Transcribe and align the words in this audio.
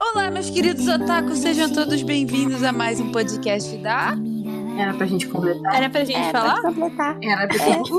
Olá, 0.00 0.30
meus 0.32 0.50
queridos 0.50 0.88
otakus, 0.88 1.38
sejam 1.38 1.72
todos 1.72 2.02
bem-vindos 2.02 2.64
a 2.64 2.72
mais 2.72 2.98
um 2.98 3.12
podcast 3.12 3.76
da. 3.76 4.16
Era 4.78 4.94
pra 4.94 5.06
gente 5.06 5.26
completar? 5.26 5.74
Era 5.74 5.90
pra 5.90 6.04
gente 6.04 6.30
falar? 6.30 6.62
completar. 6.62 7.18
Era 7.20 7.48
pra 7.48 7.58
gente. 7.58 7.92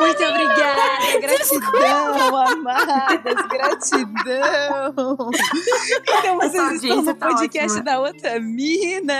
Muito 0.00 0.22
obrigada, 0.24 1.20
gratidão, 1.20 2.36
amadas, 2.36 3.46
gratidão. 3.48 5.30
Então 6.08 6.36
vocês 6.38 6.82
estão 6.82 7.02
no 7.02 7.14
tá 7.14 7.28
podcast 7.28 7.78
ótima. 7.78 7.84
da 7.84 8.00
outra 8.00 8.40
Minas, 8.40 9.14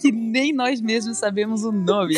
que 0.00 0.12
nem 0.12 0.52
nós 0.52 0.80
mesmos 0.80 1.18
sabemos 1.18 1.64
o 1.64 1.72
nome. 1.72 2.16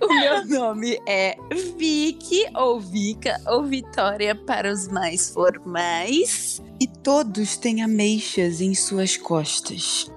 o 0.00 0.14
meu 0.14 0.46
nome 0.46 0.96
é 1.08 1.36
Vicky, 1.76 2.44
ou 2.54 2.78
Vika, 2.80 3.40
ou 3.46 3.64
Vitória 3.64 4.34
para 4.34 4.70
os 4.70 4.86
mais 4.88 5.30
formais. 5.30 6.62
E 6.82 6.86
todos 6.88 7.56
têm 7.56 7.80
ameixas 7.80 8.60
em 8.60 8.74
suas 8.74 9.16
costas. 9.16 10.10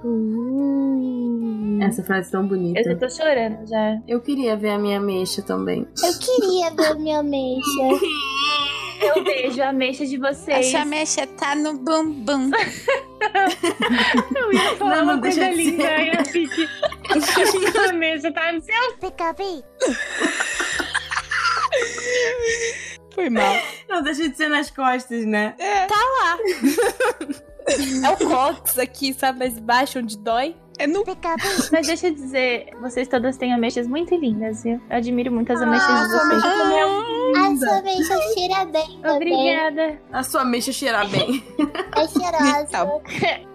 Essa 1.80 2.04
frase 2.04 2.32
tão 2.32 2.42
Eu 2.42 2.48
bonita. 2.48 2.82
já 2.84 2.96
tô 2.96 3.08
chorando 3.08 3.68
já. 3.70 4.00
Eu 4.08 4.20
queria 4.20 4.58
ver 4.58 4.72
a 4.72 4.80
minha 4.80 5.00
mexa 5.00 5.44
também. 5.44 5.88
Eu 6.04 6.18
queria 6.18 6.72
ver 6.72 6.96
minha 6.96 7.20
ameixa. 7.20 7.62
Eu 9.00 9.24
beijo 9.24 9.62
a 9.62 9.70
ameixa 9.70 10.08
de 10.08 10.18
vocês. 10.18 10.74
Essa 10.74 10.84
mecha 10.86 11.28
tá 11.28 11.56
no 11.56 11.78
bumbum. 11.78 12.50
Eu 14.36 14.52
ia 14.52 14.76
falar 14.78 14.98
Não, 14.98 15.06
não 15.06 15.14
uma 15.14 15.22
coisa 15.22 15.48
linda 15.52 15.84
e 15.84 16.10
a 16.18 16.26
fique. 16.26 16.68
a 17.78 17.90
ameixa 17.92 18.32
tá 18.32 18.52
no 18.52 18.60
seu. 18.62 18.94
Picapi. 19.00 19.64
Foi 23.16 23.30
mal. 23.30 23.56
Não 23.90 24.04
deixa 24.04 24.28
de 24.30 24.36
ser 24.36 24.50
nas 24.50 24.70
costas, 24.70 25.26
né? 25.26 25.56
É 28.04 28.10
o 28.12 28.18
cox 28.30 28.78
aqui, 28.78 29.12
sabe? 29.12 29.40
Mais 29.40 29.58
baixo, 29.58 29.98
onde 29.98 30.16
dói. 30.20 30.56
É 30.78 30.86
no. 30.88 31.04
Mas 31.72 31.88
deixa 31.88 32.08
eu 32.08 32.14
dizer, 32.14 32.68
vocês 32.82 33.08
todas 33.08 33.38
têm 33.38 33.54
ameixas 33.54 33.88
muito 33.88 34.14
lindas, 34.16 34.64
viu? 34.64 34.82
Eu 34.90 34.98
admiro 34.98 35.32
muito 35.32 35.54
as 35.54 35.62
ameixas 35.62 35.88
de 35.88 36.10
sua 36.10 36.20
vocês. 36.20 36.44
ameixa 36.44 36.58
também 36.58 36.80
é 36.80 36.84
A 37.38 37.56
sua 37.56 37.78
ameixa 37.78 38.18
cheira 38.34 38.66
bem 38.66 39.00
também. 39.02 39.34
Obrigada. 39.34 40.02
A 40.12 40.24
sua 40.24 40.44
mexa 40.46 40.72
cheirar 40.72 41.08
bem. 41.10 41.44
É 41.96 42.08
cheirosa. 42.08 42.68
Tá. 42.72 42.86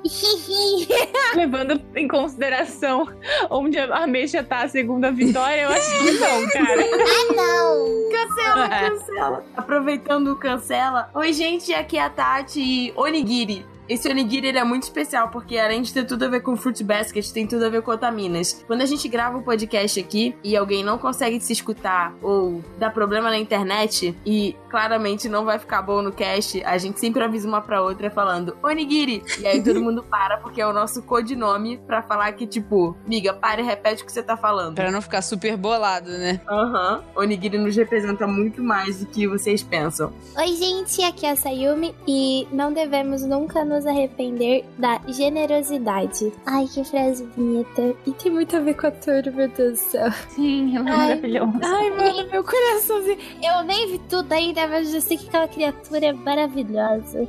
Levando 1.34 1.80
em 1.94 2.08
consideração 2.08 3.06
onde 3.50 3.78
a 3.78 4.04
ameixa 4.04 4.42
tá, 4.42 4.66
segundo 4.66 5.04
a 5.04 5.10
Vitória, 5.10 5.62
eu 5.62 5.70
acho 5.70 5.98
que 5.98 6.12
não, 6.12 6.48
cara. 6.48 6.82
ah, 6.82 7.32
não. 7.34 8.10
Cancela, 8.10 8.68
cancela. 8.68 9.44
Aproveitando 9.56 10.28
o 10.32 10.36
cancela. 10.36 11.10
Oi, 11.14 11.32
gente, 11.32 11.72
aqui 11.74 11.96
é 11.98 12.02
a 12.02 12.10
Tati 12.10 12.92
Onigiri. 12.96 13.64
Esse 13.90 14.08
onigiri 14.08 14.46
ele 14.46 14.58
é 14.58 14.62
muito 14.62 14.84
especial 14.84 15.30
porque 15.30 15.58
além 15.58 15.82
de 15.82 15.92
ter 15.92 16.04
tudo 16.04 16.24
a 16.24 16.28
ver 16.28 16.42
com 16.42 16.56
Fruit 16.56 16.84
Basket, 16.84 17.28
tem 17.32 17.44
tudo 17.44 17.64
a 17.64 17.68
ver 17.68 17.82
com 17.82 17.90
otaminas. 17.90 18.64
Quando 18.64 18.82
a 18.82 18.86
gente 18.86 19.08
grava 19.08 19.38
o 19.38 19.42
podcast 19.42 19.98
aqui 19.98 20.32
e 20.44 20.56
alguém 20.56 20.84
não 20.84 20.96
consegue 20.96 21.40
se 21.40 21.52
escutar 21.52 22.14
ou 22.22 22.62
dá 22.78 22.88
problema 22.88 23.30
na 23.30 23.36
internet 23.36 24.16
e 24.24 24.54
claramente 24.70 25.28
não 25.28 25.44
vai 25.44 25.58
ficar 25.58 25.82
bom 25.82 26.02
no 26.02 26.12
cast, 26.12 26.62
a 26.62 26.78
gente 26.78 27.00
sempre 27.00 27.24
avisa 27.24 27.48
uma 27.48 27.60
pra 27.60 27.82
outra 27.82 28.08
falando 28.12 28.56
onigiri. 28.62 29.24
E 29.40 29.46
aí 29.48 29.60
todo 29.60 29.82
mundo 29.82 30.04
para 30.04 30.36
porque 30.36 30.60
é 30.60 30.66
o 30.68 30.72
nosso 30.72 31.02
codinome 31.02 31.78
pra 31.78 32.00
falar 32.00 32.30
que 32.34 32.46
tipo, 32.46 32.96
miga, 33.04 33.34
para 33.34 33.60
e 33.60 33.64
repete 33.64 34.04
o 34.04 34.06
que 34.06 34.12
você 34.12 34.22
tá 34.22 34.36
falando. 34.36 34.76
Pra 34.76 34.92
não 34.92 35.02
ficar 35.02 35.20
super 35.20 35.56
bolado, 35.56 36.10
né? 36.10 36.40
Aham. 36.48 37.02
Onigiri 37.16 37.58
nos 37.58 37.74
representa 37.74 38.24
muito 38.24 38.62
mais 38.62 39.00
do 39.00 39.06
que 39.06 39.26
vocês 39.26 39.64
pensam. 39.64 40.12
Oi, 40.36 40.54
gente, 40.54 41.02
aqui 41.02 41.26
é 41.26 41.32
a 41.32 41.36
Sayumi 41.36 41.92
e 42.06 42.46
não 42.52 42.72
devemos 42.72 43.24
nunca 43.24 43.64
nos 43.64 43.79
arrepender 43.86 44.64
da 44.78 45.00
generosidade. 45.08 46.32
Ai, 46.46 46.66
que 46.66 46.84
frase 46.84 47.24
bonita. 47.36 47.94
E 48.06 48.12
tem 48.12 48.32
muito 48.32 48.56
a 48.56 48.60
ver 48.60 48.74
com 48.74 48.86
a 48.86 48.90
turma, 48.90 49.32
meu 49.32 49.48
Deus 49.48 49.72
do 49.72 49.76
céu. 49.76 50.10
Sim, 50.30 50.76
ela 50.76 50.88
é 50.88 50.92
Ai. 50.92 50.96
maravilhosa. 51.08 51.60
Ai, 51.62 51.90
mano, 51.90 52.30
meu 52.30 52.44
coraçãozinho. 52.44 53.18
Eu 53.42 53.62
nem 53.64 53.90
vi 53.92 53.98
tudo 54.08 54.32
ainda, 54.32 54.66
mas 54.66 54.92
eu 54.94 55.00
sei 55.00 55.16
que 55.16 55.28
aquela 55.28 55.48
criatura 55.48 56.06
é 56.06 56.12
maravilhosa. 56.12 57.28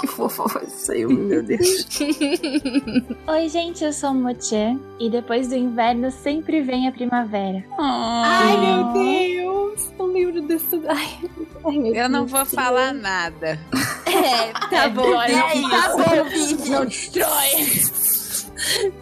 Que 0.00 0.06
fofa 0.06 0.48
foi 0.48 0.64
isso 0.64 0.92
aí, 0.92 1.06
meu 1.06 1.42
Deus. 1.42 1.86
Oi, 3.26 3.48
gente, 3.48 3.84
eu 3.84 3.92
sou 3.92 4.12
Moche 4.14 4.78
e 4.98 5.08
depois 5.10 5.48
do 5.48 5.56
inverno 5.56 6.10
sempre 6.10 6.60
vem 6.62 6.88
a 6.88 6.92
primavera. 6.92 7.64
Ai, 7.78 8.56
meu 8.58 8.92
Deus. 8.92 9.63
Desse. 10.42 10.80
Ai, 10.88 11.18
ai 11.64 11.90
Eu 11.94 12.08
não 12.08 12.20
Deus 12.20 12.30
vou 12.30 12.46
céu. 12.46 12.60
falar 12.62 12.92
nada. 12.94 13.58
É, 14.06 14.52
tá 14.70 14.88
bom. 14.94 15.02
Vitória, 15.02 15.42
Tá 15.42 15.54
não 15.54 15.96
bom, 15.96 16.24
Vivi. 16.30 16.70
Não 16.70 16.84
destrói! 16.86 17.50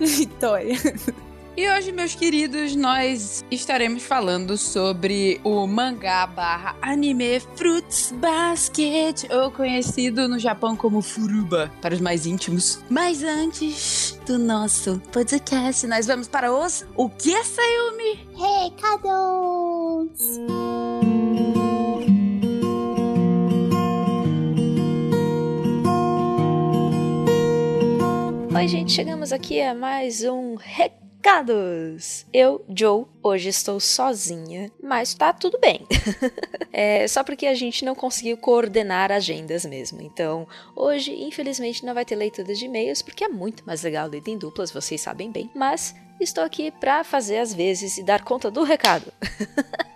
Vitória. 0.00 0.76
E 1.54 1.68
hoje, 1.68 1.92
meus 1.92 2.14
queridos, 2.14 2.74
nós 2.74 3.44
estaremos 3.50 4.02
falando 4.02 4.56
sobre 4.56 5.38
o 5.44 5.66
mangá 5.66 6.26
barra 6.26 6.74
anime 6.80 7.40
Fruits 7.56 8.10
Basket, 8.12 9.30
ou 9.30 9.50
conhecido 9.50 10.26
no 10.26 10.38
Japão 10.38 10.74
como 10.74 11.02
Furuba, 11.02 11.70
para 11.82 11.92
os 11.92 12.00
mais 12.00 12.24
íntimos. 12.24 12.82
Mas 12.88 13.22
antes 13.22 14.18
do 14.26 14.38
nosso 14.38 14.98
podcast, 15.12 15.86
nós 15.86 16.06
vamos 16.06 16.26
para 16.26 16.50
os... 16.50 16.86
O 16.96 17.10
que, 17.10 17.44
Sayumi? 17.44 18.26
Recados! 18.34 19.02
Oi, 28.56 28.68
gente, 28.68 28.92
chegamos 28.92 29.32
aqui 29.32 29.60
a 29.60 29.74
mais 29.74 30.24
um 30.24 30.56
Recados. 31.24 32.26
Eu, 32.32 32.64
Joe, 32.68 33.04
hoje 33.22 33.48
estou 33.48 33.78
sozinha, 33.78 34.72
mas 34.82 35.14
tá 35.14 35.32
tudo 35.32 35.56
bem. 35.60 35.86
é 36.72 37.06
só 37.06 37.22
porque 37.22 37.46
a 37.46 37.54
gente 37.54 37.84
não 37.84 37.94
conseguiu 37.94 38.36
coordenar 38.36 39.12
agendas 39.12 39.64
mesmo. 39.64 40.02
Então, 40.02 40.48
hoje, 40.74 41.12
infelizmente, 41.14 41.86
não 41.86 41.94
vai 41.94 42.04
ter 42.04 42.16
leitura 42.16 42.52
de 42.52 42.64
e-mails, 42.64 43.02
porque 43.02 43.22
é 43.22 43.28
muito 43.28 43.64
mais 43.64 43.84
legal 43.84 44.08
ler 44.08 44.24
em 44.26 44.36
duplas, 44.36 44.72
vocês 44.72 45.00
sabem 45.00 45.30
bem. 45.30 45.48
Mas 45.54 45.94
estou 46.22 46.44
aqui 46.44 46.70
para 46.70 47.04
fazer 47.04 47.38
as 47.38 47.52
vezes 47.52 47.98
e 47.98 48.02
dar 48.02 48.22
conta 48.22 48.50
do 48.50 48.62
recado. 48.62 49.12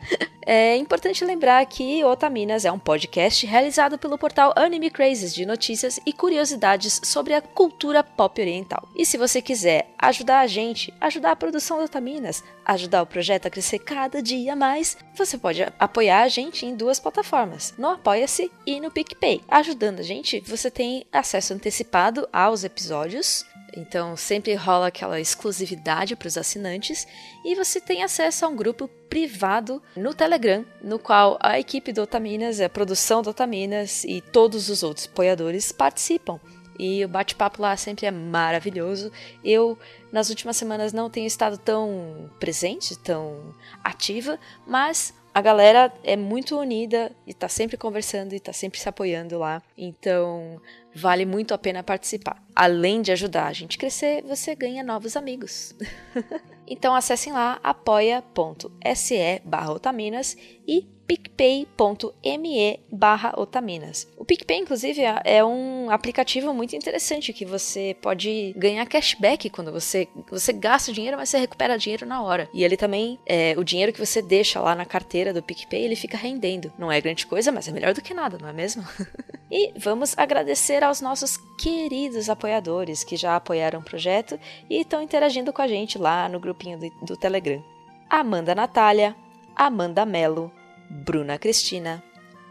É 0.48 0.76
importante 0.76 1.24
lembrar 1.24 1.66
que 1.66 2.04
Otaminas 2.04 2.64
é 2.64 2.70
um 2.70 2.78
podcast 2.78 3.44
realizado 3.44 3.98
pelo 3.98 4.16
portal 4.16 4.52
Anime 4.54 4.90
Crazes 4.90 5.34
de 5.34 5.44
notícias 5.44 5.98
e 6.06 6.12
curiosidades 6.12 7.00
sobre 7.02 7.34
a 7.34 7.42
cultura 7.42 8.04
pop 8.04 8.40
oriental. 8.40 8.88
E 8.94 9.04
se 9.04 9.18
você 9.18 9.42
quiser 9.42 9.90
ajudar 9.98 10.38
a 10.38 10.46
gente, 10.46 10.94
ajudar 11.00 11.32
a 11.32 11.36
produção 11.36 11.78
do 11.78 11.84
Otaminas, 11.86 12.44
ajudar 12.66 13.02
o 13.02 13.06
projeto 13.06 13.46
a 13.46 13.50
crescer 13.50 13.78
cada 13.78 14.20
dia 14.20 14.56
mais, 14.56 14.96
você 15.14 15.38
pode 15.38 15.62
apoiar 15.78 16.22
a 16.22 16.28
gente 16.28 16.66
em 16.66 16.74
duas 16.74 16.98
plataformas, 16.98 17.72
no 17.78 17.88
Apoia-se 17.88 18.50
e 18.66 18.80
no 18.80 18.90
PicPay. 18.90 19.40
Ajudando 19.48 20.00
a 20.00 20.02
gente, 20.02 20.40
você 20.40 20.70
tem 20.70 21.06
acesso 21.12 21.54
antecipado 21.54 22.28
aos 22.32 22.64
episódios, 22.64 23.46
então 23.76 24.16
sempre 24.16 24.54
rola 24.54 24.88
aquela 24.88 25.20
exclusividade 25.20 26.16
para 26.16 26.28
os 26.28 26.38
assinantes 26.38 27.06
e 27.44 27.54
você 27.54 27.80
tem 27.80 28.02
acesso 28.02 28.44
a 28.44 28.48
um 28.48 28.56
grupo 28.56 28.88
privado 29.08 29.82
no 29.94 30.14
Telegram, 30.14 30.64
no 30.82 30.98
qual 30.98 31.38
a 31.40 31.58
equipe 31.58 31.92
do 31.92 32.02
Otaminas, 32.02 32.60
a 32.60 32.68
produção 32.68 33.22
do 33.22 33.30
Otaminas 33.30 34.02
e 34.04 34.20
todos 34.20 34.68
os 34.68 34.82
outros 34.82 35.06
apoiadores 35.06 35.72
participam. 35.72 36.40
E 36.78 37.04
o 37.04 37.08
bate-papo 37.08 37.62
lá 37.62 37.76
sempre 37.76 38.06
é 38.06 38.10
maravilhoso. 38.10 39.10
Eu, 39.44 39.78
nas 40.12 40.30
últimas 40.30 40.56
semanas, 40.56 40.92
não 40.92 41.10
tenho 41.10 41.26
estado 41.26 41.58
tão 41.58 42.30
presente, 42.38 42.98
tão 42.98 43.54
ativa, 43.82 44.38
mas 44.66 45.14
a 45.36 45.42
galera 45.42 45.92
é 46.02 46.16
muito 46.16 46.58
unida 46.58 47.12
e 47.26 47.34
tá 47.34 47.46
sempre 47.46 47.76
conversando 47.76 48.34
e 48.34 48.40
tá 48.40 48.54
sempre 48.54 48.80
se 48.80 48.88
apoiando 48.88 49.38
lá. 49.38 49.62
Então, 49.76 50.58
vale 50.94 51.26
muito 51.26 51.52
a 51.52 51.58
pena 51.58 51.82
participar. 51.82 52.42
Além 52.54 53.02
de 53.02 53.12
ajudar 53.12 53.46
a 53.46 53.52
gente 53.52 53.76
crescer, 53.76 54.22
você 54.22 54.54
ganha 54.54 54.82
novos 54.82 55.14
amigos. 55.14 55.74
então 56.66 56.94
acessem 56.94 57.34
lá 57.34 57.60
apoia.se 57.62 59.42
barra 59.44 59.72
Otaminas 59.72 60.38
e 60.66 60.95
picpay.me 61.06 62.80
barra 62.90 63.34
otaminas. 63.36 64.08
O 64.16 64.24
PicPay, 64.24 64.58
inclusive, 64.58 65.02
é- 65.02 65.22
é 65.24 65.44
um 65.44 65.90
aplicativo 65.90 66.52
muito 66.52 66.74
interessante 66.74 67.32
que 67.32 67.44
você 67.44 67.96
pode 68.00 68.52
ganhar 68.56 68.86
cashback 68.86 69.48
quando 69.50 69.70
você, 69.72 70.08
você 70.30 70.52
gasta 70.52 70.92
dinheiro, 70.92 71.16
mas 71.16 71.28
você 71.28 71.38
recupera 71.38 71.78
dinheiro 71.78 72.06
na 72.06 72.22
hora. 72.22 72.48
E 72.52 72.64
ele 72.64 72.76
também, 72.76 73.18
é, 73.26 73.54
o 73.56 73.64
dinheiro 73.64 73.92
que 73.92 74.04
você 74.04 74.20
deixa 74.20 74.60
lá 74.60 74.74
na 74.74 74.84
carteira 74.84 75.32
do 75.32 75.42
PicPay, 75.42 75.84
ele 75.84 75.96
fica 75.96 76.16
rendendo. 76.16 76.72
Não 76.78 76.90
é 76.90 77.00
grande 77.00 77.26
coisa, 77.26 77.52
mas 77.52 77.68
é 77.68 77.72
melhor 77.72 77.94
do 77.94 78.02
que 78.02 78.14
nada, 78.14 78.38
não 78.38 78.48
é 78.48 78.52
mesmo? 78.52 78.84
e 79.50 79.72
vamos 79.76 80.16
agradecer 80.16 80.82
aos 80.82 81.00
nossos 81.00 81.36
queridos 81.58 82.28
apoiadores 82.28 83.04
que 83.04 83.16
já 83.16 83.36
apoiaram 83.36 83.80
o 83.80 83.84
projeto 83.84 84.38
e 84.68 84.80
estão 84.80 85.02
interagindo 85.02 85.52
com 85.52 85.62
a 85.62 85.68
gente 85.68 85.98
lá 85.98 86.28
no 86.28 86.40
grupinho 86.40 86.78
do, 86.78 86.90
do 87.02 87.16
Telegram. 87.16 87.62
Amanda 88.08 88.54
Natália, 88.54 89.16
Amanda 89.54 90.04
Melo, 90.04 90.52
Bruna 90.88 91.38
Cristina, 91.38 92.02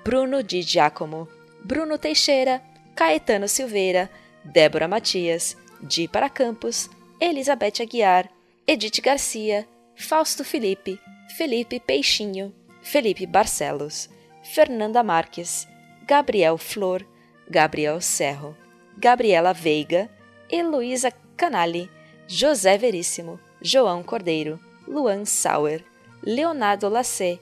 Bruno 0.04 0.42
Di 0.42 0.64
Giacomo, 0.64 1.28
Bruno 1.64 1.98
Teixeira, 1.98 2.62
Caetano 2.96 3.48
Silveira, 3.48 4.10
Débora 4.44 4.88
Matias, 4.88 5.58
Di 5.82 6.08
para 6.08 6.30
Campos, 6.30 6.90
Elizabeth 7.20 7.82
Aguiar, 7.82 8.30
Edith 8.68 9.02
Garcia, 9.02 9.68
Fausto 9.96 10.44
Felipe, 10.44 11.00
Felipe 11.38 11.80
Peixinho, 11.80 12.54
Felipe 12.82 13.26
Barcelos, 13.26 14.10
Fernanda 14.44 15.02
Marques, 15.02 15.68
Gabriel 16.06 16.58
Flor, 16.58 17.06
Gabriel 17.50 18.00
Serro, 18.02 18.56
Gabriela 18.98 19.54
Veiga, 19.54 20.10
Heloísa 20.50 21.12
Canali, 21.36 21.90
José 22.28 22.78
Veríssimo, 22.78 23.40
João 23.62 24.04
Cordeiro, 24.04 24.60
Luan 24.88 25.26
Sauer, 25.26 25.84
Leonardo 26.24 26.88
Lacê, 26.90 27.40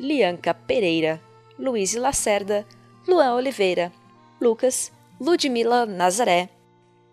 Lianca 0.00 0.54
Pereira, 0.54 1.20
Luiz 1.58 1.94
Lacerda, 1.94 2.64
Luan 3.06 3.34
Oliveira, 3.34 3.92
Lucas, 4.40 4.90
Ludmila 5.20 5.84
Nazaré, 5.84 6.48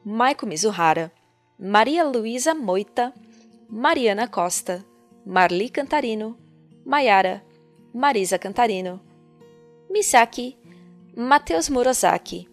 Maico 0.05 0.45
Mizuhara, 0.45 1.11
Maria 1.59 2.05
Luísa 2.05 2.53
Moita, 2.55 3.13
Mariana 3.69 4.25
Costa, 4.25 4.85
Marli 5.25 5.69
Cantarino, 5.69 6.37
Maiara, 6.85 7.43
Marisa 7.93 8.39
Cantarino, 8.39 9.01
Misaki, 9.91 10.55
Matheus 11.13 11.67
Murozaki, 11.69 12.47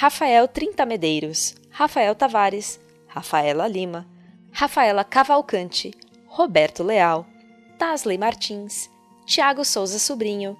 Rafael 0.00 0.46
Trinta 0.46 0.86
Medeiros, 0.86 1.56
Rafael 1.76 2.14
Tavares, 2.14 2.78
Rafaela 3.12 3.66
Lima, 3.66 4.06
Rafaela 4.52 5.02
Cavalcante, 5.02 5.92
Roberto 6.38 6.84
Leal, 6.84 7.26
Tasley 7.76 8.16
Martins, 8.16 8.88
Tiago 9.26 9.64
Souza 9.64 9.98
Sobrinho, 9.98 10.56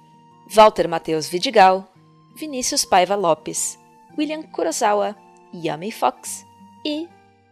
Walter 0.47 0.87
Matheus 0.87 1.27
Vidigal, 1.27 1.91
Vinícius 2.35 2.83
Paiva 2.83 3.15
Lopes, 3.15 3.79
William 4.17 4.41
Kurosawa, 4.41 5.15
Yami 5.53 5.91
Fox 5.91 6.45
e 6.83 7.07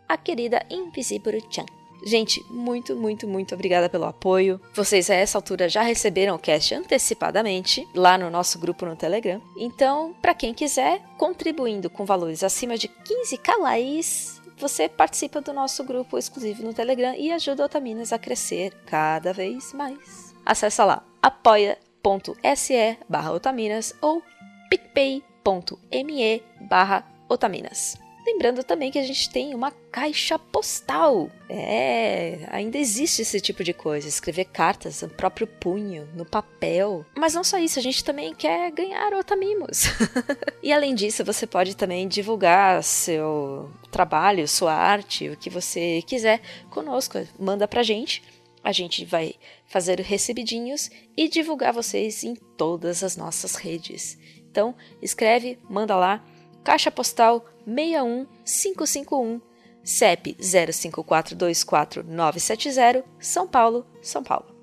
a 0.09 0.17
querida 0.17 0.65
Invisible 0.69 1.43
Chan. 1.49 1.65
Gente, 2.05 2.43
muito, 2.49 2.95
muito, 2.95 3.25
muito 3.25 3.55
obrigada 3.55 3.87
pelo 3.87 4.03
apoio. 4.03 4.59
Vocês 4.73 5.09
a 5.09 5.15
essa 5.15 5.37
altura 5.37 5.69
já 5.69 5.81
receberam 5.81 6.35
o 6.35 6.39
cast 6.39 6.75
antecipadamente 6.75 7.87
lá 7.95 8.17
no 8.17 8.29
nosso 8.29 8.59
grupo 8.59 8.85
no 8.85 8.95
Telegram. 8.95 9.41
Então, 9.55 10.13
para 10.21 10.33
quem 10.33 10.53
quiser, 10.53 11.01
contribuindo 11.17 11.89
com 11.89 12.03
valores 12.03 12.43
acima 12.43 12.77
de 12.77 12.89
15 12.89 13.37
calais, 13.37 14.41
você 14.57 14.89
participa 14.89 15.39
do 15.39 15.53
nosso 15.53 15.83
grupo 15.85 16.17
exclusivo 16.17 16.63
no 16.63 16.73
Telegram 16.73 17.15
e 17.15 17.31
ajuda 17.31 17.63
a 17.63 17.65
Otaminas 17.67 18.11
a 18.11 18.19
crescer 18.19 18.73
cada 18.85 19.31
vez 19.31 19.71
mais. 19.71 20.32
Acesse 20.45 20.83
lá 20.83 21.03
apoia.se 21.21 22.97
barra 23.07 23.31
Otaminas 23.31 23.95
ou 24.01 24.21
picpay.me 24.69 26.43
barra 26.61 27.05
Otaminas. 27.29 27.97
Lembrando 28.25 28.63
também 28.63 28.89
que 28.89 28.99
a 28.99 29.03
gente 29.03 29.29
tem 29.29 29.53
uma 29.53 29.71
caixa 29.91 30.39
postal. 30.39 31.29
É, 31.49 32.47
ainda 32.49 32.77
existe 32.77 33.21
esse 33.21 33.41
tipo 33.41 33.63
de 33.63 33.73
coisa. 33.73 34.07
Escrever 34.07 34.45
cartas 34.45 35.01
no 35.01 35.09
próprio 35.09 35.45
punho, 35.45 36.07
no 36.15 36.25
papel. 36.25 37.05
Mas 37.15 37.33
não 37.33 37.43
só 37.43 37.57
isso, 37.57 37.79
a 37.79 37.81
gente 37.81 38.03
também 38.03 38.33
quer 38.33 38.71
ganhar 38.71 39.13
otamimos. 39.13 39.83
e 40.63 40.71
além 40.71 40.95
disso, 40.95 41.23
você 41.25 41.45
pode 41.45 41.75
também 41.75 42.07
divulgar 42.07 42.81
seu 42.81 43.69
trabalho, 43.91 44.47
sua 44.47 44.73
arte, 44.73 45.29
o 45.29 45.35
que 45.35 45.49
você 45.49 46.01
quiser 46.07 46.39
conosco. 46.69 47.19
Manda 47.37 47.67
pra 47.67 47.83
gente. 47.83 48.23
A 48.63 48.71
gente 48.71 49.03
vai 49.03 49.35
fazer 49.65 49.99
recebidinhos 49.99 50.89
e 51.17 51.27
divulgar 51.27 51.73
vocês 51.73 52.23
em 52.23 52.35
todas 52.35 53.03
as 53.03 53.17
nossas 53.17 53.55
redes. 53.55 54.17
Então, 54.49 54.73
escreve, 55.01 55.59
manda 55.69 55.95
lá. 55.95 56.23
Caixa 56.63 56.89
postal 56.89 57.45
61551, 57.65 59.41
CEP 59.83 60.35
05424970, 60.35 63.03
São 63.19 63.47
Paulo, 63.47 63.85
São 64.01 64.23
Paulo. 64.23 64.53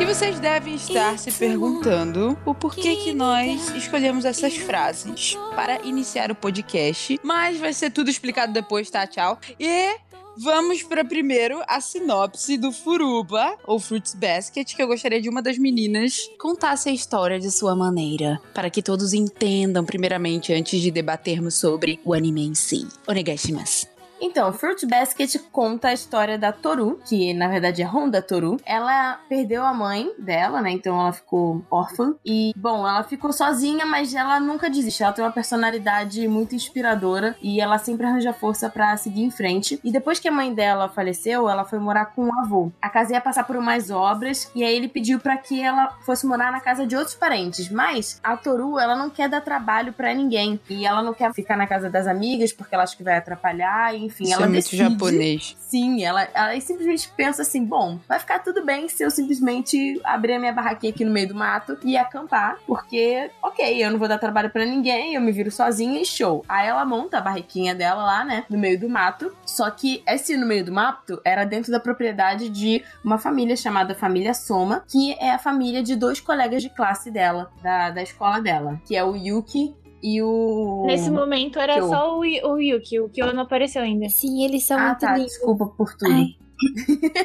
E 0.00 0.04
vocês 0.04 0.38
devem 0.38 0.76
estar 0.76 1.18
se 1.18 1.32
perguntando 1.32 2.38
o 2.46 2.54
porquê 2.54 2.94
que 2.96 3.12
nós 3.12 3.68
escolhemos 3.74 4.24
essas 4.24 4.56
frases 4.56 5.36
para 5.56 5.84
iniciar 5.84 6.30
o 6.30 6.36
podcast. 6.36 7.18
Mas 7.22 7.58
vai 7.58 7.72
ser 7.72 7.90
tudo 7.90 8.08
explicado 8.08 8.52
depois, 8.52 8.88
tá? 8.88 9.06
Tchau. 9.08 9.40
E 9.58 9.96
vamos 10.36 10.84
para 10.84 11.04
primeiro 11.04 11.60
a 11.66 11.80
sinopse 11.80 12.56
do 12.56 12.70
Furuba, 12.70 13.58
ou 13.66 13.80
Fruits 13.80 14.14
Basket, 14.14 14.72
que 14.72 14.80
eu 14.80 14.86
gostaria 14.86 15.20
de 15.20 15.28
uma 15.28 15.42
das 15.42 15.58
meninas 15.58 16.30
contasse 16.38 16.88
a 16.88 16.92
história 16.92 17.40
de 17.40 17.50
sua 17.50 17.74
maneira, 17.74 18.40
para 18.54 18.70
que 18.70 18.80
todos 18.80 19.12
entendam 19.12 19.84
primeiramente 19.84 20.52
antes 20.52 20.80
de 20.80 20.92
debatermos 20.92 21.54
sobre 21.54 21.98
o 22.04 22.14
anime 22.14 22.46
em 22.46 22.54
si. 22.54 22.86
Onegashimasu. 23.04 23.97
Então, 24.20 24.52
Fruit 24.52 24.84
Basket 24.86 25.36
conta 25.52 25.88
a 25.88 25.92
história 25.92 26.36
da 26.36 26.52
Toru, 26.52 27.00
que 27.06 27.32
na 27.32 27.48
verdade 27.48 27.82
é 27.82 27.86
Honda 27.86 28.20
Toru. 28.20 28.56
Ela 28.64 29.20
perdeu 29.28 29.64
a 29.64 29.72
mãe 29.72 30.10
dela, 30.18 30.60
né? 30.60 30.70
Então 30.70 30.98
ela 31.00 31.12
ficou 31.12 31.64
órfã. 31.70 32.14
E, 32.24 32.52
bom, 32.56 32.86
ela 32.86 33.02
ficou 33.04 33.32
sozinha, 33.32 33.86
mas 33.86 34.14
ela 34.14 34.40
nunca 34.40 34.68
desiste. 34.68 35.02
Ela 35.02 35.12
tem 35.12 35.24
uma 35.24 35.30
personalidade 35.30 36.26
muito 36.26 36.54
inspiradora 36.54 37.36
e 37.42 37.60
ela 37.60 37.78
sempre 37.78 38.06
arranja 38.06 38.32
força 38.32 38.68
para 38.68 38.96
seguir 38.96 39.22
em 39.22 39.30
frente. 39.30 39.80
E 39.84 39.92
depois 39.92 40.18
que 40.18 40.28
a 40.28 40.32
mãe 40.32 40.52
dela 40.52 40.88
faleceu, 40.88 41.48
ela 41.48 41.64
foi 41.64 41.78
morar 41.78 42.06
com 42.06 42.28
o 42.28 42.40
avô. 42.40 42.72
A 42.82 42.88
casa 42.88 43.12
ia 43.12 43.20
passar 43.20 43.44
por 43.44 43.56
umas 43.56 43.90
obras 43.90 44.50
e 44.54 44.64
aí 44.64 44.74
ele 44.74 44.88
pediu 44.88 45.20
para 45.20 45.36
que 45.36 45.60
ela 45.60 45.96
fosse 46.04 46.26
morar 46.26 46.50
na 46.50 46.60
casa 46.60 46.86
de 46.86 46.96
outros 46.96 47.14
parentes. 47.14 47.70
Mas 47.70 48.20
a 48.22 48.36
Toru, 48.36 48.78
ela 48.78 48.96
não 48.96 49.10
quer 49.10 49.28
dar 49.28 49.40
trabalho 49.40 49.92
para 49.92 50.12
ninguém. 50.12 50.60
E 50.68 50.84
ela 50.86 51.02
não 51.02 51.14
quer 51.14 51.32
ficar 51.32 51.56
na 51.56 51.66
casa 51.66 51.88
das 51.88 52.06
amigas 52.06 52.52
porque 52.52 52.74
ela 52.74 52.84
acha 52.84 52.96
que 52.96 53.04
vai 53.04 53.16
atrapalhar. 53.16 53.94
Enfim, 54.08 54.24
Isso 54.24 54.34
ela 54.34 54.44
é 54.44 54.48
muito 54.48 54.64
decide. 54.64 54.76
japonês. 54.82 55.56
Sim, 55.58 56.02
ela, 56.02 56.26
ela 56.34 56.58
simplesmente 56.60 57.08
pensa 57.16 57.42
assim: 57.42 57.64
bom, 57.64 57.98
vai 58.08 58.18
ficar 58.18 58.38
tudo 58.40 58.64
bem 58.64 58.88
se 58.88 59.02
eu 59.04 59.10
simplesmente 59.10 60.00
abrir 60.02 60.34
a 60.34 60.38
minha 60.38 60.52
barraquinha 60.52 60.92
aqui 60.92 61.04
no 61.04 61.12
meio 61.12 61.28
do 61.28 61.34
mato 61.34 61.78
e 61.84 61.96
acampar, 61.96 62.56
porque, 62.66 63.30
ok, 63.42 63.84
eu 63.84 63.90
não 63.90 63.98
vou 63.98 64.08
dar 64.08 64.18
trabalho 64.18 64.50
pra 64.50 64.64
ninguém, 64.64 65.14
eu 65.14 65.20
me 65.20 65.30
viro 65.30 65.50
sozinha 65.50 66.00
e 66.00 66.06
show. 66.06 66.44
Aí 66.48 66.66
ela 66.66 66.84
monta 66.84 67.18
a 67.18 67.20
barraquinha 67.20 67.74
dela 67.74 68.02
lá, 68.02 68.24
né, 68.24 68.44
no 68.48 68.58
meio 68.58 68.80
do 68.80 68.88
mato. 68.88 69.32
Só 69.44 69.70
que 69.70 70.02
esse 70.06 70.36
no 70.36 70.46
meio 70.46 70.64
do 70.64 70.72
mato 70.72 71.20
era 71.24 71.44
dentro 71.44 71.70
da 71.70 71.78
propriedade 71.78 72.48
de 72.48 72.82
uma 73.04 73.18
família 73.18 73.56
chamada 73.56 73.94
Família 73.94 74.32
Soma, 74.32 74.82
que 74.88 75.12
é 75.20 75.30
a 75.30 75.38
família 75.38 75.82
de 75.82 75.94
dois 75.94 76.20
colegas 76.20 76.62
de 76.62 76.70
classe 76.70 77.10
dela, 77.10 77.50
da, 77.62 77.90
da 77.90 78.02
escola 78.02 78.40
dela, 78.40 78.80
que 78.86 78.96
é 78.96 79.04
o 79.04 79.14
Yuki 79.14 79.74
e 80.02 80.22
o. 80.22 80.84
Nesse 80.86 81.10
momento 81.10 81.58
era 81.58 81.74
Kyo. 81.74 81.88
só 81.88 82.16
o, 82.16 82.20
o 82.20 82.60
Yuki, 82.60 83.00
o 83.00 83.08
Kyo 83.08 83.32
não 83.32 83.42
apareceu 83.42 83.82
ainda. 83.82 84.08
Sim, 84.08 84.44
eles 84.44 84.64
são 84.66 84.78
Ah, 84.78 84.86
muito 84.88 85.00
tá, 85.00 85.14
lindos. 85.16 85.32
desculpa 85.32 85.66
por 85.66 85.94
tudo. 85.96 86.12
Ai. 86.12 86.36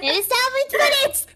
Eles 0.02 0.26
são 0.28 0.52
muito 0.52 0.78
bonitos. 0.78 1.28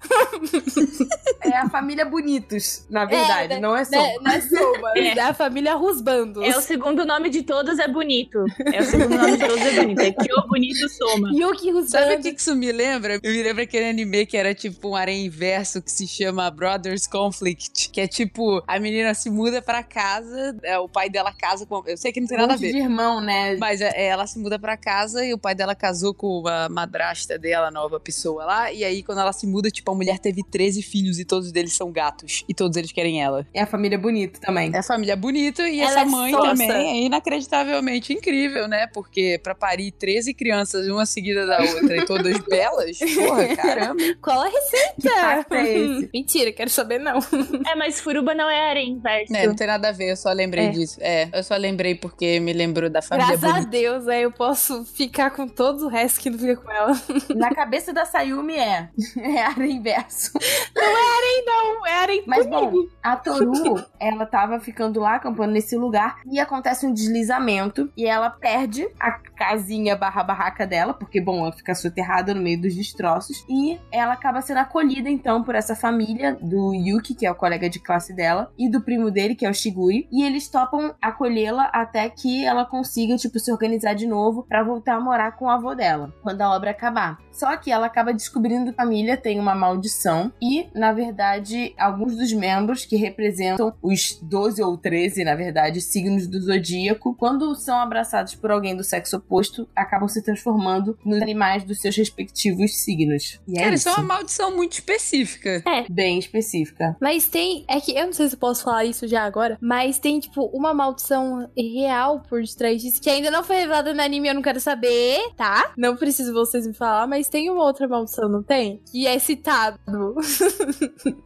É 1.41 1.57
a 1.57 1.69
família 1.69 2.05
Bonitos, 2.05 2.85
na 2.89 3.05
verdade, 3.05 3.55
né, 3.55 3.59
não 3.59 3.75
é 3.75 3.83
só. 3.85 3.91
Né, 4.01 4.15
não 4.21 4.31
é 4.31 4.41
Soma, 4.41 4.91
É. 4.95 5.07
é 5.17 5.21
a 5.21 5.33
família 5.33 5.75
Rusbandos. 5.75 6.43
É 6.43 6.57
o 6.57 6.61
segundo 6.61 7.05
nome 7.05 7.29
de 7.29 7.43
todos 7.43 7.79
é 7.79 7.87
bonito. 7.87 8.43
É 8.73 8.81
o 8.81 8.85
segundo 8.85 9.15
nome 9.17 9.37
de 9.37 9.47
todos 9.47 9.61
é 9.65 9.81
bonito. 9.81 9.99
É 10.01 10.11
Kyo 10.11 10.47
Bonito 10.47 10.89
Soma. 10.89 11.29
Yuki 11.33 11.87
Sabe 11.87 12.15
o 12.15 12.21
que 12.21 12.33
que 12.33 12.41
isso 12.41 12.55
me 12.55 12.71
lembra? 12.71 13.19
Eu 13.21 13.31
me 13.31 13.43
lembro 13.43 13.63
aquele 13.63 13.89
anime 13.89 14.25
que 14.25 14.37
era 14.37 14.53
tipo 14.53 14.89
um 14.89 14.95
harém 14.95 15.25
inverso 15.25 15.81
que 15.81 15.91
se 15.91 16.07
chama 16.07 16.49
Brothers 16.51 17.07
Conflict. 17.07 17.89
Que 17.89 18.01
é 18.01 18.07
tipo, 18.07 18.63
a 18.67 18.79
menina 18.79 19.13
se 19.13 19.29
muda 19.29 19.61
pra 19.61 19.83
casa, 19.83 20.55
é, 20.63 20.77
o 20.79 20.87
pai 20.89 21.09
dela 21.09 21.33
casa 21.33 21.65
com. 21.65 21.83
Eu 21.85 21.97
sei 21.97 22.11
que 22.11 22.19
não 22.19 22.27
tem 22.27 22.37
nada 22.37 22.53
a 22.53 22.57
ver. 22.57 22.71
de 22.71 22.77
irmão, 22.77 23.21
né? 23.21 23.55
Mas 23.57 23.81
é, 23.81 24.07
ela 24.07 24.25
se 24.27 24.37
muda 24.39 24.59
pra 24.59 24.75
casa 24.77 25.25
e 25.25 25.33
o 25.33 25.37
pai 25.37 25.55
dela 25.55 25.75
casou 25.75 26.13
com 26.13 26.47
a 26.47 26.67
madrasta 26.69 27.37
dela, 27.37 27.67
a 27.67 27.71
nova 27.87 27.99
pessoa 27.99 28.43
lá. 28.45 28.71
E 28.71 28.83
aí, 28.83 29.01
quando 29.01 29.19
ela 29.21 29.31
se 29.31 29.47
muda, 29.47 29.69
tipo, 29.71 29.89
a 29.91 29.95
mulher 29.95 30.19
teve 30.19 30.43
13 30.43 30.81
filhos 30.81 31.19
e 31.19 31.25
todos 31.25 31.53
eles 31.55 31.73
são 31.73 31.91
gatos. 31.91 32.43
E 32.47 32.53
todos 32.53 32.75
eles 32.77 32.91
querem 32.91 33.21
ela. 33.23 33.47
É 33.53 33.61
a 33.61 33.65
família 33.65 33.97
bonita 33.97 34.39
também. 34.41 34.71
É 34.73 34.79
a 34.79 34.83
família 34.83 35.15
bonita 35.15 35.67
e 35.67 35.79
Ela 35.79 35.91
essa 35.91 35.99
é 36.01 36.05
mãe 36.05 36.33
sonsa. 36.33 36.49
também 36.49 36.69
é 36.71 37.05
inacreditavelmente 37.05 38.13
incrível, 38.13 38.67
né? 38.67 38.87
Porque 38.93 39.39
pra 39.41 39.55
parir 39.55 39.91
13 39.91 40.33
crianças, 40.33 40.87
uma 40.87 41.05
seguida 41.05 41.45
da 41.45 41.59
outra 41.61 41.95
e 41.97 42.05
todas 42.05 42.37
belas, 42.45 42.99
porra, 42.99 43.55
caramba. 43.55 44.01
Qual 44.21 44.41
a 44.41 44.49
receita? 44.49 44.87
Que 45.07 45.09
pacto 45.09 45.53
é 45.53 45.73
esse? 45.77 46.09
Mentira, 46.13 46.51
quero 46.51 46.69
saber 46.69 46.99
não. 46.99 47.19
É, 47.67 47.75
mas 47.75 47.99
Furuba 47.99 48.33
não 48.33 48.49
é 48.49 48.69
harém 48.69 48.91
inverso. 48.93 49.35
É, 49.35 49.47
não 49.47 49.55
tem 49.55 49.67
nada 49.67 49.89
a 49.89 49.91
ver, 49.91 50.11
eu 50.11 50.17
só 50.17 50.31
lembrei 50.31 50.65
É. 50.65 50.69
disso. 50.69 50.97
É, 51.01 51.29
eu 51.31 51.43
só 51.43 51.55
lembrei 51.55 51.95
porque 51.95 52.39
me 52.39 52.51
lembrou 52.51 52.89
da 52.89 53.01
família 53.01 53.29
Graças 53.37 53.43
a 53.49 53.53
bonita. 53.53 53.69
Deus, 53.71 54.07
aí 54.07 54.23
eu 54.23 54.31
posso 54.31 54.83
ficar 54.85 55.29
com 55.31 55.47
todos 55.47 55.83
o 55.83 55.87
resto 55.87 56.19
que 56.19 56.29
não 56.29 56.37
fica 56.39 56.57
com 56.57 56.71
ela. 56.71 56.99
Na 57.35 57.53
cabeça 57.53 57.76
da 57.93 58.05
Sayumi 58.05 58.55
é. 58.55 58.89
É 59.17 59.41
área 59.41 59.65
inverso. 59.65 60.31
Não, 60.75 61.85
é 61.85 61.93
harem 62.03 62.23
Mas 62.25 62.45
bom, 62.45 62.87
a 63.01 63.15
Toru, 63.15 63.83
ela 63.99 64.25
tava 64.25 64.59
ficando 64.59 64.99
lá, 64.99 65.15
acampando 65.15 65.53
nesse 65.53 65.75
lugar, 65.75 66.21
e 66.31 66.39
acontece 66.39 66.85
um 66.85 66.93
deslizamento, 66.93 67.91
e 67.95 68.05
ela 68.05 68.29
perde 68.29 68.87
a 68.99 69.19
casinha 69.37 69.95
barra 69.95 70.23
barraca 70.23 70.65
dela, 70.65 70.93
porque, 70.93 71.21
bom, 71.21 71.41
ela 71.41 71.51
fica 71.51 71.75
soterrada 71.75 72.33
no 72.33 72.41
meio 72.41 72.59
dos 72.59 72.75
destroços, 72.75 73.45
e 73.47 73.79
ela 73.91 74.13
acaba 74.13 74.41
sendo 74.41 74.57
acolhida, 74.57 75.09
então, 75.09 75.43
por 75.43 75.55
essa 75.55 75.75
família 75.75 76.35
do 76.41 76.73
Yuki, 76.73 77.13
que 77.13 77.25
é 77.25 77.31
o 77.31 77.35
colega 77.35 77.69
de 77.69 77.79
classe 77.79 78.13
dela, 78.13 78.51
e 78.57 78.69
do 78.69 78.81
primo 78.81 79.11
dele, 79.11 79.35
que 79.35 79.45
é 79.45 79.49
o 79.49 79.53
Shiguri, 79.53 80.07
e 80.11 80.23
eles 80.23 80.49
topam 80.49 80.95
acolhê-la 81.01 81.65
até 81.65 82.09
que 82.09 82.43
ela 82.43 82.65
consiga, 82.65 83.15
tipo, 83.15 83.39
se 83.39 83.51
organizar 83.51 83.93
de 83.93 84.07
novo 84.07 84.43
pra 84.43 84.63
voltar 84.63 84.95
a 84.95 84.99
morar 84.99 85.33
com 85.33 85.45
o 85.45 85.49
avô 85.49 85.75
dela, 85.75 86.13
quando 86.23 86.41
a 86.41 86.55
obra 86.55 86.71
acabar. 86.71 87.19
Só 87.31 87.55
que 87.55 87.71
ela 87.71 87.85
acaba 87.85 88.13
descobrindo 88.13 88.65
que 88.65 88.81
a 88.81 88.83
família 88.83 89.15
tem 89.15 89.39
uma 89.39 89.53
maldição 89.53 90.31
e, 90.41 90.67
na 90.73 90.91
verdade, 90.91 91.73
alguns 91.77 92.15
dos 92.15 92.33
membros 92.33 92.85
que 92.85 92.95
representam 92.95 93.73
os 93.81 94.19
12 94.21 94.63
ou 94.63 94.77
13, 94.77 95.23
na 95.23 95.35
verdade, 95.35 95.81
signos 95.81 96.25
do 96.25 96.41
zodíaco, 96.41 97.15
quando 97.15 97.53
são 97.55 97.79
abraçados 97.79 98.33
por 98.33 98.49
alguém 98.49 98.75
do 98.75 98.83
sexo 98.83 99.19
oposto, 99.27 99.67
acabam 99.75 100.07
se 100.07 100.21
transformando 100.21 100.97
nos 101.03 101.21
animais 101.21 101.63
dos 101.63 101.79
seus 101.79 101.95
respectivos 101.95 102.77
signos. 102.83 103.39
E 103.47 103.57
é 103.57 103.63
Cara, 103.63 103.75
isso. 103.75 103.89
isso 103.89 103.99
é 103.99 104.01
uma 104.01 104.15
maldição 104.15 104.55
muito 104.55 104.73
específica. 104.73 105.63
Bem 105.89 106.17
específica. 106.17 106.95
Mas 106.99 107.27
tem. 107.27 107.65
É 107.67 107.79
que 107.79 107.91
eu 107.91 108.05
não 108.05 108.13
sei 108.13 108.29
se 108.29 108.35
eu 108.35 108.39
posso 108.39 108.63
falar 108.63 108.85
isso 108.85 109.07
já 109.07 109.23
agora. 109.23 109.57
Mas 109.61 109.99
tem, 109.99 110.19
tipo, 110.19 110.45
uma 110.53 110.73
maldição 110.73 111.49
real 111.55 112.21
por 112.21 112.41
detrás 112.41 112.81
disso. 112.81 113.01
Que 113.01 113.09
ainda 113.09 113.29
não 113.29 113.43
foi 113.43 113.57
revelada 113.57 113.93
no 113.93 114.01
anime, 114.01 114.29
eu 114.29 114.35
não 114.35 114.41
quero 114.41 114.59
saber, 114.59 115.19
tá? 115.35 115.73
Não 115.77 115.95
preciso 115.95 116.33
vocês 116.33 116.65
me 116.65 116.73
falar, 116.73 117.07
mas 117.07 117.29
tem 117.29 117.49
uma 117.49 117.63
outra 117.63 117.87
maldição, 117.87 118.29
não 118.29 118.41
tem? 118.41 118.81
Que 118.91 119.05
é 119.05 119.19
citado. 119.19 119.77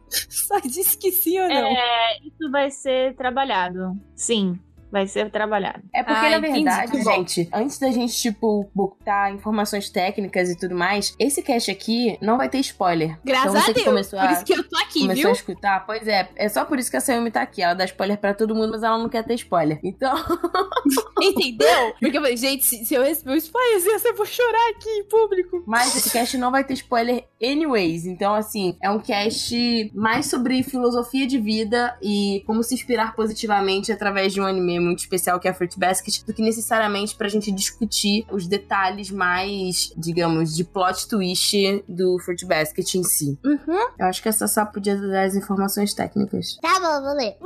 Só 0.08 0.58
disse 0.60 0.98
que 0.98 1.12
sim 1.12 1.40
ou 1.40 1.48
não. 1.48 1.66
É, 1.68 2.18
isso 2.24 2.50
vai 2.50 2.70
ser 2.70 3.14
trabalhado. 3.14 3.96
Sim, 4.14 4.58
vai 4.92 5.06
ser 5.06 5.30
trabalhado. 5.30 5.82
É 5.92 6.02
porque, 6.02 6.26
Ah, 6.26 6.30
na 6.30 6.38
verdade, 6.38 7.02
gente, 7.02 7.48
antes 7.52 7.78
da 7.78 7.90
gente, 7.90 8.14
tipo, 8.14 8.70
botar 8.74 9.32
informações 9.32 9.88
técnicas 9.90 10.50
e 10.50 10.56
tudo 10.56 10.74
mais, 10.76 11.14
esse 11.18 11.42
cast 11.42 11.70
aqui 11.70 12.18
não 12.20 12.36
vai 12.36 12.48
ter 12.48 12.58
spoiler. 12.58 13.18
Graças 13.24 13.50
então, 13.52 13.62
você 13.62 13.70
a 13.70 13.74
Deus. 13.74 13.86
começou 13.86 14.18
Por 14.20 14.28
a- 14.28 14.32
isso 14.32 14.44
que 14.44 14.52
eu 14.52 14.68
tô 14.68 14.76
aqui, 14.78 15.00
Começou 15.00 15.14
viu? 15.22 15.28
a 15.30 15.32
escutar? 15.32 15.86
Pois 15.86 16.06
é, 16.06 16.28
é 16.36 16.48
só 16.48 16.64
por 16.66 16.78
isso 16.78 16.90
que 16.90 16.96
a 16.98 17.00
Sayumi 17.00 17.30
tá 17.30 17.40
aqui. 17.42 17.62
Ela 17.62 17.74
dá 17.74 17.84
spoiler 17.86 18.18
pra 18.18 18.34
todo 18.34 18.54
mundo, 18.54 18.70
mas 18.72 18.82
ela 18.82 18.98
não 18.98 19.08
quer 19.08 19.24
ter 19.24 19.34
spoiler. 19.34 19.80
Então, 19.82 20.12
Entendeu? 21.22 21.94
Porque 22.00 22.16
eu 22.18 22.20
falei, 22.22 22.36
gente, 22.36 22.64
se, 22.64 22.84
se 22.84 22.94
eu 22.94 23.02
receber 23.02 23.32
um 23.32 23.36
spoiler, 23.36 23.80
eu 24.04 24.16
vou 24.16 24.26
chorar 24.26 24.70
aqui 24.70 24.88
em 24.90 25.04
público. 25.04 25.62
mas 25.66 25.94
esse 25.96 26.10
cast 26.10 26.36
não 26.36 26.50
vai 26.50 26.64
ter 26.64 26.74
spoiler 26.74 27.24
anyways. 27.42 28.04
Então, 28.06 28.34
assim, 28.34 28.76
é 28.82 28.90
um 28.90 28.98
cast 28.98 29.90
mais 29.94 30.26
sobre 30.26 30.62
filosofia 30.62 31.26
de 31.26 31.38
vida 31.38 31.96
e 32.02 32.42
como 32.46 32.62
se 32.62 32.74
inspirar 32.74 33.14
positivamente 33.14 33.92
através 33.92 34.32
de 34.32 34.40
um 34.40 34.46
anime 34.46 34.78
muito 34.82 35.00
especial 35.00 35.38
que 35.40 35.48
é 35.48 35.52
Fruit 35.52 35.78
Basket, 35.78 36.24
do 36.24 36.32
que 36.32 36.42
necessariamente 36.42 37.14
pra 37.14 37.28
gente 37.28 37.50
discutir 37.52 38.26
os 38.30 38.46
detalhes 38.46 39.10
mais, 39.10 39.92
digamos, 39.96 40.54
de 40.54 40.64
plot 40.64 41.08
twist 41.08 41.84
do 41.88 42.18
Fruit 42.20 42.44
Basket 42.44 42.94
em 42.94 43.04
si. 43.04 43.38
Uhum. 43.44 43.88
Eu 43.98 44.06
acho 44.06 44.22
que 44.22 44.28
essa 44.28 44.46
só 44.46 44.64
podia 44.64 44.96
dar 44.96 45.24
as 45.24 45.34
informações 45.34 45.94
técnicas. 45.94 46.56
Tá 46.60 46.80
bom, 46.80 47.02
vou 47.02 47.14
ler. 47.14 47.36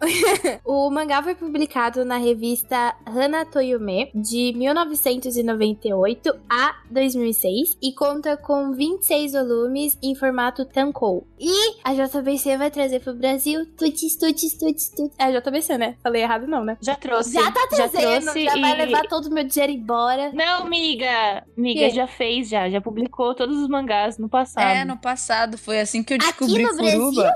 O 0.64 0.90
mangá 0.90 1.22
foi 1.22 1.34
publicado 1.34 2.04
na 2.04 2.16
revista 2.16 2.94
Hana 3.06 3.44
Toyume 3.44 4.10
de 4.14 4.52
1998 4.56 6.34
a 6.48 6.76
2006 6.90 7.78
e 7.82 7.92
conta 7.92 8.36
com 8.36 8.72
26 8.72 9.32
volumes 9.32 9.98
em 10.02 10.14
formato 10.14 10.64
Tankou. 10.64 11.26
E 11.38 11.76
a 11.84 11.94
JBC 11.94 12.56
vai 12.56 12.70
trazer 12.70 13.00
pro 13.00 13.14
Brasil 13.14 13.66
tuts, 13.76 14.16
tuts, 14.16 14.54
tuts, 14.56 14.88
tuts. 14.88 15.14
É 15.18 15.24
a 15.24 15.40
JBC, 15.40 15.78
né? 15.78 15.96
Falei 16.02 16.22
errado 16.22 16.46
não, 16.46 16.64
né? 16.64 16.76
Já 16.84 16.94
trouxe. 16.96 17.32
Já 17.32 17.50
tá 17.50 17.60
já 17.60 17.88
trazendo, 17.88 18.22
trouxe 18.22 18.44
já, 18.44 18.52
vai 18.52 18.72
e- 18.72 18.86
levar 18.86 19.02
todo 19.08 19.26
o 19.26 19.30
meu 19.30 19.44
dinheiro 19.44 19.72
embora. 19.72 20.30
Não, 20.32 20.66
miga. 20.66 21.44
Miga, 21.56 21.88
já 21.90 22.06
fez, 22.06 22.48
já. 22.48 22.68
Já 22.68 22.80
publicou 22.80 23.34
todos 23.34 23.56
os 23.58 23.68
mangás 23.68 24.18
no 24.18 24.28
passado. 24.28 24.64
É, 24.64 24.84
no 24.84 24.96
passado 24.98 25.56
foi 25.56 25.80
assim 25.80 26.02
que 26.02 26.14
eu 26.14 26.18
Aqui 26.18 26.26
descobri 26.46 26.62
no 26.62 26.74
Furuba. 26.76 27.32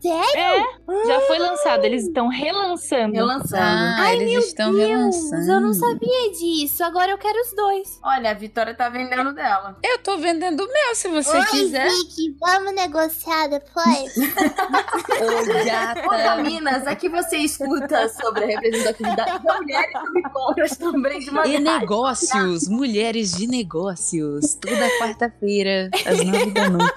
Sério? 0.00 0.66
É, 0.90 1.06
já 1.06 1.20
foi 1.22 1.38
lançado. 1.38 1.84
Eles 1.84 2.04
estão 2.06 2.28
relançando. 2.28 3.14
Relançando. 3.14 3.62
Ah, 4.00 4.12
eles 4.14 4.46
estão 4.46 4.74
relançando. 4.74 5.50
eu 5.52 5.60
não 5.60 5.72
sabia 5.72 6.32
disso. 6.32 6.82
Agora 6.82 7.10
eu 7.12 7.18
quero 7.18 7.38
os 7.40 7.54
dois. 7.54 8.00
Olha, 8.04 8.30
a 8.30 8.34
Vitória 8.34 8.74
tá 8.74 8.88
vendendo 8.88 9.32
dela. 9.32 9.76
Eu 9.84 9.98
tô 9.98 10.16
vendendo 10.18 10.60
o 10.64 10.66
meu, 10.66 10.94
se 10.94 11.08
você 11.08 11.36
Oi, 11.36 11.46
quiser. 11.46 11.88
Vicky, 11.88 12.36
vamos 12.40 12.74
negociar 12.74 13.48
depois? 13.48 14.16
Ô, 15.18 15.64
gata. 15.64 16.38
Ô, 16.38 16.42
Minas, 16.42 16.86
aqui 16.86 17.08
você 17.08 17.38
escuta 17.38 18.08
sobre 18.08 18.44
a 18.44 18.46
representatividade 18.46 18.87
da 18.92 19.38
mulher 19.38 19.88
e 19.88 19.92
sobre 19.92 20.22
compras 20.30 20.76
também 20.76 21.18
de 21.20 21.30
uma 21.30 21.46
E 21.46 21.58
negócios, 21.58 22.68
mulheres 22.68 23.32
de 23.32 23.46
negócios. 23.46 24.54
Toda 24.54 24.98
quarta-feira, 24.98 25.90
às 26.06 26.24
nove 26.24 26.50
da 26.50 26.70
noite. 26.70 26.94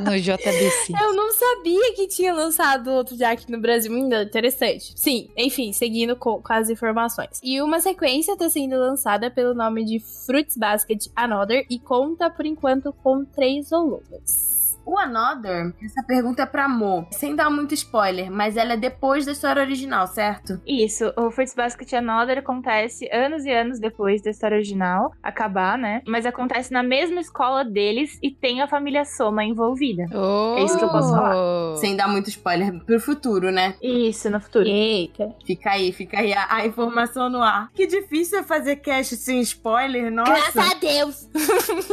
No 0.00 0.18
JBC. 0.18 0.92
Eu 1.00 1.14
não 1.14 1.32
sabia 1.32 1.94
que 1.94 2.06
tinha 2.08 2.32
lançado 2.32 2.90
outro 2.90 3.16
já 3.16 3.32
aqui 3.32 3.50
no 3.50 3.60
Brasil 3.60 3.94
ainda. 3.94 4.22
Interessante. 4.22 4.92
Sim, 4.96 5.28
enfim, 5.36 5.72
seguindo 5.72 6.16
com, 6.16 6.42
com 6.42 6.52
as 6.52 6.68
informações. 6.68 7.40
E 7.42 7.60
uma 7.60 7.80
sequência 7.80 8.36
tá 8.36 8.48
sendo 8.48 8.76
lançada 8.76 9.30
pelo 9.30 9.54
nome 9.54 9.84
de 9.84 10.00
Fruits 10.00 10.56
Basket 10.56 11.06
Another 11.14 11.66
e 11.68 11.78
conta 11.78 12.30
por 12.30 12.46
enquanto 12.46 12.92
com 12.92 13.24
três 13.24 13.70
volumes. 13.70 14.53
O 14.86 14.98
Another, 14.98 15.72
essa 15.82 16.02
pergunta 16.06 16.42
é 16.42 16.46
pra 16.46 16.68
Mo. 16.68 17.06
Sem 17.10 17.34
dar 17.34 17.50
muito 17.50 17.74
spoiler, 17.74 18.30
mas 18.30 18.56
ela 18.56 18.74
é 18.74 18.76
depois 18.76 19.24
da 19.24 19.32
história 19.32 19.62
original, 19.62 20.06
certo? 20.06 20.60
Isso, 20.66 21.12
o 21.16 21.30
Fruits 21.30 21.54
Basket 21.54 21.92
Another 21.94 22.38
acontece 22.38 23.08
anos 23.12 23.44
e 23.44 23.50
anos 23.50 23.78
depois 23.78 24.22
da 24.22 24.30
história 24.30 24.56
original 24.56 25.12
acabar, 25.22 25.78
né? 25.78 26.02
Mas 26.06 26.26
acontece 26.26 26.72
na 26.72 26.82
mesma 26.82 27.20
escola 27.20 27.64
deles 27.64 28.18
e 28.22 28.30
tem 28.30 28.60
a 28.60 28.68
família 28.68 29.04
Soma 29.04 29.44
envolvida. 29.44 30.04
Oh. 30.14 30.56
É 30.58 30.64
isso 30.64 30.78
que 30.78 30.84
eu 30.84 30.90
posso 30.90 31.10
falar. 31.10 31.76
Sem 31.76 31.96
dar 31.96 32.08
muito 32.08 32.28
spoiler 32.28 32.72
pro 32.84 33.00
futuro, 33.00 33.50
né? 33.50 33.74
Isso, 33.82 34.30
no 34.30 34.40
futuro. 34.40 34.66
Eita. 34.66 35.34
Fica 35.46 35.70
aí, 35.70 35.92
fica 35.92 36.18
aí 36.20 36.32
a, 36.32 36.46
a 36.48 36.66
informação 36.66 37.28
no 37.28 37.42
ar. 37.42 37.70
Que 37.74 37.86
difícil 37.86 38.38
é 38.40 38.42
fazer 38.42 38.76
cast 38.76 39.16
sem 39.16 39.40
spoiler, 39.40 40.10
nossa. 40.12 40.32
Graças 40.32 40.70
a 40.70 40.74
Deus. 40.74 41.28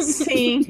Sim. 0.04 0.64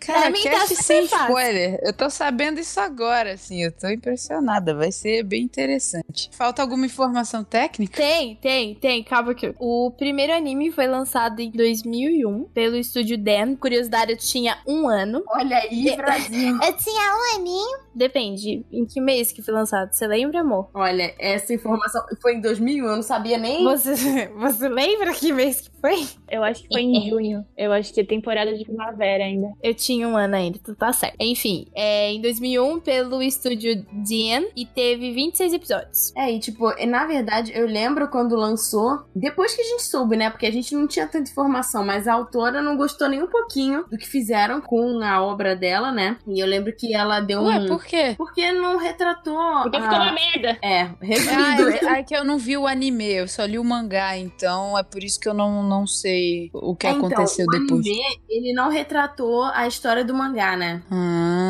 Cara, 0.00 0.20
Pra 0.22 0.30
mim 0.30 0.42
tá 0.42 0.50
cast 0.50 0.68
super 0.68 0.82
sem 0.84 1.08
fácil. 1.08 1.26
Spoiler. 1.62 1.78
Eu 1.82 1.92
tô 1.92 2.10
sabendo 2.10 2.60
isso 2.60 2.80
agora, 2.80 3.32
assim. 3.32 3.62
Eu 3.62 3.72
tô 3.72 3.88
impressionada. 3.88 4.74
Vai 4.74 4.90
ser 4.90 5.22
bem 5.22 5.42
interessante. 5.42 6.30
Falta 6.32 6.62
alguma 6.62 6.86
informação 6.86 7.44
técnica? 7.44 7.96
Tem, 7.96 8.36
tem, 8.36 8.74
tem. 8.74 9.02
Calma 9.02 9.32
aqui. 9.32 9.54
O 9.58 9.90
primeiro 9.96 10.32
anime 10.32 10.70
foi 10.72 10.86
lançado 10.86 11.40
em 11.40 11.50
2001 11.50 12.44
pelo 12.54 12.76
estúdio 12.76 13.16
Dan. 13.16 13.54
Curiosidade, 13.56 14.12
eu 14.12 14.18
tinha 14.18 14.58
um 14.66 14.88
ano. 14.88 15.22
Olha 15.28 15.58
aí, 15.58 15.94
Brasil. 15.96 16.58
Eu 16.62 16.76
tinha 16.76 17.14
um 17.14 17.40
aninho. 17.40 17.78
Depende. 17.94 18.64
Em 18.72 18.86
que 18.86 19.00
mês 19.00 19.32
que 19.32 19.42
foi 19.42 19.52
lançado? 19.52 19.92
Você 19.92 20.06
lembra, 20.06 20.40
amor? 20.40 20.70
Olha, 20.72 21.14
essa 21.18 21.52
informação 21.52 22.02
foi 22.20 22.34
em 22.36 22.40
2001, 22.40 22.86
eu 22.86 22.96
não 22.96 23.02
sabia 23.02 23.36
nem. 23.36 23.62
Você, 23.64 24.28
você 24.36 24.68
lembra 24.68 25.12
que 25.12 25.32
mês 25.32 25.60
que 25.60 25.70
foi? 25.80 26.06
Eu 26.30 26.42
acho 26.42 26.62
que 26.62 26.68
foi 26.72 26.82
em 26.82 27.10
junho. 27.10 27.44
Eu 27.56 27.72
acho 27.72 27.92
que 27.92 28.00
é 28.00 28.04
temporada 28.04 28.56
de 28.56 28.64
primavera 28.64 29.24
ainda. 29.24 29.52
Eu 29.62 29.74
tinha 29.74 30.08
um 30.08 30.16
ano 30.16 30.36
ainda, 30.36 30.58
tu 30.58 30.74
tá 30.74 30.92
certo. 30.92 31.16
Enfim, 31.20 31.51
é 31.74 32.12
em 32.12 32.20
2001 32.20 32.80
pelo 32.80 33.22
estúdio 33.22 33.84
Dan 33.92 34.44
e 34.56 34.64
teve 34.66 35.12
26 35.12 35.52
episódios. 35.52 36.12
É, 36.16 36.30
e 36.32 36.38
tipo, 36.38 36.72
na 36.86 37.06
verdade, 37.06 37.52
eu 37.54 37.66
lembro 37.66 38.08
quando 38.08 38.36
lançou, 38.36 39.02
depois 39.14 39.54
que 39.54 39.60
a 39.60 39.64
gente 39.64 39.82
soube, 39.84 40.16
né? 40.16 40.30
Porque 40.30 40.46
a 40.46 40.50
gente 40.52 40.74
não 40.74 40.86
tinha 40.86 41.06
tanta 41.06 41.30
informação, 41.30 41.84
mas 41.84 42.06
a 42.08 42.14
autora 42.14 42.60
não 42.62 42.76
gostou 42.76 43.08
nem 43.08 43.22
um 43.22 43.26
pouquinho 43.28 43.84
do 43.90 43.96
que 43.98 44.06
fizeram 44.08 44.60
com 44.60 45.00
a 45.02 45.22
obra 45.22 45.54
dela, 45.56 45.92
né? 45.92 46.16
E 46.26 46.40
eu 46.42 46.46
lembro 46.46 46.74
que 46.74 46.94
ela 46.94 47.20
deu 47.20 47.42
Ué, 47.42 47.58
um. 47.58 47.66
por 47.66 47.84
quê? 47.84 48.14
Porque 48.16 48.52
não 48.52 48.76
retratou. 48.78 49.62
Porque 49.62 49.76
a- 49.76 49.82
ficou 49.82 49.96
uma 49.98 50.12
merda. 50.12 50.58
É, 50.62 50.82
Ah, 50.82 50.94
resumindo. 51.00 51.68
é, 51.88 52.00
é 52.00 52.02
que 52.02 52.14
eu 52.16 52.24
não 52.24 52.38
vi 52.38 52.56
o 52.56 52.66
anime, 52.66 53.04
eu 53.12 53.28
só 53.28 53.44
li 53.44 53.58
o 53.58 53.64
mangá, 53.64 54.16
então 54.16 54.76
é 54.78 54.82
por 54.82 55.02
isso 55.02 55.18
que 55.20 55.28
eu 55.28 55.34
não, 55.34 55.62
não 55.62 55.86
sei 55.86 56.50
o 56.52 56.74
que 56.74 56.86
É, 56.86 56.90
então, 56.90 57.06
aconteceu 57.06 57.46
o 57.46 57.50
depois. 57.50 57.80
anime, 57.86 58.02
ele 58.28 58.52
não 58.54 58.68
retratou 58.70 59.44
a 59.44 59.66
história 59.66 60.04
do 60.04 60.14
mangá, 60.14 60.56
né? 60.56 60.82
Ah. 60.90 61.41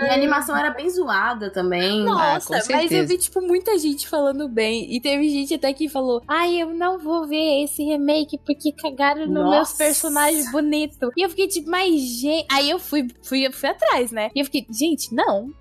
E 0.00 0.08
a 0.08 0.14
animação 0.14 0.56
era 0.56 0.70
bem 0.70 0.88
zoada 0.88 1.50
também. 1.50 2.04
Nossa, 2.04 2.60
com 2.60 2.72
mas 2.72 2.90
eu 2.90 3.06
vi, 3.06 3.18
tipo, 3.18 3.40
muita 3.40 3.76
gente 3.78 4.08
falando 4.08 4.48
bem. 4.48 4.94
E 4.94 5.00
teve 5.00 5.28
gente 5.28 5.54
até 5.54 5.72
que 5.72 5.88
falou: 5.88 6.22
Ai, 6.26 6.62
eu 6.62 6.72
não 6.72 6.98
vou 6.98 7.26
ver 7.26 7.64
esse 7.64 7.82
remake 7.82 8.38
porque 8.38 8.72
cagaram 8.72 9.26
nos 9.26 9.34
Nossa. 9.34 9.50
meus 9.50 9.72
personagens 9.72 10.50
bonitos. 10.50 10.98
E 11.16 11.22
eu 11.22 11.28
fiquei 11.28 11.48
tipo, 11.48 11.70
mas 11.70 12.00
gente. 12.00 12.46
Aí 12.50 12.70
eu 12.70 12.78
fui, 12.78 13.08
fui, 13.22 13.50
fui 13.52 13.68
atrás, 13.68 14.12
né? 14.12 14.30
E 14.34 14.40
eu 14.40 14.44
fiquei, 14.44 14.66
gente, 14.70 15.14
não. 15.14 15.52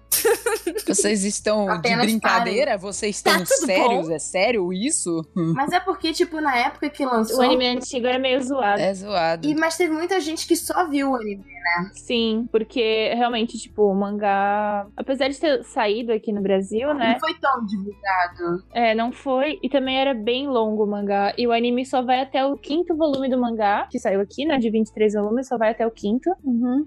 Vocês 0.87 1.23
estão 1.23 1.69
Apenas 1.69 2.05
de 2.05 2.11
brincadeira? 2.13 2.77
Vocês 2.77 3.21
Tá 3.21 3.31
estão 3.31 3.43
tudo 3.45 3.65
sérios? 3.65 4.09
É 4.09 4.19
sério 4.19 4.71
isso? 4.73 5.25
Mas 5.35 5.71
é 5.71 5.79
porque, 5.79 6.13
tipo, 6.13 6.39
na 6.39 6.55
época 6.57 6.89
que 6.89 7.05
lançou. 7.05 7.39
O 7.39 7.41
anime 7.41 7.67
antigo 7.67 8.07
era 8.07 8.19
meio 8.19 8.41
zoado. 8.41 8.81
É 8.81 8.93
zoado. 8.93 9.47
E, 9.47 9.55
mas 9.55 9.77
teve 9.77 9.93
muita 9.93 10.19
gente 10.19 10.47
que 10.47 10.55
só 10.55 10.87
viu 10.87 11.11
o 11.11 11.15
anime. 11.15 11.57
Sim, 11.93 12.47
porque 12.51 13.13
realmente, 13.15 13.57
tipo, 13.57 13.83
o 13.83 13.93
mangá. 13.93 14.87
Apesar 14.95 15.27
de 15.27 15.39
ter 15.39 15.63
saído 15.63 16.13
aqui 16.13 16.31
no 16.31 16.41
Brasil, 16.41 16.93
né? 16.93 17.13
Não 17.13 17.19
foi 17.19 17.33
tão 17.35 17.65
divulgado. 17.65 18.63
É, 18.73 18.95
não 18.95 19.11
foi. 19.11 19.59
E 19.61 19.69
também 19.69 19.99
era 19.99 20.13
bem 20.13 20.47
longo 20.47 20.83
o 20.83 20.87
mangá. 20.87 21.33
E 21.37 21.45
o 21.45 21.51
anime 21.51 21.85
só 21.85 22.01
vai 22.01 22.21
até 22.21 22.45
o 22.45 22.57
quinto 22.57 22.95
volume 22.95 23.29
do 23.29 23.37
mangá, 23.37 23.87
que 23.91 23.99
saiu 23.99 24.21
aqui, 24.21 24.45
né? 24.45 24.57
De 24.57 24.69
23 24.69 25.13
volumes, 25.13 25.47
só 25.47 25.57
vai 25.57 25.71
até 25.71 25.85
o 25.85 25.91
quinto. 25.91 26.29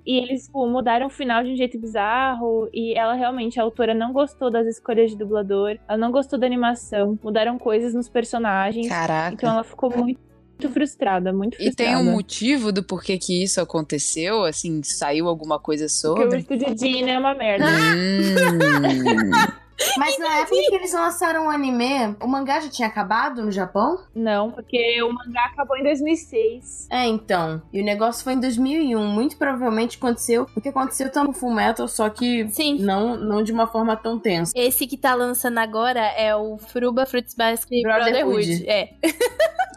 E 0.06 0.16
eles, 0.18 0.46
tipo, 0.46 0.66
mudaram 0.66 1.06
o 1.06 1.10
final 1.10 1.44
de 1.44 1.50
um 1.50 1.56
jeito 1.56 1.78
bizarro. 1.78 2.68
E 2.72 2.94
ela 2.98 3.14
realmente, 3.20 3.60
a 3.60 3.62
autora, 3.62 3.94
não 3.94 4.12
gostou 4.12 4.50
das 4.50 4.66
escolhas 4.66 5.10
de 5.10 5.16
dublador. 5.16 5.78
Ela 5.88 5.98
não 5.98 6.10
gostou 6.10 6.38
da 6.38 6.46
animação. 6.46 7.18
Mudaram 7.22 7.58
coisas 7.58 7.94
nos 7.94 8.08
personagens. 8.08 8.88
Caraca. 8.88 9.34
Então 9.34 9.50
ela 9.50 9.62
ficou 9.64 9.90
muito, 9.90 10.18
muito 10.50 10.68
frustrada, 10.72 11.32
muito 11.32 11.54
E 11.54 11.70
tem 11.74 11.86
frustrada. 11.88 12.00
um 12.00 12.12
motivo 12.12 12.72
do 12.72 12.82
porquê 12.82 13.16
que 13.18 13.42
isso 13.44 13.60
aconteceu? 13.60 14.44
Assim, 14.44 14.82
saiu 14.82 15.28
alguma 15.28 15.58
coisa 15.58 15.86
Porque 15.86 15.94
o 15.94 16.24
sobre? 16.24 16.38
estúdio 16.40 16.74
Disney 16.74 17.10
é 17.12 17.18
uma 17.18 17.34
merda. 17.34 17.66
Hum. 17.66 19.60
Mas 19.96 20.18
na 20.18 20.38
época 20.38 20.56
que 20.68 20.74
eles 20.74 20.92
lançaram 20.92 21.46
o 21.46 21.50
anime, 21.50 22.16
o 22.20 22.26
mangá 22.26 22.60
já 22.60 22.68
tinha 22.68 22.88
acabado 22.88 23.42
no 23.44 23.50
Japão? 23.50 23.98
Não, 24.14 24.50
porque 24.50 25.02
o 25.02 25.12
mangá 25.12 25.46
acabou 25.52 25.76
em 25.76 25.82
2006. 25.82 26.88
É, 26.90 27.06
então. 27.06 27.62
E 27.72 27.80
o 27.80 27.84
negócio 27.84 28.22
foi 28.24 28.34
em 28.34 28.40
2001. 28.40 29.04
Muito 29.06 29.36
provavelmente 29.36 29.96
aconteceu 29.96 30.46
o 30.56 30.60
que 30.60 30.68
aconteceu 30.68 31.10
também 31.10 31.32
com 31.32 31.38
Full 31.38 31.54
Metal, 31.54 31.88
só 31.88 32.08
que 32.08 32.48
Sim. 32.50 32.78
não, 32.78 33.16
não 33.16 33.42
de 33.42 33.52
uma 33.52 33.66
forma 33.66 33.96
tão 33.96 34.18
tensa. 34.18 34.52
Esse 34.54 34.86
que 34.86 34.96
tá 34.96 35.14
lançando 35.14 35.58
agora 35.58 36.00
é 36.00 36.34
o 36.34 36.58
Fruba 36.58 37.06
Fruits 37.06 37.34
Basket 37.34 37.82
Brotherhood. 37.82 38.20
Brotherhood. 38.20 38.68
É. 38.68 38.90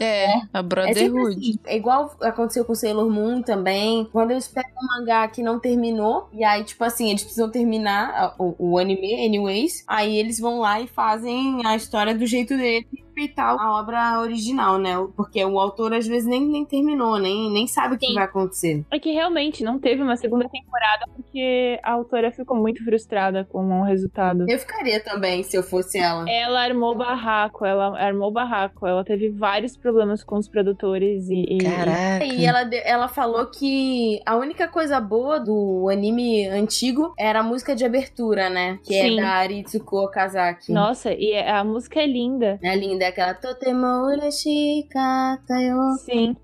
É, 0.02 0.26
a 0.54 0.60
É 0.60 0.64
Brotherhood. 0.64 1.38
assim. 1.38 1.60
É 1.66 1.78
igual 1.78 2.16
aconteceu 2.22 2.66
com 2.66 2.76
Sailor 2.76 3.10
Moon 3.10 3.42
também. 3.42 4.06
Quando 4.12 4.32
eles 4.32 4.48
pegam 4.48 4.72
um 4.82 5.00
mangá 5.00 5.28
que 5.28 5.42
não 5.44 5.60
terminou, 5.60 6.28
e 6.34 6.44
aí, 6.44 6.64
tipo 6.64 6.84
assim, 6.84 7.10
eles 7.10 7.24
precisam 7.24 7.50
terminar 7.50 8.36
o, 8.38 8.56
o 8.58 8.80
anime, 8.80 9.26
anyways. 9.26 9.84
Aí 9.94 10.18
eles 10.18 10.40
vão 10.40 10.60
lá 10.60 10.82
e 10.82 10.88
fazem 10.88 11.64
a 11.68 11.76
história 11.76 12.16
do 12.18 12.26
jeito 12.26 12.58
dele. 12.58 12.88
Respeitar 13.14 13.56
a 13.60 13.80
obra 13.80 14.20
original, 14.20 14.78
né? 14.80 14.94
Porque 15.16 15.44
o 15.46 15.60
autor 15.60 15.94
às 15.94 16.08
vezes 16.08 16.28
nem, 16.28 16.42
nem 16.46 16.66
terminou, 16.66 17.20
nem, 17.20 17.52
nem 17.52 17.68
sabe 17.68 17.96
o 17.96 17.98
que 17.98 18.08
Sim. 18.08 18.16
vai 18.16 18.24
acontecer. 18.24 18.84
É 18.92 19.00
que 19.00 19.12
realmente 19.12 19.64
não 19.64 19.80
teve 19.80 20.02
uma 20.02 20.16
segunda 20.18 20.48
temporada 20.50 21.06
porque 21.16 21.80
a 21.84 21.92
autora 21.92 22.32
ficou 22.32 22.58
muito 22.58 22.84
frustrada 22.84 23.46
com 23.46 23.82
o 23.82 23.84
resultado. 23.84 24.46
Eu 24.50 24.58
ficaria 24.60 25.00
também 25.00 25.44
se 25.44 25.56
eu 25.56 25.64
fosse 25.64 25.98
ela. 26.00 26.26
Ela 26.30 26.62
armou 26.64 26.96
barraco, 26.96 27.66
ela 27.66 27.98
armou 28.00 28.32
barraco. 28.32 28.88
Ela 28.88 29.04
teve 29.04 29.30
vários 29.30 29.78
problemas 29.78 30.24
com 30.24 30.38
os 30.38 30.48
produtores 30.48 31.30
e. 31.30 31.46
e- 31.50 31.58
Caraca. 31.60 32.26
E 32.26 32.46
ela, 32.46 32.62
ela 32.84 33.08
falou 33.08 33.46
que 33.48 34.20
a 34.26 34.36
única 34.36 34.68
coisa 34.68 35.00
boa 35.00 35.40
do 35.40 35.88
anime 35.92 36.48
antigo 36.48 37.14
era 37.18 37.40
a 37.40 37.44
música 37.44 37.76
de 37.76 37.86
abertura, 37.86 38.50
né? 38.50 38.80
Que 38.84 38.94
Sim. 38.94 39.20
é 39.20 39.22
da 39.22 39.30
Aritsuko 39.30 39.98
Okazaki. 40.06 40.72
Nossa, 40.72 41.14
e 41.14 41.36
a 41.38 41.64
música 41.64 42.00
é 42.00 42.08
linda. 42.08 42.60
É 42.64 42.76
linda, 42.76 43.03
aquela 43.06 43.34
Totemo 43.34 43.86
urashi 44.06 44.88
katayo. 44.90 45.78
Sim. 46.06 46.36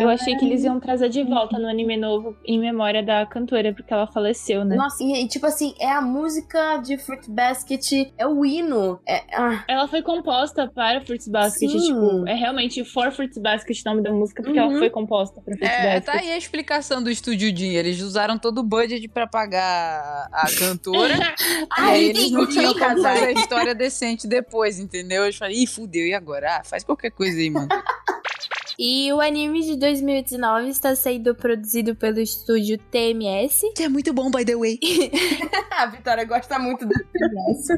Eu 0.00 0.08
achei 0.08 0.36
que 0.36 0.44
eles 0.44 0.64
iam 0.64 0.78
trazer 0.80 1.08
de 1.08 1.22
volta 1.22 1.58
no 1.58 1.68
anime 1.68 1.96
novo 1.96 2.36
em 2.44 2.58
memória 2.58 3.02
da 3.02 3.24
cantora, 3.26 3.72
porque 3.72 3.92
ela 3.92 4.06
faleceu, 4.06 4.64
né? 4.64 4.76
Nossa, 4.76 5.02
e, 5.02 5.24
e, 5.24 5.28
tipo 5.28 5.46
assim, 5.46 5.74
é 5.80 5.90
a 5.90 6.00
música 6.00 6.76
de 6.78 6.98
Fruit 6.98 7.30
Basket, 7.30 8.12
é 8.18 8.26
o 8.26 8.44
hino. 8.44 9.00
É, 9.06 9.22
ah, 9.34 9.64
Ela 9.68 9.88
foi 9.88 10.02
composta 10.02 10.66
para 10.72 11.00
Fruits 11.00 11.28
Basket, 11.28 11.70
Sim. 11.70 11.78
tipo, 11.80 12.28
é 12.28 12.34
realmente 12.34 12.84
For 12.84 13.10
Fruits 13.12 13.38
Basket 13.38 13.80
o 13.84 13.88
nome 13.88 14.02
da 14.02 14.12
música, 14.12 14.42
porque 14.42 14.58
Uhum. 14.58 14.70
ela 14.70 14.78
foi 14.78 14.90
composta 14.90 15.40
para 15.40 15.54
Fruits 15.56 15.70
É, 15.74 15.82
Basket. 16.00 16.04
tá 16.04 16.12
aí 16.20 16.32
a 16.32 16.36
explicação 16.36 17.02
do 17.02 17.10
Estúdio 17.10 17.54
Jim. 17.56 17.72
Eles 17.74 18.00
usaram 18.00 18.38
todo 18.38 18.58
o 18.58 18.62
budget 18.62 19.06
pra 19.08 19.26
pagar 19.26 20.28
a 20.32 20.46
cantora. 20.58 21.14
e 21.78 21.80
aí 21.80 22.04
eles 22.10 22.30
não 22.30 22.46
tinham 22.46 22.74
fazer 22.74 23.08
a 23.08 23.32
história 23.32 23.74
decente 23.74 24.26
depois, 24.26 24.78
entendeu? 24.78 25.24
Eu 25.24 25.32
falei, 25.32 25.62
ih, 25.62 25.66
fudeu, 25.66 25.95
e 26.04 26.14
agora? 26.14 26.56
Ah, 26.58 26.64
faz 26.64 26.82
qualquer 26.82 27.10
coisa 27.10 27.38
aí, 27.38 27.48
mano. 27.50 27.68
E 28.78 29.12
o 29.12 29.20
anime 29.20 29.62
de 29.62 29.76
2019 29.76 30.68
está 30.68 30.94
sendo 30.94 31.34
produzido 31.34 31.94
pelo 31.94 32.20
estúdio 32.20 32.78
TMS. 32.90 33.72
Que 33.74 33.84
é 33.84 33.88
muito 33.88 34.12
bom, 34.12 34.30
by 34.30 34.44
the 34.44 34.54
way. 34.54 34.78
a 35.70 35.86
Vitória 35.86 36.24
gosta 36.24 36.58
muito 36.58 36.86
negócio. 36.86 37.76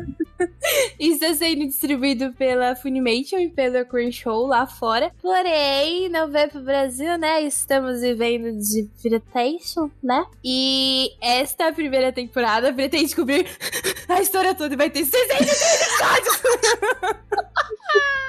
E 0.98 1.10
está 1.12 1.32
sendo 1.34 1.66
distribuído 1.66 2.32
pela 2.32 2.74
Funimation 2.74 3.38
e 3.38 3.48
pela 3.48 3.84
Crunchyroll 3.84 4.46
lá 4.46 4.66
fora. 4.66 5.12
Porém, 5.22 6.08
não 6.08 6.28
veio 6.28 6.50
pro 6.50 6.60
Brasil, 6.62 7.16
né? 7.16 7.42
Estamos 7.42 8.00
vivendo 8.00 8.58
de 8.58 8.88
piratation, 9.02 9.90
né? 10.02 10.24
E 10.44 11.12
esta 11.20 11.64
é 11.64 11.72
primeira 11.72 12.12
temporada 12.12 12.72
pretende 12.72 13.14
cobrir 13.14 13.46
a 14.08 14.20
história 14.20 14.54
toda 14.54 14.74
e 14.74 14.76
vai 14.76 14.90
ter 14.90 15.04
63 15.04 15.82
episódios! 15.82 16.38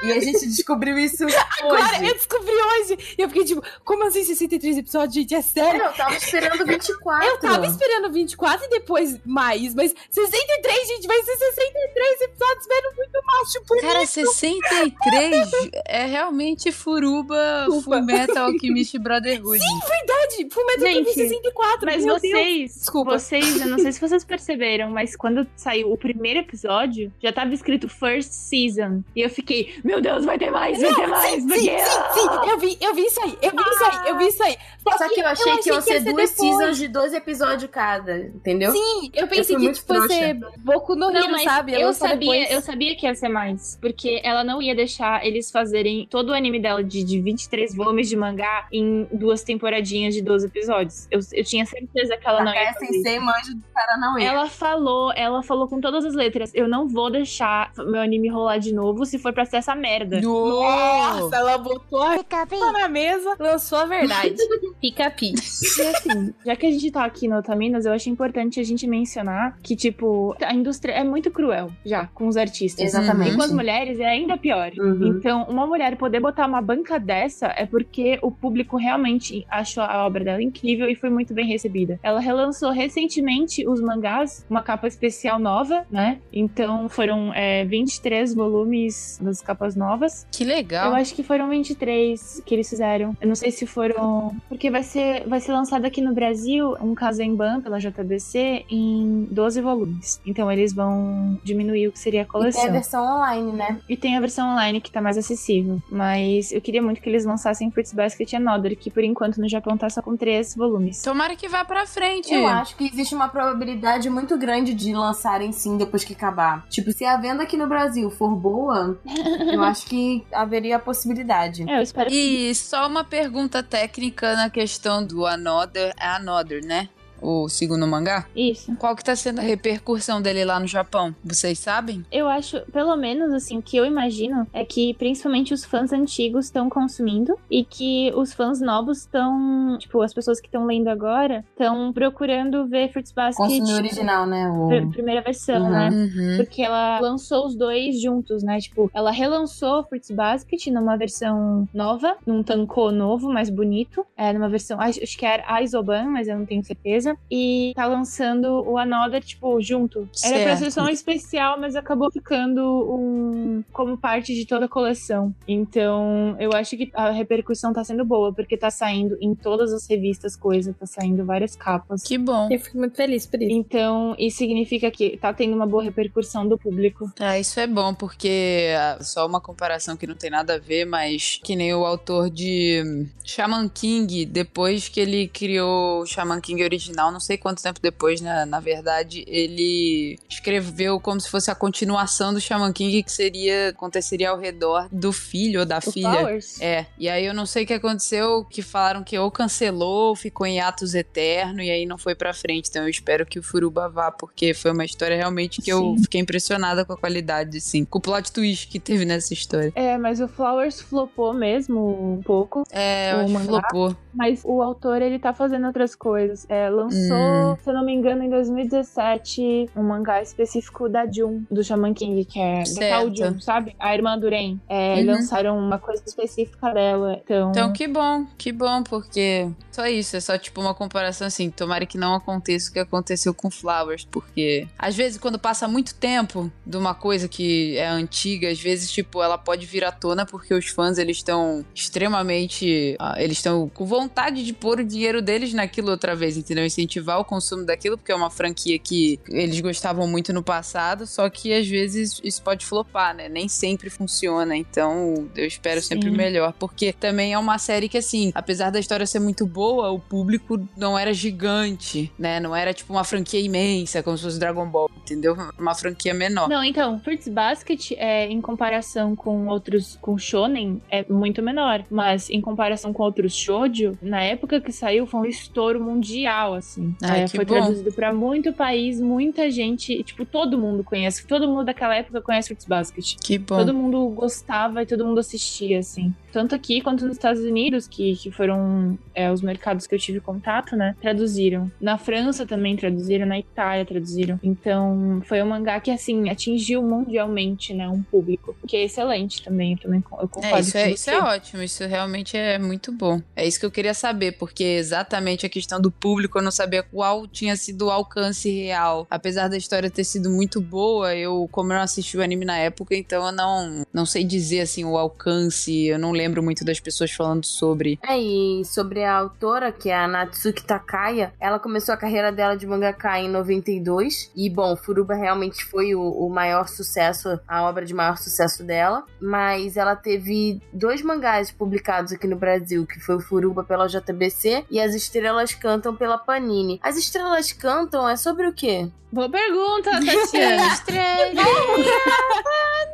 E 0.04 0.12
a 0.14 0.20
gente 0.20 0.48
descobriu 0.48 0.98
isso 0.98 1.26
Agora, 1.62 1.98
hoje. 1.98 2.08
eu 2.08 2.14
descobri 2.14 2.59
hoje. 2.62 3.16
E 3.18 3.22
eu 3.22 3.28
fiquei 3.30 3.46
tipo, 3.46 3.62
como 3.84 4.06
assim 4.06 4.24
63 4.24 4.78
episódios, 4.80 5.14
gente? 5.14 5.36
É 5.36 5.42
sério? 5.42 5.82
Eu 5.82 5.94
tava 5.94 6.16
esperando 6.16 6.66
24. 6.66 7.28
Eu 7.28 7.40
tava 7.40 7.66
esperando 7.66 8.12
24 8.12 8.66
e 8.66 8.70
depois 8.70 9.20
mais, 9.26 9.74
mas 9.74 9.94
63, 10.10 10.88
gente, 10.88 11.08
vai 11.08 11.22
ser 11.24 11.36
63 11.38 12.22
episódios 12.22 12.68
vendo 12.68 12.96
muito 12.96 13.20
macho 13.26 13.66
bonito. 13.68 13.88
Cara, 13.88 14.06
63 14.06 15.50
é 15.88 16.06
realmente 16.06 16.72
Furuba. 16.72 17.68
Full 17.84 18.04
Metal 18.04 18.46
Alchemist 18.46 18.98
Brotherhood. 19.00 19.60
verdade, 19.60 20.50
Fullmetal 20.52 20.88
Gente, 20.88 21.08
Alchemist 21.08 21.30
64. 21.30 21.86
Mas 21.86 22.06
meu 22.06 22.20
Deus. 22.20 22.32
vocês, 22.34 22.76
Desculpa. 22.76 23.12
vocês, 23.20 23.62
eu 23.62 23.68
não 23.68 23.80
sei 23.80 23.92
se 23.92 24.02
vocês 24.02 24.24
perceberam, 24.24 24.90
mas 24.90 25.16
quando 25.16 25.48
saiu 25.56 25.92
o 25.92 25.98
primeiro 25.98 26.40
episódio, 26.40 27.12
já 27.22 27.32
tava 27.32 27.54
escrito 27.54 27.88
First 27.88 28.32
Season. 28.32 29.04
E 29.16 29.22
eu 29.22 29.30
fiquei, 29.30 29.74
meu 29.84 30.02
Deus, 30.02 30.26
vai 30.26 30.38
ter 30.38 30.52
mais, 30.52 30.80
vai 30.82 30.94
ter 30.94 31.08
mais, 31.08 31.42
Sim, 31.42 31.48
porque... 31.48 31.60
sim, 31.60 31.78
sim, 31.78 32.22
sim, 32.22 32.49
eu 32.50 32.58
vi, 32.58 32.78
eu 32.82 32.94
vi 32.94 33.06
isso 33.06 33.22
aí, 33.22 33.38
eu 33.42 33.52
vi 33.52 33.62
isso 33.62 33.84
aí, 33.84 34.10
eu 34.10 34.18
vi 34.18 34.28
isso 34.28 34.44
aí. 34.44 34.58
Só 34.98 35.10
que 35.10 35.20
eu 35.20 35.28
achei 35.28 35.58
que 35.58 35.70
iam 35.70 35.82
ser 35.82 36.00
duas 36.04 36.30
seasons 36.32 36.78
de 36.78 36.88
12 36.88 37.16
episódios 37.16 37.70
cada, 37.72 38.18
entendeu? 38.18 38.72
Sim, 38.72 39.12
eu 39.14 39.28
pensei 39.28 39.56
fui 39.56 39.68
que 39.68 39.74
tipo, 39.74 39.94
fosse 39.94 40.34
trouxa. 40.34 40.58
Boku 40.58 40.96
no 40.96 41.12
Hero, 41.12 41.32
mas 41.32 41.44
sabe? 41.44 41.74
Ia 41.74 41.82
eu 41.82 41.94
sabia, 41.94 42.18
depois. 42.18 42.52
eu 42.52 42.62
sabia 42.62 42.96
que 42.96 43.06
ia 43.06 43.14
ser 43.14 43.30
mais. 43.30 43.78
Porque 43.82 44.22
ela 44.24 44.44
não 44.44 44.62
ia 44.62 44.74
deixar 44.74 45.26
eles 45.26 45.52
fazerem 45.52 46.08
todo 46.10 46.30
o 46.30 46.34
anime 46.34 46.60
dela 46.60 46.84
de, 46.84 47.04
de 47.04 47.22
23 47.22 47.76
volumes 47.76 48.10
de 48.10 48.16
mangá 48.16 48.68
em 48.72 49.08
duas 49.12 49.44
temporadinhas 49.44 50.14
de 50.14 50.22
12 50.22 50.48
episódios. 50.48 51.08
Eu, 51.12 51.20
eu 51.34 51.44
tinha 51.44 51.66
certeza 51.66 52.18
que 52.18 52.28
ela 52.28 52.44
não 52.44 52.54
ia 52.54 52.74
fazer. 52.74 52.88
Sensei 52.88 53.20
manja 53.20 53.54
do 53.54 53.64
Paranauê. 53.74 54.24
Ela 54.24 54.48
falou, 54.48 55.12
ela 55.14 55.44
falou 55.44 55.68
com 55.68 55.80
todas 55.80 56.06
as 56.06 56.16
letras: 56.16 56.52
eu 56.56 56.68
não 56.68 56.88
vou 56.88 57.12
deixar 57.12 57.72
meu 57.78 58.02
anime 58.02 58.30
rolar 58.30 58.58
de 58.58 58.74
novo 58.74 59.06
se 59.06 59.20
for 59.20 59.34
pra 59.34 59.46
ser 59.46 59.58
essa 59.58 59.76
merda. 59.76 60.22
Nossa, 60.22 61.36
ela 61.36 61.58
botou 61.58 62.02
a 62.02 62.24
p 62.46 62.58
na 62.60 62.88
mesa, 62.88 63.36
lançou 63.40 63.78
a 63.80 63.86
verdade. 63.86 64.36
Pica-pi. 64.82 65.34
E 65.34 65.82
assim, 65.82 66.34
já 66.46 66.56
que 66.56 66.66
a 66.66 66.72
gente 66.72 66.92
tá 66.92 67.06
aqui 67.06 67.28
no 67.28 67.38
Otaminas, 67.38 67.86
eu 67.86 67.94
acho 67.94 68.10
importante 68.10 68.60
a 68.60 68.64
gente 68.64 68.88
mencionar 68.88 69.58
que, 69.62 69.76
tipo, 69.76 70.36
a 70.42 70.54
indústria 70.54 70.94
é 70.94 71.04
muito 71.04 71.30
cruel 71.32 71.70
já 71.86 72.08
com 72.08 72.28
os 72.28 72.38
artistas. 72.38 72.86
Exatamente. 72.86 73.34
E 73.34 73.36
com 73.36 73.44
as 73.44 73.52
mulheres 73.52 74.00
é 74.00 74.06
ainda 74.06 74.38
pior. 74.38 74.72
Uhum. 74.78 75.18
Então, 75.18 75.44
uma 75.50 75.66
mulher 75.68 75.96
poder 75.98 76.20
botar 76.20 76.48
uma 76.48 76.62
banca 76.62 77.00
dessa 77.00 77.48
é 77.48 77.66
porque 77.66 78.20
o 78.22 78.32
público 78.32 78.78
realmente 78.78 79.46
achou 79.50 79.84
a 79.84 80.06
obra 80.06 80.24
dela 80.24 80.42
incrível 80.42 80.90
e 80.90 80.96
foi 80.96 81.10
muito 81.10 81.34
bem 81.34 81.46
recebida. 81.46 82.00
Ela 82.04 82.20
relançou 82.20 82.72
recentemente 82.72 83.68
os 83.68 83.82
mangás, 83.82 84.46
uma 84.50 84.62
capa 84.62 84.88
especial 84.88 85.40
nova, 85.40 85.86
né? 85.90 86.20
Então, 86.32 86.88
foram 86.90 87.34
é, 87.34 87.66
23 87.66 88.34
volumes 88.34 89.20
das 89.22 89.42
capas 89.42 89.76
novas. 89.76 90.26
Que 90.32 90.44
Eu 90.44 90.48
legal. 90.48 90.94
acho 90.96 91.14
que 91.14 91.24
foram 91.24 91.50
23 91.50 92.29
que 92.46 92.54
eles 92.56 92.70
fizeram. 92.70 93.16
Eu 93.22 93.28
não 93.28 93.36
sei 93.36 93.52
se 93.52 93.66
foram. 93.66 94.36
Porque 94.48 94.70
vai 94.70 94.84
ser, 94.84 95.28
vai 95.28 95.40
ser 95.40 95.52
lançado 95.52 95.86
aqui 95.86 96.02
no 96.02 96.14
Brasil 96.14 96.76
um 96.82 96.94
Kazemban 96.96 97.62
pela 97.62 97.80
JBC 97.80 98.66
em 98.70 99.28
12 99.32 99.62
volumes. 99.62 100.20
Então 100.26 100.52
eles 100.52 100.74
vão 100.74 101.40
diminuir 101.44 101.88
o 101.88 101.92
que 101.92 102.00
seria 102.00 102.22
a 102.22 102.24
E 102.24 102.26
tem 102.26 102.32
coleção. 102.32 102.66
a 102.66 102.72
versão 102.72 103.04
online, 103.16 103.52
né? 103.54 103.80
E 103.88 103.98
tem 103.98 104.18
a 104.18 104.20
versão 104.20 104.50
online 104.54 104.82
que 104.82 104.92
tá 104.92 105.02
mais 105.02 105.18
acessível. 105.18 105.82
Mas 105.90 106.52
eu 106.52 106.62
queria 106.62 106.82
muito 106.82 107.02
que 107.02 107.10
eles 107.10 107.26
lançassem 107.26 107.70
Fruits 107.72 107.94
Basket 107.94 108.32
e 108.32 108.36
Another, 108.36 108.78
que 108.78 108.90
por 108.90 109.04
enquanto 109.04 109.38
no 109.40 109.48
Japão 109.50 109.78
tá 109.78 109.90
só 109.90 110.02
com 110.02 110.16
três 110.18 110.56
volumes. 110.56 111.02
Tomara 111.02 111.36
que 111.36 111.48
vá 111.48 111.64
pra 111.66 111.86
frente. 111.86 112.34
Eu 112.34 112.48
acho 112.48 112.76
que 112.76 112.86
existe 112.86 113.16
uma 113.16 113.28
probabilidade 113.30 114.10
muito 114.10 114.38
grande 114.38 114.74
de 114.74 114.94
lançarem 114.94 115.52
sim 115.52 115.78
depois 115.78 116.04
que 116.04 116.14
acabar. 116.14 116.66
Tipo, 116.70 116.92
se 116.92 117.06
a 117.06 117.18
venda 117.18 117.44
aqui 117.44 117.58
no 117.58 117.68
Brasil 117.68 118.10
for 118.10 118.36
boa, 118.36 118.98
eu 119.54 119.62
acho 119.64 119.86
que 119.88 120.24
haveria 120.32 120.76
a 120.78 120.80
possibilidade. 120.80 121.64
É, 121.70 121.78
eu 121.80 121.82
espero 121.84 122.10
Só 122.56 122.88
uma 122.88 123.04
pergunta 123.04 123.62
técnica 123.64 124.36
na 124.36 124.50
questão 124.50 125.06
do 125.06 125.26
Another. 125.26 125.94
Another, 125.98 126.64
né? 126.66 126.90
O 127.22 127.48
segundo 127.50 127.86
mangá. 127.88 128.26
isso. 128.36 128.76
Qual 128.78 128.96
que 128.96 129.04
tá 129.04 129.16
sendo 129.16 129.40
a 129.40 129.44
repercussão 129.44 130.22
dele 130.22 130.46
lá 130.46 130.60
no 130.60 130.68
Japão? 130.68 131.14
Vocês 131.24 131.60
sabem? 131.60 132.06
Eu 132.12 132.28
acho, 132.28 132.62
pelo 132.72 132.96
menos 132.96 133.34
assim, 133.34 133.58
o 133.58 133.62
que 133.62 133.78
eu 133.78 133.86
imagino 133.86 134.48
é 134.54 134.64
que 134.66 134.94
principalmente 134.96 135.54
os 135.54 135.64
fãs 135.66 135.92
antigos 135.94 136.46
estão 136.46 136.70
consumindo 136.70 137.38
e 137.50 137.64
que 137.64 138.12
os 138.16 138.34
fãs 138.34 138.62
novos 138.62 139.00
estão, 139.00 139.78
tipo, 139.80 140.02
as 140.02 140.14
pessoas 140.14 140.40
que 140.40 140.48
estão 140.48 140.66
lendo 140.66 140.88
agora 140.88 141.44
estão 141.52 141.92
procurando 141.94 142.68
ver 142.68 142.92
Fruits 142.92 143.12
Basket 143.12 143.38
Consumir 143.38 143.74
original, 143.76 144.26
né? 144.26 144.48
O... 144.50 144.68
pr- 144.68 144.90
primeira 144.94 145.22
versão, 145.22 145.64
Uhum. 145.64 145.70
né? 145.70 145.90
Uhum. 145.90 146.38
Porque 146.38 146.62
ela 146.62 147.00
lançou 147.00 147.46
os 147.46 147.56
dois 147.56 148.02
juntos, 148.02 148.44
né? 148.44 148.60
Tipo, 148.60 148.90
ela 148.94 149.12
relançou 149.12 149.84
Fruits 149.84 150.12
Basket 150.12 150.68
numa 150.68 150.96
versão 150.98 151.68
nova, 151.74 152.16
num 152.26 152.44
tankô 152.44 152.92
novo, 152.92 153.32
mais 153.32 153.50
bonito. 153.50 154.06
É, 154.18 154.32
numa 154.34 154.50
versão, 154.50 154.80
acho 154.80 155.02
acho 155.04 155.18
que 155.18 155.26
era 155.26 155.44
Aizoban, 155.48 156.06
mas 156.06 156.28
eu 156.28 156.38
não 156.38 156.46
tenho 156.46 156.64
certeza. 156.64 157.09
E 157.30 157.74
tá 157.76 157.86
lançando 157.86 158.64
o 158.68 158.78
Another, 158.78 159.24
tipo, 159.24 159.62
junto. 159.62 160.08
Era 160.24 160.44
pra 160.44 160.58
ser 160.58 160.72
só 160.72 160.82
um 160.82 160.86
Certo. 160.86 160.96
especial, 160.96 161.60
mas 161.60 161.76
acabou 161.76 162.12
ficando 162.12 162.62
um 162.94 163.64
como 163.72 163.98
parte 163.98 164.34
de 164.34 164.46
toda 164.46 164.66
a 164.66 164.70
coleção. 164.70 165.34
Então, 165.48 166.36
eu 166.40 166.52
acho 166.54 166.76
que 166.78 166.90
a 166.94 167.12
repercussão 167.12 167.74
tá 167.74 167.84
sendo 167.84 168.04
boa, 168.06 168.34
porque 168.34 168.58
tá 168.58 168.70
saindo 168.72 169.18
em 169.22 169.36
todas 169.36 169.74
as 169.74 169.88
revistas 169.88 170.36
coisa, 170.36 170.76
tá 170.78 170.86
saindo 170.86 171.26
várias 171.26 171.56
capas. 171.56 172.04
Que 172.04 172.18
bom. 172.18 172.48
Eu 172.52 172.60
fico 172.60 172.78
muito 172.78 172.96
feliz 172.96 173.26
por 173.26 173.42
isso. 173.42 173.52
Então, 173.52 174.16
isso 174.18 174.38
significa 174.38 174.90
que 174.92 175.18
tá 175.18 175.34
tendo 175.34 175.56
uma 175.56 175.68
boa 175.68 175.84
repercussão 175.84 176.48
do 176.48 176.58
público. 176.58 177.12
Ah, 177.20 177.38
isso 177.40 177.60
é 177.60 177.68
bom, 177.68 177.94
porque 177.94 178.74
ah, 178.78 178.98
só 179.02 179.26
uma 179.26 179.42
comparação 179.42 179.96
que 179.98 180.08
não 180.08 180.16
tem 180.16 180.30
nada 180.30 180.56
a 180.56 180.60
ver, 180.60 180.86
mas 180.86 181.40
que 181.44 181.56
nem 181.56 181.74
o 181.74 181.86
autor 181.86 182.30
de 182.30 182.84
hum, 182.86 183.08
Shaman 183.24 183.70
King, 183.70 184.26
depois 184.26 184.88
que 184.88 185.00
ele 185.00 185.28
criou 185.28 186.02
o 186.02 186.06
Shaman 186.06 186.42
King 186.42 186.64
original, 186.64 186.99
não 187.12 187.20
sei 187.20 187.38
quanto 187.38 187.62
tempo 187.64 187.80
depois, 187.82 188.22
né, 188.22 188.46
na 188.46 188.60
verdade, 188.60 189.24
ele 189.28 190.18
escreveu 190.30 191.00
como 191.00 191.20
se 191.20 191.30
fosse 191.30 191.50
a 191.50 191.56
continuação 191.56 192.34
do 192.34 192.40
Shaman 192.42 192.74
King, 192.74 193.04
que 193.04 193.12
seria, 193.12 193.70
aconteceria 193.70 194.30
ao 194.30 194.38
redor 194.40 194.88
do 194.92 195.12
filho 195.12 195.62
ou 195.62 195.66
da 195.66 195.78
O 195.80 195.92
filha. 195.92 196.10
Flowers? 196.12 196.62
É, 196.62 196.86
e 196.98 197.08
aí 197.10 197.26
eu 197.26 197.34
não 197.34 197.46
sei 197.46 197.64
o 197.64 197.68
que 197.68 197.74
aconteceu, 197.74 198.44
que 198.46 198.62
falaram 198.62 199.04
que 199.04 199.18
ou 199.18 199.32
cancelou, 199.32 200.10
ou 200.10 200.16
ficou 200.16 200.46
em 200.46 200.60
atos 200.60 200.94
eterno, 200.96 201.62
e 201.62 201.70
aí 201.72 201.86
não 201.86 201.98
foi 201.98 202.16
pra 202.16 202.34
frente. 202.34 202.70
Então 202.70 202.84
eu 202.84 202.90
espero 202.90 203.26
que 203.26 203.40
o 203.40 203.44
Furuba 203.44 203.88
vá, 203.90 204.12
porque 204.12 204.54
foi 204.54 204.72
uma 204.72 204.86
história 204.86 205.16
realmente 205.16 205.62
que 205.62 205.72
eu 205.72 205.96
Sim. 205.96 206.04
fiquei 206.04 206.22
impressionada 206.22 206.84
com 206.86 206.94
a 206.94 206.98
qualidade, 206.98 207.58
assim, 207.58 207.86
com 207.86 207.98
o 207.98 208.02
plot 208.02 208.32
twist 208.32 208.68
que 208.68 208.80
teve 208.80 209.06
nessa 209.06 209.34
história. 209.34 209.72
É, 209.76 209.98
mas 209.98 210.20
o 210.20 210.28
Flowers 210.28 210.82
flopou 210.82 211.34
mesmo 211.34 212.14
um 212.18 212.22
pouco. 212.24 212.64
É, 212.72 213.14
O 213.14 213.20
eu 213.20 213.24
acho 213.26 213.34
mangá? 213.34 213.48
flopou. 213.70 213.96
Mas 214.14 214.42
o 214.44 214.62
autor, 214.62 215.02
ele 215.02 215.20
tá 215.20 215.34
fazendo 215.34 215.68
outras 215.68 215.96
coisas. 215.96 216.46
É, 216.50 216.70
lançou, 216.90 217.54
Hum. 217.54 217.58
se 217.64 217.70
eu 217.70 217.74
não 217.74 217.86
me 217.86 217.94
engano, 217.94 218.24
em 218.24 218.30
2017, 218.30 219.70
um 219.76 219.84
mangá 219.84 220.22
específico 220.22 220.90
da 220.90 221.06
Jun, 221.10 221.44
do 221.50 221.64
Shaman 221.64 221.94
King, 221.94 222.26
que 222.26 222.40
é 222.40 222.64
da. 222.64 223.06
Jun, 223.14 223.40
sabe? 223.40 223.76
A 223.80 223.94
irmã 223.94 224.18
do 224.18 224.28
Ren. 224.30 224.58
É, 224.68 224.96
Uhum. 225.00 225.06
Lançaram 225.06 225.58
uma 225.58 225.78
coisa 225.80 226.04
específica 226.06 226.72
dela. 226.74 227.20
Então, 227.24 227.52
Então 227.52 227.74
que 227.74 227.88
bom, 227.88 228.26
que 228.38 228.52
bom, 228.52 228.84
porque 228.84 229.50
só 229.72 229.88
isso, 229.88 230.16
é 230.18 230.20
só 230.20 230.38
tipo 230.38 230.60
uma 230.62 230.74
comparação 230.74 231.28
assim, 231.28 231.50
tomara 231.50 231.86
que 231.86 231.98
não 231.98 232.14
aconteça 232.16 232.70
o 232.70 232.74
que 232.74 232.80
aconteceu 232.80 233.34
com 233.34 233.50
Flowers, 233.50 234.06
porque 234.10 234.68
às 234.78 234.96
vezes 234.96 235.18
quando 235.18 235.40
passa 235.40 235.68
muito 235.68 235.96
tempo 235.96 236.52
de 236.66 236.78
uma 236.78 236.94
coisa 236.94 237.28
que 237.28 237.78
é 237.78 237.88
antiga, 237.88 238.50
às 238.50 238.60
vezes 238.60 238.92
tipo 238.92 239.22
ela 239.24 239.38
pode 239.38 239.66
vir 239.66 239.84
à 239.84 239.92
tona 239.92 240.26
porque 240.26 240.54
os 240.54 240.68
fãs 240.68 240.98
eles 240.98 241.18
estão 241.18 241.66
extremamente, 241.74 242.96
ah, 243.00 243.16
eles 243.18 243.38
estão 243.38 243.70
com 243.70 243.86
vontade 243.86 244.44
de 244.44 244.54
pôr 244.54 244.80
o 244.80 244.84
dinheiro 244.84 245.22
deles 245.22 245.54
naquilo 245.54 245.92
outra 245.92 246.16
vez, 246.16 246.38
entendeu? 246.38 246.66
Incentivar 246.80 247.20
o 247.20 247.26
consumo 247.26 247.66
daquilo, 247.66 247.98
porque 247.98 248.12
é 248.12 248.16
uma 248.16 248.30
franquia 248.30 248.80
que 248.80 249.20
eles 249.28 249.60
gostavam 249.60 250.08
muito 250.08 250.32
no 250.32 250.42
passado, 250.42 251.06
só 251.06 251.30
que 251.30 251.54
às 251.54 251.68
vezes 251.68 252.22
isso 252.24 252.42
pode 252.42 252.66
flopar, 252.66 253.14
né? 253.14 253.28
Nem 253.28 253.50
sempre 253.50 253.90
funciona, 253.90 254.56
então 254.56 255.30
eu 255.36 255.46
espero 255.46 255.82
sempre 255.82 256.08
Sim. 256.08 256.14
o 256.14 256.18
melhor, 256.18 256.54
porque 256.54 256.94
também 256.94 257.34
é 257.34 257.38
uma 257.38 257.58
série 257.58 257.90
que 257.90 257.98
assim, 257.98 258.32
apesar 258.34 258.70
da 258.70 258.80
história 258.80 259.06
ser 259.06 259.20
muito 259.20 259.46
boa, 259.46 259.92
o 259.92 260.00
público 260.00 260.60
não 260.78 260.98
era 260.98 261.14
gigante, 261.14 262.12
né? 262.18 262.40
Não 262.40 262.56
era 262.56 262.74
tipo 262.74 262.94
uma 262.94 263.04
franquia 263.04 263.42
imensa, 263.42 264.02
como 264.02 264.18
se 264.18 264.24
fosse 264.24 264.40
Dragon 264.40 264.68
Ball, 264.68 264.90
entendeu? 264.98 265.36
Uma 265.58 265.76
franquia 265.76 266.14
menor. 266.14 266.48
Não, 266.48 266.64
então, 266.64 267.00
Fruits 267.00 267.28
Basket, 267.28 267.92
é, 267.98 268.28
em 268.28 268.40
comparação 268.40 269.16
com 269.16 269.48
outros, 269.48 269.98
com 270.02 270.18
Shonen, 270.18 270.82
é 270.90 271.04
muito 271.10 271.42
menor. 271.42 271.84
Mas 271.90 272.30
em 272.30 272.40
comparação 272.40 272.94
com 272.94 273.04
outros 273.04 273.36
shoujo, 273.36 273.98
na 274.02 274.22
época 274.22 274.62
que 274.62 274.72
saiu, 274.72 275.06
foi 275.06 275.22
um 275.22 275.26
estouro 275.26 275.84
mundial, 275.84 276.54
assim. 276.54 276.69
Assim. 276.70 276.96
Ai, 277.02 277.24
É, 277.24 277.28
foi 277.28 277.46
bom. 277.46 277.54
traduzido 277.56 277.92
pra 277.92 278.14
muito 278.14 278.54
país, 278.54 279.00
muita 279.02 279.50
gente, 279.50 280.04
tipo, 280.04 280.26
todo 280.26 280.58
mundo 280.58 280.84
conhece. 280.84 281.26
Todo 281.26 281.48
mundo 281.48 281.66
daquela 281.66 281.96
época 281.96 282.22
conhece 282.22 282.48
Fruits 282.50 282.66
Basket. 282.66 283.16
Que 283.24 283.38
bom. 283.38 283.58
Todo 283.58 283.74
mundo 283.74 284.08
gostava 284.10 284.82
e 284.84 284.86
todo 284.86 285.06
mundo 285.06 285.20
assistia, 285.20 285.80
assim. 285.80 286.14
Tanto 286.32 286.54
aqui 286.54 286.82
quanto 286.82 287.06
nos 287.06 287.16
Estados 287.16 287.42
Unidos, 287.42 287.88
que, 287.88 288.16
que 288.16 288.30
foram 288.32 288.98
é, 289.16 289.32
os 289.32 289.42
mercados 289.42 289.88
que 289.88 289.96
eu 289.96 290.00
tive 290.00 290.20
contato, 290.20 290.76
né? 290.76 290.96
Traduziram. 291.02 291.72
Na 291.82 291.98
França 291.98 292.46
também 292.46 292.76
traduziram, 292.76 293.26
na 293.26 293.40
Itália 293.40 293.84
traduziram. 293.86 294.40
Então, 294.44 295.22
foi 295.26 295.42
um 295.42 295.48
mangá 295.48 295.80
que, 295.80 295.90
assim, 295.90 296.30
atingiu 296.30 296.84
mundialmente, 296.84 297.74
né? 297.74 297.90
Um 297.90 298.04
público. 298.04 298.56
Que 298.68 298.78
é 298.78 298.84
excelente 298.84 299.42
também. 299.42 299.74
Eu 299.74 299.80
também 299.80 300.00
eu 300.12 300.28
concordo 300.28 300.56
É, 300.56 300.60
isso 300.60 300.72
com 300.74 300.78
é, 300.78 300.92
isso 300.92 301.10
é 301.10 301.20
ótimo, 301.20 301.64
isso 301.64 301.86
realmente 301.88 302.38
é 302.38 302.60
muito 302.60 302.92
bom. 302.92 303.20
É 303.36 303.48
isso 303.48 303.60
que 303.60 303.66
eu 303.66 303.72
queria 303.72 303.94
saber, 303.94 304.34
porque 304.34 304.64
exatamente 304.64 305.46
a 305.46 305.50
questão 305.50 305.82
do 305.82 305.90
público, 305.92 306.38
eu 306.38 306.44
não 306.44 306.52
sabia 306.60 306.84
qual 306.84 307.26
tinha 307.26 307.56
sido 307.56 307.86
o 307.86 307.90
alcance 307.90 308.50
real. 308.50 309.08
Apesar 309.10 309.48
da 309.48 309.56
história 309.56 309.90
ter 309.90 310.04
sido 310.04 310.30
muito 310.30 310.60
boa, 310.60 311.16
eu, 311.16 311.48
como 311.52 311.72
eu 311.72 311.78
não 311.78 311.84
assisti 311.84 312.18
o 312.18 312.22
anime 312.22 312.44
na 312.44 312.58
época, 312.58 312.96
então 312.96 313.26
eu 313.26 313.32
não, 313.32 313.86
não 313.94 314.06
sei 314.06 314.26
dizer 314.26 314.62
assim 314.62 314.84
o 314.84 314.98
alcance, 314.98 315.86
eu 315.88 315.98
não 315.98 316.12
lembro 316.12 316.44
muito 316.44 316.66
das 316.66 316.80
pessoas 316.80 317.12
falando 317.12 317.46
sobre. 317.46 317.98
É, 318.06 318.20
e 318.20 318.66
sobre 318.66 319.04
a 319.04 319.16
autora, 319.16 319.72
que 319.72 319.90
é 319.90 319.96
a 319.96 320.08
Natsuki 320.08 320.66
Takaya, 320.66 321.34
ela 321.40 321.60
começou 321.60 321.94
a 321.94 321.98
carreira 321.98 322.32
dela 322.32 322.58
de 322.58 322.68
mangaka 322.68 323.18
em 323.20 323.30
92. 323.30 324.30
E, 324.36 324.50
bom, 324.50 324.76
Furuba 324.76 325.16
realmente 325.16 325.64
foi 325.64 325.96
o, 325.96 326.02
o 326.02 326.30
maior 326.30 326.68
sucesso, 326.68 327.40
a 327.48 327.64
obra 327.64 327.86
de 327.86 327.94
maior 327.94 328.18
sucesso 328.18 328.64
dela. 328.64 329.06
Mas 329.22 329.78
ela 329.78 329.96
teve 329.96 330.62
dois 330.74 331.02
mangás 331.02 331.52
publicados 331.52 332.12
aqui 332.12 332.28
no 332.28 332.36
Brasil, 332.36 332.86
que 332.86 333.00
foi 333.00 333.16
o 333.16 333.22
Furuba 333.22 333.64
pela 333.64 333.88
JBC 333.88 334.66
e 334.70 334.80
As 334.80 334.94
Estrelas 334.94 335.54
Cantam 335.54 335.96
pela 335.96 336.18
Panini. 336.18 336.39
As 336.82 336.98
Estrelas 336.98 337.52
Cantam 337.52 338.08
é 338.08 338.16
sobre 338.16 338.48
o 338.48 338.54
quê? 338.54 338.90
Boa 339.12 339.30
pergunta, 339.30 339.92
Tatiana. 340.00 340.68
Estrela 340.74 341.34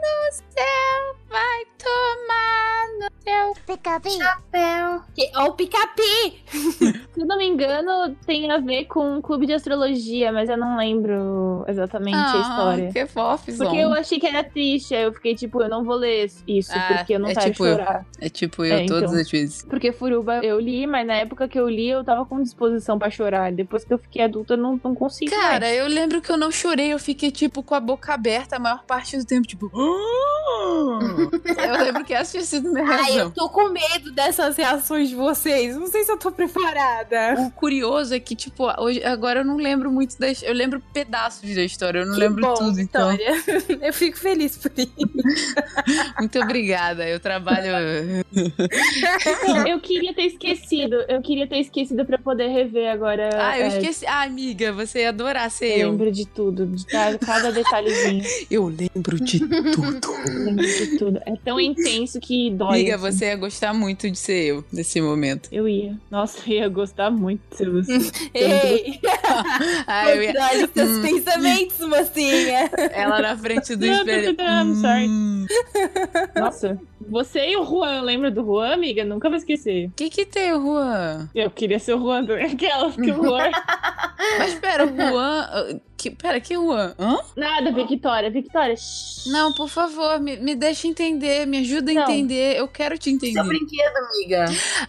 no 0.01 0.31
céu 0.31 1.15
vai 1.35 1.65
tomar 1.77 2.85
no 2.99 3.09
teu 3.23 3.55
Chapéu. 4.09 5.01
Que- 5.13 5.31
Ó, 5.35 5.47
o 5.47 5.51
pica-pi! 5.53 6.43
Se 7.15 7.21
eu 7.21 7.25
não 7.25 7.37
me 7.37 7.45
engano, 7.47 8.15
tem 8.25 8.49
a 8.51 8.57
ver 8.57 8.85
com 8.85 9.17
um 9.17 9.21
clube 9.21 9.45
de 9.45 9.53
astrologia, 9.53 10.31
mas 10.31 10.49
eu 10.49 10.57
não 10.57 10.77
lembro 10.77 11.63
exatamente 11.67 12.15
a 12.17 12.41
história. 12.41 12.89
Ah, 12.89 12.93
Que 12.93 13.05
fofo, 13.05 13.57
Porque 13.57 13.77
eu 13.77 13.93
achei 13.93 14.19
que 14.19 14.27
era 14.27 14.43
triste, 14.43 14.93
aí 14.95 15.03
eu 15.03 15.13
fiquei 15.13 15.33
tipo, 15.35 15.61
eu 15.61 15.69
não 15.69 15.83
vou 15.83 15.95
ler 15.95 16.29
isso, 16.47 16.71
Ah, 16.73 16.93
porque 16.97 17.15
eu 17.15 17.19
não 17.19 17.29
é 17.29 17.33
quero 17.33 17.51
tipo 17.51 17.65
eu. 17.65 17.77
chorar. 17.77 18.05
É 18.19 18.29
tipo 18.29 18.63
eu 18.65 18.75
É, 18.75 18.85
todas 18.85 19.09
então. 19.11 19.21
as 19.21 19.29
vezes. 19.31 19.65
Porque 19.65 19.91
Furuba 19.91 20.39
eu 20.43 20.59
li, 20.59 20.85
mas 20.87 21.05
na 21.07 21.15
época 21.15 21.47
que 21.47 21.59
eu 21.59 21.67
li, 21.69 21.89
eu 21.89 22.03
tava 22.03 22.25
com 22.25 22.41
disposição 22.41 22.97
pra 22.99 23.09
chorar. 23.09 23.51
Depois 23.51 23.83
que 23.83 23.93
eu 23.93 23.97
fiquei 23.97 24.23
adulta, 24.23 24.53
eu 24.53 24.57
não, 24.57 24.79
não 24.83 24.93
consigo 24.95 25.31
Cara, 25.31 25.59
mais. 25.65 25.77
eu 25.77 25.87
lembro 25.87 26.21
que 26.21 26.31
eu 26.31 26.37
não 26.37 26.51
chorei, 26.51 26.93
eu 26.93 26.99
fiquei, 26.99 27.31
tipo, 27.31 27.61
com 27.63 27.75
a 27.75 27.79
boca 27.79 28.13
aberta 28.13 28.55
a 28.57 28.59
maior 28.59 28.83
parte 28.85 29.17
do 29.17 29.25
tempo, 29.25 29.47
tipo. 29.47 29.69
Eu 31.31 31.83
lembro 31.83 32.03
que 32.03 32.13
essa 32.13 32.31
tinha 32.31 32.43
sido 32.43 32.71
minha 32.71 32.85
Ai, 32.85 33.03
reação. 33.11 33.17
eu 33.17 33.31
tô 33.31 33.49
com 33.49 33.69
medo 33.69 34.11
dessas 34.11 34.57
reações 34.57 35.09
de 35.09 35.15
vocês. 35.15 35.75
Não 35.75 35.87
sei 35.87 36.03
se 36.03 36.11
eu 36.11 36.17
tô 36.17 36.31
preparada. 36.31 37.35
O 37.39 37.51
curioso 37.51 38.13
é 38.13 38.19
que, 38.19 38.35
tipo, 38.35 38.65
hoje, 38.81 39.03
agora 39.03 39.41
eu 39.41 39.45
não 39.45 39.57
lembro 39.57 39.91
muito 39.91 40.17
da 40.19 40.27
Eu 40.43 40.53
lembro 40.53 40.81
pedaços 40.93 41.53
da 41.55 41.63
história, 41.63 41.99
eu 41.99 42.05
não 42.05 42.13
Que 42.13 42.19
lembro 42.19 42.41
bom, 42.41 42.53
tudo, 42.53 42.79
então. 42.79 43.15
Eu 43.81 43.93
fico 43.93 44.17
feliz 44.17 44.57
por 44.57 44.71
isso. 44.77 44.91
Muito 46.19 46.39
obrigada. 46.39 47.07
Eu 47.07 47.19
trabalho. 47.19 47.65
Eu 49.67 49.79
queria 49.79 50.13
ter 50.13 50.23
esquecido, 50.25 50.95
eu 51.07 51.21
queria 51.21 51.47
ter 51.47 51.59
esquecido 51.59 52.05
pra 52.05 52.17
poder 52.17 52.47
rever 52.47 52.91
agora. 52.91 53.29
Ah, 53.33 53.57
eu 53.57 53.65
é, 53.65 53.67
esqueci. 53.67 54.05
Ah, 54.05 54.23
amiga, 54.23 54.71
você 54.71 55.01
ia 55.01 55.09
adorar 55.09 55.49
ser 55.49 55.73
Eu 55.73 55.79
eu. 55.79 55.91
lembro 55.91 56.11
de 56.11 56.25
tudo, 56.25 56.65
de 56.65 56.85
cada, 56.85 57.17
cada 57.17 57.51
detalhezinho. 57.51 58.23
Eu 58.49 58.65
lembro 58.67 59.19
de 59.19 59.39
tudo. 59.39 60.13
Eu 60.27 60.45
lembro 60.45 60.65
de 60.65 60.97
tudo. 60.97 61.14
É 61.25 61.35
tão 61.43 61.59
intenso 61.59 62.19
que 62.19 62.49
dói. 62.51 62.79
Amiga, 62.81 62.95
assim. 62.95 63.11
você 63.17 63.25
ia 63.25 63.35
gostar 63.35 63.73
muito 63.73 64.09
de 64.09 64.17
ser 64.17 64.43
eu 64.45 64.65
nesse 64.71 64.99
momento. 65.01 65.49
Eu 65.51 65.67
ia. 65.67 65.95
Nossa, 66.09 66.39
eu 66.47 66.53
ia 66.53 66.69
gostar 66.69 67.09
muito 67.11 67.41
se 67.55 67.65
você. 67.65 68.11
Ei, 68.33 68.99
Ah, 69.87 70.09
eu 70.15 70.23
ia. 70.23 70.33
controle 70.33 70.69
seus 70.73 70.89
Hum. 70.97 71.01
pensamentos, 71.01 71.79
mocinha. 71.87 72.69
Ela 72.93 73.21
na 73.21 73.37
frente 73.37 73.75
do 73.75 73.85
Não, 73.85 73.93
espelho. 73.99 74.35
Hum. 75.09 75.45
Nossa, 76.35 76.79
você 77.09 77.49
e 77.49 77.57
o 77.57 77.63
Juan, 77.65 78.01
lembra 78.01 78.29
do 78.31 78.43
Juan, 78.43 78.73
amiga? 78.73 79.03
Nunca 79.05 79.29
vou 79.29 79.37
esquecer. 79.37 79.87
O 79.87 79.91
que 79.91 80.09
que 80.09 80.25
tem, 80.25 80.51
Juan? 80.51 81.29
Eu 81.35 81.49
queria 81.51 81.79
ser 81.79 81.93
o 81.93 81.99
Juan, 81.99 82.25
também, 82.25 82.45
aquela 82.53 82.91
que 82.91 83.11
o 83.11 83.23
Juan. 83.23 83.51
Mas 84.39 84.55
pera, 84.55 84.85
o 84.85 84.95
Juan. 84.95 85.47
ah, 85.51 85.75
Que, 85.97 86.09
pera, 86.11 86.39
que 86.39 86.53
Juan? 86.55 86.93
Hã? 86.97 87.17
Nada, 87.35 87.71
Victoria, 87.71 88.29
Victoria. 88.29 88.75
shh. 88.75 89.27
Não, 89.27 89.53
por 89.53 89.67
favor, 89.69 90.19
me, 90.19 90.37
me 90.37 90.55
deixa 90.55 90.87
entender, 90.87 91.45
me 91.45 91.59
ajuda 91.59 91.91
a 91.91 91.93
Não. 91.93 92.03
entender. 92.03 92.57
Eu 92.57 92.67
quero 92.67 92.97
te 92.97 93.09
entender. 93.09 93.33
Seu 93.33 93.43
brinquedo, 93.45 93.97
amiga. 93.97 94.45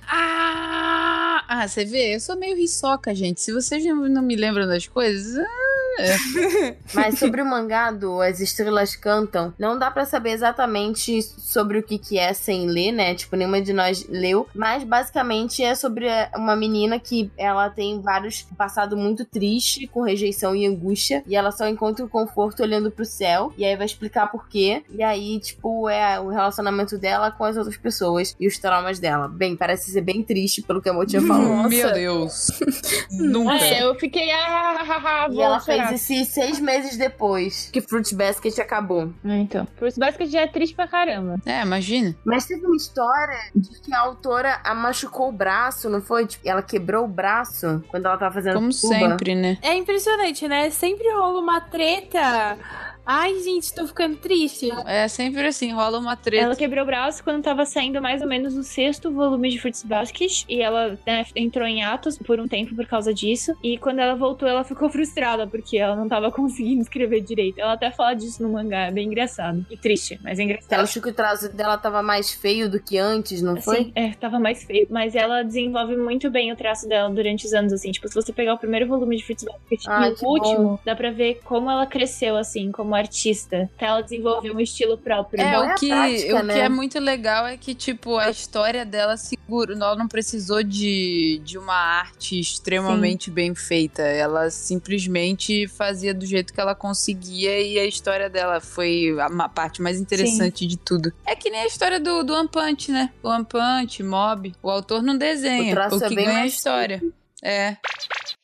Ah, 0.08 1.44
ah, 1.48 1.68
você 1.68 1.84
vê, 1.84 2.14
eu 2.14 2.20
sou 2.20 2.36
meio 2.36 2.56
riçoca, 2.56 3.14
gente. 3.14 3.40
Se 3.40 3.52
vocês 3.52 3.84
não, 3.84 3.96
não 4.08 4.22
me 4.22 4.36
lembram 4.36 4.66
das 4.66 4.86
coisas, 4.86 5.36
ah, 5.38 5.85
Mas 6.94 7.18
sobre 7.18 7.42
o 7.42 7.46
mangá 7.46 7.90
do 7.90 8.20
As 8.20 8.40
Estrelas 8.40 8.94
Cantam, 8.96 9.52
não 9.58 9.78
dá 9.78 9.90
pra 9.90 10.04
saber 10.04 10.30
exatamente 10.30 11.22
sobre 11.22 11.78
o 11.78 11.82
que 11.82 11.98
que 11.98 12.18
é 12.18 12.32
sem 12.32 12.66
ler, 12.66 12.92
né? 12.92 13.14
Tipo, 13.14 13.36
nenhuma 13.36 13.60
de 13.60 13.72
nós 13.72 14.06
leu. 14.08 14.46
Mas 14.54 14.84
basicamente 14.84 15.62
é 15.62 15.74
sobre 15.74 16.06
é, 16.06 16.30
uma 16.36 16.56
menina 16.56 16.98
que 16.98 17.30
ela 17.36 17.68
tem 17.70 18.00
vários 18.00 18.42
passado 18.56 18.96
muito 18.96 19.24
triste, 19.24 19.86
com 19.86 20.02
rejeição 20.02 20.54
e 20.54 20.66
angústia. 20.66 21.22
E 21.26 21.36
ela 21.36 21.50
só 21.50 21.66
encontra 21.68 22.04
o 22.04 22.08
conforto 22.08 22.62
olhando 22.62 22.90
pro 22.90 23.04
céu. 23.04 23.52
E 23.56 23.64
aí 23.64 23.76
vai 23.76 23.86
explicar 23.86 24.30
por 24.30 24.48
quê. 24.48 24.82
E 24.90 25.02
aí, 25.02 25.38
tipo, 25.40 25.88
é 25.88 26.18
o 26.20 26.28
relacionamento 26.28 26.98
dela 26.98 27.30
com 27.30 27.44
as 27.44 27.56
outras 27.56 27.76
pessoas 27.76 28.34
e 28.38 28.46
os 28.46 28.58
traumas 28.58 28.98
dela. 28.98 29.28
Bem, 29.28 29.56
parece 29.56 29.90
ser 29.90 30.00
bem 30.00 30.22
triste 30.22 30.62
pelo 30.62 30.80
que 30.80 30.88
a 30.88 30.92
Motinha 30.92 31.22
falou. 31.22 31.68
meu 31.68 31.92
Deus. 31.92 32.48
Nunca. 33.10 33.56
É, 33.56 33.82
eu 33.82 33.94
fiquei. 33.94 34.30
Ah, 34.30 34.76
ah, 34.78 34.86
ah, 34.88 35.24
ah, 35.24 35.28
E 35.30 35.40
ela 35.40 35.60
fez 35.60 35.85
esse 35.94 36.24
seis 36.24 36.58
meses 36.60 36.96
depois 36.96 37.68
que 37.72 37.80
Fruit 37.80 38.14
Basket 38.14 38.58
acabou. 38.58 39.12
É, 39.24 39.36
Então, 39.38 39.66
Fruits 39.76 39.98
Basket 39.98 40.28
já 40.28 40.40
é 40.42 40.46
triste 40.46 40.74
pra 40.74 40.86
caramba. 40.88 41.36
É, 41.46 41.62
imagina. 41.62 42.14
Mas 42.24 42.46
teve 42.46 42.64
uma 42.66 42.76
história 42.76 43.38
de 43.54 43.80
que 43.80 43.94
a 43.94 44.00
autora 44.00 44.60
a 44.64 44.74
machucou 44.74 45.28
o 45.28 45.32
braço, 45.32 45.88
não 45.88 46.00
foi? 46.00 46.26
Tipo, 46.26 46.48
ela 46.48 46.62
quebrou 46.62 47.04
o 47.04 47.08
braço 47.08 47.82
quando 47.88 48.06
ela 48.06 48.16
tava 48.16 48.34
fazendo 48.34 48.54
Como 48.54 48.70
tuba. 48.70 48.94
sempre, 48.94 49.34
né? 49.34 49.58
É 49.62 49.74
impressionante, 49.74 50.46
né? 50.48 50.70
Sempre 50.70 51.10
rola 51.12 51.40
uma 51.40 51.60
treta. 51.60 52.56
Ai, 53.06 53.38
gente, 53.40 53.72
tô 53.72 53.86
ficando 53.86 54.16
triste. 54.16 54.68
É 54.84 55.06
sempre 55.06 55.46
assim, 55.46 55.72
rola 55.72 55.96
uma 56.00 56.16
treta. 56.16 56.44
Ela 56.44 56.56
quebrou 56.56 56.82
o 56.82 56.86
braço 56.86 57.22
quando 57.22 57.40
tava 57.40 57.64
saindo 57.64 58.02
mais 58.02 58.20
ou 58.20 58.26
menos 58.26 58.56
o 58.56 58.64
sexto 58.64 59.12
volume 59.12 59.48
de 59.48 59.60
Fruits 59.60 59.84
Basket. 59.84 60.44
E 60.48 60.60
ela 60.60 60.98
né, 61.06 61.24
entrou 61.36 61.64
em 61.68 61.84
atos 61.84 62.18
por 62.18 62.40
um 62.40 62.48
tempo 62.48 62.74
por 62.74 62.84
causa 62.86 63.14
disso. 63.14 63.54
E 63.62 63.78
quando 63.78 64.00
ela 64.00 64.16
voltou, 64.16 64.48
ela 64.48 64.64
ficou 64.64 64.90
frustrada 64.90 65.46
porque 65.46 65.78
ela 65.78 65.94
não 65.94 66.08
tava 66.08 66.32
conseguindo 66.34 66.82
escrever 66.82 67.20
direito. 67.20 67.60
Ela 67.60 67.74
até 67.74 67.92
fala 67.92 68.14
disso 68.14 68.42
no 68.42 68.48
mangá, 68.48 68.86
é 68.86 68.90
bem 68.90 69.06
engraçado. 69.06 69.64
E 69.70 69.76
triste, 69.76 70.18
mas 70.24 70.40
é 70.40 70.42
engraçado. 70.42 70.72
Ela 70.72 70.82
achou 70.82 71.00
que 71.00 71.10
o 71.10 71.14
traço 71.14 71.48
dela 71.54 71.78
tava 71.78 72.02
mais 72.02 72.32
feio 72.32 72.68
do 72.68 72.80
que 72.80 72.98
antes, 72.98 73.40
não 73.40 73.60
foi? 73.60 73.84
Sim, 73.84 73.92
é, 73.94 74.14
tava 74.14 74.40
mais 74.40 74.64
feio. 74.64 74.88
Mas 74.90 75.14
ela 75.14 75.44
desenvolve 75.44 75.96
muito 75.96 76.28
bem 76.28 76.52
o 76.52 76.56
traço 76.56 76.88
dela 76.88 77.08
durante 77.08 77.46
os 77.46 77.52
anos, 77.54 77.72
assim. 77.72 77.92
Tipo, 77.92 78.08
se 78.08 78.14
você 78.16 78.32
pegar 78.32 78.54
o 78.54 78.58
primeiro 78.58 78.88
volume 78.88 79.16
de 79.16 79.24
Fruits 79.24 79.44
Basket 79.44 79.84
Ai, 79.86 80.10
e 80.10 80.24
o 80.24 80.28
último, 80.28 80.80
dá 80.84 80.96
pra 80.96 81.12
ver 81.12 81.40
como 81.44 81.70
ela 81.70 81.86
cresceu, 81.86 82.36
assim, 82.36 82.72
como 82.72 82.95
artista. 82.96 83.70
Até 83.76 83.86
ela 83.86 84.00
desenvolver 84.02 84.50
um 84.50 84.60
estilo 84.60 84.96
próprio. 84.98 85.40
É, 85.40 85.58
o, 85.58 85.64
é 85.64 85.74
que, 85.74 85.88
prática, 85.88 86.34
o 86.36 86.42
né? 86.42 86.54
que 86.54 86.60
é 86.60 86.68
muito 86.68 86.98
legal 86.98 87.46
é 87.46 87.56
que, 87.56 87.74
tipo, 87.74 88.16
a 88.16 88.30
história 88.30 88.84
dela 88.84 89.16
segura. 89.16 89.74
Ela 89.74 89.94
não 89.96 90.08
precisou 90.08 90.62
de, 90.62 91.40
de 91.44 91.56
uma 91.56 91.74
arte 91.74 92.38
extremamente 92.40 93.30
bem 93.30 93.54
feita. 93.54 94.02
Ela 94.02 94.50
simplesmente 94.50 95.68
fazia 95.68 96.12
do 96.14 96.26
jeito 96.26 96.52
que 96.52 96.60
ela 96.60 96.74
conseguia 96.74 97.60
e 97.60 97.78
a 97.78 97.84
história 97.84 98.28
dela 98.28 98.60
foi 98.60 99.14
a 99.20 99.28
ma- 99.28 99.48
parte 99.48 99.80
mais 99.82 100.00
interessante 100.00 100.66
de 100.66 100.76
tudo. 100.76 101.12
É 101.24 101.34
que 101.36 101.50
nem 101.50 101.60
a 101.60 101.66
história 101.66 102.00
do, 102.00 102.22
do 102.24 102.34
One 102.34 102.48
Punch, 102.48 102.90
né? 102.90 103.10
O 103.22 103.28
One 103.28 103.44
Punch, 103.44 104.02
Mob. 104.02 104.52
O 104.62 104.70
autor 104.70 105.02
não 105.02 105.16
desenha. 105.16 105.70
O 105.72 105.74
traço 105.74 105.98
O, 105.98 106.04
é 106.04 106.08
que 106.08 106.14
bem 106.14 106.24
ganha 106.26 106.38
é 106.38 106.42
a 106.42 106.46
história. 106.46 107.02
É. 107.46 107.76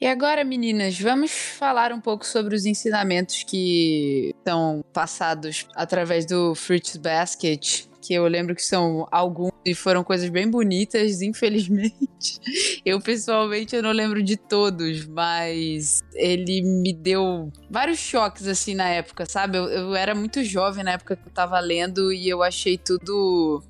E 0.01 0.07
agora, 0.07 0.45
meninas, 0.45 0.97
vamos 0.97 1.33
falar 1.33 1.93
um 1.93 2.01
pouco 2.01 2.25
sobre 2.25 2.55
os 2.55 2.65
ensinamentos 2.65 3.43
que 3.43 4.33
são 4.47 4.85
passados 4.93 5.67
através 5.75 6.25
do 6.25 6.55
Fruits 6.55 6.97
Basket. 6.97 7.87
Que 8.01 8.15
eu 8.15 8.27
lembro 8.29 8.55
que 8.55 8.63
são 8.63 9.09
alguns 9.11 9.53
e 9.65 9.75
foram 9.75 10.05
coisas 10.05 10.29
bem 10.29 10.49
bonitas, 10.49 11.21
infelizmente. 11.23 12.81
Eu, 12.85 13.01
pessoalmente, 13.01 13.75
eu 13.75 13.83
não 13.83 13.91
lembro 13.91 14.23
de 14.23 14.37
todos, 14.37 15.05
mas 15.07 16.01
ele 16.15 16.63
me 16.63 16.93
deu 16.93 17.51
vários 17.69 17.99
choques, 17.99 18.47
assim, 18.47 18.75
na 18.77 18.89
época, 18.89 19.27
sabe? 19.27 19.59
Eu, 19.59 19.69
eu 19.69 19.95
era 19.97 20.15
muito 20.15 20.45
jovem 20.45 20.85
na 20.85 20.93
época 20.93 21.17
que 21.17 21.27
eu 21.29 21.33
tava 21.33 21.59
lendo 21.59 22.13
e 22.13 22.29
eu 22.29 22.41
achei 22.41 22.79
tudo 22.79 23.63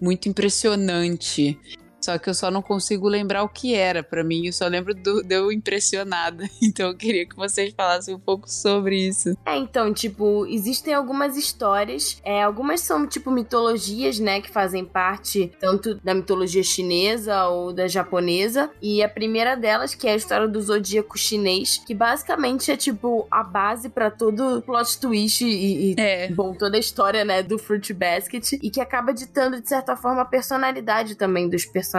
muito 0.00 0.28
impressionante. 0.28 1.58
Só 2.00 2.18
que 2.18 2.30
eu 2.30 2.34
só 2.34 2.50
não 2.50 2.62
consigo 2.62 3.08
lembrar 3.08 3.42
o 3.42 3.48
que 3.48 3.74
era 3.74 4.02
para 4.02 4.24
mim. 4.24 4.46
Eu 4.46 4.52
só 4.52 4.66
lembro 4.66 4.94
do, 4.94 5.22
de 5.22 5.34
eu 5.34 5.52
impressionada. 5.52 6.48
Então 6.62 6.88
eu 6.88 6.96
queria 6.96 7.26
que 7.26 7.34
vocês 7.34 7.74
falassem 7.76 8.14
um 8.14 8.18
pouco 8.18 8.48
sobre 8.48 9.08
isso. 9.08 9.36
É, 9.44 9.56
então, 9.56 9.92
tipo, 9.92 10.46
existem 10.46 10.94
algumas 10.94 11.36
histórias. 11.36 12.20
É, 12.24 12.42
algumas 12.42 12.80
são, 12.80 13.06
tipo, 13.06 13.30
mitologias, 13.30 14.20
né? 14.20 14.40
Que 14.40 14.50
fazem 14.50 14.84
parte 14.84 15.50
tanto 15.58 15.96
da 15.96 16.14
mitologia 16.14 16.62
chinesa 16.62 17.46
ou 17.46 17.72
da 17.72 17.88
japonesa. 17.88 18.70
E 18.80 19.02
a 19.02 19.08
primeira 19.08 19.56
delas, 19.56 19.94
que 19.94 20.06
é 20.06 20.12
a 20.12 20.16
história 20.16 20.46
do 20.46 20.60
zodíaco 20.60 21.18
chinês, 21.18 21.78
que 21.84 21.94
basicamente 21.94 22.70
é, 22.70 22.76
tipo, 22.76 23.26
a 23.30 23.42
base 23.42 23.88
para 23.88 24.10
todo 24.10 24.62
plot 24.62 25.00
twist 25.00 25.44
e, 25.44 25.92
e 25.92 25.94
é. 25.98 26.28
bom, 26.28 26.54
toda 26.54 26.76
a 26.76 26.80
história, 26.80 27.24
né, 27.24 27.42
do 27.42 27.58
Fruit 27.58 27.92
Basket. 27.92 28.52
E 28.52 28.70
que 28.70 28.80
acaba 28.80 29.12
ditando, 29.12 29.60
de 29.60 29.68
certa 29.68 29.96
forma, 29.96 30.22
a 30.22 30.26
personalidade 30.26 31.16
também 31.16 31.48
dos 31.48 31.64
personagens, 31.64 31.89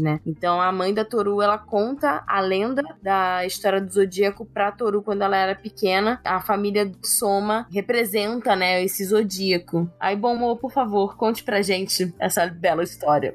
né? 0.00 0.20
Então 0.26 0.60
a 0.60 0.72
mãe 0.72 0.92
da 0.92 1.04
Toru, 1.04 1.40
ela 1.40 1.58
conta 1.58 2.22
a 2.26 2.40
lenda 2.40 2.82
da 3.02 3.46
história 3.46 3.80
do 3.80 3.92
Zodíaco 3.92 4.44
pra 4.44 4.72
Toru 4.72 5.02
quando 5.02 5.22
ela 5.22 5.36
era 5.36 5.54
pequena. 5.54 6.20
A 6.24 6.40
família 6.40 6.90
Soma 7.02 7.66
representa, 7.70 8.56
né, 8.56 8.82
esse 8.82 9.04
Zodíaco. 9.04 9.88
Aí, 10.00 10.16
bom, 10.16 10.36
Mo, 10.36 10.56
por 10.56 10.72
favor, 10.72 11.16
conte 11.16 11.42
pra 11.42 11.62
gente 11.62 12.14
essa 12.18 12.46
bela 12.46 12.82
história. 12.82 13.34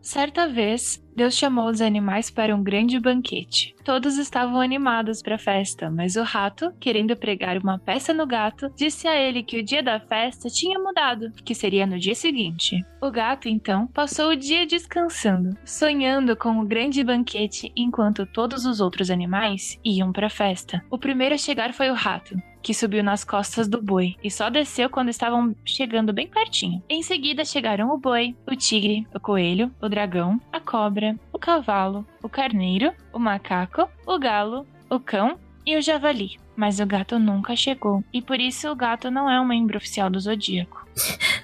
Certa 0.00 0.48
vez, 0.48 1.03
Deus 1.16 1.34
chamou 1.34 1.68
os 1.68 1.80
animais 1.80 2.30
para 2.30 2.54
um 2.54 2.62
grande 2.62 2.98
banquete. 2.98 3.74
Todos 3.84 4.18
estavam 4.18 4.60
animados 4.60 5.22
para 5.22 5.36
a 5.36 5.38
festa, 5.38 5.90
mas 5.90 6.16
o 6.16 6.22
rato, 6.22 6.72
querendo 6.80 7.16
pregar 7.16 7.58
uma 7.58 7.78
peça 7.78 8.12
no 8.12 8.26
gato, 8.26 8.70
disse 8.76 9.06
a 9.06 9.14
ele 9.14 9.42
que 9.42 9.58
o 9.58 9.62
dia 9.62 9.82
da 9.82 10.00
festa 10.00 10.48
tinha 10.48 10.78
mudado, 10.78 11.30
que 11.44 11.54
seria 11.54 11.86
no 11.86 11.98
dia 11.98 12.14
seguinte. 12.14 12.84
O 13.00 13.10
gato, 13.10 13.48
então, 13.48 13.86
passou 13.86 14.30
o 14.30 14.36
dia 14.36 14.66
descansando, 14.66 15.56
sonhando 15.64 16.36
com 16.36 16.58
o 16.58 16.66
grande 16.66 17.04
banquete 17.04 17.70
enquanto 17.76 18.26
todos 18.26 18.64
os 18.64 18.80
outros 18.80 19.10
animais 19.10 19.78
iam 19.84 20.12
para 20.12 20.26
a 20.26 20.30
festa. 20.30 20.84
O 20.90 20.98
primeiro 20.98 21.34
a 21.34 21.38
chegar 21.38 21.72
foi 21.72 21.90
o 21.90 21.94
rato 21.94 22.34
que 22.64 22.72
subiu 22.72 23.04
nas 23.04 23.22
costas 23.22 23.68
do 23.68 23.80
boi 23.80 24.16
e 24.24 24.30
só 24.30 24.48
desceu 24.48 24.88
quando 24.88 25.10
estavam 25.10 25.54
chegando 25.66 26.14
bem 26.14 26.26
pertinho. 26.26 26.82
Em 26.88 27.02
seguida 27.02 27.44
chegaram 27.44 27.90
o 27.90 27.98
boi, 27.98 28.34
o 28.46 28.56
tigre, 28.56 29.06
o 29.14 29.20
coelho, 29.20 29.70
o 29.82 29.88
dragão, 29.88 30.40
a 30.50 30.58
cobra, 30.58 31.14
o 31.30 31.38
cavalo, 31.38 32.06
o 32.22 32.28
carneiro, 32.28 32.90
o 33.12 33.18
macaco, 33.18 33.86
o 34.06 34.18
galo, 34.18 34.66
o 34.88 34.98
cão 34.98 35.38
e 35.66 35.76
o 35.76 35.82
javali. 35.82 36.38
Mas 36.56 36.80
o 36.80 36.86
gato 36.86 37.18
nunca 37.18 37.54
chegou, 37.54 38.02
e 38.12 38.22
por 38.22 38.40
isso 38.40 38.70
o 38.70 38.76
gato 38.76 39.10
não 39.10 39.28
é 39.28 39.38
um 39.38 39.44
membro 39.44 39.76
oficial 39.76 40.08
do 40.08 40.18
zodíaco. 40.18 40.86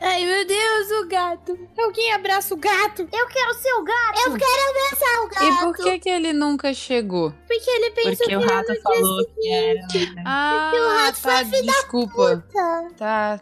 Ai, 0.00 0.24
meu 0.24 0.46
Deus, 0.46 0.90
o 1.02 1.08
gato. 1.08 1.58
Alguém 1.78 2.12
abraça 2.12 2.54
o 2.54 2.56
gato. 2.56 3.08
Eu 3.12 3.26
quero 3.26 3.54
ser 3.54 3.72
o 3.74 3.84
gato. 3.84 4.20
Eu 4.26 4.36
quero 4.36 4.70
abraçar 4.70 5.24
o 5.24 5.28
gato. 5.28 5.44
E 5.44 5.58
por 5.64 5.76
que 5.76 5.98
que 5.98 6.08
ele 6.08 6.32
nunca 6.32 6.74
chegou? 6.74 7.32
Porque 7.46 7.70
ele 7.70 7.90
pensou 7.90 8.16
Porque 8.16 8.26
que 8.26 8.36
o 8.36 8.40
rato 8.40 8.70
era 8.72 8.80
falou 8.82 9.16
dia 9.16 9.34
que 9.34 9.48
era. 9.48 10.22
Ah, 10.24 10.72
o 10.74 10.88
rato 10.88 11.20
tá, 11.22 11.30
foi 11.30 11.44
filho 11.44 11.66
da 11.66 11.72
desculpa. 11.72 12.44
Puta. 12.46 12.88
Tá. 12.96 13.40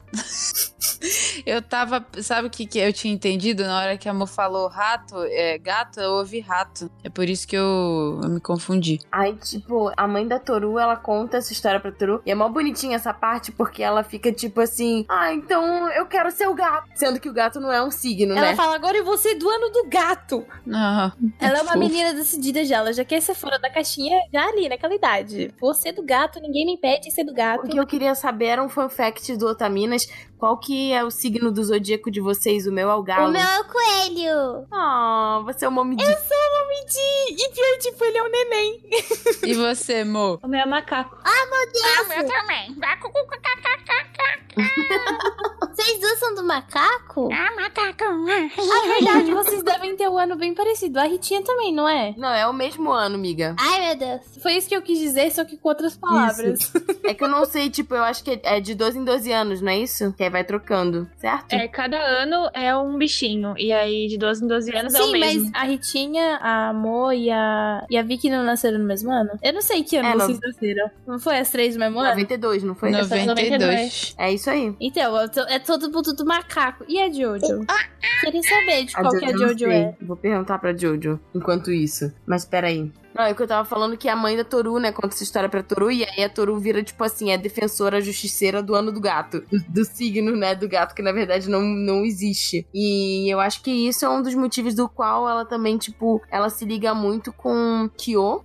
Eu 1.44 1.61
tava. 1.62 2.05
Sabe 2.22 2.49
o 2.49 2.51
que, 2.51 2.66
que 2.66 2.79
eu 2.79 2.92
tinha 2.92 3.12
entendido 3.12 3.64
na 3.64 3.79
hora 3.79 3.96
que 3.96 4.09
a 4.09 4.14
Mo 4.14 4.27
falou 4.27 4.68
rato? 4.68 5.14
É, 5.29 5.59
gato, 5.59 6.01
eu 6.01 6.12
ouvi 6.12 6.40
rato. 6.40 6.90
É 7.05 7.09
por 7.09 7.29
isso 7.29 7.46
que 7.46 7.57
eu, 7.57 8.20
eu 8.22 8.29
me 8.29 8.40
confundi. 8.40 8.99
Aí, 9.12 9.35
tipo, 9.37 9.92
a 9.96 10.09
mãe 10.09 10.27
da 10.27 10.38
Toru, 10.38 10.79
ela 10.79 10.96
conta 10.96 11.37
essa 11.37 11.53
história 11.53 11.79
pra 11.79 11.92
Toru. 11.92 12.20
E 12.27 12.31
é 12.31 12.35
mó 12.35 12.49
bonitinha 12.49 12.96
essa 12.96 13.12
parte, 13.14 13.53
porque 13.53 13.83
ela 13.83 14.03
fica 14.03 14.33
tipo 14.33 14.61
assim: 14.61 15.05
Ah, 15.09 15.33
então 15.33 15.88
eu 15.90 16.07
quero 16.07 16.31
ser 16.31 16.49
o 16.49 16.55
gato. 16.55 16.88
Sendo 16.94 17.20
que 17.20 17.29
o 17.29 17.33
gato 17.33 17.61
não 17.61 17.70
é 17.72 17.83
um 17.83 17.90
signo, 17.90 18.33
Ela 18.33 18.49
né? 18.49 18.57
fala, 18.57 18.75
agora 18.75 18.96
eu 18.96 19.05
vou 19.05 19.16
ser 19.18 19.35
do 19.37 19.49
ano 19.49 19.70
do 19.70 19.88
gato. 19.88 20.44
Ah, 20.72 21.12
Ela 21.38 21.59
é 21.59 21.62
uma 21.62 21.72
fofo. 21.75 21.79
menina 21.79 22.14
decidida 22.14 22.64
já. 22.64 22.77
Ela 22.79 22.92
já 22.92 23.05
quer 23.05 23.20
ser 23.20 23.35
fora 23.35 23.59
da 23.59 23.70
caixinha 23.70 24.18
já 24.33 24.44
ali, 24.46 24.68
naquela 24.68 24.94
idade. 24.94 25.55
Vou 25.61 25.75
ser 25.75 25.92
do 25.92 26.03
gato, 26.03 26.40
ninguém 26.40 26.66
me 26.66 26.72
impede 26.75 27.09
de 27.09 27.12
ser 27.12 27.25
do 27.25 27.33
gato. 27.35 27.66
O 27.66 27.68
que 27.68 27.79
eu 27.79 27.87
queria 27.87 28.14
saber 28.14 28.46
era 28.46 28.62
um 28.62 28.68
fun 28.68 28.88
fact 28.88 29.37
do 29.37 29.46
Otaminas. 29.46 30.07
Qual 30.38 30.59
que 30.59 30.76
é 30.93 31.05
o 31.05 31.11
signo 31.11 31.51
do 31.51 31.62
zodíaco 31.65 32.11
de 32.11 32.21
vocês? 32.21 32.67
O 32.67 32.73
meu 32.73 32.91
é 32.91 32.95
o 32.95 33.03
galo. 33.03 33.29
O 33.29 33.33
meu 33.33 33.41
é 33.41 33.61
o 33.61 33.65
coelho. 33.65 34.67
Ah, 34.73 35.43
você 35.45 35.65
é 35.65 35.69
uma 35.69 35.85
mommy 35.85 35.97
Eu 36.01 36.07
sou 36.07 36.37
uma 36.53 36.69
medi. 36.69 37.43
E 37.43 37.49
pior, 37.53 37.79
tipo, 37.81 38.05
ele 38.05 38.19
é 38.19 38.23
um 38.23 38.31
neném. 38.31 38.83
E 39.43 39.55
você, 39.55 40.05
Mo? 40.05 40.39
O 40.45 40.49
meu 40.49 40.61
é 40.61 40.67
macaco. 40.67 41.17
também. 42.25 42.77
Vocês 45.77 46.01
duas 46.01 46.19
são 46.19 46.35
do 46.35 46.43
macaco? 46.43 47.29
Ah, 48.57 48.87
verdade, 48.87 49.31
vocês 49.33 49.62
devem 49.62 49.95
ter 49.97 50.09
um 50.09 50.17
ano 50.17 50.35
bem 50.37 50.55
parecido. 50.55 50.99
A 50.99 51.05
Ritinha 51.05 51.43
também, 51.43 51.73
não 51.75 51.89
é? 51.89 52.15
Não, 52.17 52.31
é 52.33 52.47
o 52.49 52.53
mesmo 52.53 52.91
ano, 52.91 53.17
amiga. 53.17 53.55
Ai, 53.59 53.87
meu 53.89 53.97
Deus. 53.97 54.23
Foi 54.43 54.55
isso 54.55 54.69
que 54.69 54.75
eu 54.77 54.81
quis 54.83 54.99
dizer, 54.99 55.31
só 55.33 55.45
que 55.45 55.57
com 55.57 55.69
outras 55.69 55.97
palavras. 55.97 56.73
É 57.05 57.12
que 57.12 57.23
eu 57.23 57.29
não 57.29 57.45
sei, 57.45 57.69
tipo, 57.69 57.95
eu 57.95 58.03
acho 58.03 58.25
que 58.25 58.41
é 58.43 58.59
de 58.59 58.75
12 58.75 58.99
em 58.99 59.05
12 59.05 59.31
anos, 59.33 59.61
não 59.61 59.71
é 59.71 59.79
isso? 59.79 60.12
Que 60.17 60.25
aí 60.25 60.31
vai 60.31 60.45
trocando, 60.45 60.66
certo? 61.17 61.53
É, 61.53 61.69
cada 61.69 61.99
ano 61.99 62.51
é 62.53 62.77
um 62.77 62.97
bichinho. 62.99 63.55
E 63.57 63.73
aí, 63.73 64.07
de 64.09 64.19
12 64.19 64.45
em 64.45 64.49
12 64.49 64.77
anos, 64.77 64.95
é 64.95 65.01
o 65.01 65.05
Sim, 65.05 65.13
mesmo. 65.13 65.43
mas 65.45 65.55
a 65.55 65.65
Ritinha, 65.65 66.37
a 66.43 66.73
Mo 66.73 67.13
e 67.13 67.31
a, 67.31 67.85
e 67.91 67.97
a 67.97 68.03
Vicky 68.03 68.29
não 68.31 68.45
nasceram 68.45 68.79
no 68.79 68.85
mesmo 68.85 69.11
ano? 69.11 69.31
Eu 69.43 69.53
não 69.53 69.63
sei 69.63 69.83
que 69.83 69.97
ano 69.97 70.09
É, 70.09 70.13
vocês 70.13 70.41
nasceram. 70.41 70.91
Não 71.07 71.19
foi 71.19 71.39
as 71.39 71.51
três 71.51 71.75
no 71.75 71.81
mesmo 71.81 71.99
ano? 71.99 72.09
92, 72.11 72.63
não 72.63 72.75
foi? 72.75 72.91
92. 72.91 74.15
É 74.19 74.33
isso 74.33 74.51
aí. 74.51 74.75
Então, 74.81 75.15
é 75.49 75.59
todo 75.59 75.91
mundo 75.91 76.13
do 76.15 76.25
macaco. 76.25 76.85
E 76.89 77.01
a 77.01 77.11
Jojo? 77.11 77.65
Queria 78.21 78.43
saber 78.43 78.85
de 78.85 78.95
qual 78.95 79.11
que 79.19 79.25
a 79.25 79.37
Jojo 79.37 79.67
é. 79.67 79.95
Vou 80.01 80.17
perguntar 80.17 80.59
pra 80.59 80.77
Jojo 80.77 81.21
enquanto 81.35 81.71
isso. 81.71 82.13
Mas 82.27 82.45
peraí. 82.45 82.93
Não, 83.17 83.25
é 83.25 83.33
que 83.33 83.43
eu 83.43 83.47
tava 83.47 83.67
falando 83.67 83.97
que 83.97 84.11
a 84.11 84.15
mãe 84.15 84.37
da 84.37 84.45
Toru, 84.45 84.79
né, 84.79 84.93
conta 84.93 85.15
essa 85.15 85.23
história 85.23 85.49
pra 85.49 85.63
Toru, 85.63 85.91
e 85.91 86.05
aí 86.05 86.23
a 86.23 86.29
Toru 86.29 86.59
vira, 86.59 86.83
tipo 86.83 87.03
assim, 87.03 87.31
é 87.31 87.39
defensora 87.39 88.01
justiceira 88.01 88.63
do 88.63 88.75
ano 88.75 88.93
do 88.93 89.01
gato. 89.01 89.41
Do, 89.51 89.59
do 89.69 89.85
signo, 89.87 90.37
né, 90.37 90.55
do 90.55 90.69
gato, 90.69 90.95
que 90.95 91.01
na 91.01 91.13
verdade 91.13 91.49
não, 91.49 91.63
não 91.63 92.05
existe. 92.05 92.67
E 92.75 93.33
eu 93.33 93.41
acho 93.41 93.63
que 93.63 93.71
isso 93.71 94.05
é 94.05 94.09
um 94.09 94.21
dos 94.21 94.35
motivos 94.35 94.75
do 94.75 94.87
qual 94.87 95.27
ela 95.27 95.47
também, 95.47 95.79
tipo, 95.79 96.21
ela 96.31 96.51
se 96.51 96.67
liga 96.67 96.93
muito 96.95 97.33
com 97.33 97.89
Kyo, 97.97 98.43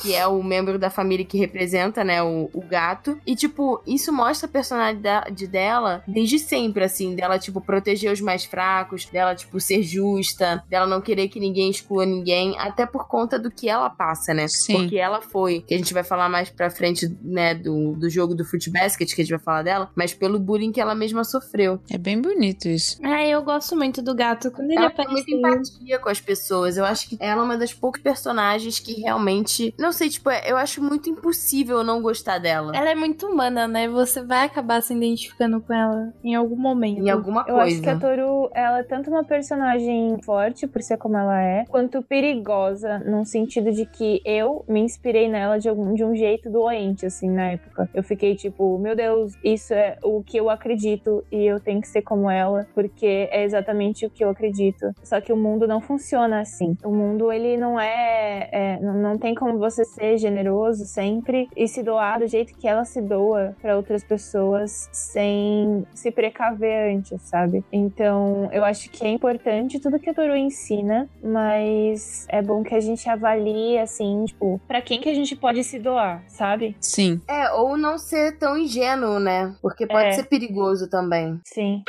que 0.00 0.14
é 0.14 0.26
o 0.26 0.42
membro 0.42 0.78
da 0.78 0.90
família 0.90 1.24
que 1.24 1.38
representa, 1.38 2.04
né, 2.04 2.22
o, 2.22 2.48
o 2.52 2.60
gato. 2.60 3.18
E, 3.26 3.34
tipo, 3.34 3.82
isso 3.86 4.12
mostra 4.12 4.48
a 4.48 4.52
personalidade 4.52 5.46
dela 5.48 6.04
desde 6.06 6.38
sempre, 6.38 6.84
assim, 6.84 7.16
dela, 7.16 7.38
tipo, 7.38 7.60
proteger 7.60 8.12
os 8.12 8.20
mais 8.20 8.44
fracos, 8.44 9.06
dela, 9.06 9.34
tipo, 9.34 9.58
ser 9.58 9.82
justa, 9.82 10.62
dela 10.68 10.86
não 10.86 11.00
querer 11.00 11.28
que 11.28 11.40
ninguém 11.40 11.70
exclua 11.70 12.06
ninguém, 12.06 12.56
até 12.58 12.86
por 12.86 13.08
conta 13.08 13.38
do 13.38 13.50
que 13.50 13.68
ela 13.68 13.90
passa, 13.96 14.32
né? 14.34 14.46
Sim. 14.48 14.74
Porque 14.80 14.96
ela 14.96 15.20
foi, 15.20 15.60
que 15.62 15.74
a 15.74 15.78
gente 15.78 15.92
vai 15.94 16.04
falar 16.04 16.28
mais 16.28 16.50
pra 16.50 16.70
frente, 16.70 17.06
né, 17.22 17.54
do, 17.54 17.92
do 17.94 18.08
jogo 18.10 18.34
do 18.34 18.44
Fruit 18.44 18.70
Basket, 18.70 19.08
que 19.14 19.20
a 19.20 19.24
gente 19.24 19.30
vai 19.34 19.40
falar 19.40 19.62
dela, 19.62 19.90
mas 19.94 20.12
pelo 20.14 20.38
bullying 20.38 20.72
que 20.72 20.80
ela 20.80 20.94
mesma 20.94 21.24
sofreu. 21.24 21.80
É 21.90 21.98
bem 21.98 22.20
bonito 22.20 22.68
isso. 22.68 22.98
Ah, 23.02 23.24
eu 23.26 23.42
gosto 23.42 23.76
muito 23.76 24.02
do 24.02 24.14
gato. 24.14 24.50
Quando 24.50 24.70
ele 24.70 24.78
Ela 24.80 24.90
tem 24.90 25.08
muita 25.08 25.30
empatia 25.30 25.98
com 25.98 26.08
as 26.08 26.20
pessoas. 26.20 26.76
Eu 26.76 26.84
acho 26.84 27.08
que 27.08 27.16
ela 27.20 27.42
é 27.42 27.44
uma 27.44 27.56
das 27.56 27.72
poucas 27.72 28.02
personagens 28.02 28.78
que 28.78 29.00
realmente. 29.00 29.74
Não 29.78 29.92
sei, 29.92 30.08
tipo, 30.08 30.28
é- 30.30 30.50
eu 30.50 30.56
acho 30.56 30.82
muito 30.82 31.08
impossível 31.08 31.82
não 31.84 32.02
gostar 32.02 32.38
dela. 32.38 32.72
Ela 32.76 32.90
é 32.90 32.94
muito 32.94 33.26
humana, 33.26 33.66
né? 33.66 33.88
Você 33.88 34.22
vai 34.22 34.44
acabar 34.44 34.82
se 34.82 34.94
identificando 34.94 35.60
com 35.60 35.72
ela 35.72 36.12
em 36.22 36.34
algum 36.34 36.56
momento. 36.56 37.00
Em 37.00 37.10
alguma 37.10 37.40
Eu 37.46 37.54
coisa. 37.56 37.62
acho 37.72 37.82
que 37.82 37.88
a 37.88 37.98
Toru, 37.98 38.50
ela 38.54 38.80
é 38.80 38.82
tanto 38.82 39.10
uma 39.10 39.24
personagem 39.24 40.16
forte, 40.22 40.66
por 40.66 40.82
ser 40.82 40.96
como 40.98 41.16
ela 41.16 41.40
é, 41.40 41.64
quanto 41.66 42.02
perigosa, 42.02 42.98
num 43.00 43.24
sentido 43.24 43.72
de 43.72 43.85
que 43.86 44.20
eu 44.24 44.64
me 44.68 44.80
inspirei 44.80 45.28
nela 45.28 45.58
de, 45.58 45.68
algum, 45.68 45.94
de 45.94 46.04
um 46.04 46.14
jeito 46.14 46.50
doente, 46.50 47.06
assim, 47.06 47.30
na 47.30 47.52
época. 47.52 47.88
Eu 47.94 48.02
fiquei 48.02 48.34
tipo, 48.34 48.78
meu 48.78 48.94
Deus, 48.94 49.34
isso 49.42 49.72
é 49.74 49.98
o 50.02 50.22
que 50.22 50.36
eu 50.36 50.50
acredito 50.50 51.24
e 51.30 51.44
eu 51.46 51.60
tenho 51.60 51.80
que 51.80 51.88
ser 51.88 52.02
como 52.02 52.30
ela, 52.30 52.66
porque 52.74 53.28
é 53.30 53.44
exatamente 53.44 54.06
o 54.06 54.10
que 54.10 54.24
eu 54.24 54.30
acredito. 54.30 54.92
Só 55.02 55.20
que 55.20 55.32
o 55.32 55.36
mundo 55.36 55.66
não 55.66 55.80
funciona 55.80 56.40
assim. 56.40 56.76
O 56.84 56.90
mundo, 56.90 57.32
ele 57.32 57.56
não 57.56 57.78
é. 57.78 58.48
é 58.52 58.80
não, 58.80 59.18
tem 59.18 59.34
como 59.34 59.58
você 59.58 59.84
ser 59.84 60.18
generoso 60.18 60.84
sempre 60.84 61.48
e 61.56 61.66
se 61.66 61.82
doar 61.82 62.18
do 62.18 62.26
jeito 62.26 62.56
que 62.56 62.68
ela 62.68 62.84
se 62.84 63.00
doa 63.00 63.54
para 63.60 63.76
outras 63.76 64.04
pessoas 64.04 64.88
sem 64.92 65.86
se 65.94 66.10
precaver 66.10 66.94
antes, 66.94 67.20
sabe? 67.22 67.64
Então, 67.72 68.48
eu 68.52 68.64
acho 68.64 68.90
que 68.90 69.04
é 69.04 69.10
importante 69.10 69.80
tudo 69.80 69.98
que 69.98 70.10
a 70.10 70.14
Toru 70.14 70.36
ensina, 70.36 71.08
mas 71.22 72.26
é 72.28 72.42
bom 72.42 72.62
que 72.62 72.74
a 72.74 72.80
gente 72.80 73.08
avalie, 73.08 73.65
assim, 73.78 74.24
tipo, 74.26 74.60
pra 74.66 74.80
quem 74.80 75.00
que 75.00 75.08
a 75.08 75.14
gente 75.14 75.34
pode 75.36 75.62
se 75.64 75.78
doar, 75.78 76.22
sabe? 76.28 76.76
Sim. 76.80 77.20
É, 77.28 77.50
ou 77.52 77.76
não 77.76 77.98
ser 77.98 78.38
tão 78.38 78.56
ingênuo, 78.56 79.18
né? 79.18 79.54
Porque 79.60 79.86
pode 79.86 80.08
É. 80.08 80.12
ser 80.12 80.24
perigoso 80.24 80.88
também. 80.88 81.40
Sim. 81.44 81.82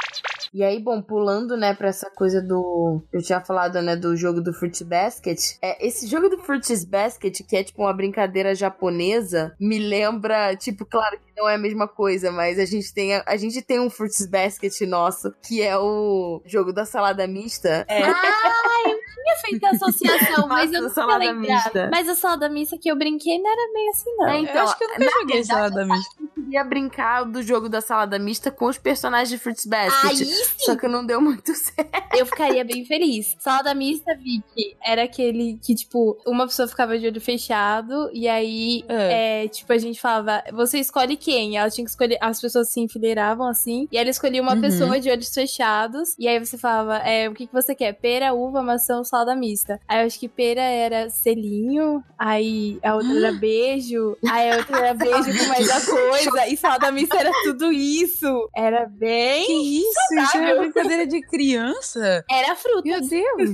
E 0.54 0.64
aí, 0.64 0.82
bom, 0.82 1.02
pulando, 1.02 1.58
né, 1.58 1.74
pra 1.74 1.90
essa 1.90 2.10
coisa 2.10 2.42
do. 2.42 3.02
Eu 3.12 3.22
tinha 3.22 3.42
falado, 3.42 3.82
né, 3.82 3.96
do 3.98 4.16
jogo 4.16 4.42
do 4.42 4.54
Fruit 4.54 4.82
Basket. 4.84 5.38
É, 5.62 5.86
esse 5.86 6.08
jogo 6.08 6.30
do 6.30 6.38
Fruit 6.38 6.66
Basket, 6.88 7.42
que 7.46 7.58
é 7.58 7.64
tipo 7.64 7.82
uma 7.82 7.94
brincadeira 7.94 8.56
japonesa, 8.56 9.54
me 9.60 9.78
lembra, 9.78 10.56
tipo, 10.56 10.86
claro 10.86 11.18
que 11.20 11.34
não 11.40 11.50
é 11.50 11.56
a 11.56 11.60
mesma 11.60 11.86
coisa, 11.88 12.32
mas 12.32 12.58
a 12.58 12.66
gente 12.66 12.94
tem, 12.94 13.16
a, 13.16 13.24
a 13.28 13.36
gente 13.36 13.62
tem 13.62 13.80
um 13.80 13.90
Fruits 13.90 14.26
Basket 14.26 14.72
nosso, 14.88 15.32
que 15.46 15.62
é 15.62 15.78
o 15.78 16.42
jogo 16.46 16.72
da 16.72 16.86
salada 16.86 17.28
mista. 17.28 17.86
É. 17.90 18.02
Ah, 18.04 18.90
eu 18.90 18.97
tinha 19.28 19.36
feito 19.38 19.66
a 19.66 19.70
associação, 19.72 20.48
mas 20.48 20.72
eu 20.72 20.82
não 20.82 21.34
mista. 21.36 21.90
Mas 21.92 22.08
a 22.08 22.16
salada 22.16 22.50
mista 22.50 22.78
que 22.78 22.90
eu 22.90 22.96
brinquei 22.96 23.40
não 23.40 23.52
era 23.52 23.74
bem 23.74 23.90
assim, 23.90 24.16
não. 24.18 24.28
É, 24.28 24.40
então, 24.40 24.56
eu 24.56 24.62
acho 24.64 24.78
que 24.78 24.84
eu 24.84 24.88
nunca 24.90 25.04
joguei 25.04 25.36
verdade, 25.38 25.48
salada 25.48 25.86
mista. 25.86 26.16
Eu 26.20 26.44
queria 26.44 26.64
brincar 26.64 27.24
do 27.26 27.44
jogo 27.44 27.70
da 27.70 27.82
salada 27.82 28.18
mista 28.18 28.52
com 28.52 28.66
os 28.66 28.78
personagens 28.78 29.30
de 29.30 29.38
Fruits 29.38 29.66
Basket. 29.66 30.10
Aí 30.10 30.26
sim. 30.26 30.66
Só 30.66 30.76
que 30.76 30.88
não 30.88 31.06
deu 31.06 31.20
muito 31.20 31.54
certo. 31.56 32.16
Eu 32.16 32.26
ficaria 32.26 32.64
bem 32.64 32.86
feliz. 32.86 33.36
Salada 33.40 33.74
mista, 33.74 34.16
Vicky, 34.16 34.78
era 34.84 35.04
aquele 35.04 35.60
que, 35.62 35.76
tipo, 35.76 36.18
uma 36.26 36.48
pessoa 36.48 36.68
ficava 36.68 36.98
de 36.98 37.08
olho 37.08 37.22
fechado 37.22 38.10
e 38.14 38.28
aí, 38.28 38.84
é. 38.88 39.44
é 39.44 39.48
tipo, 39.48 39.72
a 39.74 39.78
gente 39.78 40.00
falava, 40.00 40.44
você 40.54 40.80
escolhe 40.80 41.18
quem? 41.18 41.58
Ela 41.58 41.70
tinha 41.70 41.84
que 41.84 41.92
escolher, 41.92 42.18
as 42.22 42.40
pessoas 42.40 42.70
se 42.70 42.80
enfileiravam 42.80 43.48
assim, 43.48 43.88
e 43.92 43.98
ela 43.98 44.10
escolhia 44.10 44.42
uma 44.42 44.54
uhum. 44.54 44.62
pessoa 44.62 45.00
de 45.00 45.10
olhos 45.10 45.34
fechados, 45.34 46.16
e 46.18 46.28
aí 46.28 46.40
você 46.44 46.58
falava, 46.58 46.98
é, 46.98 47.30
o 47.30 47.34
que, 47.34 47.48
que 47.48 47.54
você 47.54 47.76
quer? 47.76 47.94
Pera, 47.94 48.34
uva, 48.34 48.62
maçã 48.62 48.98
ou 48.98 49.06
salada 49.18 49.36
mista? 49.36 49.80
Aí 49.88 50.02
eu 50.02 50.08
acho 50.08 50.20
que 50.20 50.28
pera 50.28 50.62
era 50.62 51.10
selinho, 51.10 52.04
aí 52.18 52.80
a 52.84 52.96
outra 52.96 53.18
era 53.18 53.32
beijo, 53.40 54.18
aí 54.30 54.52
a 54.52 54.58
outra 54.58 54.78
era 54.78 54.94
beijo 54.94 55.38
com 55.38 55.46
mais 55.48 55.70
a 55.70 55.86
coisa, 55.86 56.48
e 56.48 56.58
salada 56.58 56.92
mista 56.92 57.18
era 57.18 57.32
tudo 57.44 57.72
isso. 57.72 58.50
Era 58.56 58.86
bem. 58.86 59.46
Que 59.46 59.80
isso? 59.80 60.20
Isso 60.22 60.38
era 60.38 60.60
brincadeira 60.60 61.08
de 61.08 61.22
criança? 61.22 62.24
Era 62.30 62.56
fruta. 62.56 62.84
Meu 62.84 63.02
Deus! 63.02 63.50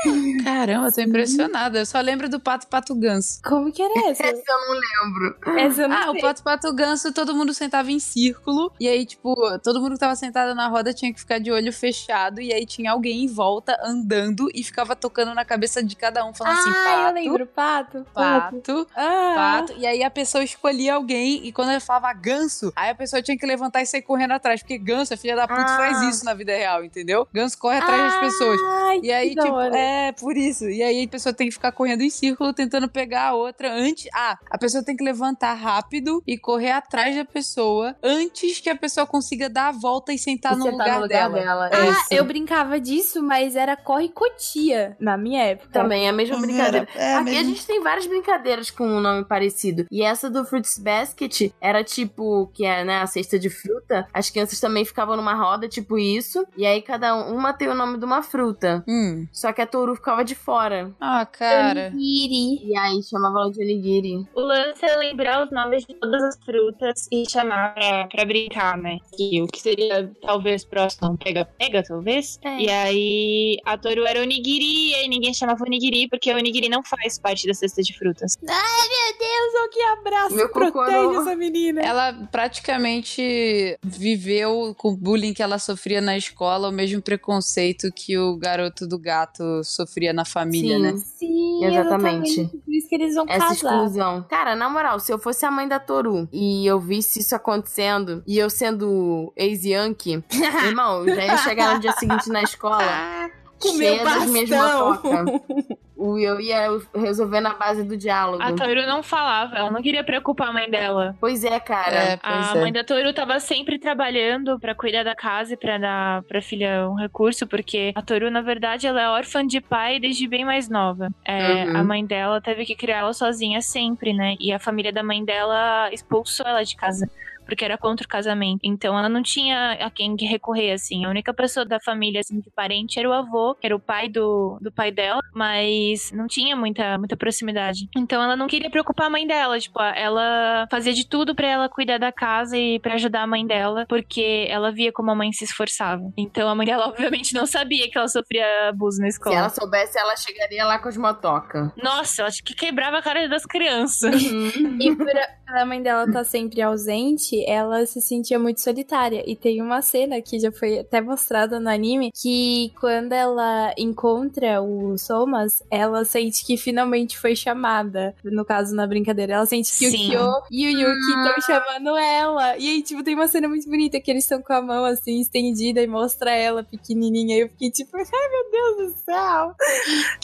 Caramba, 0.44 0.90
tô 0.90 1.00
impressionada. 1.00 1.80
Eu 1.80 1.86
só 1.86 2.00
lembro 2.00 2.28
do 2.28 2.40
Pato 2.40 2.66
Pato 2.66 2.94
Ganso. 2.94 3.40
Como 3.44 3.70
que 3.70 3.82
era 3.82 4.10
essa? 4.10 4.24
essa 4.24 4.42
eu 4.48 4.58
não 4.58 4.80
lembro. 4.80 5.60
Essa 5.60 5.82
eu 5.82 5.88
não 5.88 5.96
ah, 5.96 6.10
sei. 6.10 6.18
o 6.18 6.20
Pato 6.20 6.42
Pato 6.42 6.72
Ganso, 6.72 7.12
todo 7.12 7.34
mundo 7.34 7.52
sentava 7.52 7.90
em 7.90 8.00
círculo. 8.00 8.72
E 8.80 8.88
aí, 8.88 9.04
tipo, 9.04 9.34
todo 9.58 9.80
mundo 9.80 9.92
que 9.92 9.98
tava 9.98 10.16
sentado 10.16 10.54
na 10.54 10.68
roda 10.68 10.94
tinha 10.94 11.12
que 11.12 11.20
ficar 11.20 11.38
de 11.38 11.52
olho 11.52 11.72
fechado. 11.72 12.40
E 12.40 12.52
aí 12.52 12.64
tinha 12.64 12.92
alguém 12.92 13.24
em 13.24 13.26
volta 13.26 13.78
andando 13.84 14.29
e 14.54 14.62
ficava 14.62 14.96
tocando 14.96 15.34
na 15.34 15.44
cabeça 15.44 15.82
de 15.82 15.96
cada 15.96 16.24
um, 16.24 16.32
falando 16.34 16.56
ah, 16.56 16.60
assim: 16.60 16.72
pato. 16.72 17.08
eu 17.08 17.14
lembro, 17.14 17.46
pato. 17.46 18.06
Pato, 18.12 18.86
ah. 18.96 19.32
pato. 19.34 19.74
E 19.78 19.86
aí 19.86 20.02
a 20.02 20.10
pessoa 20.10 20.42
escolhia 20.44 20.94
alguém. 20.94 21.46
E 21.46 21.52
quando 21.52 21.70
ela 21.70 21.80
falava 21.80 22.12
ganso, 22.12 22.72
aí 22.76 22.90
a 22.90 22.94
pessoa 22.94 23.22
tinha 23.22 23.36
que 23.36 23.46
levantar 23.46 23.82
e 23.82 23.86
sair 23.86 24.02
correndo 24.02 24.32
atrás. 24.32 24.60
Porque 24.60 24.78
ganso, 24.78 25.14
a 25.14 25.16
filha 25.16 25.36
da 25.36 25.46
puta, 25.46 25.62
ah. 25.62 25.76
faz 25.76 26.02
isso 26.02 26.24
na 26.24 26.34
vida 26.34 26.52
real, 26.52 26.84
entendeu? 26.84 27.26
Ganso 27.32 27.58
corre 27.58 27.78
atrás 27.78 28.12
das 28.12 28.20
pessoas. 28.20 28.60
Ai, 28.62 29.00
e 29.02 29.12
aí, 29.12 29.34
tipo, 29.34 29.60
é 29.60 30.12
por 30.12 30.36
isso. 30.36 30.68
E 30.68 30.82
aí 30.82 31.04
a 31.04 31.08
pessoa 31.08 31.32
tem 31.32 31.48
que 31.48 31.54
ficar 31.54 31.72
correndo 31.72 32.02
em 32.02 32.10
círculo, 32.10 32.52
tentando 32.52 32.88
pegar 32.88 33.28
a 33.28 33.34
outra 33.34 33.72
antes. 33.72 34.08
Ah, 34.14 34.38
a 34.50 34.58
pessoa 34.58 34.82
tem 34.82 34.96
que 34.96 35.04
levantar 35.04 35.54
rápido 35.54 36.22
e 36.26 36.38
correr 36.38 36.72
atrás 36.72 37.16
da 37.16 37.24
pessoa 37.24 37.96
antes 38.02 38.60
que 38.60 38.68
a 38.68 38.76
pessoa 38.76 39.06
consiga 39.06 39.48
dar 39.48 39.68
a 39.68 39.72
volta 39.72 40.12
e 40.12 40.18
sentar, 40.18 40.52
e 40.52 40.56
no, 40.56 40.64
sentar 40.64 40.78
lugar 40.78 40.96
no 40.96 41.02
lugar 41.02 41.30
dela. 41.30 41.68
dela. 41.68 41.70
Ah, 41.72 42.06
eu 42.10 42.24
brincava 42.24 42.80
disso, 42.80 43.22
mas 43.22 43.56
era 43.56 43.76
corre 43.76 44.08
cotia 44.20 44.94
na 45.00 45.16
minha 45.16 45.42
época. 45.44 45.72
Também 45.72 46.04
é 46.04 46.10
a 46.10 46.12
mesma 46.12 46.38
brincadeira. 46.38 46.86
É, 46.94 47.14
Aqui 47.14 47.30
mesmo... 47.30 47.40
a 47.40 47.44
gente 47.44 47.66
tem 47.66 47.82
várias 47.82 48.06
brincadeiras 48.06 48.70
com 48.70 48.86
um 48.86 49.00
nome 49.00 49.24
parecido. 49.24 49.86
E 49.90 50.02
essa 50.02 50.28
do 50.28 50.44
Fruits 50.44 50.78
Basket 50.78 51.50
era 51.58 51.82
tipo, 51.82 52.50
que 52.52 52.66
é, 52.66 52.84
né, 52.84 53.00
a 53.00 53.06
cesta 53.06 53.38
de 53.38 53.48
fruta. 53.48 54.06
As 54.12 54.28
crianças 54.28 54.60
também 54.60 54.84
ficavam 54.84 55.16
numa 55.16 55.32
roda, 55.32 55.66
tipo 55.66 55.98
isso. 55.98 56.44
E 56.54 56.66
aí 56.66 56.82
cada 56.82 57.14
uma 57.14 57.54
tem 57.54 57.68
o 57.68 57.74
nome 57.74 57.98
de 57.98 58.04
uma 58.04 58.22
fruta. 58.22 58.84
Hum. 58.86 59.26
Só 59.32 59.52
que 59.52 59.62
a 59.62 59.66
Toru 59.66 59.94
ficava 59.94 60.22
de 60.22 60.34
fora. 60.34 60.92
Ah, 61.00 61.24
cara. 61.24 61.90
Onigiri. 61.94 62.68
E 62.68 62.76
aí 62.76 63.02
chamava 63.02 63.40
ela 63.40 63.50
de 63.50 63.62
onigiri. 63.62 64.28
O 64.34 64.40
lance 64.40 64.84
é 64.84 64.96
lembrar 64.96 65.44
os 65.44 65.50
nomes 65.50 65.86
de 65.86 65.94
todas 65.94 66.22
as 66.22 66.44
frutas 66.44 67.08
e 67.10 67.24
chamar 67.30 67.72
pra, 67.72 68.06
pra 68.06 68.24
brincar, 68.26 68.76
né? 68.76 68.98
Que 69.16 69.40
o 69.40 69.46
que 69.46 69.60
seria 69.60 70.10
talvez 70.20 70.62
próximo 70.64 71.16
pega-pega, 71.16 71.82
talvez. 71.82 72.38
É. 72.42 72.58
E 72.58 72.68
aí 72.68 73.56
a 73.64 73.78
Toru 73.78 74.09
era 74.10 74.20
onigiri, 74.20 74.92
e 74.94 75.08
ninguém 75.08 75.32
chamava 75.32 75.64
onigiri 75.64 76.08
porque 76.08 76.32
o 76.32 76.36
onigiri 76.36 76.68
não 76.68 76.82
faz 76.82 77.18
parte 77.18 77.46
da 77.46 77.54
cesta 77.54 77.82
de 77.82 77.96
frutas. 77.96 78.36
Ai, 78.48 78.88
meu 78.88 79.18
Deus, 79.18 79.64
oh, 79.64 79.70
que 79.70 79.82
abraço. 79.82 80.34
Meu 80.36 80.48
Protege 80.50 81.16
essa 81.16 81.36
menina. 81.36 81.80
Ela 81.80 82.12
praticamente 82.30 83.78
viveu 83.82 84.74
com 84.76 84.90
o 84.90 84.96
bullying 84.96 85.32
que 85.32 85.42
ela 85.42 85.58
sofria 85.58 86.00
na 86.00 86.16
escola, 86.16 86.68
o 86.68 86.72
mesmo 86.72 87.00
preconceito 87.00 87.90
que 87.94 88.18
o 88.18 88.36
garoto 88.36 88.86
do 88.86 88.98
gato 88.98 89.62
sofria 89.64 90.12
na 90.12 90.24
família, 90.24 90.76
Sim. 90.76 90.82
né? 90.82 90.92
Sim, 90.96 91.64
Exatamente. 91.64 92.40
exatamente. 92.40 92.58
Por 92.64 92.74
isso 92.74 92.88
que 92.88 92.94
eles 92.94 93.14
vão 93.14 93.24
Essa 93.28 93.48
casar. 93.48 93.54
exclusão. 93.54 94.26
Cara, 94.28 94.56
na 94.56 94.68
moral, 94.68 94.98
se 95.00 95.12
eu 95.12 95.18
fosse 95.18 95.44
a 95.46 95.50
mãe 95.50 95.66
da 95.68 95.78
Toru 95.78 96.28
e 96.32 96.66
eu 96.66 96.80
visse 96.80 97.20
isso 97.20 97.34
acontecendo 97.34 98.22
e 98.26 98.38
eu 98.38 98.50
sendo 98.50 99.32
ex-yankee, 99.36 100.22
irmão, 100.66 101.06
eu 101.06 101.14
já 101.14 101.24
ia 101.24 101.36
chegar 101.38 101.74
no 101.74 101.80
dia 101.80 101.92
seguinte 101.92 102.28
na 102.28 102.42
escola 102.42 102.80
Com 103.60 103.68
cheia 103.76 103.96
meu 103.96 104.04
das 104.04 104.26
minhas 104.30 104.50
bastão. 104.50 104.88
motocas. 104.90 105.40
O- 106.02 106.18
Eu 106.18 106.40
ia 106.40 106.66
resolver 106.96 107.42
na 107.42 107.52
base 107.52 107.84
do 107.84 107.94
diálogo. 107.94 108.42
A 108.42 108.54
Toru 108.54 108.86
não 108.86 109.02
falava, 109.02 109.56
ela 109.58 109.70
não 109.70 109.82
queria 109.82 110.02
preocupar 110.02 110.48
a 110.48 110.52
mãe 110.52 110.70
dela. 110.70 111.14
Pois 111.20 111.44
é, 111.44 111.60
cara. 111.60 111.94
É, 111.94 112.16
pois 112.16 112.52
A 112.52 112.56
é. 112.56 112.60
mãe 112.62 112.72
da 112.72 112.82
Toru 112.82 113.12
tava 113.12 113.38
sempre 113.38 113.78
trabalhando 113.78 114.58
pra 114.58 114.74
cuidar 114.74 115.02
da 115.02 115.14
casa 115.14 115.52
e 115.52 115.56
pra 115.58 115.76
dar 115.76 116.22
pra 116.22 116.40
filha 116.40 116.88
um 116.88 116.94
recurso, 116.94 117.46
porque 117.46 117.92
a 117.94 118.00
Toru, 118.00 118.30
na 118.30 118.40
verdade, 118.40 118.86
ela 118.86 118.98
é 119.02 119.08
órfã 119.10 119.46
de 119.46 119.60
pai 119.60 120.00
desde 120.00 120.26
bem 120.26 120.42
mais 120.42 120.70
nova. 120.70 121.10
É, 121.22 121.66
Uhum. 121.66 121.76
A 121.76 121.84
mãe 121.84 122.06
dela 122.06 122.40
teve 122.40 122.64
que 122.64 122.74
criar 122.74 123.00
ela 123.00 123.12
sozinha 123.12 123.60
sempre, 123.60 124.14
né? 124.14 124.36
E 124.40 124.54
a 124.54 124.58
família 124.58 124.90
da 124.94 125.02
mãe 125.02 125.22
dela 125.22 125.90
expulsou 125.92 126.46
ela 126.46 126.64
de 126.64 126.76
casa. 126.76 127.10
Porque 127.50 127.64
era 127.64 127.76
contra 127.76 128.06
o 128.06 128.08
casamento. 128.08 128.60
Então 128.62 128.96
ela 128.98 129.08
não 129.08 129.22
tinha 129.22 129.72
a 129.72 129.90
quem 129.90 130.14
recorrer, 130.16 130.72
assim. 130.72 131.04
A 131.04 131.10
única 131.10 131.34
pessoa 131.34 131.66
da 131.66 131.80
família, 131.80 132.20
assim, 132.20 132.40
de 132.40 132.50
parente 132.50 132.98
era 132.98 133.08
o 133.08 133.12
avô, 133.12 133.54
que 133.54 133.66
era 133.66 133.74
o 133.74 133.80
pai 133.80 134.08
do, 134.08 134.56
do 134.60 134.70
pai 134.70 134.90
dela, 134.92 135.20
mas 135.34 136.12
não 136.12 136.26
tinha 136.26 136.54
muita, 136.54 136.96
muita 136.96 137.16
proximidade. 137.16 137.88
Então 137.96 138.22
ela 138.22 138.36
não 138.36 138.46
queria 138.46 138.70
preocupar 138.70 139.08
a 139.08 139.10
mãe 139.10 139.26
dela. 139.26 139.58
Tipo, 139.58 139.80
ela 139.82 140.66
fazia 140.70 140.92
de 140.92 141.06
tudo 141.06 141.34
pra 141.34 141.46
ela 141.48 141.68
cuidar 141.68 141.98
da 141.98 142.12
casa 142.12 142.56
e 142.56 142.78
pra 142.78 142.94
ajudar 142.94 143.22
a 143.22 143.26
mãe 143.26 143.46
dela, 143.46 143.84
porque 143.88 144.46
ela 144.48 144.70
via 144.70 144.92
como 144.92 145.10
a 145.10 145.14
mãe 145.14 145.32
se 145.32 145.44
esforçava. 145.44 146.02
Então 146.16 146.48
a 146.48 146.54
mãe 146.54 146.66
dela, 146.66 146.86
obviamente, 146.88 147.34
não 147.34 147.46
sabia 147.46 147.90
que 147.90 147.98
ela 147.98 148.08
sofria 148.08 148.68
abuso 148.68 149.00
na 149.00 149.10
Se 149.10 149.16
escola. 149.16 149.36
ela 149.36 149.48
soubesse, 149.48 149.98
ela 149.98 150.16
chegaria 150.16 150.64
lá 150.64 150.78
com 150.78 150.88
as 150.88 150.96
motocas. 150.96 151.70
Nossa, 151.82 152.22
ela 152.22 152.28
acho 152.28 152.42
que 152.44 152.54
quebrava 152.54 152.98
a 152.98 153.02
cara 153.02 153.28
das 153.28 153.44
crianças. 153.44 154.14
E 154.80 154.94
por 154.96 155.08
a, 155.08 155.60
a 155.62 155.66
mãe 155.66 155.82
dela 155.82 156.04
estar 156.04 156.24
sempre 156.24 156.62
ausente, 156.62 157.39
ela 157.46 157.84
se 157.86 158.00
sentia 158.00 158.38
muito 158.38 158.60
solitária. 158.60 159.22
E 159.26 159.34
tem 159.36 159.60
uma 159.62 159.82
cena 159.82 160.20
que 160.20 160.38
já 160.38 160.50
foi 160.52 160.78
até 160.80 161.00
mostrada 161.00 161.58
no 161.60 161.68
anime, 161.68 162.10
que 162.14 162.72
quando 162.80 163.12
ela 163.12 163.72
encontra 163.76 164.60
o 164.62 164.96
Somas, 164.98 165.62
ela 165.70 166.04
sente 166.04 166.44
que 166.44 166.56
finalmente 166.56 167.18
foi 167.18 167.34
chamada. 167.36 168.14
No 168.24 168.44
caso, 168.44 168.74
na 168.74 168.86
brincadeira, 168.86 169.34
ela 169.34 169.46
sente 169.46 169.70
que 169.76 169.90
Sim. 169.90 170.08
o 170.08 170.10
Kyo 170.10 170.32
e 170.50 170.66
o 170.66 170.70
Yuki 170.70 171.18
estão 171.18 171.40
chamando 171.42 171.96
ela. 171.96 172.56
E 172.58 172.68
aí, 172.68 172.82
tipo, 172.82 173.02
tem 173.02 173.14
uma 173.14 173.28
cena 173.28 173.48
muito 173.48 173.68
bonita 173.68 174.00
que 174.00 174.10
eles 174.10 174.24
estão 174.24 174.40
com 174.42 174.52
a 174.52 174.62
mão 174.62 174.84
assim, 174.84 175.20
estendida, 175.20 175.82
e 175.82 175.86
mostra 175.86 176.30
ela 176.30 176.62
pequenininha. 176.62 177.36
E 177.36 177.40
eu 177.40 177.48
fiquei 177.48 177.70
tipo, 177.70 177.96
ai 177.96 178.04
meu 178.04 178.50
Deus 178.50 178.92
do 178.92 178.98
céu. 179.00 179.54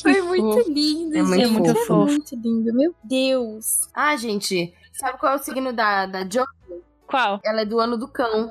Foi 0.03 0.23
muito 0.23 0.59
fofo. 0.59 0.71
lindo, 0.71 1.17
É 1.17 1.23
muito 1.23 1.67
gente. 1.67 1.87
fofo. 1.87 2.09
É 2.09 2.13
muito 2.13 2.37
lindo, 2.37 2.75
meu 2.75 2.95
Deus. 3.05 3.89
Ah, 3.95 4.17
gente, 4.17 4.73
sabe 4.93 5.19
qual 5.19 5.33
é 5.33 5.37
o 5.37 5.39
signo 5.43 5.73
da, 5.73 6.07
da 6.07 6.25
Jo? 6.29 6.45
Qual? 7.07 7.41
Ela 7.45 7.61
é 7.63 7.65
do 7.65 7.79
ano 7.79 7.97
do 7.97 8.09
cão. 8.09 8.49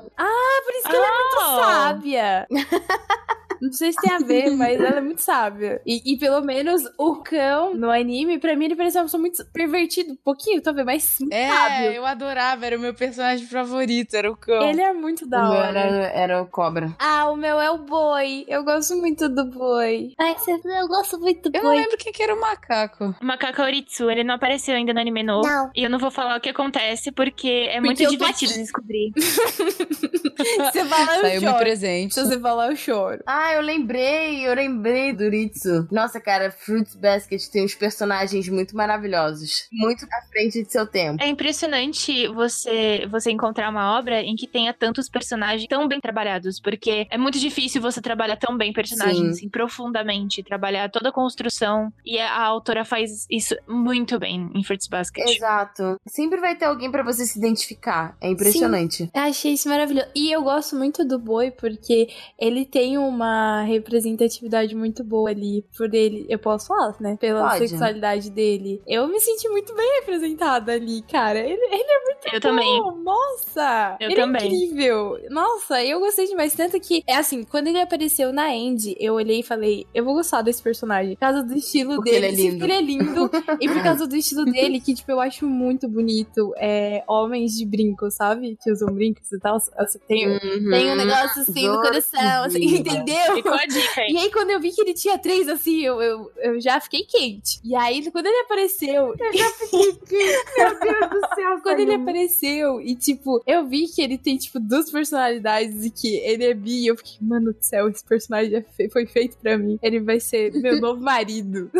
Por 0.64 0.74
isso 0.74 0.88
que 0.88 0.96
ela 0.96 1.06
é 1.06 1.10
muito 1.10 1.36
Oh. 1.38 1.60
sábia. 1.64 2.46
Não 3.60 3.72
sei 3.72 3.92
se 3.92 3.98
tem 4.00 4.12
a 4.12 4.18
ver, 4.18 4.50
mas 4.56 4.78
ela 4.80 4.98
é 4.98 5.00
muito 5.00 5.20
sábia. 5.22 5.80
E, 5.86 6.12
e 6.14 6.18
pelo 6.18 6.40
menos 6.42 6.82
o 6.98 7.16
cão 7.16 7.74
no 7.74 7.90
anime, 7.90 8.38
pra 8.38 8.54
mim, 8.56 8.66
ele 8.66 8.76
parece 8.76 8.96
uma 8.98 9.04
pessoa 9.04 9.20
muito 9.20 9.44
pervertida. 9.52 10.12
Um 10.12 10.16
pouquinho, 10.16 10.60
talvez, 10.62 10.86
mas 10.86 11.02
sim, 11.02 11.28
É, 11.32 11.48
sábio. 11.48 11.90
eu 11.92 12.06
adorava, 12.06 12.66
era 12.66 12.76
o 12.76 12.80
meu 12.80 12.94
personagem 12.94 13.46
favorito, 13.46 14.14
era 14.14 14.30
o 14.30 14.36
cão. 14.36 14.62
Ele 14.62 14.80
é 14.80 14.92
muito 14.92 15.26
da 15.26 15.48
o 15.48 15.52
hora. 15.52 15.78
era, 15.80 16.06
era 16.08 16.42
o 16.42 16.46
cobra. 16.46 16.94
Ah, 16.98 17.30
o 17.30 17.36
meu 17.36 17.60
é 17.60 17.70
o 17.70 17.78
boi. 17.78 18.44
Eu 18.48 18.64
gosto 18.64 18.96
muito 18.96 19.28
do 19.28 19.44
boi. 19.46 20.12
Ai, 20.18 20.34
você... 20.38 20.52
eu 20.52 20.88
gosto 20.88 21.18
muito 21.18 21.48
do 21.50 21.56
Eu 21.56 21.62
não 21.62 21.70
boi. 21.70 21.80
lembro 21.80 21.96
quem 21.98 22.12
que 22.12 22.22
era 22.22 22.34
o 22.34 22.40
macaco. 22.40 23.14
O 23.20 23.24
macaco 23.24 23.62
Oritsu, 23.62 24.10
ele 24.10 24.24
não 24.24 24.34
apareceu 24.34 24.74
ainda 24.74 24.92
no 24.92 25.00
anime 25.00 25.22
novo. 25.22 25.46
Não. 25.46 25.70
E 25.74 25.82
eu 25.84 25.90
não 25.90 25.98
vou 25.98 26.10
falar 26.10 26.36
o 26.36 26.40
que 26.40 26.48
acontece, 26.50 27.10
porque 27.12 27.68
é 27.70 27.80
muito 27.80 28.00
eu 28.02 28.06
tô 28.06 28.10
divertido 28.16 28.54
descobrir. 28.54 29.12
Você 29.16 30.84
fala, 30.84 31.16
eu 31.16 31.20
Saiu 31.22 31.40
meu 31.40 31.50
choro. 31.50 31.62
presente. 31.64 32.14
Se 32.14 32.24
você 32.24 32.38
falar, 32.38 32.70
eu 32.70 32.76
choro. 32.76 33.22
Ah, 33.26 33.45
eu 33.54 33.60
lembrei, 33.60 34.46
eu 34.46 34.54
lembrei 34.54 35.12
do 35.12 35.28
Ritsu. 35.28 35.86
Nossa, 35.90 36.20
cara, 36.20 36.50
Fruits 36.50 36.94
Basket 36.94 37.42
tem 37.48 37.64
uns 37.64 37.74
personagens 37.74 38.48
muito 38.48 38.76
maravilhosos. 38.76 39.68
Muito 39.72 40.04
à 40.04 40.22
frente 40.30 40.62
de 40.62 40.72
seu 40.72 40.86
tempo. 40.86 41.22
É 41.22 41.28
impressionante 41.28 42.28
você, 42.28 43.06
você 43.10 43.30
encontrar 43.30 43.70
uma 43.70 43.98
obra 43.98 44.20
em 44.22 44.34
que 44.34 44.46
tenha 44.46 44.72
tantos 44.72 45.08
personagens 45.08 45.68
tão 45.68 45.86
bem 45.88 46.00
trabalhados, 46.00 46.60
porque 46.60 47.06
é 47.10 47.18
muito 47.18 47.38
difícil 47.38 47.80
você 47.80 48.00
trabalhar 48.00 48.36
tão 48.36 48.56
bem 48.56 48.72
personagens, 48.72 49.36
assim, 49.36 49.48
profundamente, 49.48 50.42
trabalhar 50.42 50.90
toda 50.90 51.10
a 51.10 51.12
construção. 51.12 51.92
E 52.04 52.18
a 52.18 52.42
autora 52.42 52.84
faz 52.84 53.26
isso 53.30 53.54
muito 53.66 54.18
bem 54.18 54.50
em 54.54 54.64
Fruits 54.64 54.88
Basket. 54.88 55.28
Exato. 55.28 55.96
Sempre 56.06 56.40
vai 56.40 56.56
ter 56.56 56.66
alguém 56.66 56.90
para 56.90 57.02
você 57.02 57.24
se 57.24 57.38
identificar. 57.38 58.16
É 58.20 58.28
impressionante. 58.28 59.04
Sim, 59.04 59.10
achei 59.14 59.52
isso 59.52 59.68
maravilhoso. 59.68 60.08
E 60.14 60.32
eu 60.32 60.42
gosto 60.42 60.76
muito 60.76 61.04
do 61.04 61.18
Boi 61.18 61.50
porque 61.50 62.08
ele 62.38 62.64
tem 62.64 62.98
uma 62.98 63.35
representatividade 63.66 64.74
muito 64.74 65.02
boa 65.04 65.30
ali. 65.30 65.64
Por 65.76 65.92
ele, 65.94 66.26
eu 66.28 66.38
posso 66.38 66.66
falar, 66.68 66.94
né? 67.00 67.16
Pela 67.20 67.48
Pode. 67.50 67.68
sexualidade 67.68 68.30
dele. 68.30 68.80
Eu 68.86 69.06
me 69.08 69.20
senti 69.20 69.48
muito 69.48 69.74
bem 69.74 70.00
representada 70.00 70.72
ali, 70.72 71.02
cara. 71.02 71.38
Ele, 71.38 71.52
ele 71.52 71.82
é 71.90 72.04
muito 72.04 72.26
Eu 72.26 72.32
bom. 72.32 72.40
também. 72.40 72.80
Nossa! 73.04 73.96
Eu 74.00 74.10
ele 74.10 74.16
também. 74.20 74.42
é 74.42 74.46
incrível. 74.46 75.18
Nossa, 75.30 75.82
eu 75.84 76.00
gostei 76.00 76.26
demais. 76.26 76.54
Tanto 76.54 76.78
que, 76.80 77.02
é 77.06 77.16
assim, 77.16 77.42
quando 77.44 77.68
ele 77.68 77.80
apareceu 77.80 78.32
na 78.32 78.54
End, 78.54 78.94
eu 78.98 79.14
olhei 79.14 79.40
e 79.40 79.42
falei, 79.42 79.86
eu 79.94 80.04
vou 80.04 80.14
gostar 80.14 80.42
desse 80.42 80.62
personagem. 80.62 81.14
Por 81.14 81.20
causa 81.20 81.42
do 81.42 81.54
estilo 81.54 81.96
Porque 81.96 82.10
dele. 82.12 82.26
ele 82.26 82.34
é 82.34 82.50
lindo. 82.50 82.64
ele 82.64 82.72
é 82.72 82.80
lindo. 82.82 83.30
e 83.60 83.68
por 83.68 83.82
causa 83.82 84.06
do 84.06 84.16
estilo 84.16 84.44
dele, 84.44 84.80
que, 84.80 84.94
tipo, 84.94 85.10
eu 85.10 85.20
acho 85.20 85.46
muito 85.46 85.88
bonito. 85.88 86.52
É, 86.58 87.02
homens 87.08 87.52
de 87.52 87.66
brinco, 87.66 88.10
sabe? 88.10 88.56
Que 88.62 88.70
usam 88.70 88.92
brincos 88.92 89.30
e 89.32 89.38
tal. 89.38 89.56
Assim, 89.76 89.98
tem, 90.06 90.26
Uhum. 90.26 90.70
tem 90.70 90.90
um 90.90 90.96
negócio 90.96 91.42
assim 91.42 91.68
no 91.68 91.80
coração, 91.80 92.44
assim, 92.44 92.82
Dorquezinha. 92.82 93.04
Ficou 93.34 93.52
a 93.52 93.66
dica 93.66 94.00
aí. 94.00 94.12
E 94.12 94.18
aí, 94.18 94.30
quando 94.30 94.50
eu 94.50 94.60
vi 94.60 94.72
que 94.72 94.80
ele 94.80 94.94
tinha 94.94 95.18
três, 95.18 95.48
assim, 95.48 95.82
eu, 95.82 96.00
eu, 96.00 96.32
eu 96.36 96.60
já 96.60 96.80
fiquei 96.80 97.04
quente. 97.04 97.60
E 97.64 97.74
aí, 97.74 98.10
quando 98.10 98.26
ele 98.26 98.40
apareceu. 98.40 99.14
Eu 99.18 99.32
já 99.32 99.50
fiquei 99.50 99.92
quente. 99.92 100.44
Meu 100.56 100.80
Deus 100.80 101.10
do 101.10 101.34
céu. 101.34 101.60
Quando 101.62 101.80
ele 101.80 101.94
apareceu 101.94 102.80
e, 102.80 102.94
tipo, 102.94 103.42
eu 103.46 103.66
vi 103.66 103.88
que 103.88 104.00
ele 104.00 104.16
tem, 104.16 104.36
tipo, 104.36 104.60
duas 104.60 104.90
personalidades 104.90 105.84
e 105.84 105.90
que 105.90 106.16
ele 106.18 106.44
é 106.44 106.54
bi. 106.54 106.86
Eu 106.86 106.96
fiquei, 106.96 107.18
mano 107.20 107.52
do 107.52 107.58
céu, 107.60 107.88
esse 107.88 108.04
personagem 108.04 108.56
é 108.56 108.88
foi 108.88 109.06
feito 109.06 109.36
pra 109.38 109.58
mim. 109.58 109.78
Ele 109.82 110.00
vai 110.00 110.20
ser 110.20 110.52
meu 110.52 110.78
novo 110.80 111.00
marido. 111.00 111.70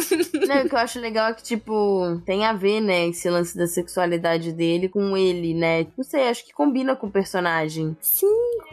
Não, 0.47 0.65
o 0.65 0.69
que 0.69 0.75
eu 0.75 0.79
acho 0.79 1.01
legal 1.01 1.31
é 1.31 1.35
que, 1.35 1.43
tipo, 1.43 2.21
tem 2.25 2.45
a 2.45 2.53
ver, 2.53 2.81
né, 2.81 3.09
esse 3.09 3.29
lance 3.29 3.57
da 3.57 3.67
sexualidade 3.67 4.53
dele 4.53 4.89
com 4.89 5.17
ele, 5.17 5.55
né? 5.55 5.87
Não 5.97 6.05
sei, 6.05 6.29
acho 6.29 6.45
que 6.45 6.53
combina 6.53 6.97
com 6.97 7.07
o 7.07 7.11
personagem. 7.11 7.97
Sim. 8.01 8.27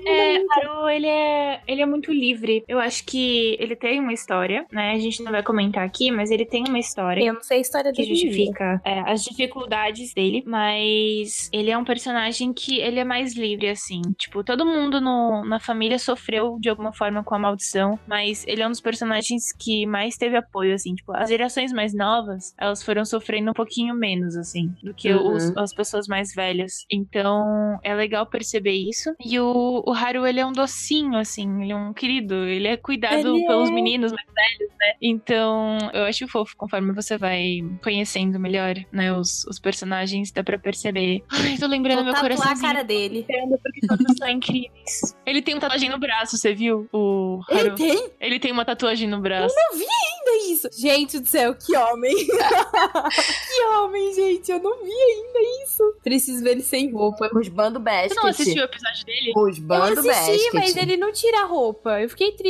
É, 0.06 0.38
Haru, 0.38 0.90
ele 0.90 1.08
é, 1.08 1.62
ele 1.68 1.82
é 1.82 1.86
muito 1.86 2.12
livre. 2.12 2.63
Eu 2.68 2.80
acho 2.80 3.06
que 3.06 3.56
ele 3.60 3.76
tem 3.76 4.00
uma 4.00 4.14
história, 4.14 4.66
né? 4.72 4.92
A 4.92 5.00
gente 5.00 5.22
não 5.24 5.32
vai 5.32 5.44
comentar 5.44 5.86
aqui, 5.86 6.12
mas 6.12 6.32
ele 6.32 6.46
tem 6.46 6.64
uma 6.68 6.80
história. 6.80 7.24
Eu 7.24 7.34
não 7.34 7.42
sei 7.44 7.58
a 7.58 7.62
história 7.62 7.92
que 7.92 8.02
dele. 8.02 8.16
justifica 8.16 8.82
é, 8.86 9.00
as 9.12 9.24
dificuldades 9.24 10.14
dele, 10.14 10.44
mas 10.46 11.50
ele 11.52 11.70
é 11.72 11.78
um 11.78 11.84
personagem 11.84 12.54
que 12.54 12.80
ele 12.80 13.00
é 13.00 13.04
mais 13.04 13.36
livre, 13.36 13.70
assim. 13.70 14.02
Tipo, 14.18 14.44
todo 14.44 14.66
mundo 14.66 15.00
no- 15.02 15.44
na 15.46 15.60
família 15.60 16.00
sofreu 16.00 16.58
de 16.60 16.70
alguma 16.70 16.94
forma 16.94 17.24
com 17.24 17.36
a 17.36 17.40
maldição, 17.40 18.00
mas 18.08 18.44
ele 18.48 18.62
é 18.62 18.68
um 18.68 18.72
dos 18.72 18.82
personagens 18.82 19.52
que 19.60 19.86
mais 19.86 20.16
teve 20.18 20.36
apoio, 20.38 20.74
assim. 20.74 20.96
Tipo, 20.96 21.14
as 21.16 21.30
gerações 21.30 21.72
mais 21.74 21.94
novas, 21.94 22.54
elas 22.60 22.84
foram 22.84 23.06
sofrendo 23.06 23.52
um 23.52 23.54
pouquinho 23.54 23.94
menos, 23.96 24.36
assim, 24.36 24.70
do 24.82 24.94
que 24.94 25.12
Uhum. 25.14 25.34
os- 25.36 25.58
as 25.58 25.74
pessoas 25.74 26.08
mais 26.08 26.34
velhas. 26.34 26.86
Então, 26.92 27.78
é 27.84 27.94
legal 27.94 28.26
perceber 28.26 28.72
isso. 28.74 29.14
E 29.24 29.40
o, 29.40 29.84
o 29.86 29.92
Haru, 29.94 30.26
ele 30.26 30.40
é 30.40 30.46
um 30.46 30.52
docinho, 30.52 31.16
assim, 31.18 31.62
ele 31.62 31.72
é 31.72 31.76
um 31.76 31.94
querido, 31.94 32.34
ele 32.54 32.68
é 32.68 32.78
cuidado 32.78 33.36
Ele 33.36 33.46
pelos 33.46 33.70
é. 33.70 33.72
meninos 33.72 34.12
mais 34.12 34.28
velhos, 34.28 34.72
né? 34.80 34.94
Então, 35.02 35.78
eu 35.94 36.04
acho 36.04 36.28
fofo 36.28 36.56
conforme 36.58 36.94
você 36.94 37.18
vai 37.18 37.60
conhecendo 37.82 38.40
melhor, 38.40 38.76
né, 38.92 39.14
os, 39.14 39.46
os 39.46 39.60
personagens, 39.60 40.32
dá 40.32 40.44
pra 40.44 40.58
perceber. 40.58 41.24
Ai, 41.32 41.58
tô 41.58 41.68
lembrando 41.68 42.04
Vou 42.04 42.06
meu 42.06 42.14
tatuar 42.14 42.52
a 42.52 42.60
cara 42.60 42.84
dele. 42.84 43.26
Porque 43.28 43.88
todos 43.88 44.18
são 44.18 44.30
incríveis. 44.30 45.16
Ele 45.26 45.42
tem 45.42 45.54
uma 45.56 45.62
tatuagem 45.62 45.90
no 45.90 46.00
braço, 46.00 46.38
você 46.38 46.54
viu? 46.54 46.88
O 46.92 47.42
Ele 47.50 47.72
tem 47.72 48.10
Ele 48.20 48.40
tem 48.40 48.52
uma 48.52 48.66
tatuagem 48.66 49.08
no 49.10 49.20
braço. 49.20 49.56
ainda 49.74 50.52
isso. 50.52 50.70
Gente 50.74 51.20
do 51.20 51.28
céu, 51.28 51.56
que 51.56 51.76
homem. 51.76 52.16
que 52.28 53.66
homem, 53.76 54.14
gente. 54.14 54.52
Eu 54.52 54.60
não 54.60 54.84
vi 54.84 54.92
ainda 54.92 55.40
isso. 55.64 55.96
Preciso 56.04 56.44
ver 56.44 56.52
ele 56.52 56.62
sem 56.62 56.92
roupa. 56.92 57.30
Rusbando 57.34 57.80
Basket. 57.80 58.14
Você 58.14 58.16
não 58.16 58.28
assistiu 58.28 58.62
o 58.62 58.66
episódio 58.66 59.06
dele? 59.06 59.32
Eu 59.36 59.42
Rusbando 59.42 60.00
assisti, 60.00 60.52
Basket. 60.52 60.54
mas 60.54 60.76
ele 60.76 60.98
não 60.98 61.12
tira 61.12 61.42
a 61.42 61.46
roupa. 61.46 62.02
Eu 62.02 62.10
fiquei 62.10 62.32
triste 62.32 62.43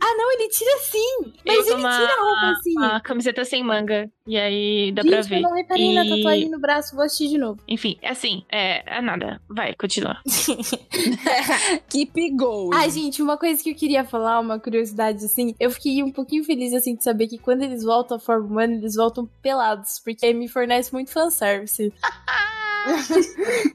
Ah, 0.00 0.14
não, 0.16 0.32
ele 0.32 0.48
tira 0.48 0.78
sim. 0.80 1.32
Mas 1.46 1.66
ele 1.66 1.74
uma- 1.76 1.98
tira 1.98 2.12
a 2.12 2.20
roupa 2.22 2.58
assim. 2.58 2.72
Uma 2.76 3.00
camiseta 3.00 3.44
sem 3.44 3.62
manga. 3.64 4.10
E 4.26 4.36
aí 4.36 4.92
dá 4.92 5.02
Gente, 5.02 5.10
pra 5.12 5.20
ver. 5.22 5.36
eu 5.36 5.42
não 5.42 5.52
reparei 5.54 5.94
na 5.94 6.04
E- 6.04 6.08
tatuagem 6.08 6.48
no 6.50 6.58
braço. 6.60 6.94
Vou 6.94 7.04
assistir 7.04 7.28
de 7.28 7.38
novo. 7.38 7.60
Enfim, 7.66 7.98
é 8.00 8.10
assim, 8.10 8.44
é, 8.50 8.98
é 8.98 9.00
nada. 9.02 9.40
Vai, 9.48 9.74
continua. 9.74 10.16
Keep 11.88 12.30
going. 12.36 12.70
Ah, 12.74 12.88
gente, 12.88 13.20
uma 13.22 13.36
coisa 13.36 13.62
que 13.62 13.70
eu 13.70 13.74
queria 13.74 14.04
falar, 14.04 14.38
uma 14.40 14.58
curiosidade, 14.58 15.24
assim. 15.24 15.54
Eu 15.58 15.70
fiquei 15.70 16.02
um 16.02 16.12
pouquinho 16.12 16.44
feliz, 16.44 16.72
assim, 16.72 16.94
de 16.94 17.02
saber 17.02 17.26
que 17.26 17.38
quando 17.38 17.62
eles 17.62 17.82
voltam 17.82 18.16
à 18.16 18.20
forma 18.20 18.46
humana, 18.46 18.74
eles 18.74 18.94
voltam 18.94 19.28
pelados. 19.42 19.98
Porque 20.04 20.32
me 20.32 20.48
fornece 20.48 20.92
muito 20.92 21.10
fanservice. 21.10 21.92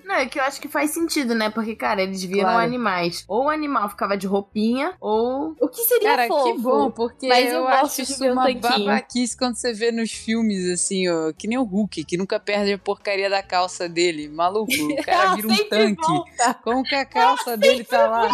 Não, 0.05 0.15
é 0.15 0.25
que 0.25 0.39
eu 0.39 0.43
acho 0.43 0.59
que 0.61 0.67
faz 0.67 0.91
sentido, 0.91 1.33
né? 1.35 1.49
Porque, 1.49 1.75
cara, 1.75 2.01
eles 2.01 2.23
viram 2.23 2.43
Claro. 2.49 2.59
animais. 2.63 3.23
Ou 3.27 3.45
o 3.45 3.49
animal 3.49 3.89
ficava 3.89 4.15
de 4.17 4.27
roupinha, 4.27 4.93
ou. 4.99 5.55
O 5.59 5.67
que 5.67 5.81
seria 5.83 6.09
Cara, 6.15 6.27
fofo? 6.27 6.43
que 6.55 6.61
bom, 6.61 6.91
porque 6.91 7.27
Mas 7.27 7.47
eu, 7.51 7.59
eu 7.59 7.67
acho 7.67 8.01
isso 8.01 8.23
um 8.23 8.33
uma 8.33 8.51
babaquice 8.53 9.37
quando 9.37 9.55
você 9.55 9.73
vê 9.73 9.91
nos 9.91 10.11
filmes, 10.11 10.69
assim, 10.69 11.09
ó, 11.09 11.31
que 11.33 11.47
nem 11.47 11.57
o 11.57 11.63
Hulk, 11.63 12.03
que 12.03 12.17
nunca 12.17 12.39
perde 12.39 12.73
a 12.73 12.77
porcaria 12.77 13.29
da 13.29 13.41
calça 13.43 13.87
dele. 13.89 14.27
Maluco, 14.29 14.71
o 14.71 15.03
cara 15.03 15.35
vira 15.35 15.47
um 15.47 15.55
tanque. 15.69 16.01
volta. 16.07 16.53
Como 16.63 16.83
que 16.83 16.95
a 16.95 17.05
calça 17.05 17.57
dele 17.57 17.83
tá 17.83 18.07
lá? 18.07 18.29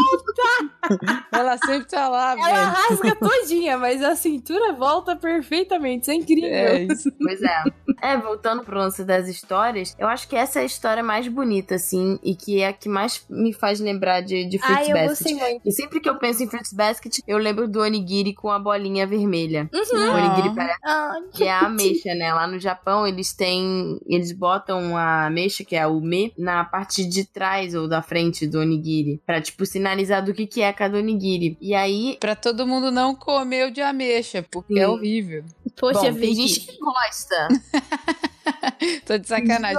Ela 1.31 1.57
sempre 1.57 1.87
tá 1.87 2.07
lá, 2.09 2.33
Ela 2.33 2.45
velho. 2.45 2.71
rasga 2.71 3.15
todinha, 3.15 3.77
mas 3.77 4.03
a 4.03 4.15
cintura 4.15 4.73
volta 4.73 5.15
perfeitamente. 5.15 6.03
Isso 6.03 6.11
é 6.11 6.15
incrível. 6.15 6.49
É 6.49 6.83
isso. 6.83 7.11
Pois 7.17 7.41
é. 7.41 7.63
é, 8.01 8.17
voltando 8.17 8.63
pro 8.63 8.77
lance 8.77 9.03
das 9.03 9.27
histórias, 9.27 9.95
eu 9.99 10.07
acho 10.07 10.27
que 10.27 10.35
essa 10.35 10.60
é 10.61 10.63
a 10.63 10.65
história 10.65 11.03
mais 11.03 11.27
bonita, 11.27 11.75
assim, 11.75 12.19
e 12.23 12.35
que 12.35 12.61
é 12.61 12.67
a 12.67 12.73
que 12.73 12.87
mais 12.87 13.25
me 13.29 13.51
faz 13.53 13.79
lembrar 13.79 14.21
de, 14.21 14.45
de 14.45 14.57
Fruits 14.59 14.87
eu 14.87 14.93
Basket. 14.93 15.09
gostei 15.09 15.35
muito. 15.35 15.61
E 15.65 15.71
sempre 15.71 15.99
que 15.99 16.09
eu 16.09 16.17
penso 16.17 16.43
em 16.43 16.47
Fruits 16.47 16.73
Basket, 16.73 17.19
eu 17.27 17.37
lembro 17.37 17.67
do 17.67 17.81
onigiri 17.81 18.33
com 18.33 18.49
a 18.49 18.59
bolinha 18.59 19.05
vermelha. 19.05 19.69
Uhum. 19.73 19.99
O 19.99 20.13
onigiri 20.15 20.55
parece 20.55 20.79
Ah, 20.85 21.13
que 21.33 21.43
é 21.43 21.51
a 21.51 21.61
ameixa, 21.61 22.13
né? 22.15 22.33
Lá 22.33 22.47
no 22.47 22.59
Japão, 22.59 23.05
eles 23.07 23.33
têm. 23.33 23.99
Eles 24.07 24.31
botam 24.31 24.97
a 24.97 25.25
ameixa, 25.27 25.63
que 25.63 25.75
é 25.75 25.85
o 25.87 25.99
me, 25.99 26.33
na 26.37 26.63
parte 26.63 27.03
de 27.05 27.25
trás 27.25 27.73
ou 27.75 27.87
da 27.87 28.01
frente 28.01 28.47
do 28.47 28.59
onigiri. 28.59 29.21
Pra, 29.25 29.41
tipo, 29.41 29.65
sinalizar 29.65 30.23
do 30.23 30.33
que, 30.33 30.45
que 30.47 30.61
é 30.61 30.71
cada 30.71 30.97
onigiri. 30.97 31.57
E 31.59 31.73
aí. 31.73 32.17
Pra 32.19 32.35
todo 32.35 32.67
mundo 32.67 32.91
não 32.91 33.15
comer 33.15 33.67
o 33.67 33.71
de 33.71 33.81
ameixa, 33.81 34.45
porque 34.51 34.73
é 34.79 34.85
Sim. 34.85 34.91
horrível. 34.91 35.43
Poxa, 35.79 36.11
bom, 36.11 36.19
tem 36.19 36.35
gente 36.35 36.59
que 36.61 36.77
gosta. 36.79 37.47
Tô 39.05 39.17
de 39.17 39.27
Tem 39.27 39.45
sacanagem. 39.47 39.77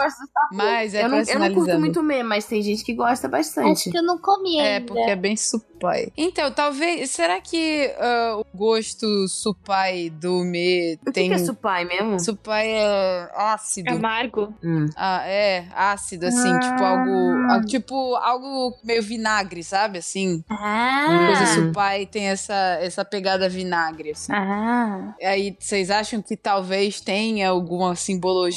Mas 0.52 0.94
é 0.94 1.04
eu, 1.04 1.08
não, 1.08 1.18
eu 1.18 1.38
não 1.38 1.54
curto 1.54 1.78
muito 1.78 2.02
me, 2.02 2.22
mas 2.22 2.44
tem 2.44 2.62
gente 2.62 2.84
que 2.84 2.94
gosta 2.94 3.28
bastante. 3.28 3.72
Acho 3.72 3.90
que 3.90 3.98
eu 3.98 4.02
não 4.02 4.18
comi 4.18 4.58
É, 4.58 4.76
ainda. 4.76 4.86
porque 4.86 5.10
é 5.10 5.16
bem 5.16 5.36
supai. 5.36 6.08
Então, 6.16 6.50
talvez. 6.52 7.10
Será 7.10 7.40
que 7.40 7.92
ah, 7.98 8.36
o 8.38 8.56
gosto 8.56 9.26
supai 9.28 10.10
do 10.10 10.44
me 10.44 10.94
O 11.02 11.06
que, 11.06 11.12
tem. 11.12 11.28
que 11.28 11.34
é 11.34 11.38
supai 11.38 11.84
mesmo? 11.84 12.20
Supai 12.20 12.68
é 12.70 13.30
ácido. 13.34 13.90
Amargo. 13.92 14.54
Hum. 14.62 14.86
Ah, 14.96 15.26
é, 15.26 15.66
ácido, 15.74 16.26
assim, 16.26 16.58
tipo 16.60 16.82
algo. 16.84 17.10
ah, 17.50 17.60
Tipo 17.66 18.14
algo 18.16 18.76
meio 18.84 19.02
vinagre, 19.02 19.64
sabe? 19.64 19.98
Assim. 19.98 20.44
Ah. 20.48 21.26
Coisa 21.26 21.46
supai 21.54 22.06
tem 22.06 22.28
essa, 22.28 22.54
essa 22.80 23.04
pegada 23.04 23.48
vinagre, 23.48 24.10
assim. 24.12 24.32
Ah. 24.32 25.14
Aí 25.20 25.56
vocês 25.58 25.90
acham 25.90 26.22
que 26.22 26.36
talvez 26.36 27.00
tenha 27.00 27.48
alguma 27.48 27.94
simbologia, 27.96 28.51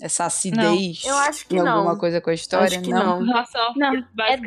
essa 0.00 0.26
acidez? 0.26 1.02
Eu 1.04 1.16
acho 1.16 1.46
que 1.46 1.56
em 1.56 1.62
não. 1.62 1.72
alguma 1.78 1.98
coisa 1.98 2.20
com 2.20 2.30
a 2.30 2.34
história? 2.34 2.66
Acho 2.66 2.82
que 2.82 2.90
não. 2.90 3.20
Nossa, 3.24 3.58
Não, 3.76 3.94
É 3.96 4.04
basket 4.14 4.44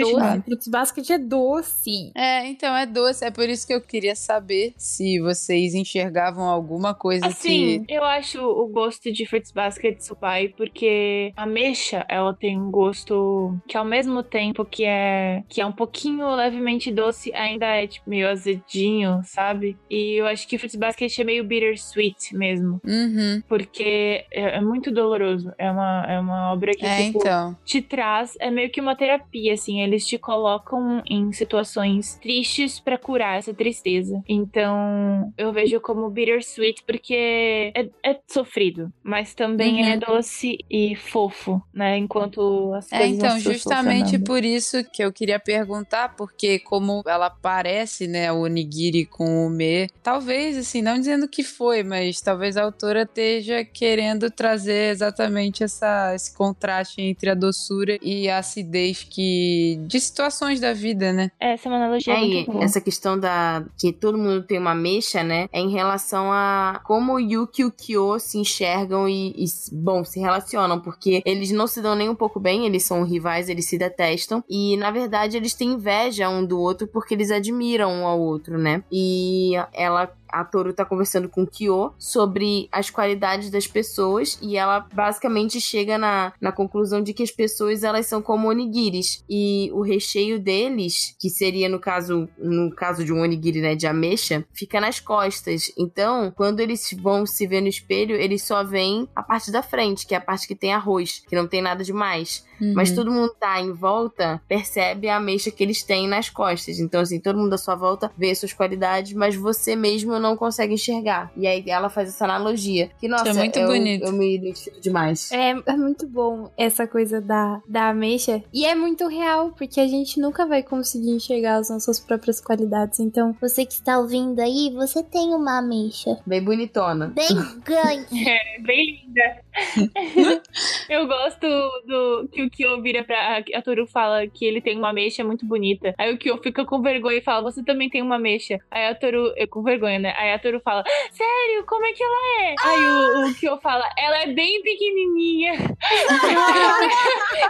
doce. 0.48 0.70
Basket 0.70 1.10
é 1.12 1.18
doce. 1.18 2.12
É, 2.16 2.48
então 2.48 2.76
é 2.76 2.86
doce. 2.86 3.26
É 3.26 3.32
por 3.32 3.48
isso 3.50 3.66
que 3.66 3.74
eu 3.74 3.82
queria 3.82 4.16
saber 4.16 4.74
se 4.78 5.20
vocês 5.20 5.74
enxergavam 5.74 6.46
alguma 6.46 6.94
coisa 6.94 7.28
Assim, 7.28 7.84
que. 7.84 7.94
eu 7.94 8.04
acho 8.04 8.42
o 8.42 8.68
gosto 8.68 9.12
de 9.12 9.26
Fruits 9.26 9.52
Basket 9.52 10.00
supai 10.02 10.50
porque 10.50 11.32
a 11.36 11.46
mexa, 11.46 12.06
ela 12.10 12.34
tem 12.34 12.60
um 12.60 12.72
gosto 12.72 13.58
que 13.68 13.78
ao 13.78 13.86
mesmo 13.86 14.24
tempo 14.24 14.64
que 14.66 14.84
é 14.86 15.44
que 15.50 15.62
é 15.62 15.66
um 15.66 15.72
pouquinho 15.72 16.34
levemente 16.36 16.92
doce, 16.92 17.34
ainda 17.34 17.66
é 17.66 17.88
tipo 17.88 18.10
meio 18.10 18.30
azedinho, 18.30 19.22
sabe? 19.24 19.78
E 19.90 20.20
eu 20.20 20.26
acho 20.28 20.48
que 20.48 20.58
Fruits 20.58 20.76
Basket 20.76 21.18
é 21.20 21.24
meio 21.24 21.44
bittersweet 21.44 22.36
mesmo, 22.36 22.80
Uhum. 22.86 23.42
porque 23.48 24.26
é, 24.40 24.58
é 24.58 24.62
muito 24.62 24.92
doloroso. 24.92 25.52
É 25.58 25.70
uma, 25.72 26.06
é 26.08 26.20
uma 26.20 26.52
obra 26.54 26.72
que 26.74 26.86
É, 26.86 27.06
tipo, 27.06 27.20
então. 27.20 27.58
te 27.66 27.82
traz. 27.82 28.36
É 28.40 28.50
meio 28.52 28.70
que 28.70 28.80
uma 28.82 28.96
terapia, 28.96 29.54
assim. 29.54 29.82
Eles 29.82 30.06
te 30.06 30.18
colocam 30.18 31.02
em 31.10 31.32
situações 31.32 32.16
tristes 32.22 32.80
pra 32.80 32.98
curar 32.98 33.38
essa 33.38 33.54
tristeza. 33.54 34.22
Então, 34.28 35.32
eu 35.38 35.52
vejo 35.52 35.80
como 35.80 36.10
bittersweet 36.10 36.84
porque 36.86 37.72
é, 37.76 37.90
é 38.04 38.20
sofrido, 38.28 38.92
mas 39.04 39.34
também 39.34 39.82
Uhum. 39.82 39.88
é 39.90 39.98
doce 39.98 40.58
e 40.70 40.96
fofo, 40.96 41.62
né? 41.74 41.98
Enquanto 41.98 42.74
as 42.74 42.92
É, 42.92 43.00
coisas 43.00 43.18
então, 43.18 43.30
vão 43.32 43.40
se 43.40 43.54
justamente 43.54 44.20
por 44.20 44.44
isso 44.44 44.84
que 44.92 45.04
eu 45.04 45.12
queria 45.12 45.40
perguntar, 45.40 46.16
porque 46.16 46.60
como 46.60 47.02
ela 47.08 47.30
parece, 47.30 48.08
né, 48.08 48.32
o 48.32 48.42
onigiri 48.42 49.06
com 49.06 49.46
o 49.46 49.50
me, 49.50 49.88
talvez, 50.04 50.58
assim, 50.58 50.82
não 50.82 50.98
dizendo 50.98 51.28
que 51.28 51.44
foi, 51.44 51.84
mas 51.84 52.20
talvez 52.22 52.58
a 52.58 52.64
autora 52.64 53.04
esteja 53.04 53.64
querendo 53.66 54.27
trazer 54.30 54.92
exatamente 54.92 55.64
essa, 55.64 56.14
esse 56.16 56.36
contraste 56.36 57.02
entre 57.02 57.30
a 57.30 57.36
doçura 57.36 57.98
e 58.02 58.30
a 58.30 58.40
acidez 58.40 59.04
que 59.10 59.80
de 59.88 60.00
situações 60.00 60.60
da 60.60 60.74
vida, 60.74 61.12
né? 61.14 61.32
Essa 61.40 61.68
é 61.68 61.72
uma 61.72 61.78
analogia 61.78 62.14
É, 62.14 62.18
muito 62.20 62.50
e 62.50 62.54
boa. 62.54 62.64
essa 62.64 62.82
questão 62.82 63.20
da 63.20 63.64
que 63.78 63.92
todo 63.92 64.18
mundo 64.18 64.44
tem 64.44 64.58
uma 64.60 64.76
mecha, 64.76 65.24
né? 65.24 65.48
É 65.52 65.60
em 65.60 65.70
relação 65.72 66.32
a 66.32 66.82
como 66.84 67.14
o 67.14 67.20
Yuki 67.20 67.62
e 67.62 67.66
o 67.66 67.72
Kyo 67.72 68.20
se 68.20 68.38
enxergam 68.38 69.08
e, 69.08 69.30
e, 69.32 69.46
bom, 69.72 70.04
se 70.04 70.20
relacionam, 70.20 70.80
porque 70.80 71.22
eles 71.26 71.52
não 71.52 71.68
se 71.68 71.82
dão 71.82 71.96
nem 71.96 72.10
um 72.10 72.16
pouco 72.16 72.40
bem, 72.40 72.66
eles 72.66 72.84
são 72.84 73.04
rivais, 73.04 73.50
eles 73.50 73.68
se 73.68 73.78
detestam. 73.78 74.44
E 74.50 74.78
na 74.78 74.92
verdade 74.92 75.38
eles 75.38 75.54
têm 75.54 75.74
inveja 75.74 76.30
um 76.30 76.46
do 76.46 76.60
outro 76.60 76.88
porque 76.88 77.14
eles 77.14 77.32
admiram 77.32 77.92
um 77.92 78.06
ao 78.06 78.20
outro, 78.20 78.58
né? 78.58 78.84
E 78.92 79.52
ela 79.74 80.12
a 80.30 80.44
Toru 80.44 80.74
tá 80.74 80.86
conversando 80.86 81.30
com 81.30 81.44
o 81.44 81.48
Kyo 81.48 81.94
sobre 81.98 82.68
as 82.72 82.90
qualidades 82.90 83.50
das 83.50 83.68
pessoas 83.68 84.38
e 84.42 84.58
ela 84.58 84.80
basicamente 84.94 85.60
chega 85.60 85.98
na, 85.98 86.34
na 86.40 86.52
conclusão 86.52 87.02
de 87.02 87.14
que 87.14 87.24
as 87.24 87.32
pessoas 87.32 87.84
elas 87.84 88.06
são 88.06 88.22
como 88.22 88.50
onigiris 88.50 89.24
e 89.30 89.70
o 89.74 89.82
recheio 89.82 90.40
deles, 90.40 91.16
que 91.20 91.30
seria 91.30 91.70
no 91.70 91.80
caso 91.80 92.28
no 92.38 92.74
caso 92.74 93.04
de 93.04 93.14
um 93.14 93.22
onigiri 93.22 93.62
né, 93.62 93.76
de 93.76 93.88
ameixa, 93.88 94.46
fica 94.54 94.80
nas 94.80 95.00
costas. 95.00 95.72
Então, 95.78 96.32
quando 96.36 96.60
eles 96.60 96.96
vão 97.02 97.26
se 97.26 97.48
ver 97.48 97.62
no 97.62 97.68
espelho, 97.68 98.16
eles 98.16 98.44
só 98.44 98.64
veem 98.64 99.08
a 99.16 99.24
parte 99.24 99.52
da 99.52 99.62
frente, 99.62 100.06
que 100.06 100.14
é 100.14 100.18
a 100.18 100.22
parte 100.22 100.48
que 100.48 100.56
tem 100.56 100.74
arroz, 100.74 101.24
que 101.28 101.36
não 101.36 101.48
tem 101.48 101.62
nada 101.62 101.84
demais. 101.84 102.46
Mas 102.74 102.90
Uhum. 102.90 102.96
todo 102.96 103.12
mundo 103.12 103.34
tá 103.40 103.60
em 103.62 103.72
volta, 103.74 104.42
percebe 104.48 105.08
a 105.10 105.18
ameixa 105.18 105.52
que 105.52 105.64
eles 105.64 105.84
têm 105.84 106.08
nas 106.08 106.30
costas. 106.30 106.80
Então, 106.80 107.02
assim, 107.02 107.20
todo 107.20 107.38
mundo 107.38 107.54
à 107.54 107.58
sua 107.58 107.76
volta 107.76 108.12
vê 108.18 108.34
suas 108.34 108.54
qualidades, 108.54 109.14
mas 109.14 109.36
você 109.36 109.76
mesmo 109.76 110.20
não 110.20 110.36
consegue 110.36 110.74
enxergar. 110.74 111.32
E 111.36 111.46
aí 111.48 111.64
ela 111.68 111.90
faz 111.90 112.10
essa 112.10 112.26
analogia. 112.26 112.90
Que, 113.00 113.08
nossa, 113.08 113.30
é 113.30 113.34
muito 113.34 113.58
eu, 113.60 113.68
bonito. 113.68 114.06
eu 114.06 114.12
me 114.14 114.36
identifico 114.36 114.80
demais. 114.82 115.32
É, 115.32 115.52
é 115.66 115.74
muito 115.76 116.08
bom 116.08 116.50
essa 116.58 116.88
coisa 116.88 117.22
da, 117.22 117.62
da 117.68 117.90
ameixa. 117.90 118.44
E 118.54 118.66
é 118.66 118.74
muito 118.76 119.08
real, 119.08 119.52
porque 119.58 119.80
a 119.80 119.88
gente 119.88 120.20
nunca 120.20 120.46
vai 120.46 120.64
conseguir 120.64 121.12
enxergar 121.12 121.56
as 121.58 121.70
nossas 121.70 122.00
próprias 122.00 122.42
qualidades. 122.42 123.00
Então, 123.00 123.36
Você 123.42 123.66
que 123.66 123.74
está 123.74 124.00
ouvindo 124.00 124.40
aí, 124.40 124.72
você 124.74 125.04
tem 125.04 125.34
uma 125.34 125.60
ameixa. 125.60 126.18
Bem 126.26 126.44
bonitona. 126.44 127.08
Bem 127.08 127.28
grande. 127.64 128.28
É 128.30 128.60
bem 128.62 129.02
linda. 129.06 129.38
eu 130.90 131.08
gosto 131.08 131.48
do 131.88 132.28
que 132.32 132.44
o 132.44 132.47
Kyo 132.50 132.82
vira 132.82 133.04
pra. 133.04 133.44
A 133.54 133.62
Toru 133.62 133.88
fala 133.88 134.28
que 134.28 134.46
ele 134.46 134.62
tem 134.62 134.78
uma 134.78 134.94
mecha 134.94 135.24
muito 135.24 135.46
bonita. 135.46 135.94
Aí 135.98 136.14
o 136.14 136.18
Kyo 136.18 136.38
fica 136.42 136.66
com 136.66 136.82
vergonha 136.82 137.18
e 137.18 137.22
fala: 137.22 137.44
Você 137.44 137.64
também 137.64 137.90
tem 137.90 138.02
uma 138.02 138.20
mecha. 138.20 138.60
Aí 138.72 138.88
a 138.88 138.96
Toru. 138.96 139.34
Eu, 139.36 139.48
com 139.48 139.64
vergonha, 139.64 140.00
né? 140.00 140.14
Aí 140.18 140.34
a 140.34 140.40
Toru 140.40 140.60
fala: 140.62 140.84
Sério? 141.12 141.66
Como 141.66 141.86
é 141.86 141.94
que 141.94 142.04
ela 142.04 142.42
é? 142.42 142.56
Aí 142.62 142.88
o, 142.88 143.30
o 143.30 143.36
Kyo 143.36 143.58
fala: 143.58 143.86
Ela 143.98 144.24
é 144.24 144.28
bem 144.28 144.62
pequenininha. 144.62 145.54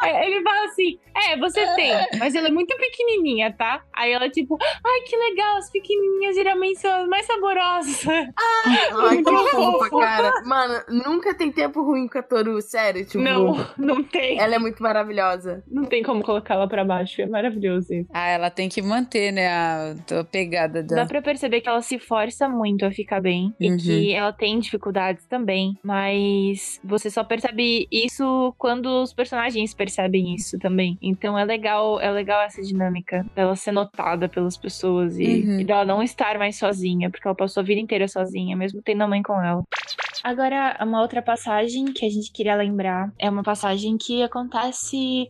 É, 0.04 0.26
ele 0.28 0.42
fala 0.42 0.66
assim: 0.66 1.00
É, 1.16 1.38
você 1.38 1.66
tem, 1.76 1.92
mas 2.20 2.36
ela 2.36 2.48
é 2.48 2.52
muito 2.52 2.76
pequenininha, 2.78 3.54
tá? 3.54 3.82
Aí 3.94 4.12
ela, 4.12 4.30
tipo: 4.30 4.58
Ai, 4.62 5.02
que 5.02 5.16
legal, 5.16 5.58
as 5.58 5.70
pequenininhas 5.72 6.36
geralmente 6.36 6.80
são 6.80 7.04
as 7.04 7.08
mais 7.08 7.26
saborosas. 7.26 8.06
Ai, 8.08 9.18
que 9.18 9.32
Muito 9.32 9.50
fofa, 9.50 9.90
cara. 9.90 10.32
Mano, 10.46 10.84
nunca 10.90 11.34
tem 11.34 11.52
tempo 11.52 11.82
ruim 11.84 12.08
com 12.08 12.20
a 12.20 12.24
Toru, 12.24 12.62
sério. 12.62 13.06
Tipo, 13.06 13.20
Não, 13.20 13.56
não 13.78 14.04
tem. 14.04 14.40
ela 14.40 14.56
é 14.56 14.60
muito 14.60 14.82
maravilhosa. 14.88 15.64
Não 15.70 15.86
tem 15.86 16.02
como 16.04 16.24
colocá-la 16.24 16.68
pra 16.68 16.84
baixo. 16.84 17.22
É 17.22 17.26
maravilhoso 17.26 17.94
isso. 17.94 18.10
Ah, 18.14 18.28
ela 18.28 18.50
tem 18.50 18.70
que 18.70 18.82
manter, 18.82 19.32
né, 19.32 19.48
a, 19.48 19.96
a 20.20 20.24
pegada 20.24 20.82
Dá 20.84 20.96
dela. 20.96 21.08
pra 21.08 21.22
perceber 21.22 21.62
que 21.62 21.70
ela 21.70 21.82
se 21.82 22.00
força 22.00 22.48
muito 22.50 22.86
a 22.86 22.92
ficar 22.92 23.22
bem 23.22 23.54
e 23.60 23.70
Uhum. 23.72 23.78
que 23.78 24.14
ela 24.14 24.32
tem 24.34 24.60
dificuldades 24.60 25.26
também, 25.28 25.78
mas 25.84 26.80
você 26.84 27.10
só 27.10 27.24
percebe 27.24 27.88
isso 27.92 28.54
quando 28.58 28.88
os 29.04 29.14
personagens 29.14 29.74
percebem 29.74 30.34
isso 30.36 30.58
também. 30.60 30.98
Então 31.02 31.38
é 31.38 31.44
legal, 31.46 32.00
é 32.00 32.10
legal 32.12 32.42
essa 32.42 32.62
dinâmica 32.62 33.26
dela 33.36 33.56
ser 33.56 33.72
notada 33.72 34.28
pelas 34.30 34.58
pessoas 34.58 35.18
e, 35.20 35.24
Uhum. 35.46 35.60
e 35.60 35.64
dela 35.66 35.86
não 35.86 36.02
estar 36.02 36.38
mais 36.38 36.58
sozinha, 36.58 37.10
porque 37.10 37.28
ela 37.28 37.36
passou 37.36 37.62
a 37.62 37.66
vida 37.66 37.82
inteira 37.82 38.08
sozinha, 38.08 38.56
mesmo 38.56 38.82
tendo 38.82 39.04
a 39.04 39.08
mãe 39.08 39.22
com 39.22 39.42
ela. 39.42 39.64
Agora, 40.24 40.78
uma 40.82 41.02
outra 41.02 41.22
passagem 41.22 41.86
que 41.86 42.06
a 42.06 42.10
gente 42.10 42.32
queria 42.32 42.56
lembrar 42.56 43.12
é 43.20 43.30
uma 43.30 43.44
passagem 43.44 43.98
que 43.98 44.24
acontece 44.24 44.77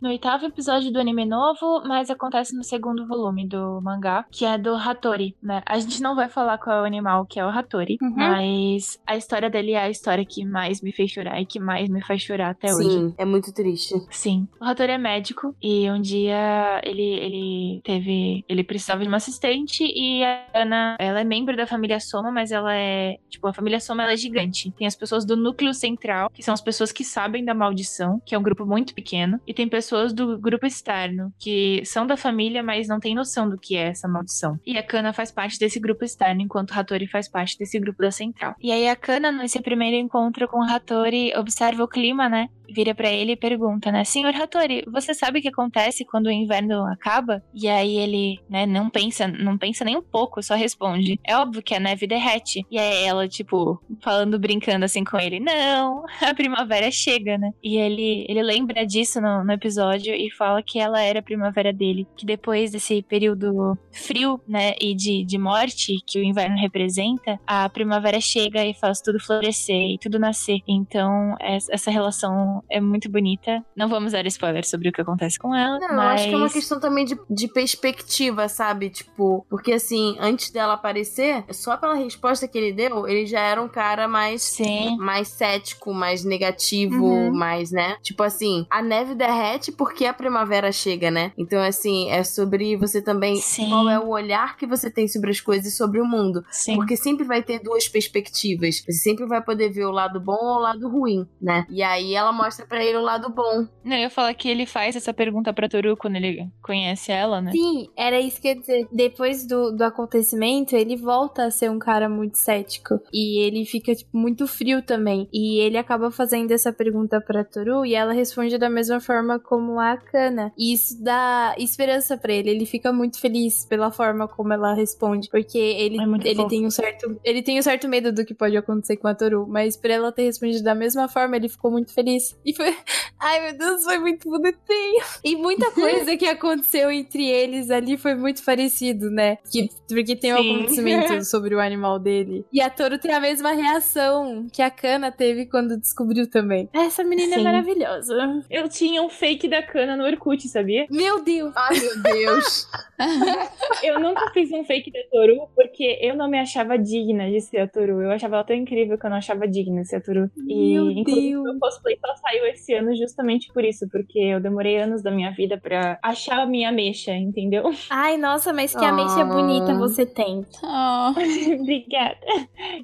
no 0.02 0.08
oitavo 0.08 0.46
episódio 0.46 0.92
do 0.92 0.98
anime 1.00 1.24
novo, 1.24 1.82
mas 1.86 2.10
acontece 2.10 2.54
no 2.56 2.62
segundo 2.62 3.06
volume 3.06 3.46
do 3.46 3.80
mangá, 3.82 4.24
que 4.30 4.44
é 4.44 4.58
do 4.58 4.74
Hattori, 4.74 5.34
né? 5.42 5.62
A 5.66 5.78
gente 5.78 6.00
não 6.02 6.14
vai 6.14 6.28
falar 6.28 6.58
qual 6.58 6.78
é 6.78 6.82
o 6.82 6.84
animal 6.84 7.24
que 7.26 7.38
é 7.40 7.44
o 7.44 7.48
Hattori, 7.48 7.96
Uhum. 8.02 8.14
mas 8.16 8.98
a 9.06 9.16
história 9.16 9.48
dele 9.50 9.72
é 9.72 9.78
a 9.82 9.90
história 9.90 10.24
que 10.24 10.44
mais 10.44 10.80
me 10.82 10.92
fez 10.92 11.10
chorar 11.10 11.40
e 11.40 11.46
que 11.46 11.58
mais 11.58 11.88
me 11.88 12.02
faz 12.04 12.22
chorar 12.22 12.50
até 12.50 12.72
hoje. 12.74 12.90
Sim, 12.90 13.14
é 13.18 13.24
muito 13.24 13.52
triste. 13.52 13.94
Sim. 14.10 14.46
O 14.60 14.64
Hattori 14.64 14.92
é 14.92 14.98
médico 14.98 15.54
e 15.62 15.90
um 15.90 16.00
dia 16.00 16.80
ele, 16.84 17.02
ele 17.02 17.80
teve. 17.84 18.44
Ele 18.48 18.62
precisava 18.64 19.02
de 19.02 19.08
uma 19.08 19.16
assistente 19.16 19.84
e 19.84 20.22
a 20.24 20.44
Ana, 20.54 20.96
ela 20.98 21.20
é 21.20 21.24
membro 21.24 21.56
da 21.56 21.66
família 21.66 22.00
Soma, 22.00 22.30
mas 22.30 22.50
ela 22.52 22.74
é. 22.74 23.16
Tipo, 23.28 23.46
a 23.48 23.52
família 23.54 23.80
Soma 23.80 24.02
ela 24.02 24.12
é 24.12 24.16
gigante. 24.16 24.70
Tem 24.72 24.86
as 24.86 24.96
pessoas 24.96 25.24
do 25.24 25.36
núcleo 25.36 25.72
central, 25.74 26.30
que 26.30 26.42
são 26.42 26.54
as 26.54 26.60
pessoas 26.60 26.92
que 26.92 27.04
sabem 27.04 27.44
da 27.44 27.54
maldição, 27.54 28.20
que 28.24 28.34
é 28.34 28.38
um 28.38 28.42
grupo 28.42 28.64
muito 28.66 28.94
pequeno, 28.94 29.37
e 29.46 29.54
tem 29.54 29.68
pessoas 29.68 30.12
do 30.12 30.38
grupo 30.38 30.66
externo, 30.66 31.32
que 31.38 31.82
são 31.84 32.06
da 32.06 32.16
família, 32.16 32.62
mas 32.62 32.88
não 32.88 33.00
tem 33.00 33.14
noção 33.14 33.48
do 33.48 33.58
que 33.58 33.76
é 33.76 33.88
essa 33.88 34.08
maldição. 34.08 34.58
E 34.66 34.76
a 34.76 34.82
Kana 34.82 35.12
faz 35.12 35.30
parte 35.30 35.58
desse 35.58 35.78
grupo 35.80 36.04
externo, 36.04 36.40
enquanto 36.40 36.72
Hattori 36.72 37.06
faz 37.06 37.28
parte 37.28 37.58
desse 37.58 37.78
grupo 37.78 38.02
da 38.02 38.10
central. 38.10 38.54
E 38.60 38.72
aí 38.72 38.88
a 38.88 38.96
Kana, 38.96 39.32
nesse 39.32 39.60
primeiro 39.60 39.96
encontro 39.96 40.48
com 40.48 40.62
Hattori, 40.62 41.32
observa 41.36 41.82
o 41.82 41.88
clima, 41.88 42.28
né? 42.28 42.48
vira 42.72 42.94
pra 42.94 43.10
ele 43.10 43.32
e 43.32 43.36
pergunta, 43.36 43.90
né? 43.90 44.04
Senhor 44.04 44.34
Hattori, 44.34 44.84
você 44.90 45.14
sabe 45.14 45.38
o 45.38 45.42
que 45.42 45.48
acontece 45.48 46.04
quando 46.04 46.26
o 46.26 46.30
inverno 46.30 46.84
acaba? 46.86 47.42
E 47.54 47.68
aí 47.68 47.96
ele, 47.96 48.40
né, 48.48 48.66
não 48.66 48.90
pensa, 48.90 49.26
não 49.26 49.56
pensa 49.56 49.84
nem 49.84 49.96
um 49.96 50.02
pouco, 50.02 50.42
só 50.42 50.54
responde: 50.54 51.18
É 51.24 51.36
óbvio 51.36 51.62
que 51.62 51.74
a 51.74 51.80
neve 51.80 52.06
derrete. 52.06 52.64
E 52.70 52.78
aí 52.78 53.04
ela, 53.04 53.28
tipo, 53.28 53.80
falando, 54.02 54.38
brincando 54.38 54.84
assim 54.84 55.04
com 55.04 55.18
ele: 55.18 55.40
Não, 55.40 56.04
a 56.20 56.34
primavera 56.34 56.90
chega, 56.90 57.38
né? 57.38 57.52
E 57.62 57.76
ele, 57.76 58.26
ele 58.28 58.42
lembra 58.42 58.86
disso 58.86 59.20
no, 59.20 59.27
no 59.44 59.52
episódio 59.52 60.14
e 60.14 60.30
fala 60.30 60.62
que 60.62 60.78
ela 60.78 61.00
era 61.00 61.20
a 61.20 61.22
primavera 61.22 61.72
dele. 61.72 62.06
Que 62.16 62.24
depois 62.26 62.70
desse 62.70 63.02
período 63.02 63.76
frio, 63.92 64.40
né, 64.46 64.74
e 64.80 64.94
de, 64.94 65.24
de 65.24 65.38
morte 65.38 65.96
que 66.06 66.18
o 66.18 66.22
inverno 66.24 66.56
representa, 66.56 67.38
a 67.46 67.68
primavera 67.68 68.20
chega 68.20 68.64
e 68.64 68.74
faz 68.74 69.00
tudo 69.00 69.18
florescer 69.20 69.74
e 69.94 69.98
tudo 69.98 70.18
nascer. 70.18 70.58
Então, 70.66 71.34
es- 71.40 71.68
essa 71.68 71.90
relação 71.90 72.62
é 72.70 72.80
muito 72.80 73.10
bonita. 73.10 73.62
Não 73.76 73.88
vamos 73.88 74.12
dar 74.12 74.26
spoiler 74.26 74.66
sobre 74.66 74.88
o 74.88 74.92
que 74.92 75.00
acontece 75.00 75.38
com 75.38 75.54
ela. 75.54 75.78
Não, 75.78 75.88
eu 75.90 75.96
mas... 75.96 76.20
acho 76.20 76.28
que 76.28 76.34
é 76.34 76.38
uma 76.38 76.50
questão 76.50 76.80
também 76.80 77.04
de, 77.04 77.18
de 77.30 77.48
perspectiva, 77.48 78.48
sabe? 78.48 78.90
Tipo, 78.90 79.46
porque 79.48 79.72
assim, 79.72 80.16
antes 80.18 80.50
dela 80.50 80.74
aparecer, 80.74 81.44
só 81.52 81.76
pela 81.76 81.94
resposta 81.94 82.46
que 82.48 82.56
ele 82.58 82.72
deu, 82.72 83.06
ele 83.06 83.26
já 83.26 83.40
era 83.40 83.60
um 83.62 83.68
cara 83.68 84.06
mais. 84.08 84.42
Sim. 84.42 84.96
Mais 84.98 85.28
cético, 85.28 85.92
mais 85.94 86.24
negativo, 86.24 87.04
Uhum. 87.04 87.32
mais, 87.34 87.70
né? 87.70 87.96
Tipo 88.02 88.22
assim, 88.22 88.66
a 88.70 88.82
neve 88.82 89.14
derrete 89.18 89.72
porque 89.72 90.06
a 90.06 90.14
primavera 90.14 90.72
chega, 90.72 91.10
né? 91.10 91.32
Então, 91.36 91.60
assim, 91.60 92.10
é 92.10 92.22
sobre 92.24 92.76
você 92.76 93.02
também. 93.02 93.36
Sim. 93.36 93.68
Qual 93.68 93.88
é 93.88 93.98
o 93.98 94.08
olhar 94.08 94.56
que 94.56 94.66
você 94.66 94.90
tem 94.90 95.08
sobre 95.08 95.30
as 95.30 95.40
coisas 95.40 95.72
e 95.72 95.76
sobre 95.76 96.00
o 96.00 96.04
mundo. 96.04 96.44
Sim. 96.50 96.76
Porque 96.76 96.96
sempre 96.96 97.24
vai 97.24 97.42
ter 97.42 97.60
duas 97.60 97.88
perspectivas. 97.88 98.82
Você 98.86 98.92
sempre 98.92 99.26
vai 99.26 99.42
poder 99.42 99.70
ver 99.70 99.84
o 99.84 99.90
lado 99.90 100.20
bom 100.20 100.38
ou 100.40 100.56
o 100.56 100.60
lado 100.60 100.88
ruim, 100.88 101.26
né? 101.40 101.66
E 101.68 101.82
aí 101.82 102.14
ela 102.14 102.32
mostra 102.32 102.66
pra 102.66 102.84
ele 102.84 102.96
o 102.96 103.02
lado 103.02 103.28
bom. 103.30 103.66
Não, 103.84 103.96
eu 103.96 104.02
ia 104.02 104.10
falar 104.10 104.32
que 104.34 104.48
ele 104.48 104.66
faz 104.66 104.96
essa 104.96 105.12
pergunta 105.12 105.52
pra 105.52 105.68
Toru 105.68 105.96
quando 105.96 106.16
ele 106.16 106.48
conhece 106.62 107.10
ela, 107.10 107.40
né? 107.40 107.52
Sim, 107.52 107.88
era 107.96 108.20
isso 108.20 108.40
que 108.40 108.48
eu 108.48 108.54
ia 108.54 108.60
dizer. 108.60 108.88
Depois 108.92 109.46
do, 109.46 109.72
do 109.72 109.82
acontecimento, 109.82 110.76
ele 110.76 110.96
volta 110.96 111.44
a 111.44 111.50
ser 111.50 111.70
um 111.70 111.78
cara 111.78 112.08
muito 112.08 112.38
cético. 112.38 113.00
E 113.12 113.40
ele 113.44 113.64
fica, 113.64 113.94
tipo, 113.94 114.16
muito 114.16 114.46
frio 114.46 114.82
também. 114.82 115.28
E 115.32 115.60
ele 115.60 115.76
acaba 115.76 116.10
fazendo 116.10 116.52
essa 116.52 116.72
pergunta 116.72 117.20
pra 117.20 117.44
Toru 117.44 117.84
e 117.84 117.94
ela 117.94 118.12
responde 118.12 118.58
da 118.58 118.70
mesma 118.70 118.97
mesma 118.98 119.00
forma 119.00 119.38
como 119.38 119.78
a 119.78 119.96
Kana. 119.96 120.52
E 120.58 120.72
isso 120.72 121.02
dá 121.02 121.54
esperança 121.58 122.16
para 122.16 122.32
ele. 122.32 122.50
Ele 122.50 122.66
fica 122.66 122.92
muito 122.92 123.20
feliz 123.20 123.64
pela 123.64 123.90
forma 123.90 124.28
como 124.28 124.52
ela 124.52 124.74
responde, 124.74 125.28
porque 125.30 125.58
ele, 125.58 125.98
é 125.98 126.30
ele 126.30 126.48
tem 126.48 126.66
um 126.66 126.70
certo 126.70 127.18
ele 127.24 127.42
tem 127.42 127.58
um 127.58 127.62
certo 127.62 127.88
medo 127.88 128.12
do 128.12 128.24
que 128.24 128.34
pode 128.34 128.56
acontecer 128.56 128.96
com 128.96 129.08
a 129.08 129.14
Toru, 129.14 129.46
mas 129.48 129.76
por 129.76 129.90
ela 129.90 130.12
ter 130.12 130.24
respondido 130.24 130.62
da 130.62 130.74
mesma 130.74 131.08
forma, 131.08 131.36
ele 131.36 131.48
ficou 131.48 131.70
muito 131.70 131.94
feliz. 131.94 132.36
E 132.44 132.54
foi, 132.54 132.74
ai 133.18 133.40
meu 133.42 133.58
Deus, 133.58 133.84
foi 133.84 133.98
muito 133.98 134.28
bonitinho. 134.28 135.04
E 135.24 135.36
muita 135.36 135.70
coisa 135.70 136.16
que 136.16 136.26
aconteceu 136.26 136.90
entre 136.90 137.28
eles 137.28 137.70
ali 137.70 137.96
foi 137.96 138.14
muito 138.14 138.44
parecido, 138.44 139.10
né? 139.10 139.36
Que, 139.50 139.68
porque 139.88 140.16
tem 140.16 140.34
um 140.34 140.36
acontecimento 140.38 141.24
sobre 141.24 141.54
o 141.54 141.60
animal 141.60 141.98
dele. 141.98 142.44
E 142.52 142.60
a 142.60 142.70
Toru 142.70 142.98
tem 142.98 143.12
a 143.12 143.20
mesma 143.20 143.52
reação 143.52 144.46
que 144.52 144.62
a 144.62 144.70
Kana 144.70 145.10
teve 145.10 145.46
quando 145.46 145.78
descobriu 145.78 146.28
também. 146.28 146.68
Essa 146.72 147.04
menina 147.04 147.34
é 147.34 147.38
Sim. 147.38 147.40
é 147.40 147.44
maravilhosa. 147.44 148.44
Eu 148.50 148.68
tinha 148.88 149.02
um 149.02 149.08
fake 149.10 149.48
da 149.48 149.62
cana 149.62 149.96
no 149.96 150.04
Orkut, 150.04 150.48
sabia? 150.48 150.86
Meu 150.90 151.22
Deus. 151.22 151.52
Ai, 151.54 151.78
meu 151.78 152.02
Deus. 152.02 152.66
Eu 153.82 154.00
nunca 154.00 154.30
fiz 154.32 154.50
um 154.50 154.64
fake 154.64 154.90
da 154.90 154.98
Toru 155.12 155.48
porque 155.54 155.98
eu 156.02 156.16
não 156.16 156.28
me 156.28 156.36
achava 156.38 156.76
digna 156.76 157.30
de 157.30 157.40
ser 157.40 157.58
a 157.58 157.68
Toru. 157.68 158.02
Eu 158.02 158.10
achava 158.10 158.34
ela 158.36 158.44
tão 158.44 158.56
incrível 158.56 158.98
que 158.98 159.06
eu 159.06 159.10
não 159.10 159.16
achava 159.18 159.46
digna 159.46 159.82
de 159.82 159.88
ser 159.88 159.96
a 159.96 160.00
Toru. 160.00 160.28
E 160.48 160.72
Meu 160.74 160.90
inclusive 160.90 161.30
Deus. 161.30 161.44
meu 161.44 161.58
cosplay 161.60 161.96
só 162.04 162.16
saiu 162.16 162.46
esse 162.46 162.74
ano 162.74 162.96
justamente 162.96 163.52
por 163.52 163.64
isso, 163.64 163.88
porque 163.88 164.18
eu 164.18 164.40
demorei 164.40 164.78
anos 164.78 165.00
da 165.00 165.12
minha 165.12 165.30
vida 165.30 165.56
pra 165.56 165.96
achar 166.02 166.40
a 166.40 166.46
minha 166.46 166.72
mecha, 166.72 167.12
entendeu? 167.12 167.70
Ai, 167.88 168.16
nossa, 168.16 168.52
mas 168.52 168.74
que 168.74 168.84
ameixa 168.84 169.20
Ah. 169.20 169.24
bonita 169.24 169.74
você 169.74 170.04
tem. 170.04 170.44
Oh, 170.62 171.12
Obrigada. 171.60 172.18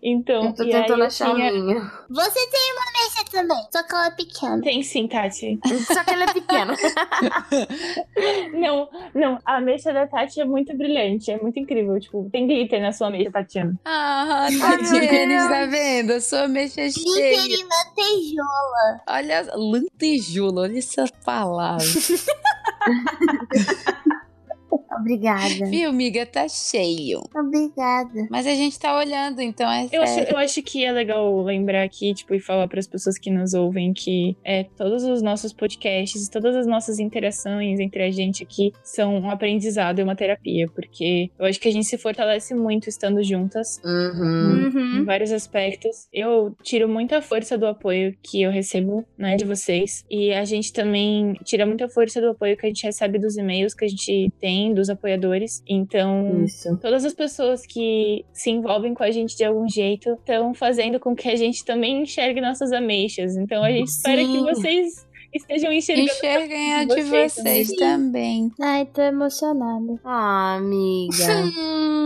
Então, 0.00 0.44
Eu 0.46 0.55
tô 0.55 0.64
tentando 0.64 1.00
eu 1.00 1.07
achar 1.07 1.30
a 1.30 1.34
tinha... 1.34 1.52
minha. 1.52 1.80
Você 2.09 2.50
tem 2.50 2.72
uma 2.72 2.84
mecha 2.92 3.30
também, 3.32 3.66
só 3.72 3.82
que 3.82 3.94
ela 3.94 4.07
é 4.07 4.11
pequena. 4.12 4.61
Tem 4.62 4.82
sim, 4.82 5.09
Tati. 5.09 5.59
Só 5.95 6.05
que 6.05 6.11
ela 6.11 6.24
é 6.24 6.32
pequena. 6.32 6.74
Não, 8.55 8.88
não, 9.14 9.38
a 9.45 9.61
mecha 9.61 9.92
da 9.92 10.07
Tati 10.07 10.40
é 10.40 10.45
muito 10.45 10.74
brilhante, 10.76 11.30
é 11.30 11.38
muito 11.38 11.59
incrível. 11.59 11.99
Tipo, 12.01 12.28
tem 12.30 12.47
glitter 12.47 12.80
na 12.80 12.92
sua 12.92 13.11
mecha, 13.11 13.30
Tatiana. 13.30 13.74
ah, 13.84 14.47
Tatiana, 14.61 15.26
Deus. 15.26 15.49
tá 15.49 15.66
vendo? 15.66 16.12
A 16.12 16.20
sua 16.20 16.49
mecha 16.49 16.80
é 16.80 16.88
Glitter 16.88 17.42
cheia. 17.42 17.57
e 17.57 17.64
lantejola. 17.64 19.01
Olha, 19.09 19.47
lantejoula, 19.55 20.62
olha 20.62 20.78
essa 20.78 21.05
palavra. 21.24 21.84
Obrigada. 24.99 25.66
Viu, 25.70 25.88
amiga? 25.90 26.24
Tá 26.26 26.49
cheio. 26.49 27.22
Obrigada. 27.34 28.26
Mas 28.30 28.47
a 28.47 28.55
gente 28.55 28.78
tá 28.78 28.97
olhando, 28.97 29.40
então 29.40 29.70
é 29.70 29.88
Eu 29.92 30.03
acho, 30.03 30.20
eu 30.20 30.36
acho 30.36 30.62
que 30.62 30.84
é 30.84 30.92
legal 30.92 31.42
lembrar 31.42 31.82
aqui, 31.82 32.12
tipo, 32.14 32.34
e 32.34 32.40
falar 32.40 32.68
para 32.68 32.78
as 32.80 32.86
pessoas 32.86 33.18
que 33.18 33.30
nos 33.30 33.55
ouvem 33.55 33.92
que 33.92 34.36
é, 34.45 34.64
todos 34.64 35.05
os 35.05 35.22
nossos 35.22 35.53
podcasts, 35.53 36.28
todas 36.28 36.55
as 36.57 36.66
nossas 36.66 36.99
interações 36.99 37.80
entre 37.80 38.03
a 38.03 38.11
gente 38.11 38.42
aqui 38.42 38.72
são 38.82 39.16
um 39.18 39.30
aprendizado 39.30 39.99
e 39.99 40.03
uma 40.03 40.16
terapia, 40.16 40.68
porque 40.74 41.30
eu 41.38 41.47
acho 41.47 41.61
que 41.61 41.68
a 41.68 41.72
gente 41.72 41.86
se 41.86 41.99
fortalece 41.99 42.55
muito 42.55 42.88
estando 42.88 43.22
juntas 43.22 43.80
Uhum. 43.84 44.68
em 44.68 44.99
Uhum. 44.99 45.05
vários 45.05 45.32
aspectos. 45.32 46.07
Eu 46.12 46.55
tiro 46.62 46.88
muita 46.88 47.20
força 47.22 47.57
do 47.59 47.66
apoio 47.66 48.14
que 48.22 48.42
eu 48.42 48.51
recebo, 48.51 49.05
né, 49.18 49.36
de 49.36 49.45
vocês, 49.45 50.05
e 50.11 50.32
a 50.32 50.45
gente 50.45 50.72
também 50.72 51.34
tira 51.45 51.66
muita 51.66 51.88
força 51.88 52.20
do 52.20 52.28
apoio 52.30 52.57
que 52.57 52.66
a 52.66 52.68
gente 52.68 52.84
recebe 52.84 53.18
dos 53.18 53.36
e-mails 53.36 53.74
que 53.74 53.84
a 53.84 53.88
gente 53.88 54.30
tem 54.40 54.72
dos 54.74 54.84
apoiadores. 54.89 55.62
Então, 55.66 56.45
Isso. 56.45 56.76
Todas 56.78 57.05
as 57.05 57.14
pessoas 57.14 57.66
que 57.66 58.24
se 58.32 58.51
envolvem 58.51 58.95
com 58.95 59.03
a 59.03 59.11
gente 59.11 59.37
de 59.37 59.45
algum 59.45 59.68
jeito 59.68 60.14
estão 60.14 60.55
fazendo 60.55 60.99
com 61.01 61.14
que 61.14 61.28
a 61.28 61.37
gente 61.37 61.64
também 61.64 62.03
enxergue 62.03 62.41
nossas 62.41 62.72
ameixas. 62.72 63.37
Então 63.37 63.62
a 63.62 63.70
gente 63.70 63.89
espera 63.89 64.20
que 64.20 64.26
Sim. 64.26 64.43
vocês 64.43 65.07
estejam 65.35 65.72
enxergando. 65.72 66.09
Enxerguem 66.11 66.74
a 66.74 66.85
de 66.85 67.03
vocês 67.03 67.32
vocês 67.35 67.68
também. 67.72 68.49
também. 68.49 68.53
Ai, 68.61 68.87
tô 68.87 69.03
emocionada. 69.03 70.01
Ah, 70.05 70.55
amiga. 70.57 71.14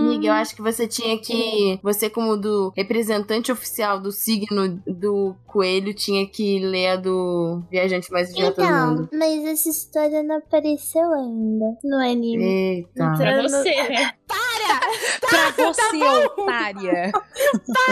Amiga, 0.01 0.27
eu 0.29 0.33
acho 0.33 0.55
que 0.55 0.63
você 0.63 0.87
tinha 0.87 1.19
que. 1.19 1.79
Você, 1.83 2.09
como 2.09 2.37
do 2.37 2.73
representante 2.77 3.51
oficial 3.53 4.01
do 4.01 4.11
signo 4.13 4.81
do 4.87 5.35
coelho, 5.47 5.93
tinha 5.95 6.27
que 6.27 6.59
ler 6.61 6.89
a 6.89 6.97
do 6.97 7.63
Viajante 7.71 8.11
Mais 8.11 8.31
Idiota 8.31 8.63
do 8.63 8.67
Então, 8.67 8.91
Mundo. 8.91 9.09
mas 9.13 9.45
essa 9.45 9.69
história 9.69 10.23
não 10.23 10.37
apareceu 10.39 11.13
ainda 11.13 11.77
no 11.85 11.97
anime. 11.97 12.45
Eita. 12.45 12.89
Então- 12.95 13.17
Pra 13.19 13.43
você, 13.43 13.75
né? 13.89 14.13
Pra 15.21 15.51
você, 15.51 16.05
otária. 16.05 17.13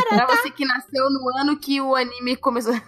Pra 0.09 0.26
você 0.26 0.51
que 0.51 0.64
nasceu 0.64 1.11
no 1.11 1.28
ano 1.39 1.57
que 1.59 1.80
o 1.80 1.95
anime 1.95 2.37
começou. 2.37 2.74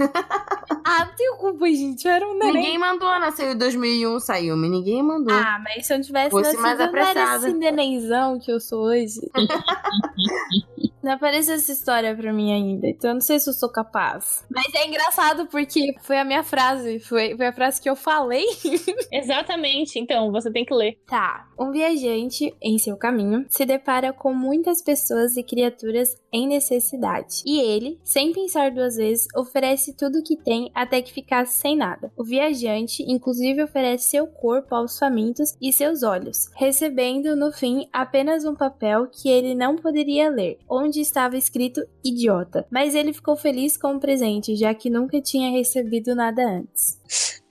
Ah, 0.90 1.05
não 1.05 1.14
tenho 1.16 1.36
culpa, 1.36 1.66
gente. 1.66 2.09
Eu 2.09 2.12
era 2.14 2.26
um 2.26 2.32
neném. 2.32 2.55
Ninguém 2.55 2.78
mandou, 2.78 3.11
nasceu 3.18 3.53
em 3.53 3.59
2001, 3.59 4.20
saiu, 4.20 4.57
mas 4.57 4.70
ninguém 4.70 5.03
mandou. 5.03 5.36
Ah, 5.36 5.61
mas 5.62 5.86
se 5.86 5.92
eu 5.92 5.99
não 5.99 6.05
tivesse 6.05 6.30
Fosse 6.30 6.44
nascido, 6.44 6.62
mais 6.62 6.80
eu 6.80 6.86
não 6.86 6.99
era 6.99 7.11
apressada. 7.11 7.46
esse 7.49 7.59
nenenzão 7.59 8.38
que 8.40 8.51
eu 8.51 8.59
sou 8.59 8.84
hoje. 8.86 9.20
não 11.03 11.12
apareceu 11.12 11.55
essa 11.55 11.72
história 11.72 12.14
pra 12.14 12.32
mim 12.32 12.53
ainda, 12.53 12.88
então 12.88 13.11
eu 13.11 13.14
não 13.14 13.20
sei 13.20 13.38
se 13.38 13.49
eu 13.49 13.55
sou 13.55 13.70
capaz. 13.70 14.44
Mas 14.51 14.72
é 14.74 14.86
engraçado 14.86 15.46
porque 15.46 15.94
foi 16.01 16.18
a 16.18 16.24
minha 16.24 16.42
frase, 16.42 16.99
foi, 17.01 17.36
foi 17.36 17.46
a 17.46 17.53
frase 17.53 17.80
que 17.80 17.88
eu 17.88 17.96
falei. 17.96 18.44
Exatamente. 19.12 19.99
Então, 19.99 20.30
você 20.30 20.51
tem 20.51 20.64
que 20.64 20.74
ler. 20.74 20.99
Tá. 21.07 21.46
Um 21.59 21.70
viajante, 21.70 22.55
em 22.62 22.78
seu 22.78 22.96
caminho, 22.96 23.44
se 23.49 23.64
depara 23.64 24.12
com 24.12 24.32
muitas 24.32 24.82
pessoas 24.82 25.36
e 25.36 25.42
criaturas 25.42 26.16
em 26.32 26.46
necessidade. 26.46 27.42
E 27.44 27.61
ele, 27.61 27.99
sem 28.05 28.32
pensar 28.32 28.70
duas 28.70 28.96
vezes, 28.96 29.26
oferece 29.36 29.96
tudo 29.96 30.18
o 30.18 30.22
que 30.22 30.36
tem 30.36 30.70
até 30.74 31.03
que 31.03 31.12
ficasse 31.12 31.59
sem 31.59 31.76
nada. 31.76 32.12
O 32.16 32.24
viajante, 32.24 33.03
inclusive, 33.03 33.62
oferece 33.62 34.11
seu 34.11 34.26
corpo 34.26 34.74
aos 34.74 34.99
famintos 34.99 35.57
e 35.61 35.72
seus 35.72 36.03
olhos, 36.03 36.51
recebendo, 36.55 37.34
no 37.34 37.53
fim, 37.53 37.88
apenas 37.92 38.44
um 38.44 38.55
papel 38.55 39.09
que 39.09 39.28
ele 39.28 39.55
não 39.55 39.76
poderia 39.76 40.30
ler, 40.30 40.59
onde 40.68 40.88
estava 40.97 41.36
escrito 41.36 41.86
idiota. 42.05 42.66
Mas 42.70 42.95
ele 42.95 43.12
ficou 43.12 43.36
feliz 43.36 43.76
com 43.76 43.97
o 43.97 44.01
presente, 44.01 44.57
já 44.57 44.74
que 44.74 44.89
nunca 44.91 45.20
tinha 45.20 45.51
recebido 45.51 46.14
nada 46.14 46.43
antes. 46.43 47.43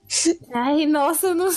Ai, 0.54 0.86
nossa, 0.86 1.28
eu, 1.28 1.34
não... 1.34 1.48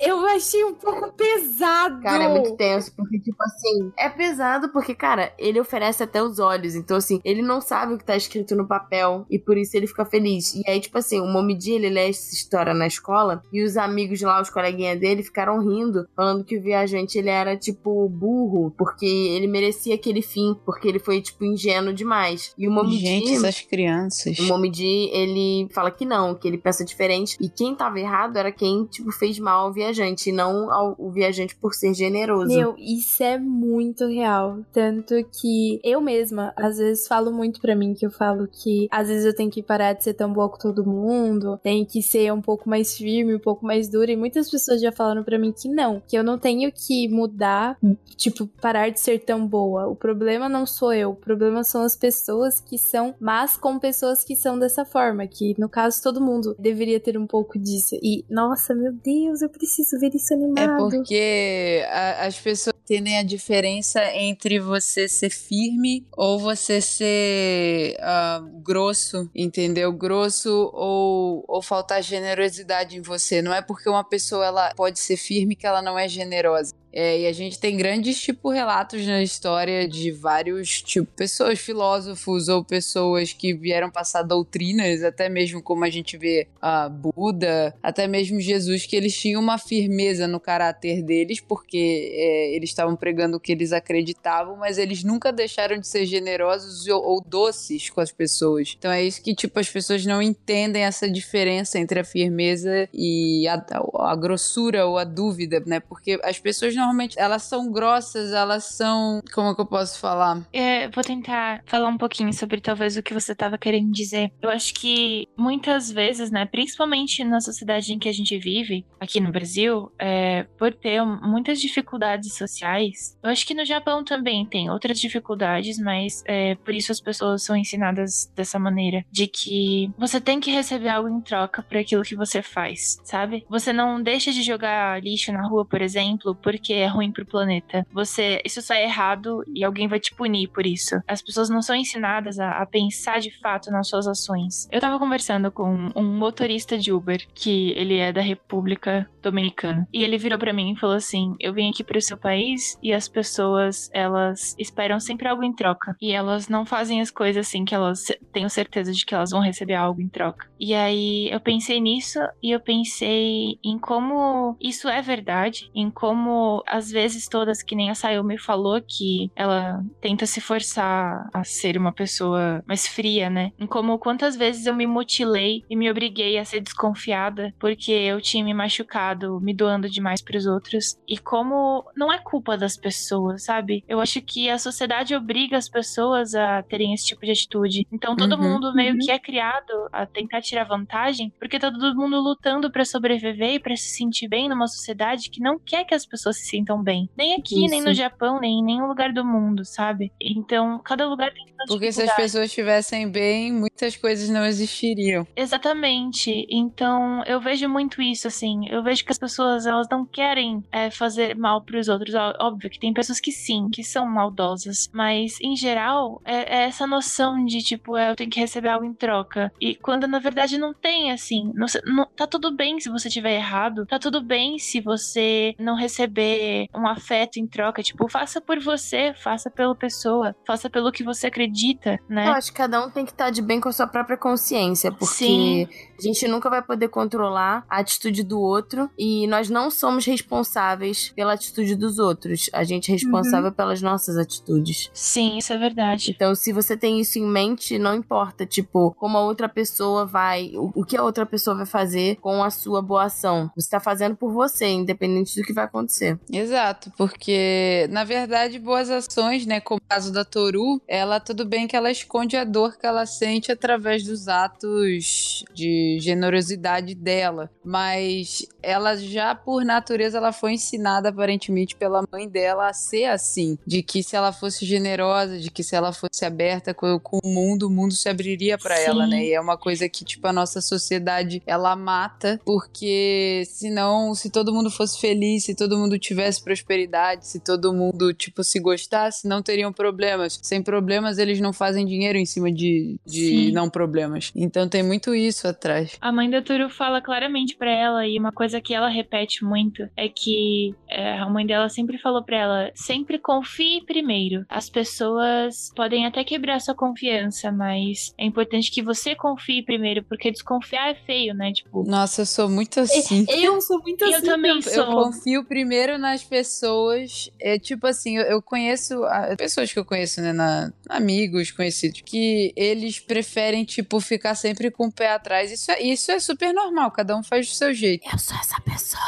eu 0.00 0.26
achei 0.26 0.64
um 0.64 0.74
pouco 0.74 1.12
pesado. 1.12 2.00
Cara, 2.02 2.24
é 2.24 2.28
muito 2.28 2.56
tenso, 2.56 2.92
porque, 2.96 3.18
tipo 3.18 3.42
assim, 3.42 3.92
é 3.98 4.08
pesado 4.08 4.70
porque, 4.70 4.94
cara, 4.94 5.32
ele 5.38 5.60
oferece 5.60 6.02
até 6.02 6.22
os 6.22 6.38
olhos. 6.38 6.74
Então, 6.74 6.96
assim, 6.96 7.20
ele 7.24 7.42
não 7.42 7.60
sabe 7.60 7.94
o 7.94 7.98
que 7.98 8.04
tá 8.04 8.16
escrito 8.16 8.54
no 8.54 8.66
papel 8.66 9.26
e 9.28 9.38
por 9.38 9.56
isso 9.56 9.76
ele 9.76 9.86
fica 9.86 10.04
feliz. 10.04 10.54
E 10.54 10.62
aí, 10.66 10.80
tipo 10.80 10.96
assim, 10.98 11.20
o 11.20 11.26
Momiji, 11.26 11.72
ele 11.72 11.90
lê 11.90 12.08
essa 12.08 12.34
história 12.34 12.72
na 12.72 12.86
escola 12.86 13.42
e 13.52 13.62
os 13.62 13.76
amigos 13.76 14.20
lá, 14.20 14.40
os 14.40 14.50
coleguinhas 14.50 14.98
dele, 14.98 15.22
ficaram 15.22 15.58
rindo, 15.60 16.06
falando 16.14 16.44
que 16.44 16.56
o 16.56 16.62
viajante, 16.62 17.18
ele 17.18 17.30
era, 17.30 17.56
tipo, 17.56 18.08
burro, 18.08 18.72
porque 18.76 19.06
ele 19.06 19.46
merecia 19.46 19.94
aquele 19.94 20.22
fim, 20.22 20.56
porque 20.64 20.86
ele 20.86 20.98
foi, 20.98 21.20
tipo, 21.20 21.44
ingênuo 21.44 21.92
demais. 21.92 22.54
E 22.56 22.68
o 22.68 22.70
Momiji... 22.70 23.00
Gente, 23.00 23.34
essas 23.34 23.60
crianças. 23.60 24.38
O 24.38 24.44
Momiji, 24.44 25.10
ele 25.12 25.68
fala 25.72 25.90
que 25.90 26.04
não, 26.04 26.34
que 26.34 26.46
ele 26.46 26.58
pensa 26.58 26.84
diferente. 26.84 27.36
E 27.40 27.48
quem 27.48 27.74
tava 27.80 27.98
errado 27.98 28.36
era 28.36 28.52
quem, 28.52 28.84
tipo, 28.84 29.10
fez 29.10 29.38
mal 29.38 29.66
ao 29.66 29.72
viajante, 29.72 30.28
e 30.28 30.32
não 30.32 30.70
ao, 30.70 30.94
o 30.98 31.10
viajante 31.10 31.56
por 31.56 31.72
ser 31.72 31.94
generoso. 31.94 32.54
Meu, 32.54 32.74
isso 32.76 33.22
é 33.22 33.38
muito 33.38 34.06
real. 34.06 34.58
Tanto 34.70 35.14
que 35.40 35.80
eu 35.82 35.98
mesma, 35.98 36.52
às 36.56 36.76
vezes, 36.76 37.08
falo 37.08 37.32
muito 37.32 37.58
pra 37.58 37.74
mim 37.74 37.94
que 37.94 38.04
eu 38.04 38.10
falo 38.10 38.46
que 38.46 38.86
às 38.90 39.08
vezes 39.08 39.24
eu 39.24 39.34
tenho 39.34 39.50
que 39.50 39.62
parar 39.62 39.94
de 39.94 40.04
ser 40.04 40.12
tão 40.12 40.30
boa 40.30 40.50
com 40.50 40.58
todo 40.58 40.84
mundo, 40.84 41.58
tenho 41.62 41.86
que 41.86 42.02
ser 42.02 42.30
um 42.32 42.42
pouco 42.42 42.68
mais 42.68 42.94
firme, 42.96 43.34
um 43.34 43.40
pouco 43.40 43.64
mais 43.64 43.88
dura. 43.88 44.12
E 44.12 44.16
muitas 44.16 44.50
pessoas 44.50 44.80
já 44.82 44.92
falaram 44.92 45.24
pra 45.24 45.38
mim 45.38 45.50
que 45.50 45.68
não, 45.68 46.02
que 46.06 46.16
eu 46.18 46.22
não 46.22 46.38
tenho 46.38 46.70
que 46.70 47.08
mudar, 47.08 47.78
tipo, 48.14 48.46
parar 48.60 48.90
de 48.90 49.00
ser 49.00 49.20
tão 49.20 49.46
boa. 49.46 49.86
O 49.86 49.96
problema 49.96 50.50
não 50.50 50.66
sou 50.66 50.92
eu, 50.92 51.12
o 51.12 51.16
problema 51.16 51.64
são 51.64 51.82
as 51.82 51.96
pessoas 51.96 52.60
que 52.60 52.76
são 52.76 53.14
más 53.18 53.56
com 53.56 53.78
pessoas 53.78 54.22
que 54.22 54.36
são 54.36 54.58
dessa 54.58 54.84
forma, 54.84 55.26
que 55.26 55.54
no 55.58 55.68
caso 55.68 56.02
todo 56.02 56.20
mundo 56.20 56.54
deveria 56.58 57.00
ter 57.00 57.16
um 57.16 57.26
pouco 57.26 57.58
disso. 57.70 57.96
E, 58.02 58.24
nossa, 58.28 58.74
meu 58.74 58.92
Deus, 58.92 59.42
eu 59.42 59.48
preciso 59.48 59.98
ver 59.98 60.14
isso 60.14 60.32
É 60.32 60.36
animado. 60.36 60.76
porque 60.90 61.84
a- 61.88 62.26
as 62.26 62.38
pessoas 62.38 62.74
entendem 62.84 63.18
a 63.18 63.22
diferença 63.22 64.02
entre 64.14 64.58
você 64.58 65.08
ser 65.08 65.30
firme 65.30 66.06
ou 66.16 66.38
você 66.38 66.80
ser 66.80 67.96
ah, 68.00 68.42
grosso, 68.62 69.30
entendeu? 69.34 69.92
Grosso 69.92 70.70
ou, 70.74 71.44
ou 71.46 71.62
faltar 71.62 72.02
generosidade 72.02 72.96
em 72.96 73.00
você. 73.00 73.40
Não 73.42 73.54
é 73.54 73.62
porque 73.62 73.88
uma 73.88 74.02
pessoa 74.04 74.44
ela 74.44 74.74
pode 74.74 74.98
ser 74.98 75.16
firme 75.16 75.54
que 75.56 75.66
ela 75.66 75.80
não 75.82 75.98
é 75.98 76.08
generosa. 76.08 76.74
É, 76.92 77.20
e 77.20 77.26
a 77.26 77.32
gente 77.32 77.58
tem 77.58 77.76
grandes, 77.76 78.20
tipo, 78.20 78.50
relatos 78.50 79.06
na 79.06 79.22
história 79.22 79.88
de 79.88 80.10
vários, 80.10 80.82
tipo, 80.82 81.10
pessoas, 81.12 81.58
filósofos 81.58 82.48
ou 82.48 82.64
pessoas 82.64 83.32
que 83.32 83.54
vieram 83.54 83.90
passar 83.90 84.22
doutrinas, 84.22 85.02
até 85.02 85.28
mesmo 85.28 85.62
como 85.62 85.84
a 85.84 85.90
gente 85.90 86.16
vê 86.16 86.48
a 86.60 86.88
Buda, 86.88 87.74
até 87.82 88.06
mesmo 88.06 88.40
Jesus, 88.40 88.86
que 88.86 88.96
eles 88.96 89.16
tinham 89.16 89.40
uma 89.40 89.58
firmeza 89.58 90.26
no 90.26 90.40
caráter 90.40 91.02
deles, 91.02 91.40
porque 91.40 92.10
é, 92.12 92.54
eles 92.54 92.70
estavam 92.70 92.96
pregando 92.96 93.36
o 93.36 93.40
que 93.40 93.52
eles 93.52 93.72
acreditavam, 93.72 94.56
mas 94.56 94.78
eles 94.78 95.04
nunca 95.04 95.32
deixaram 95.32 95.78
de 95.78 95.86
ser 95.86 96.06
generosos 96.06 96.86
ou, 96.88 97.02
ou 97.02 97.20
doces 97.20 97.88
com 97.90 98.00
as 98.00 98.12
pessoas. 98.12 98.74
Então 98.76 98.90
é 98.90 99.02
isso 99.02 99.22
que, 99.22 99.34
tipo, 99.34 99.58
as 99.58 99.68
pessoas 99.68 100.04
não 100.04 100.20
entendem 100.20 100.82
essa 100.82 101.08
diferença 101.08 101.78
entre 101.78 102.00
a 102.00 102.04
firmeza 102.04 102.88
e 102.92 103.46
a, 103.48 103.64
a, 104.10 104.16
grossura 104.16 104.86
ou 104.86 104.98
a 104.98 105.04
dúvida, 105.04 105.62
né? 105.66 105.80
Porque 105.80 106.18
as 106.22 106.38
pessoas 106.38 106.74
normalmente, 106.80 107.18
elas 107.18 107.42
são 107.42 107.70
grossas, 107.70 108.32
elas 108.32 108.64
são, 108.64 109.20
como 109.32 109.50
é 109.50 109.54
que 109.54 109.60
eu 109.60 109.66
posso 109.66 109.98
falar? 109.98 110.42
É, 110.52 110.88
vou 110.88 111.04
tentar 111.04 111.62
falar 111.66 111.88
um 111.88 111.98
pouquinho 111.98 112.32
sobre 112.32 112.60
talvez 112.60 112.96
o 112.96 113.02
que 113.02 113.14
você 113.14 113.32
estava 113.32 113.58
querendo 113.58 113.92
dizer. 113.92 114.32
Eu 114.40 114.50
acho 114.50 114.74
que 114.74 115.28
muitas 115.36 115.90
vezes, 115.90 116.30
né, 116.30 116.46
principalmente 116.46 117.22
na 117.24 117.40
sociedade 117.40 117.92
em 117.92 117.98
que 117.98 118.08
a 118.08 118.12
gente 118.12 118.38
vive, 118.38 118.84
aqui 118.98 119.20
no 119.20 119.30
Brasil, 119.30 119.92
é, 119.98 120.44
por 120.58 120.72
ter 120.72 121.04
muitas 121.04 121.60
dificuldades 121.60 122.36
sociais, 122.36 123.16
eu 123.22 123.30
acho 123.30 123.46
que 123.46 123.54
no 123.54 123.64
Japão 123.64 124.04
também 124.04 124.46
tem 124.46 124.70
outras 124.70 124.98
dificuldades, 125.00 125.78
mas 125.78 126.22
é, 126.26 126.54
por 126.56 126.74
isso 126.74 126.92
as 126.92 127.00
pessoas 127.00 127.42
são 127.42 127.56
ensinadas 127.56 128.30
dessa 128.34 128.58
maneira, 128.58 129.04
de 129.10 129.26
que 129.26 129.90
você 129.98 130.20
tem 130.20 130.40
que 130.40 130.50
receber 130.50 130.88
algo 130.88 131.08
em 131.08 131.20
troca 131.20 131.62
por 131.62 131.76
aquilo 131.76 132.02
que 132.02 132.16
você 132.16 132.42
faz, 132.42 132.98
sabe? 133.04 133.44
Você 133.48 133.72
não 133.72 134.02
deixa 134.02 134.32
de 134.32 134.42
jogar 134.42 135.02
lixo 135.02 135.32
na 135.32 135.46
rua, 135.46 135.64
por 135.64 135.82
exemplo, 135.82 136.34
porque 136.34 136.69
é 136.74 136.86
ruim 136.86 137.12
pro 137.12 137.26
planeta. 137.26 137.86
Você, 137.92 138.40
isso 138.44 138.60
só 138.62 138.74
é 138.74 138.84
errado 138.84 139.42
e 139.54 139.64
alguém 139.64 139.88
vai 139.88 140.00
te 140.00 140.14
punir 140.14 140.48
por 140.48 140.66
isso. 140.66 141.00
As 141.06 141.22
pessoas 141.22 141.48
não 141.48 141.62
são 141.62 141.74
ensinadas 141.74 142.38
a, 142.38 142.62
a 142.62 142.66
pensar 142.66 143.20
de 143.20 143.30
fato 143.40 143.70
nas 143.70 143.88
suas 143.88 144.06
ações. 144.06 144.68
Eu 144.70 144.80
tava 144.80 144.98
conversando 144.98 145.50
com 145.50 145.90
um 145.94 146.04
motorista 146.04 146.78
de 146.78 146.92
Uber, 146.92 147.26
que 147.34 147.72
ele 147.76 147.98
é 147.98 148.12
da 148.12 148.20
República 148.20 149.08
Dominicana, 149.22 149.86
e 149.92 150.02
ele 150.02 150.18
virou 150.18 150.38
para 150.38 150.52
mim 150.52 150.72
e 150.72 150.76
falou 150.76 150.96
assim: 150.96 151.34
"Eu 151.38 151.52
vim 151.52 151.70
aqui 151.70 151.84
pro 151.84 152.00
seu 152.00 152.16
país 152.16 152.78
e 152.82 152.92
as 152.92 153.08
pessoas, 153.08 153.90
elas 153.92 154.54
esperam 154.58 154.98
sempre 154.98 155.28
algo 155.28 155.42
em 155.42 155.52
troca. 155.52 155.96
E 156.00 156.12
elas 156.12 156.48
não 156.48 156.64
fazem 156.64 157.00
as 157.00 157.10
coisas 157.10 157.46
assim 157.46 157.64
que 157.64 157.74
elas 157.74 158.06
tenho 158.32 158.48
certeza 158.48 158.92
de 158.92 159.04
que 159.04 159.14
elas 159.14 159.30
vão 159.30 159.40
receber 159.40 159.74
algo 159.74 160.00
em 160.00 160.08
troca". 160.08 160.48
E 160.58 160.74
aí 160.74 161.30
eu 161.30 161.40
pensei 161.40 161.80
nisso 161.80 162.18
e 162.42 162.50
eu 162.50 162.60
pensei 162.60 163.58
em 163.64 163.78
como 163.78 164.56
isso 164.60 164.88
é 164.88 165.00
verdade, 165.02 165.70
em 165.74 165.90
como 165.90 166.59
às 166.66 166.90
vezes 166.90 167.28
todas, 167.28 167.62
que 167.62 167.74
nem 167.74 167.90
a 167.90 167.94
Sayumi 167.94 168.38
falou, 168.38 168.80
que 168.80 169.30
ela 169.34 169.82
tenta 170.00 170.26
se 170.26 170.40
forçar 170.40 171.28
a 171.32 171.44
ser 171.44 171.76
uma 171.76 171.92
pessoa 171.92 172.62
mais 172.66 172.86
fria, 172.86 173.28
né? 173.30 173.52
Em 173.58 173.66
como 173.66 173.98
quantas 173.98 174.36
vezes 174.36 174.66
eu 174.66 174.74
me 174.74 174.86
mutilei 174.86 175.62
e 175.68 175.76
me 175.76 175.90
obriguei 175.90 176.38
a 176.38 176.44
ser 176.44 176.60
desconfiada 176.60 177.52
porque 177.58 177.92
eu 177.92 178.20
tinha 178.20 178.44
me 178.44 178.54
machucado, 178.54 179.40
me 179.40 179.54
doando 179.54 179.88
demais 179.88 180.22
para 180.22 180.36
os 180.36 180.46
outros. 180.46 180.98
E 181.08 181.18
como 181.18 181.84
não 181.96 182.12
é 182.12 182.18
culpa 182.18 182.56
das 182.56 182.76
pessoas, 182.76 183.44
sabe? 183.44 183.84
Eu 183.88 184.00
acho 184.00 184.20
que 184.20 184.48
a 184.48 184.58
sociedade 184.58 185.14
obriga 185.14 185.56
as 185.56 185.68
pessoas 185.68 186.34
a 186.34 186.62
terem 186.62 186.94
esse 186.94 187.06
tipo 187.06 187.24
de 187.24 187.32
atitude. 187.32 187.86
Então 187.92 188.16
todo 188.16 188.36
uhum, 188.36 188.42
mundo 188.42 188.74
meio 188.74 188.92
uhum. 188.92 188.98
que 188.98 189.10
é 189.10 189.18
criado 189.18 189.88
a 189.92 190.06
tentar 190.06 190.40
tirar 190.40 190.64
vantagem 190.64 191.32
porque 191.38 191.58
tá 191.58 191.70
todo 191.70 191.96
mundo 191.96 192.20
lutando 192.20 192.70
para 192.70 192.84
sobreviver 192.84 193.54
e 193.54 193.60
para 193.60 193.76
se 193.76 193.90
sentir 193.90 194.28
bem 194.28 194.48
numa 194.48 194.66
sociedade 194.66 195.30
que 195.30 195.40
não 195.40 195.58
quer 195.58 195.84
que 195.84 195.94
as 195.94 196.06
pessoas 196.06 196.38
se 196.38 196.49
sintam 196.50 196.82
bem. 196.82 197.08
Nem 197.16 197.34
aqui, 197.34 197.64
Isso. 197.64 197.70
nem 197.70 197.82
no 197.82 197.94
Japão, 197.94 198.40
nem 198.40 198.58
em 198.58 198.64
nenhum 198.64 198.86
lugar 198.86 199.12
do 199.12 199.24
mundo, 199.24 199.64
sabe? 199.64 200.12
Então, 200.20 200.78
cada 200.84 201.08
lugar 201.08 201.32
tem 201.32 201.44
Porque 201.66 201.92
se 201.92 202.02
as 202.02 202.14
pessoas 202.14 202.46
estivessem 202.46 203.08
bem, 203.08 203.52
muitas 203.52 203.96
coisas 203.96 204.28
não 204.28 204.44
existiriam. 204.44 205.26
Exatamente. 205.36 206.46
Então, 206.50 207.22
eu 207.26 207.40
vejo 207.40 207.68
muito 207.68 208.02
isso, 208.02 208.26
assim. 208.28 208.68
Eu 208.68 208.82
vejo 208.82 209.04
que 209.04 209.12
as 209.12 209.18
pessoas, 209.18 209.66
elas 209.66 209.86
não 209.90 210.04
querem 210.04 210.64
é, 210.72 210.90
fazer 210.90 211.36
mal 211.36 211.62
pros 211.62 211.88
outros. 211.88 212.14
Óbvio 212.38 212.70
que 212.70 212.80
tem 212.80 212.92
pessoas 212.92 213.20
que 213.20 213.32
sim, 213.32 213.68
que 213.70 213.84
são 213.84 214.06
maldosas. 214.06 214.88
Mas, 214.92 215.40
em 215.40 215.56
geral, 215.56 216.20
é, 216.24 216.58
é 216.58 216.64
essa 216.64 216.86
noção 216.86 217.44
de, 217.44 217.62
tipo, 217.62 217.96
é, 217.96 218.10
eu 218.10 218.16
tenho 218.16 218.30
que 218.30 218.40
receber 218.40 218.68
algo 218.68 218.84
em 218.84 218.94
troca. 218.94 219.52
E 219.60 219.74
quando, 219.74 220.06
na 220.06 220.18
verdade, 220.18 220.58
não 220.58 220.74
tem, 220.74 221.12
assim. 221.12 221.52
Não, 221.54 221.66
não, 221.84 222.06
tá 222.06 222.26
tudo 222.26 222.50
bem 222.50 222.80
se 222.80 222.88
você 222.88 223.08
tiver 223.08 223.34
errado. 223.34 223.86
Tá 223.86 223.98
tudo 223.98 224.20
bem 224.20 224.58
se 224.58 224.80
você 224.80 225.54
não 225.58 225.74
receber 225.74 226.39
um 226.74 226.86
afeto 226.86 227.38
em 227.38 227.46
troca. 227.46 227.82
Tipo, 227.82 228.08
faça 228.08 228.40
por 228.40 228.58
você, 228.60 229.14
faça 229.14 229.50
pela 229.50 229.74
pessoa, 229.74 230.34
faça 230.46 230.68
pelo 230.68 230.92
que 230.92 231.02
você 231.02 231.26
acredita, 231.26 231.98
né? 232.08 232.28
Eu 232.28 232.32
acho 232.32 232.50
que 232.52 232.58
cada 232.58 232.84
um 232.84 232.90
tem 232.90 233.04
que 233.04 233.12
estar 233.12 233.30
de 233.30 233.42
bem 233.42 233.60
com 233.60 233.68
a 233.68 233.72
sua 233.72 233.86
própria 233.86 234.16
consciência, 234.16 234.90
porque 234.90 235.14
Sim. 235.14 235.68
A 236.00 236.12
gente 236.12 236.26
nunca 236.26 236.48
vai 236.48 236.62
poder 236.62 236.88
controlar 236.88 237.64
a 237.68 237.78
atitude 237.78 238.22
do 238.22 238.40
outro 238.40 238.90
e 238.98 239.26
nós 239.26 239.50
não 239.50 239.70
somos 239.70 240.04
responsáveis 240.04 241.10
pela 241.10 241.34
atitude 241.34 241.74
dos 241.74 241.98
outros. 241.98 242.48
A 242.52 242.64
gente 242.64 242.90
é 242.90 242.92
responsável 242.92 243.48
uhum. 243.48 243.54
pelas 243.54 243.82
nossas 243.82 244.16
atitudes. 244.16 244.90
Sim, 244.92 245.38
isso 245.38 245.52
é 245.52 245.58
verdade. 245.58 246.10
Então, 246.10 246.34
se 246.34 246.52
você 246.52 246.76
tem 246.76 247.00
isso 247.00 247.18
em 247.18 247.26
mente, 247.26 247.78
não 247.78 247.94
importa, 247.94 248.46
tipo, 248.46 248.94
como 248.94 249.18
a 249.18 249.22
outra 249.22 249.48
pessoa 249.48 250.06
vai, 250.06 250.52
o, 250.54 250.72
o 250.74 250.84
que 250.84 250.96
a 250.96 251.02
outra 251.02 251.26
pessoa 251.26 251.56
vai 251.56 251.66
fazer 251.66 252.16
com 252.16 252.42
a 252.42 252.50
sua 252.50 252.80
boa 252.80 253.04
ação. 253.04 253.50
Você 253.54 253.70
tá 253.70 253.80
fazendo 253.80 254.16
por 254.16 254.32
você, 254.32 254.66
independente 254.66 255.38
do 255.38 255.44
que 255.44 255.52
vai 255.52 255.64
acontecer. 255.64 256.18
Exato, 256.32 256.92
porque 256.96 257.86
na 257.90 258.04
verdade 258.04 258.58
boas 258.58 258.90
ações, 258.90 259.46
né, 259.46 259.60
como 259.60 259.78
o 259.78 259.88
caso 259.88 260.12
da 260.12 260.24
Toru, 260.24 260.80
ela 260.86 261.20
tudo 261.20 261.44
bem 261.44 261.66
que 261.66 261.76
ela 261.76 261.90
esconde 261.90 262.36
a 262.36 262.44
dor 262.44 262.78
que 262.78 262.86
ela 262.86 263.06
sente 263.06 263.52
através 263.52 264.04
dos 264.04 264.28
atos 264.28 265.44
de 265.54 265.89
generosidade 265.98 266.94
dela, 266.94 267.50
mas 267.64 268.46
ela 268.62 268.96
já 268.96 269.34
por 269.34 269.64
natureza 269.64 270.18
ela 270.18 270.32
foi 270.32 270.52
ensinada 270.52 271.08
aparentemente 271.08 271.74
pela 271.74 272.04
mãe 272.12 272.28
dela 272.28 272.68
a 272.68 272.72
ser 272.72 273.06
assim, 273.06 273.58
de 273.66 273.82
que 273.82 274.02
se 274.02 274.16
ela 274.16 274.32
fosse 274.32 274.64
generosa, 274.64 275.38
de 275.38 275.50
que 275.50 275.62
se 275.62 275.74
ela 275.74 275.92
fosse 275.92 276.24
aberta 276.24 276.74
com, 276.74 276.98
com 277.00 277.18
o 277.22 277.28
mundo, 277.28 277.66
o 277.66 277.70
mundo 277.70 277.94
se 277.94 278.08
abriria 278.08 278.58
para 278.58 278.78
ela, 278.78 279.06
né? 279.06 279.24
E 279.24 279.32
é 279.32 279.40
uma 279.40 279.56
coisa 279.56 279.88
que 279.88 280.04
tipo 280.04 280.26
a 280.26 280.32
nossa 280.32 280.60
sociedade 280.60 281.42
ela 281.46 281.74
mata, 281.74 282.40
porque 282.44 283.44
senão 283.46 284.14
se 284.14 284.30
todo 284.30 284.52
mundo 284.52 284.70
fosse 284.70 285.00
feliz, 285.00 285.44
se 285.44 285.54
todo 285.54 285.78
mundo 285.78 285.98
tivesse 285.98 286.42
prosperidade, 286.42 287.26
se 287.26 287.40
todo 287.40 287.72
mundo 287.72 288.12
tipo 288.12 288.44
se 288.44 288.60
gostasse, 288.60 289.26
não 289.26 289.42
teriam 289.42 289.72
problemas. 289.72 290.38
Sem 290.42 290.62
problemas 290.62 291.18
eles 291.18 291.40
não 291.40 291.52
fazem 291.52 291.86
dinheiro 291.86 292.18
em 292.18 292.26
cima 292.26 292.52
de, 292.52 292.98
de 293.06 293.50
não 293.52 293.68
problemas. 293.68 294.30
Então 294.34 294.68
tem 294.68 294.82
muito 294.82 295.14
isso 295.14 295.48
atrás. 295.48 295.79
A 296.00 296.12
mãe 296.12 296.28
da 296.28 296.42
Turu 296.42 296.68
fala 296.68 297.00
claramente 297.00 297.56
para 297.56 297.70
ela 297.70 298.06
e 298.06 298.18
uma 298.18 298.32
coisa 298.32 298.60
que 298.60 298.74
ela 298.74 298.88
repete 298.88 299.44
muito 299.44 299.88
é 299.96 300.08
que 300.08 300.74
é, 300.88 301.18
a 301.18 301.28
mãe 301.28 301.46
dela 301.46 301.68
sempre 301.68 301.98
falou 301.98 302.22
para 302.22 302.36
ela: 302.36 302.70
sempre 302.74 303.18
confie 303.18 303.84
primeiro. 303.84 304.44
As 304.48 304.68
pessoas 304.68 305.72
podem 305.74 306.06
até 306.06 306.24
quebrar 306.24 306.60
sua 306.60 306.74
confiança, 306.74 307.50
mas 307.52 308.14
é 308.18 308.24
importante 308.24 308.70
que 308.70 308.82
você 308.82 309.14
confie 309.14 309.62
primeiro, 309.62 310.04
porque 310.04 310.30
desconfiar 310.30 310.90
é 310.90 310.94
feio, 310.94 311.34
né? 311.34 311.52
Tipo. 311.52 311.84
Nossa, 311.84 312.22
eu 312.22 312.26
sou 312.26 312.48
muito 312.48 312.80
assim. 312.80 313.26
Eu 313.28 313.60
sou 313.60 313.80
muito 313.80 314.04
assim. 314.04 314.14
Eu 314.14 314.22
também 314.22 314.56
eu, 314.56 314.62
sou. 314.62 314.84
Eu 314.84 314.86
confio 314.86 315.44
primeiro 315.44 315.98
nas 315.98 316.22
pessoas. 316.22 317.30
É 317.40 317.58
tipo 317.58 317.86
assim, 317.86 318.16
eu, 318.16 318.24
eu 318.24 318.42
conheço 318.42 319.04
a, 319.04 319.34
pessoas 319.36 319.72
que 319.72 319.78
eu 319.78 319.84
conheço, 319.84 320.20
né? 320.20 320.32
Na, 320.32 320.72
amigos, 320.88 321.50
conhecidos, 321.50 322.00
que 322.04 322.52
eles 322.56 322.98
preferem, 322.98 323.64
tipo, 323.64 324.00
ficar 324.00 324.34
sempre 324.34 324.70
com 324.70 324.86
o 324.86 324.92
pé 324.92 325.12
atrás. 325.12 325.50
Isso 325.50 325.69
é, 325.70 325.82
isso 325.82 326.10
é 326.10 326.18
super 326.18 326.52
normal, 326.52 326.90
cada 326.90 327.16
um 327.16 327.22
faz 327.22 327.48
do 327.48 327.54
seu 327.54 327.72
jeito. 327.72 328.06
Eu 328.10 328.18
sou 328.18 328.36
essa 328.36 328.60
pessoa. 328.60 329.00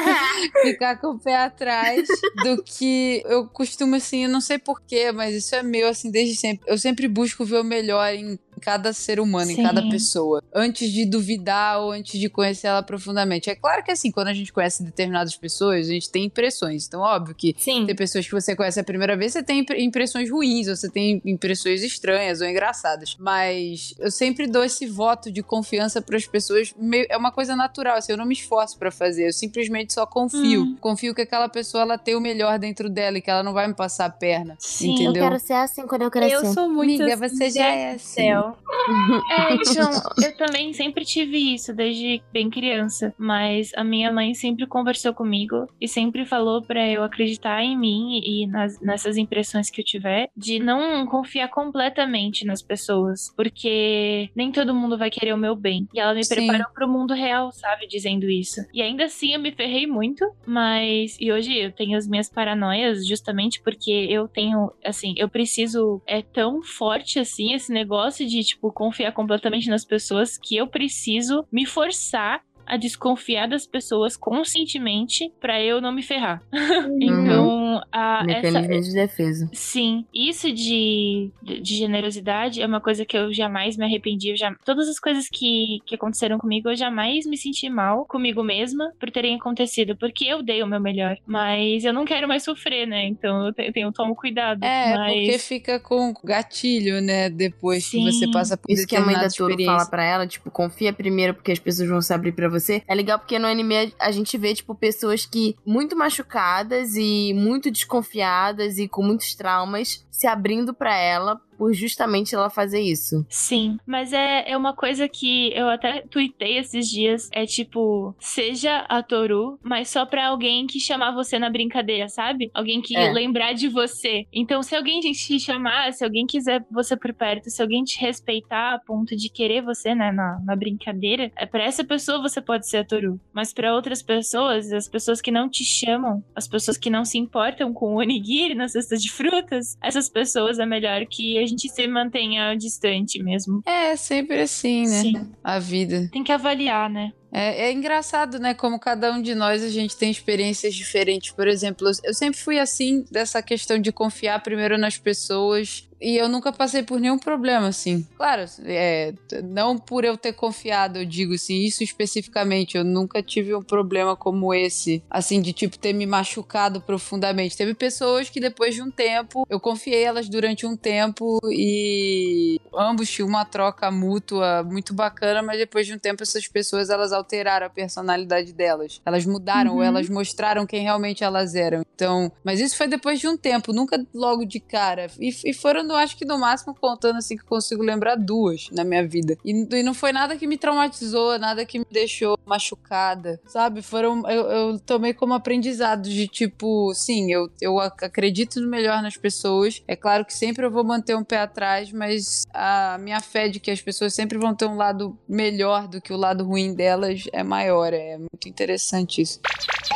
ficar 0.62 0.96
com 0.96 1.08
o 1.08 1.18
pé 1.18 1.36
atrás 1.36 2.06
do 2.42 2.62
que 2.62 3.22
eu 3.26 3.46
costumo, 3.48 3.96
assim, 3.96 4.24
eu 4.24 4.30
não 4.30 4.40
sei 4.40 4.58
porquê, 4.58 5.12
mas 5.12 5.34
isso 5.34 5.54
é 5.54 5.62
meu, 5.62 5.88
assim, 5.88 6.10
desde 6.10 6.36
sempre. 6.36 6.64
Eu 6.66 6.78
sempre 6.78 7.08
busco 7.08 7.44
ver 7.44 7.60
o 7.60 7.64
melhor 7.64 8.12
em 8.12 8.38
cada 8.60 8.92
ser 8.92 9.18
humano, 9.18 9.46
Sim. 9.46 9.60
em 9.60 9.62
cada 9.64 9.88
pessoa, 9.88 10.42
antes 10.54 10.90
de 10.90 11.04
duvidar 11.04 11.80
ou 11.80 11.92
antes 11.92 12.18
de 12.18 12.28
conhecer 12.28 12.68
ela 12.68 12.82
profundamente. 12.82 13.50
É 13.50 13.54
claro 13.54 13.82
que 13.82 13.90
assim, 13.90 14.10
quando 14.10 14.28
a 14.28 14.34
gente 14.34 14.52
conhece 14.52 14.82
determinadas 14.82 15.36
pessoas, 15.36 15.88
a 15.88 15.92
gente 15.92 16.10
tem 16.10 16.24
impressões. 16.26 16.86
Então, 16.86 17.00
óbvio 17.00 17.34
que 17.34 17.54
Sim. 17.58 17.86
tem 17.86 17.96
pessoas 17.96 18.26
que 18.26 18.32
você 18.32 18.54
conhece 18.54 18.78
a 18.78 18.84
primeira 18.84 19.16
vez, 19.16 19.32
você 19.32 19.42
tem 19.42 19.64
impressões 19.78 20.30
ruins, 20.30 20.66
você 20.66 20.90
tem 20.90 21.20
impressões 21.24 21.82
estranhas 21.82 22.40
ou 22.40 22.46
engraçadas. 22.46 23.16
Mas 23.18 23.94
eu 23.98 24.10
sempre 24.10 24.46
dou 24.46 24.64
esse 24.64 24.86
voto 24.86 25.30
de 25.30 25.42
confiança 25.42 26.02
para 26.02 26.16
as 26.16 26.26
pessoas, 26.26 26.74
meio, 26.78 27.06
é 27.08 27.16
uma 27.16 27.32
coisa 27.32 27.56
natural, 27.56 27.96
assim, 27.96 28.12
eu 28.12 28.18
não 28.18 28.26
me 28.26 28.34
esforço 28.34 28.78
para 28.78 28.90
fazer, 28.90 29.28
eu 29.28 29.32
simplesmente 29.32 29.92
só 29.92 30.06
confio. 30.06 30.62
Hum. 30.62 30.76
Confio 30.80 31.14
que 31.14 31.22
aquela 31.22 31.48
pessoa 31.48 31.82
ela 31.82 31.98
tem 31.98 32.14
o 32.14 32.20
melhor 32.20 32.58
dentro 32.58 32.88
dela 32.88 33.18
e 33.18 33.20
que 33.20 33.30
ela 33.30 33.42
não 33.42 33.52
vai 33.52 33.66
me 33.66 33.74
passar 33.74 34.06
a 34.06 34.10
perna. 34.10 34.56
Sim, 34.58 34.94
entendeu? 34.94 35.22
eu 35.24 35.28
quero 35.28 35.40
ser 35.40 35.54
assim 35.54 35.86
quando 35.86 36.02
eu 36.02 36.10
crescer. 36.10 36.34
Eu 36.34 36.52
sou 36.52 36.68
muito 36.68 37.02
Amiga, 37.02 37.16
você 37.28 37.50
já 37.50 37.66
é 37.66 37.92
assim. 37.92 38.22
Céu. 38.22 38.49
Legal. 38.50 38.58
é, 39.30 39.54
então, 39.54 39.90
eu 40.22 40.36
também 40.36 40.72
sempre 40.72 41.04
tive 41.04 41.54
isso 41.54 41.74
desde 41.74 42.22
bem 42.32 42.50
criança, 42.50 43.14
mas 43.18 43.70
a 43.76 43.84
minha 43.84 44.12
mãe 44.12 44.34
sempre 44.34 44.66
conversou 44.66 45.12
comigo 45.12 45.66
e 45.80 45.86
sempre 45.86 46.24
falou 46.24 46.62
para 46.62 46.88
eu 46.88 47.02
acreditar 47.02 47.62
em 47.62 47.78
mim 47.78 48.20
e 48.24 48.46
nas, 48.46 48.80
nessas 48.80 49.16
impressões 49.16 49.70
que 49.70 49.80
eu 49.80 49.84
tiver, 49.84 50.28
de 50.36 50.58
não 50.58 51.06
confiar 51.06 51.48
completamente 51.48 52.44
nas 52.44 52.62
pessoas, 52.62 53.32
porque 53.36 54.30
nem 54.34 54.50
todo 54.50 54.74
mundo 54.74 54.98
vai 54.98 55.10
querer 55.10 55.32
o 55.32 55.38
meu 55.38 55.54
bem. 55.54 55.88
E 55.94 56.00
ela 56.00 56.14
me 56.14 56.24
Sim. 56.24 56.34
preparou 56.34 56.72
pro 56.72 56.88
mundo 56.88 57.14
real, 57.14 57.52
sabe, 57.52 57.86
dizendo 57.86 58.28
isso. 58.28 58.60
E 58.72 58.82
ainda 58.82 59.04
assim 59.04 59.34
eu 59.34 59.40
me 59.40 59.52
ferrei 59.52 59.86
muito, 59.86 60.24
mas 60.46 61.16
e 61.20 61.32
hoje 61.32 61.56
eu 61.56 61.72
tenho 61.72 61.96
as 61.96 62.06
minhas 62.06 62.28
paranoias 62.28 63.06
justamente 63.06 63.60
porque 63.62 63.90
eu 64.10 64.26
tenho, 64.28 64.72
assim, 64.84 65.14
eu 65.16 65.28
preciso 65.28 66.00
é 66.06 66.22
tão 66.22 66.62
forte 66.62 67.18
assim 67.18 67.52
esse 67.52 67.72
negócio 67.72 68.26
de 68.26 68.39
tipo 68.42 68.72
confiar 68.72 69.12
completamente 69.12 69.68
nas 69.68 69.84
pessoas 69.84 70.38
que 70.38 70.56
eu 70.56 70.66
preciso 70.66 71.44
me 71.50 71.66
forçar 71.66 72.42
a 72.66 72.76
desconfiar 72.76 73.48
das 73.48 73.66
pessoas 73.66 74.16
conscientemente 74.16 75.32
para 75.40 75.60
eu 75.60 75.80
não 75.80 75.92
me 75.92 76.02
ferrar. 76.02 76.42
Uhum. 76.80 76.98
então, 77.02 77.69
a, 77.92 78.24
Mecanismo 78.24 78.72
essa, 78.72 78.88
de 78.88 78.94
defesa. 78.94 79.50
Sim, 79.52 80.06
isso 80.14 80.50
de, 80.52 81.30
de 81.42 81.76
generosidade 81.76 82.62
é 82.62 82.66
uma 82.66 82.80
coisa 82.80 83.04
que 83.04 83.16
eu 83.16 83.32
jamais 83.32 83.76
me 83.76 83.84
arrependi. 83.84 84.30
Eu 84.30 84.36
já, 84.36 84.54
todas 84.64 84.88
as 84.88 84.98
coisas 84.98 85.28
que, 85.28 85.80
que 85.84 85.94
aconteceram 85.94 86.38
comigo, 86.38 86.70
eu 86.70 86.76
jamais 86.76 87.26
me 87.26 87.36
senti 87.36 87.68
mal 87.68 88.04
comigo 88.06 88.42
mesma 88.42 88.92
por 88.98 89.10
terem 89.10 89.36
acontecido, 89.36 89.96
porque 89.96 90.24
eu 90.24 90.42
dei 90.42 90.62
o 90.62 90.66
meu 90.66 90.80
melhor. 90.80 91.16
Mas 91.26 91.84
eu 91.84 91.92
não 91.92 92.04
quero 92.04 92.26
mais 92.26 92.42
sofrer, 92.42 92.86
né? 92.86 93.06
Então 93.06 93.46
eu 93.46 93.52
tenho, 93.52 93.72
eu 93.74 93.92
tomo 93.92 94.14
cuidado. 94.14 94.64
É, 94.64 94.96
mas... 94.96 95.14
porque 95.14 95.38
fica 95.38 95.80
com 95.80 96.14
gatilho, 96.24 97.00
né? 97.00 97.28
Depois 97.28 97.84
Sim. 97.84 98.04
que 98.04 98.12
você 98.12 98.30
passa 98.30 98.56
por 98.56 98.70
Isso 98.70 98.86
que 98.86 98.96
a 98.96 99.00
mãe 99.00 99.14
da 99.14 99.28
Toro 99.28 99.56
fala 99.64 99.86
pra 99.86 100.04
ela, 100.04 100.26
tipo, 100.26 100.50
confia 100.50 100.92
primeiro 100.92 101.34
porque 101.34 101.52
as 101.52 101.58
pessoas 101.58 101.88
vão 101.88 102.00
se 102.00 102.12
abrir 102.12 102.32
pra 102.32 102.48
você 102.48 102.60
você. 102.60 102.82
É 102.86 102.94
legal 102.94 103.18
porque 103.18 103.38
no 103.38 103.46
anime 103.46 103.92
a 103.98 104.10
gente 104.12 104.36
vê, 104.38 104.54
tipo, 104.54 104.74
pessoas 104.74 105.26
que 105.26 105.56
muito 105.66 105.96
machucadas 105.96 106.94
e 106.94 107.32
muito 107.60 107.70
desconfiadas 107.70 108.78
e 108.78 108.88
com 108.88 109.02
muitos 109.02 109.34
traumas 109.34 110.06
se 110.10 110.26
abrindo 110.26 110.72
para 110.72 110.96
ela 110.96 111.38
por 111.60 111.74
justamente 111.74 112.34
ela 112.34 112.48
fazer 112.48 112.80
isso. 112.80 113.22
Sim, 113.28 113.78
mas 113.86 114.14
é, 114.14 114.50
é 114.50 114.56
uma 114.56 114.74
coisa 114.74 115.06
que 115.06 115.52
eu 115.54 115.68
até 115.68 116.00
tuitei 116.08 116.56
esses 116.56 116.88
dias. 116.88 117.28
É 117.30 117.44
tipo, 117.44 118.16
seja 118.18 118.78
a 118.88 119.02
Toru, 119.02 119.58
mas 119.62 119.90
só 119.90 120.06
pra 120.06 120.28
alguém 120.28 120.66
que 120.66 120.80
chamar 120.80 121.12
você 121.12 121.38
na 121.38 121.50
brincadeira, 121.50 122.08
sabe? 122.08 122.50
Alguém 122.54 122.80
que 122.80 122.96
é. 122.96 123.12
lembrar 123.12 123.52
de 123.52 123.68
você. 123.68 124.24
Então, 124.32 124.62
se 124.62 124.74
alguém 124.74 125.00
te 125.00 125.38
chamar, 125.38 125.92
se 125.92 126.02
alguém 126.02 126.26
quiser 126.26 126.64
você 126.70 126.96
por 126.96 127.12
perto, 127.12 127.50
se 127.50 127.60
alguém 127.60 127.84
te 127.84 128.00
respeitar 128.00 128.72
a 128.72 128.78
ponto 128.78 129.14
de 129.14 129.28
querer 129.28 129.60
você, 129.60 129.94
né, 129.94 130.10
na, 130.10 130.40
na 130.42 130.56
brincadeira, 130.56 131.30
é 131.36 131.44
pra 131.44 131.62
essa 131.62 131.84
pessoa 131.84 132.22
você 132.22 132.40
pode 132.40 132.66
ser 132.70 132.78
a 132.78 132.84
Toru. 132.86 133.20
Mas 133.34 133.52
para 133.52 133.74
outras 133.74 134.00
pessoas, 134.00 134.72
as 134.72 134.88
pessoas 134.88 135.20
que 135.20 135.30
não 135.30 135.46
te 135.46 135.62
chamam, 135.62 136.24
as 136.34 136.48
pessoas 136.48 136.78
que 136.78 136.88
não 136.88 137.04
se 137.04 137.18
importam 137.18 137.70
com 137.74 137.96
o 137.96 137.98
onigiri 137.98 138.54
na 138.54 138.66
cesta 138.66 138.96
de 138.96 139.12
frutas, 139.12 139.76
essas 139.82 140.08
pessoas 140.08 140.58
é 140.58 140.64
melhor 140.64 141.04
que 141.04 141.36
a 141.36 141.49
gente 141.50 141.68
se 141.68 141.86
mantenha 141.86 142.54
distante 142.56 143.22
mesmo. 143.22 143.60
É, 143.66 143.96
sempre 143.96 144.40
assim, 144.40 144.82
né? 144.82 145.02
Sim. 145.02 145.32
A 145.42 145.58
vida. 145.58 146.08
Tem 146.12 146.24
que 146.24 146.32
avaliar, 146.32 146.88
né? 146.88 147.12
É, 147.32 147.66
é, 147.66 147.72
engraçado, 147.72 148.38
né? 148.38 148.54
Como 148.54 148.78
cada 148.78 149.12
um 149.12 149.22
de 149.22 149.34
nós 149.34 149.62
a 149.62 149.68
gente 149.68 149.96
tem 149.96 150.10
experiências 150.10 150.74
diferentes. 150.74 151.30
Por 151.30 151.46
exemplo, 151.46 151.88
eu 152.02 152.14
sempre 152.14 152.40
fui 152.40 152.58
assim, 152.58 153.04
dessa 153.10 153.42
questão 153.42 153.78
de 153.78 153.92
confiar 153.92 154.42
primeiro 154.42 154.76
nas 154.76 154.98
pessoas 154.98 155.88
e 156.00 156.16
eu 156.16 156.28
nunca 156.28 156.50
passei 156.50 156.82
por 156.82 156.98
nenhum 156.98 157.18
problema, 157.18 157.68
assim. 157.68 158.06
Claro, 158.16 158.44
é, 158.64 159.12
não 159.44 159.76
por 159.76 160.02
eu 160.02 160.16
ter 160.16 160.32
confiado, 160.32 160.98
eu 160.98 161.04
digo 161.04 161.34
assim, 161.34 161.58
isso 161.62 161.84
especificamente. 161.84 162.76
Eu 162.76 162.84
nunca 162.84 163.22
tive 163.22 163.54
um 163.54 163.62
problema 163.62 164.16
como 164.16 164.54
esse, 164.54 165.02
assim, 165.10 165.42
de 165.42 165.52
tipo 165.52 165.78
ter 165.78 165.92
me 165.92 166.06
machucado 166.06 166.80
profundamente. 166.80 167.56
Teve 167.56 167.74
pessoas 167.74 168.30
que 168.30 168.40
depois 168.40 168.74
de 168.74 168.82
um 168.82 168.90
tempo, 168.90 169.46
eu 169.50 169.60
confiei 169.60 170.02
elas 170.02 170.28
durante 170.28 170.64
um 170.64 170.74
tempo 170.74 171.38
e 171.50 172.58
ambos 172.74 173.10
tinham 173.10 173.28
uma 173.28 173.44
troca 173.44 173.90
mútua 173.90 174.62
muito 174.62 174.94
bacana, 174.94 175.42
mas 175.42 175.58
depois 175.58 175.86
de 175.86 175.92
um 175.92 175.98
tempo 175.98 176.22
essas 176.22 176.48
pessoas 176.48 176.88
elas 176.88 177.12
alteraram 177.20 177.66
a 177.66 177.70
personalidade 177.70 178.52
delas. 178.52 179.00
Elas 179.04 179.26
mudaram, 179.26 179.76
uhum. 179.76 179.82
elas 179.82 180.08
mostraram 180.08 180.66
quem 180.66 180.82
realmente 180.82 181.22
elas 181.22 181.54
eram. 181.54 181.82
Então, 181.94 182.32
mas 182.42 182.60
isso 182.60 182.76
foi 182.76 182.88
depois 182.88 183.20
de 183.20 183.28
um 183.28 183.36
tempo, 183.36 183.72
nunca 183.72 184.02
logo 184.14 184.44
de 184.44 184.58
cara. 184.58 185.08
E, 185.18 185.30
e 185.44 185.52
foram 185.52 185.80
contando, 185.90 185.94
acho 185.96 186.16
que 186.16 186.24
no 186.24 186.38
máximo 186.38 186.74
contando 186.74 187.16
assim 187.16 187.36
que 187.36 187.44
consigo 187.44 187.82
lembrar 187.82 188.16
duas 188.16 188.68
na 188.72 188.84
minha 188.84 189.06
vida. 189.06 189.36
E, 189.44 189.66
e, 189.70 189.82
não 189.82 189.94
foi 189.94 190.12
nada 190.12 190.36
que 190.36 190.46
me 190.46 190.56
traumatizou, 190.56 191.38
nada 191.38 191.64
que 191.64 191.78
me 191.78 191.86
deixou 191.90 192.38
machucada, 192.44 193.40
sabe? 193.46 193.82
Foram. 193.82 194.28
Eu, 194.28 194.42
eu 194.50 194.78
tomei 194.78 195.12
como 195.12 195.34
aprendizado 195.34 196.08
de 196.08 196.26
tipo, 196.28 196.92
sim, 196.94 197.32
eu, 197.32 197.50
eu 197.60 197.78
acredito 197.78 198.60
no 198.60 198.68
melhor 198.68 199.02
nas 199.02 199.16
pessoas. 199.16 199.82
É 199.86 199.96
claro 199.96 200.24
que 200.24 200.34
sempre 200.34 200.64
eu 200.64 200.70
vou 200.70 200.84
manter 200.84 201.16
um 201.16 201.24
pé 201.24 201.38
atrás, 201.38 201.92
mas 201.92 202.44
a 202.52 202.98
minha 203.00 203.20
fé 203.20 203.48
de 203.48 203.60
que 203.60 203.70
as 203.70 203.80
pessoas 203.80 204.14
sempre 204.14 204.38
vão 204.38 204.54
ter 204.54 204.66
um 204.66 204.76
lado 204.76 205.16
melhor 205.28 205.88
do 205.88 206.00
que 206.00 206.12
o 206.12 206.16
lado 206.16 206.44
ruim 206.44 206.74
delas 206.74 207.09
é 207.32 207.42
maior. 207.42 207.92
É 207.92 208.18
muito 208.18 208.48
interessante 208.48 209.22
isso. 209.22 209.40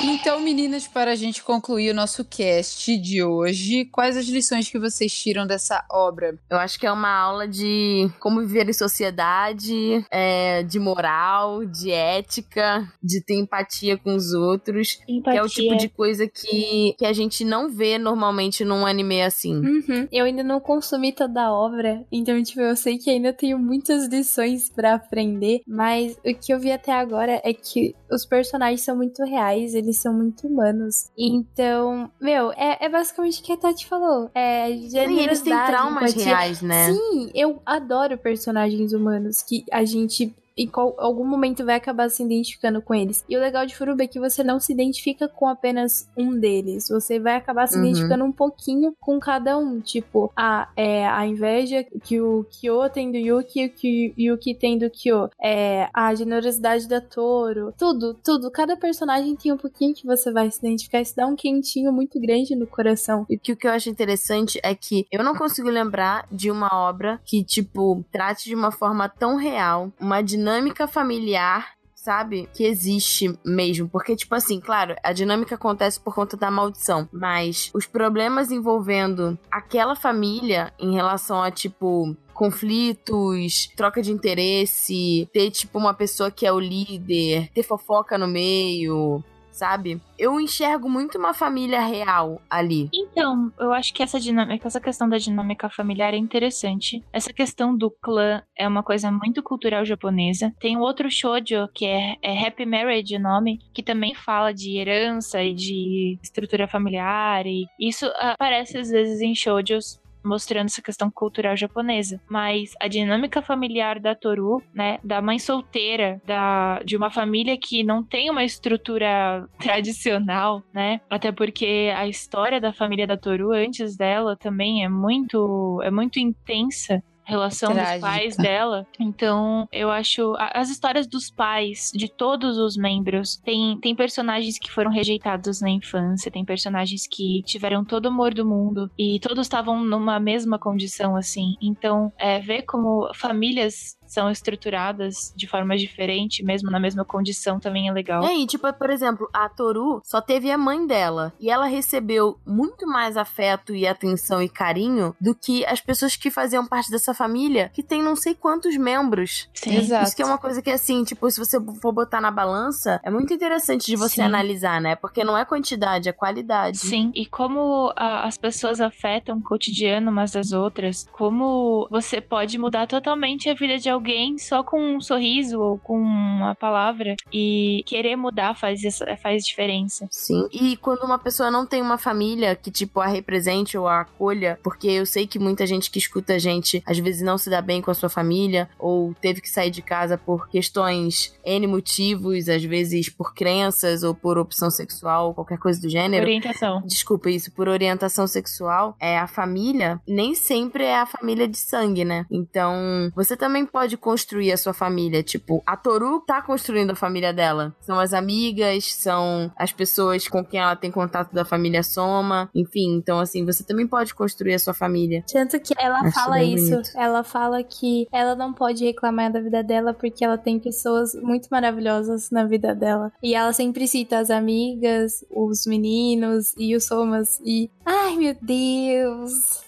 Então, 0.03 0.41
meninas, 0.41 0.89
para 0.89 1.13
a 1.13 1.15
gente 1.15 1.43
concluir 1.43 1.91
o 1.91 1.95
nosso 1.95 2.25
cast 2.25 2.97
de 2.99 3.23
hoje, 3.23 3.85
quais 3.87 4.17
as 4.17 4.27
lições 4.27 4.69
que 4.69 4.79
vocês 4.79 5.13
tiram 5.13 5.47
dessa 5.47 5.85
obra? 5.91 6.39
Eu 6.51 6.59
acho 6.59 6.79
que 6.79 6.87
é 6.87 6.93
uma 6.93 7.11
aula 7.11 7.47
de 7.47 8.11
como 8.19 8.41
viver 8.41 8.69
em 8.69 8.73
sociedade, 8.73 10.05
é, 10.11 10.63
de 10.63 10.79
moral, 10.79 11.65
de 11.65 11.91
ética, 11.91 12.87
de 13.03 13.21
ter 13.21 13.35
empatia 13.35 13.97
com 13.97 14.15
os 14.15 14.33
outros. 14.33 15.01
Empatia. 15.09 15.33
Que 15.33 15.39
é 15.39 15.43
o 15.43 15.49
tipo 15.49 15.77
de 15.77 15.89
coisa 15.89 16.27
que, 16.27 16.95
que 16.99 17.07
a 17.07 17.13
gente 17.13 17.45
não 17.45 17.71
vê 17.71 17.97
normalmente 17.97 18.65
num 18.65 18.85
anime 18.85 19.23
assim. 19.23 19.55
Uhum. 19.55 20.09
Eu 20.11 20.25
ainda 20.25 20.43
não 20.43 20.61
consumi 20.61 21.13
toda 21.13 21.45
a 21.45 21.53
obra, 21.53 22.05
então, 22.11 22.43
tipo, 22.43 22.61
eu 22.61 22.77
sei 22.77 22.99
que 22.99 23.11
ainda 23.11 23.33
tenho 23.33 23.59
muitas 23.59 24.09
lições 24.09 24.69
para 24.69 24.95
aprender, 24.95 25.63
mas 25.67 26.17
o 26.25 26.35
que 26.35 26.53
eu 26.53 26.59
vi 26.59 26.73
até 26.73 26.93
agora 26.93 27.04
é 27.43 27.53
que 27.53 27.95
os 28.11 28.25
personagens 28.25 28.83
são 28.83 28.97
muito 28.97 29.23
reais, 29.25 29.75
eles 29.75 30.01
são 30.01 30.13
muito 30.13 30.47
humanos. 30.47 31.11
Então, 31.17 32.11
meu, 32.21 32.53
é, 32.53 32.79
é 32.81 32.89
basicamente 32.89 33.41
o 33.41 33.45
que 33.45 33.53
a 33.53 33.57
Tati 33.57 33.87
falou. 33.87 34.31
É 34.35 34.69
Sim, 34.89 35.21
eles 35.21 35.41
têm 35.41 35.53
traumas 35.67 36.15
reais, 36.15 36.63
né? 36.63 36.93
Sim, 36.93 37.31
eu 37.35 37.61
adoro 37.65 38.19
personagens 38.19 38.93
humanos 38.93 39.43
que 39.43 39.65
a 39.71 39.85
gente 39.85 40.35
em 40.57 40.67
qual, 40.67 40.95
algum 40.99 41.25
momento 41.25 41.65
vai 41.65 41.77
acabar 41.77 42.09
se 42.09 42.23
identificando 42.23 42.81
com 42.81 42.95
eles. 42.95 43.25
E 43.29 43.37
o 43.37 43.41
legal 43.41 43.67
de 43.67 43.77
Furuba 43.77 44.05
é 44.05 44.07
que 44.07 44.21
você 44.21 44.45
não 44.45 44.61
se 44.61 44.73
identifica 44.73 45.29
com 45.29 45.49
apenas 45.49 46.09
um 46.17 46.39
deles. 46.39 46.89
Você 46.89 47.19
vai 47.19 47.37
acabar 47.37 47.67
se 47.67 47.77
uhum. 47.77 47.85
identificando 47.85 48.25
um 48.25 48.33
pouquinho 48.33 48.95
com 49.01 49.19
cada 49.19 49.59
um. 49.59 49.81
Tipo, 49.81 50.33
a, 50.37 50.69
é, 50.77 51.07
a 51.07 51.27
inveja 51.27 51.85
que 52.03 52.21
o 52.21 52.45
Kyo 52.45 52.89
tem 52.93 53.11
do 53.11 53.17
Yuki 53.17 53.61
e 53.61 53.67
o 53.67 53.71
que 53.71 54.15
Yuki 54.19 54.55
tem 54.55 54.79
do 54.79 54.91
Kyo. 54.91 55.29
É, 55.43 55.89
a 55.93 56.15
generosidade 56.15 56.89
da 56.89 57.01
Toro. 57.01 57.75
Tudo, 57.77 58.15
tudo. 58.15 58.51
Cada 58.51 58.77
personagem 58.77 59.35
tem 59.37 59.53
um 59.53 59.57
pouquinho 59.57 59.95
que 59.95 60.07
você 60.07 60.33
vai 60.33 60.51
se 60.51 60.59
identificar. 60.59 61.01
Isso 61.01 61.17
dá 61.17 61.27
um 61.27 61.37
quentinho 61.37 61.93
muito 61.93 62.21
grande 62.21 62.55
no 62.55 62.67
coração. 62.67 63.27
E 63.29 63.37
que 63.37 63.53
o 63.53 63.57
que 63.57 63.67
eu 63.67 63.73
acho 63.73 63.91
interessante 63.91 64.61
é 64.63 64.75
que 64.75 65.07
eu 65.11 65.25
não 65.25 65.35
consigo 65.35 65.69
lembrar 65.69 66.27
de 66.31 66.51
uma 66.51 66.69
obra 66.73 67.21
que, 67.25 67.43
tipo, 67.43 68.05
trate 68.13 68.45
de 68.45 68.55
uma 68.55 68.71
forma 68.71 69.09
tão 69.09 69.37
real, 69.37 69.93
uma 69.99 70.23
dinâmica 70.23 70.44
dinâmica 70.45 70.87
familiar 70.87 71.73
sabe? 71.95 72.47
Que 72.53 72.65
existe 72.65 73.35
mesmo. 73.43 73.89
Porque, 73.89 74.15
tipo 74.15 74.35
assim, 74.35 74.61
claro, 74.61 74.95
a 75.03 75.11
dinâmica 75.11 75.55
acontece 75.55 75.99
por 75.99 76.15
conta 76.15 76.37
da 76.37 76.51
maldição. 76.51 77.09
Mas 77.11 77.71
os 77.73 77.87
problemas 77.87 78.51
envolvendo 78.51 79.39
aquela 79.51 79.97
família 79.97 80.71
em 80.79 80.93
relação 80.93 81.43
a, 81.43 81.51
tipo, 81.51 82.15
conflitos, 82.35 83.71
troca 83.75 84.03
de 84.03 84.13
interesse, 84.13 85.27
ter, 85.33 85.51
tipo, 85.51 85.79
uma 85.79 85.95
pessoa 85.95 86.31
que 86.31 86.45
é 86.45 86.53
o 86.53 86.61
líder, 86.61 87.49
ter 87.55 87.63
fofoca 87.63 88.19
no 88.19 88.29
meio, 88.29 89.25
sabe? 89.55 90.01
Eu 90.19 90.41
enxergo 90.41 90.89
muito 90.89 91.17
uma 91.17 91.33
família 91.33 91.81
real 91.81 92.43
ali. 92.51 92.91
Então, 92.93 93.53
eu 93.59 93.73
acho 93.73 93.95
que 93.95 94.03
essa 94.03 94.19
dinâmica, 94.19 94.67
essa 94.67 94.81
questão 94.81 95.09
da 95.09 95.17
dinâmica 95.17 95.71
familiar 95.71 96.13
é 96.13 96.17
interessante. 96.17 97.03
Essa 97.13 97.33
questão 97.33 97.77
do 97.77 97.91
clã 97.91 98.43
é 98.57 98.67
uma 98.67 98.83
coisa 98.83 99.11
muito 99.11 99.43
cultural 99.43 99.85
japonesa. 99.85 100.53
Tem 100.59 100.77
outro 100.77 101.11
shoujo 101.11 101.69
que 101.73 101.87
é, 101.87 102.17
é 102.21 102.47
Happy 102.47 102.67
Marriage 102.67 103.17
o 103.17 103.21
nome, 103.21 103.61
que 103.73 103.83
também 103.83 104.15
fala 104.15 104.53
de 104.53 104.77
herança 104.77 105.43
e 105.43 105.55
de 105.55 106.19
estrutura 106.23 106.67
familiar 106.67 107.47
e 107.47 107.67
isso 107.79 108.07
aparece 108.19 108.79
às 108.79 108.91
vezes 108.91 109.21
em 109.21 109.35
shoujos 109.35 110.01
mostrando 110.25 110.67
essa 110.67 110.83
questão 110.83 111.11
cultural 111.11 111.57
japonesa. 111.57 112.21
Mas 112.29 112.73
a 112.81 112.89
dinâmica 112.89 113.43
familiar 113.43 114.01
da 114.01 114.15
Toru, 114.15 114.63
né, 114.75 114.99
da 115.05 115.21
mãe 115.21 115.39
solteira, 115.39 116.21
da, 116.27 116.81
de 116.85 116.97
uma 116.97 117.11
família 117.11 117.57
que 117.59 117.85
não 117.85 118.03
tem 118.03 118.31
uma 118.31 118.45
estrutura 118.45 119.49
tradicional, 119.59 120.63
né, 120.73 121.01
até 121.09 121.31
porque 121.31 121.93
a 121.97 122.07
história 122.07 122.61
da 122.61 122.73
família 122.73 123.07
da 123.07 123.17
Toru 123.17 123.53
antes 123.53 123.97
dela 123.97 124.37
também 124.37 124.85
é 124.85 124.89
muito, 124.89 125.81
é 125.83 125.91
muito 125.91 126.19
intensa 126.19 127.03
relação 127.25 127.73
Trágica. 127.73 127.95
dos 127.95 128.01
pais 128.01 128.37
dela. 128.37 128.87
Então, 128.99 129.69
eu 129.73 129.91
acho. 129.91 130.35
As 130.39 130.71
histórias 130.71 131.07
dos 131.07 131.31
pais, 131.31 131.91
de 131.95 132.09
todos 132.09 132.59
os 132.59 132.77
membros, 132.77 133.37
tem, 133.37 133.79
tem 133.81 133.95
personagens 133.95 134.59
que 134.59 134.71
foram 134.71 134.91
rejeitados 134.91 135.61
na 135.61 135.71
infância, 135.71 136.31
tem 136.31 136.45
personagens 136.45 137.07
que 137.07 137.43
tiveram 137.45 137.85
todo 137.85 138.07
o 138.07 138.09
amor 138.09 138.35
do 138.35 138.45
mundo 138.45 138.91
e 138.99 139.19
todos 139.21 139.47
estavam 139.47 139.83
numa 139.85 140.21
mesma 140.21 140.59
condição, 140.59 141.17
assim. 141.17 141.55
Então, 141.61 142.13
é, 142.19 142.39
ver 142.41 142.63
como 142.63 143.11
famílias 143.15 143.97
são 144.15 144.31
estruturadas 144.31 145.33
de 145.37 145.49
forma 145.49 145.77
diferente, 145.77 146.45
mesmo 146.45 146.71
na 146.71 146.79
mesma 146.79 147.05
condição, 147.05 147.59
também 147.59 147.89
é 147.89 147.93
legal. 147.93 148.25
É, 148.25 148.35
e 148.35 148.47
tipo, 148.47 148.73
por 148.73 148.89
exemplo, 148.89 149.29
a 149.33 149.49
Toru 149.49 150.01
só 150.05 150.21
teve 150.21 150.51
a 150.51 150.57
mãe 150.57 150.87
dela. 150.87 151.33
E 151.41 151.51
ela 151.51 151.67
recebeu 151.67 152.39
muito 152.47 152.87
mais 152.87 153.17
afeto 153.17 153.75
e 153.75 153.87
atenção 153.87 154.41
e 154.41 154.49
carinho 154.49 155.15
do 155.21 155.35
que 155.35 155.67
as 155.67 155.81
pessoas 155.81 156.15
que 156.15 156.31
faziam 156.31 156.65
parte 156.67 156.91
dessa 156.91 157.13
família, 157.13 157.71
que 157.75 157.83
tem 157.83 158.03
não 158.03 158.15
sei 158.15 158.35
quantos 158.35 158.77
membros. 158.77 159.49
Sim, 159.53 159.77
exato. 159.77 160.05
Isso 160.05 160.17
que 160.17 160.23
é 160.23 160.27
uma 160.27 160.39
coisa 160.39 160.63
que, 160.63 160.71
assim, 160.71 161.03
tipo, 161.03 161.29
se 161.31 161.39
você 161.39 161.59
for 161.83 161.93
botar 161.93 162.21
na 162.21 162.31
balança, 162.31 163.01
é 163.03 163.11
muito 163.11 163.35
interessante 163.35 163.87
de 163.87 163.97
você 163.97 164.17
Sim. 164.17 164.23
analisar, 164.23 164.81
né? 164.81 164.95
Porque 164.95 165.25
não 165.25 165.37
é 165.37 165.45
quantidade, 165.45 166.09
é 166.09 166.13
qualidade. 166.13 166.79
Sim, 166.79 167.11
e 167.15 167.27
como 167.27 167.93
a, 167.97 168.27
as 168.27 168.39
pessoas 168.39 168.81
afetam 168.81 169.39
o 169.39 169.43
cotidiano 169.43 170.11
umas 170.11 170.31
das 170.31 170.53
outras, 170.53 171.09
como 171.13 171.89
você 171.91 172.21
pode 172.21 172.57
mudar 172.59 172.87
totalmente 172.87 173.51
a 173.51 173.55
vida 173.55 173.77
de 173.79 173.91
alguém 173.91 174.04
só 174.39 174.63
com 174.63 174.97
um 174.97 175.01
sorriso 175.01 175.61
ou 175.61 175.79
com 175.79 175.99
uma 175.99 176.55
palavra 176.55 177.17
e 177.33 177.83
querer 177.87 178.17
mudar 178.17 178.55
faz, 178.55 178.81
faz 179.23 179.45
diferença. 179.45 180.07
Sim. 180.11 180.49
E 180.53 180.77
quando 180.77 181.03
uma 181.05 181.19
pessoa 181.19 181.51
não 181.51 181.67
tem 181.67 181.81
uma 181.83 181.99
família 181.99 182.57
que, 182.57 182.71
tipo, 182.71 183.01
a 183.01 183.07
represente 183.07 183.77
ou 183.77 183.87
a 183.87 184.01
acolha, 184.01 184.59
porque 184.63 184.89
eu 184.89 185.07
sei 185.07 185.27
que 185.27 185.39
muita 185.39 185.67
gente 185.67 185.91
que 185.91 185.99
escuta 185.99 186.35
a 186.35 186.39
gente 186.39 186.83
às 186.87 186.99
vezes 186.99 187.23
não 187.23 187.39
se 187.39 187.51
dá 187.51 187.61
bem 187.61 187.81
com 187.81 187.91
a 187.91 187.95
sua 187.95 188.09
família 188.09 188.69
ou 188.79 189.15
teve 189.21 189.41
que 189.41 189.49
sair 189.49 189.71
de 189.71 189.83
casa 189.83 190.17
por 190.17 190.49
questões 190.49 191.35
N 191.45 191.67
motivos, 191.67 192.49
às 192.49 192.65
vezes 192.65 193.09
por 193.09 193.35
crenças 193.35 194.03
ou 194.03 194.15
por 194.15 194.39
opção 194.39 194.71
sexual, 194.71 195.35
qualquer 195.35 195.59
coisa 195.59 195.81
do 195.81 195.89
gênero. 195.89 196.25
Orientação. 196.25 196.83
Desculpa 196.85 197.31
isso, 197.31 197.53
por 197.53 197.69
orientação 197.69 198.27
sexual. 198.27 198.97
É 199.01 199.19
a 199.19 199.27
família, 199.27 200.01
nem 200.07 200.35
sempre 200.35 200.85
é 200.85 200.99
a 200.99 201.07
família 201.07 201.47
de 201.47 201.59
sangue, 201.59 202.05
né? 202.05 202.27
Então, 202.31 203.11
você 203.15 203.37
também 203.37 203.67
pode 203.67 203.84
pode 203.85 203.99
construir 203.99 204.51
a 204.51 204.57
sua 204.57 204.73
família. 204.73 205.23
Tipo, 205.23 205.63
a 205.67 205.77
Toru 205.77 206.21
tá 206.21 206.41
construindo 206.41 206.93
a 206.93 206.95
família 206.95 207.35
dela. 207.35 207.77
São 207.83 208.01
as 208.01 208.15
amigas, 208.15 208.95
são 208.95 209.53
as 209.57 209.73
pessoas 209.73 210.27
com 210.27 210.43
quem 210.43 210.59
ela 210.59 210.75
tem 210.75 210.91
contato 210.91 211.35
da 211.35 211.45
família 211.45 211.83
Soma. 211.83 212.49
Enfim, 212.55 212.97
então 212.97 213.21
assim, 213.21 213.45
você 213.45 213.63
também 213.63 213.87
pode 213.87 214.15
construir 214.15 214.55
a 214.55 214.59
sua 214.59 214.73
família. 214.73 215.23
Tanto 215.31 215.61
que 215.61 215.75
ela 215.79 216.01
Acho 216.01 216.13
fala 216.13 216.43
isso. 216.43 216.71
Bonito. 216.71 216.91
Ela 216.97 217.23
fala 217.23 217.63
que 217.63 218.09
ela 218.11 218.35
não 218.35 218.55
pode 218.55 218.85
reclamar 218.85 219.31
da 219.31 219.41
vida 219.41 219.63
dela 219.63 219.93
porque 219.93 220.25
ela 220.25 220.39
tem 220.39 220.59
pessoas 220.59 221.15
muito 221.15 221.49
maravilhosas 221.51 222.31
na 222.31 222.45
vida 222.45 222.75
dela. 222.75 223.13
E 223.23 223.35
ela 223.35 223.53
sempre 223.53 223.87
cita 223.87 224.19
as 224.19 224.31
amigas, 224.31 225.25
os 225.31 225.67
meninos 225.67 226.55
e 226.57 226.75
os 226.75 226.85
Somas. 226.85 227.39
E. 227.45 227.71
Ai, 227.85 228.17
meu 228.17 228.35
Deus! 228.41 229.63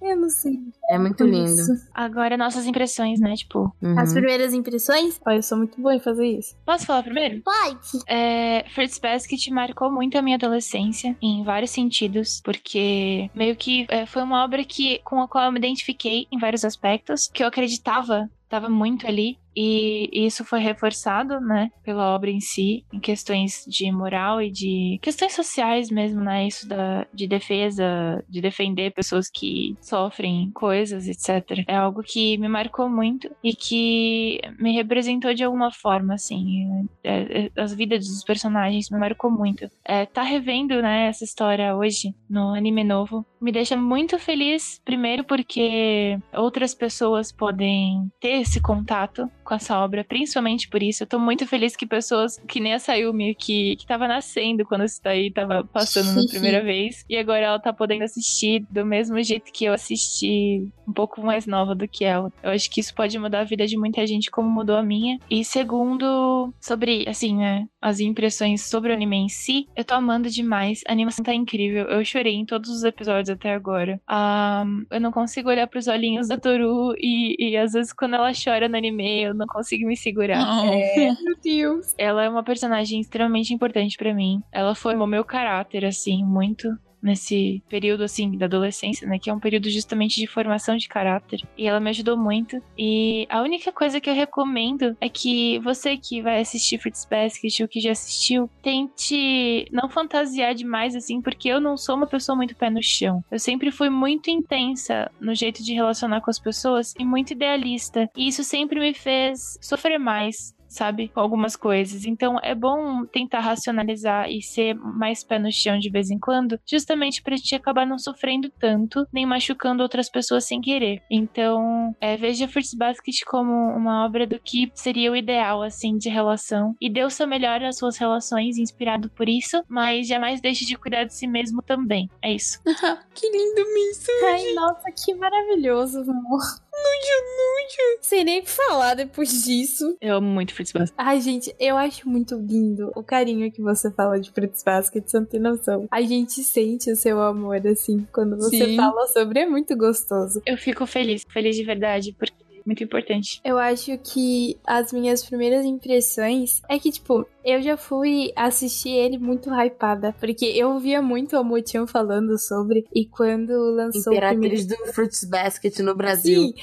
Eu 0.00 0.16
não 0.16 0.28
sei. 0.28 0.58
É 0.88 0.98
muito 0.98 1.24
lindo. 1.24 1.62
Agora, 1.92 2.36
nossas 2.36 2.66
impressões, 2.66 3.18
né? 3.18 3.34
Tipo. 3.34 3.74
Uhum. 3.82 3.98
As 3.98 4.12
primeiras 4.12 4.52
impressões? 4.52 5.20
Olha, 5.26 5.36
eu 5.36 5.42
sou 5.42 5.58
muito 5.58 5.80
boa 5.80 5.94
em 5.94 6.00
fazer 6.00 6.26
isso. 6.26 6.56
Posso 6.64 6.86
falar 6.86 7.02
primeiro? 7.02 7.42
Pode. 7.42 8.04
É, 8.06 8.64
Fruits 8.74 8.98
Basket 8.98 9.48
marcou 9.48 9.90
muito 9.90 10.16
a 10.16 10.22
minha 10.22 10.36
adolescência, 10.36 11.16
em 11.20 11.42
vários 11.42 11.70
sentidos, 11.70 12.40
porque 12.44 13.30
meio 13.34 13.56
que 13.56 13.86
é, 13.88 14.06
foi 14.06 14.22
uma 14.22 14.44
obra 14.44 14.64
que, 14.64 15.00
com 15.04 15.20
a 15.20 15.28
qual 15.28 15.44
eu 15.46 15.52
me 15.52 15.58
identifiquei 15.58 16.26
em 16.30 16.38
vários 16.38 16.64
aspectos, 16.64 17.28
que 17.32 17.42
eu 17.42 17.48
acreditava 17.48 18.30
estava 18.46 18.68
muito 18.68 19.06
ali 19.06 19.38
e 19.56 20.10
isso 20.12 20.44
foi 20.44 20.60
reforçado, 20.60 21.40
né, 21.40 21.70
pela 21.82 22.14
obra 22.14 22.30
em 22.30 22.40
si, 22.40 22.84
em 22.92 23.00
questões 23.00 23.64
de 23.66 23.90
moral 23.90 24.42
e 24.42 24.50
de 24.50 24.98
questões 25.00 25.32
sociais 25.32 25.90
mesmo, 25.90 26.20
né, 26.20 26.46
isso 26.46 26.68
da, 26.68 27.06
de 27.12 27.26
defesa, 27.26 28.22
de 28.28 28.42
defender 28.42 28.92
pessoas 28.92 29.30
que 29.30 29.74
sofrem 29.80 30.50
coisas, 30.52 31.08
etc. 31.08 31.64
É 31.66 31.74
algo 31.74 32.02
que 32.02 32.36
me 32.36 32.48
marcou 32.48 32.90
muito 32.90 33.30
e 33.42 33.54
que 33.54 34.40
me 34.58 34.74
representou 34.74 35.32
de 35.32 35.42
alguma 35.42 35.72
forma, 35.72 36.14
assim, 36.14 36.86
é, 37.02 37.46
é, 37.46 37.50
as 37.56 37.72
vidas 37.72 38.06
dos 38.06 38.24
personagens 38.24 38.90
me 38.90 38.98
marcou 38.98 39.30
muito. 39.30 39.70
É, 39.82 40.04
tá 40.04 40.22
revendo, 40.22 40.82
né, 40.82 41.06
essa 41.06 41.24
história 41.24 41.74
hoje 41.74 42.14
no 42.28 42.52
anime 42.54 42.84
novo 42.84 43.24
me 43.40 43.52
deixa 43.52 43.76
muito 43.76 44.18
feliz, 44.18 44.80
primeiro 44.84 45.24
porque 45.24 46.18
outras 46.34 46.74
pessoas 46.74 47.30
podem 47.30 48.10
ter 48.20 48.44
esse 48.46 48.60
contato 48.60 49.30
com 49.44 49.54
essa 49.54 49.78
obra, 49.78 50.04
principalmente 50.04 50.68
por 50.68 50.82
isso. 50.82 51.02
Eu 51.02 51.06
tô 51.06 51.18
muito 51.18 51.46
feliz 51.46 51.76
que 51.76 51.86
pessoas 51.86 52.38
que 52.48 52.60
nem 52.60 52.74
a 52.74 52.78
Sayumi, 52.78 53.34
que, 53.34 53.76
que 53.76 53.86
tava 53.86 54.08
nascendo 54.08 54.64
quando 54.64 54.84
isso 54.84 55.00
daí 55.02 55.30
tava 55.30 55.64
passando 55.64 56.14
na 56.14 56.28
primeira 56.28 56.62
vez, 56.62 57.04
e 57.08 57.16
agora 57.16 57.46
ela 57.46 57.58
tá 57.58 57.72
podendo 57.72 58.04
assistir 58.04 58.64
do 58.70 58.84
mesmo 58.84 59.22
jeito 59.22 59.52
que 59.52 59.64
eu 59.64 59.72
assisti, 59.72 60.68
um 60.86 60.92
pouco 60.92 61.20
mais 61.20 61.46
nova 61.46 61.74
do 61.74 61.86
que 61.86 62.04
ela. 62.04 62.32
Eu 62.42 62.50
acho 62.50 62.70
que 62.70 62.80
isso 62.80 62.94
pode 62.94 63.18
mudar 63.18 63.40
a 63.40 63.44
vida 63.44 63.66
de 63.66 63.76
muita 63.76 64.06
gente, 64.06 64.30
como 64.30 64.48
mudou 64.48 64.76
a 64.76 64.82
minha. 64.82 65.18
E 65.30 65.44
segundo, 65.44 66.52
sobre, 66.60 67.08
assim, 67.08 67.36
né, 67.36 67.66
as 67.86 68.00
impressões 68.00 68.62
sobre 68.62 68.90
o 68.90 68.94
anime 68.94 69.16
em 69.16 69.28
si, 69.28 69.68
eu 69.76 69.84
tô 69.84 69.94
amando 69.94 70.28
demais. 70.28 70.82
A 70.88 70.92
animação 70.92 71.24
tá 71.24 71.32
incrível. 71.32 71.84
Eu 71.84 72.04
chorei 72.04 72.34
em 72.34 72.44
todos 72.44 72.68
os 72.68 72.82
episódios 72.82 73.30
até 73.30 73.54
agora. 73.54 74.00
Um, 74.10 74.84
eu 74.90 75.00
não 75.00 75.12
consigo 75.12 75.48
olhar 75.48 75.68
pros 75.68 75.86
olhinhos 75.86 76.26
da 76.26 76.36
Toru 76.36 76.94
e, 76.98 77.36
e 77.38 77.56
às 77.56 77.74
vezes 77.74 77.92
quando 77.92 78.14
ela 78.14 78.32
chora 78.32 78.68
no 78.68 78.76
anime, 78.76 79.22
eu 79.22 79.34
não 79.34 79.46
consigo 79.46 79.86
me 79.86 79.96
segurar. 79.96 80.66
É, 80.66 81.12
meu 81.22 81.36
Deus. 81.40 81.94
Ela 81.96 82.24
é 82.24 82.28
uma 82.28 82.42
personagem 82.42 83.00
extremamente 83.00 83.54
importante 83.54 83.96
para 83.96 84.12
mim. 84.12 84.42
Ela 84.50 84.74
formou 84.74 85.06
meu 85.06 85.24
caráter, 85.24 85.84
assim, 85.84 86.24
muito 86.24 86.76
nesse 87.06 87.62
período 87.68 88.04
assim 88.04 88.36
da 88.36 88.46
adolescência, 88.46 89.06
né, 89.06 89.18
que 89.18 89.30
é 89.30 89.34
um 89.34 89.40
período 89.40 89.70
justamente 89.70 90.20
de 90.20 90.26
formação 90.26 90.76
de 90.76 90.88
caráter, 90.88 91.42
e 91.56 91.66
ela 91.66 91.80
me 91.80 91.90
ajudou 91.90 92.16
muito. 92.16 92.60
E 92.76 93.26
a 93.30 93.40
única 93.42 93.72
coisa 93.72 94.00
que 94.00 94.10
eu 94.10 94.14
recomendo 94.14 94.96
é 95.00 95.08
que 95.08 95.58
você 95.60 95.96
que 95.96 96.20
vai 96.20 96.40
assistir 96.40 96.78
Fruits 96.78 97.06
Basket 97.08 97.60
ou 97.60 97.68
que 97.68 97.80
já 97.80 97.92
assistiu, 97.92 98.50
tente 98.62 99.66
não 99.70 99.88
fantasiar 99.88 100.54
demais 100.54 100.94
assim, 100.96 101.20
porque 101.22 101.48
eu 101.48 101.60
não 101.60 101.76
sou 101.76 101.96
uma 101.96 102.06
pessoa 102.06 102.36
muito 102.36 102.56
pé 102.56 102.68
no 102.68 102.82
chão. 102.82 103.24
Eu 103.30 103.38
sempre 103.38 103.70
fui 103.70 103.88
muito 103.88 104.30
intensa 104.30 105.10
no 105.20 105.34
jeito 105.34 105.62
de 105.62 105.72
relacionar 105.72 106.20
com 106.20 106.30
as 106.30 106.38
pessoas 106.38 106.94
e 106.98 107.04
muito 107.04 107.32
idealista, 107.32 108.10
e 108.16 108.28
isso 108.28 108.42
sempre 108.42 108.80
me 108.80 108.92
fez 108.92 109.58
sofrer 109.60 109.98
mais 109.98 110.55
sabe? 110.76 111.08
Com 111.08 111.20
algumas 111.20 111.56
coisas. 111.56 112.04
Então 112.04 112.38
é 112.42 112.54
bom 112.54 113.04
tentar 113.06 113.40
racionalizar 113.40 114.30
e 114.30 114.42
ser 114.42 114.74
mais 114.74 115.24
pé 115.24 115.38
no 115.38 115.50
chão 115.50 115.78
de 115.78 115.90
vez 115.90 116.10
em 116.10 116.18
quando, 116.18 116.58
justamente 116.66 117.22
pra 117.22 117.36
gente 117.36 117.54
acabar 117.54 117.86
não 117.86 117.98
sofrendo 117.98 118.50
tanto, 118.58 119.06
nem 119.12 119.26
machucando 119.26 119.82
outras 119.82 120.10
pessoas 120.10 120.44
sem 120.44 120.60
querer. 120.60 121.02
Então, 121.10 121.94
é, 122.00 122.16
veja 122.16 122.48
Fruits 122.48 122.74
Basket 122.74 123.24
como 123.26 123.52
uma 123.52 124.04
obra 124.04 124.26
do 124.26 124.38
que 124.38 124.70
seria 124.74 125.10
o 125.10 125.16
ideal, 125.16 125.62
assim, 125.62 125.96
de 125.96 126.08
relação. 126.08 126.74
E 126.80 126.90
dê 126.90 127.04
o 127.04 127.10
seu 127.10 127.26
melhor 127.26 127.62
às 127.62 127.78
suas 127.78 127.96
relações, 127.96 128.58
inspirado 128.58 129.10
por 129.10 129.28
isso, 129.28 129.62
mas 129.68 130.06
jamais 130.06 130.40
deixe 130.40 130.64
de 130.64 130.76
cuidar 130.76 131.04
de 131.04 131.14
si 131.14 131.26
mesmo 131.26 131.62
também. 131.62 132.08
É 132.22 132.32
isso. 132.32 132.60
que 133.14 133.30
lindo 133.30 133.74
mensagem! 133.74 134.48
Ai, 134.48 134.54
nossa, 134.54 134.92
que 134.92 135.14
maravilhoso, 135.14 136.00
amor. 136.00 136.40
Nuja, 136.76 137.16
nuja. 137.36 137.98
Sem 138.02 138.24
nem 138.24 138.44
falar 138.44 138.94
depois 138.94 139.42
disso. 139.42 139.96
Eu 140.00 140.16
amo 140.16 140.28
muito 140.28 140.54
Fruits 140.54 140.72
Basket. 140.72 140.94
Ai, 140.96 141.20
gente, 141.20 141.54
eu 141.58 141.76
acho 141.76 142.08
muito 142.08 142.36
lindo 142.36 142.92
o 142.94 143.02
carinho 143.02 143.50
que 143.50 143.62
você 143.62 143.90
fala 143.90 144.20
de 144.20 144.30
Fruits 144.30 144.62
Basket, 144.62 145.04
você 145.06 145.18
não 145.18 145.26
tem 145.26 145.40
noção. 145.40 145.88
A 145.90 146.02
gente 146.02 146.42
sente 146.44 146.90
o 146.90 146.96
seu 146.96 147.20
amor, 147.20 147.66
assim, 147.66 148.06
quando 148.12 148.36
você 148.36 148.64
Sim. 148.64 148.76
fala 148.76 149.06
sobre, 149.08 149.40
é 149.40 149.46
muito 149.46 149.76
gostoso. 149.76 150.42
Eu 150.44 150.56
fico 150.56 150.86
feliz, 150.86 151.24
feliz 151.28 151.56
de 151.56 151.64
verdade, 151.64 152.12
porque 152.12 152.45
muito 152.66 152.82
importante. 152.82 153.40
Eu 153.44 153.58
acho 153.58 153.96
que 153.98 154.58
as 154.66 154.92
minhas 154.92 155.24
primeiras 155.24 155.64
impressões 155.64 156.60
é 156.68 156.78
que, 156.78 156.90
tipo, 156.90 157.26
eu 157.44 157.62
já 157.62 157.76
fui 157.76 158.32
assistir 158.34 158.90
ele 158.90 159.18
muito 159.18 159.48
hypada, 159.50 160.14
porque 160.18 160.44
eu 160.46 160.78
via 160.80 161.00
muito 161.00 161.36
a 161.36 161.44
Motian 161.44 161.86
falando 161.86 162.36
sobre, 162.38 162.84
e 162.92 163.06
quando 163.06 163.52
lançou 163.70 164.12
Imperatriz 164.12 164.64
o 164.64 164.66
primeiro... 164.66 164.86
do 164.86 164.92
Fruits 164.92 165.24
Basket 165.24 165.78
no 165.78 165.94
Brasil. 165.94 166.42
Sim, 166.42 166.54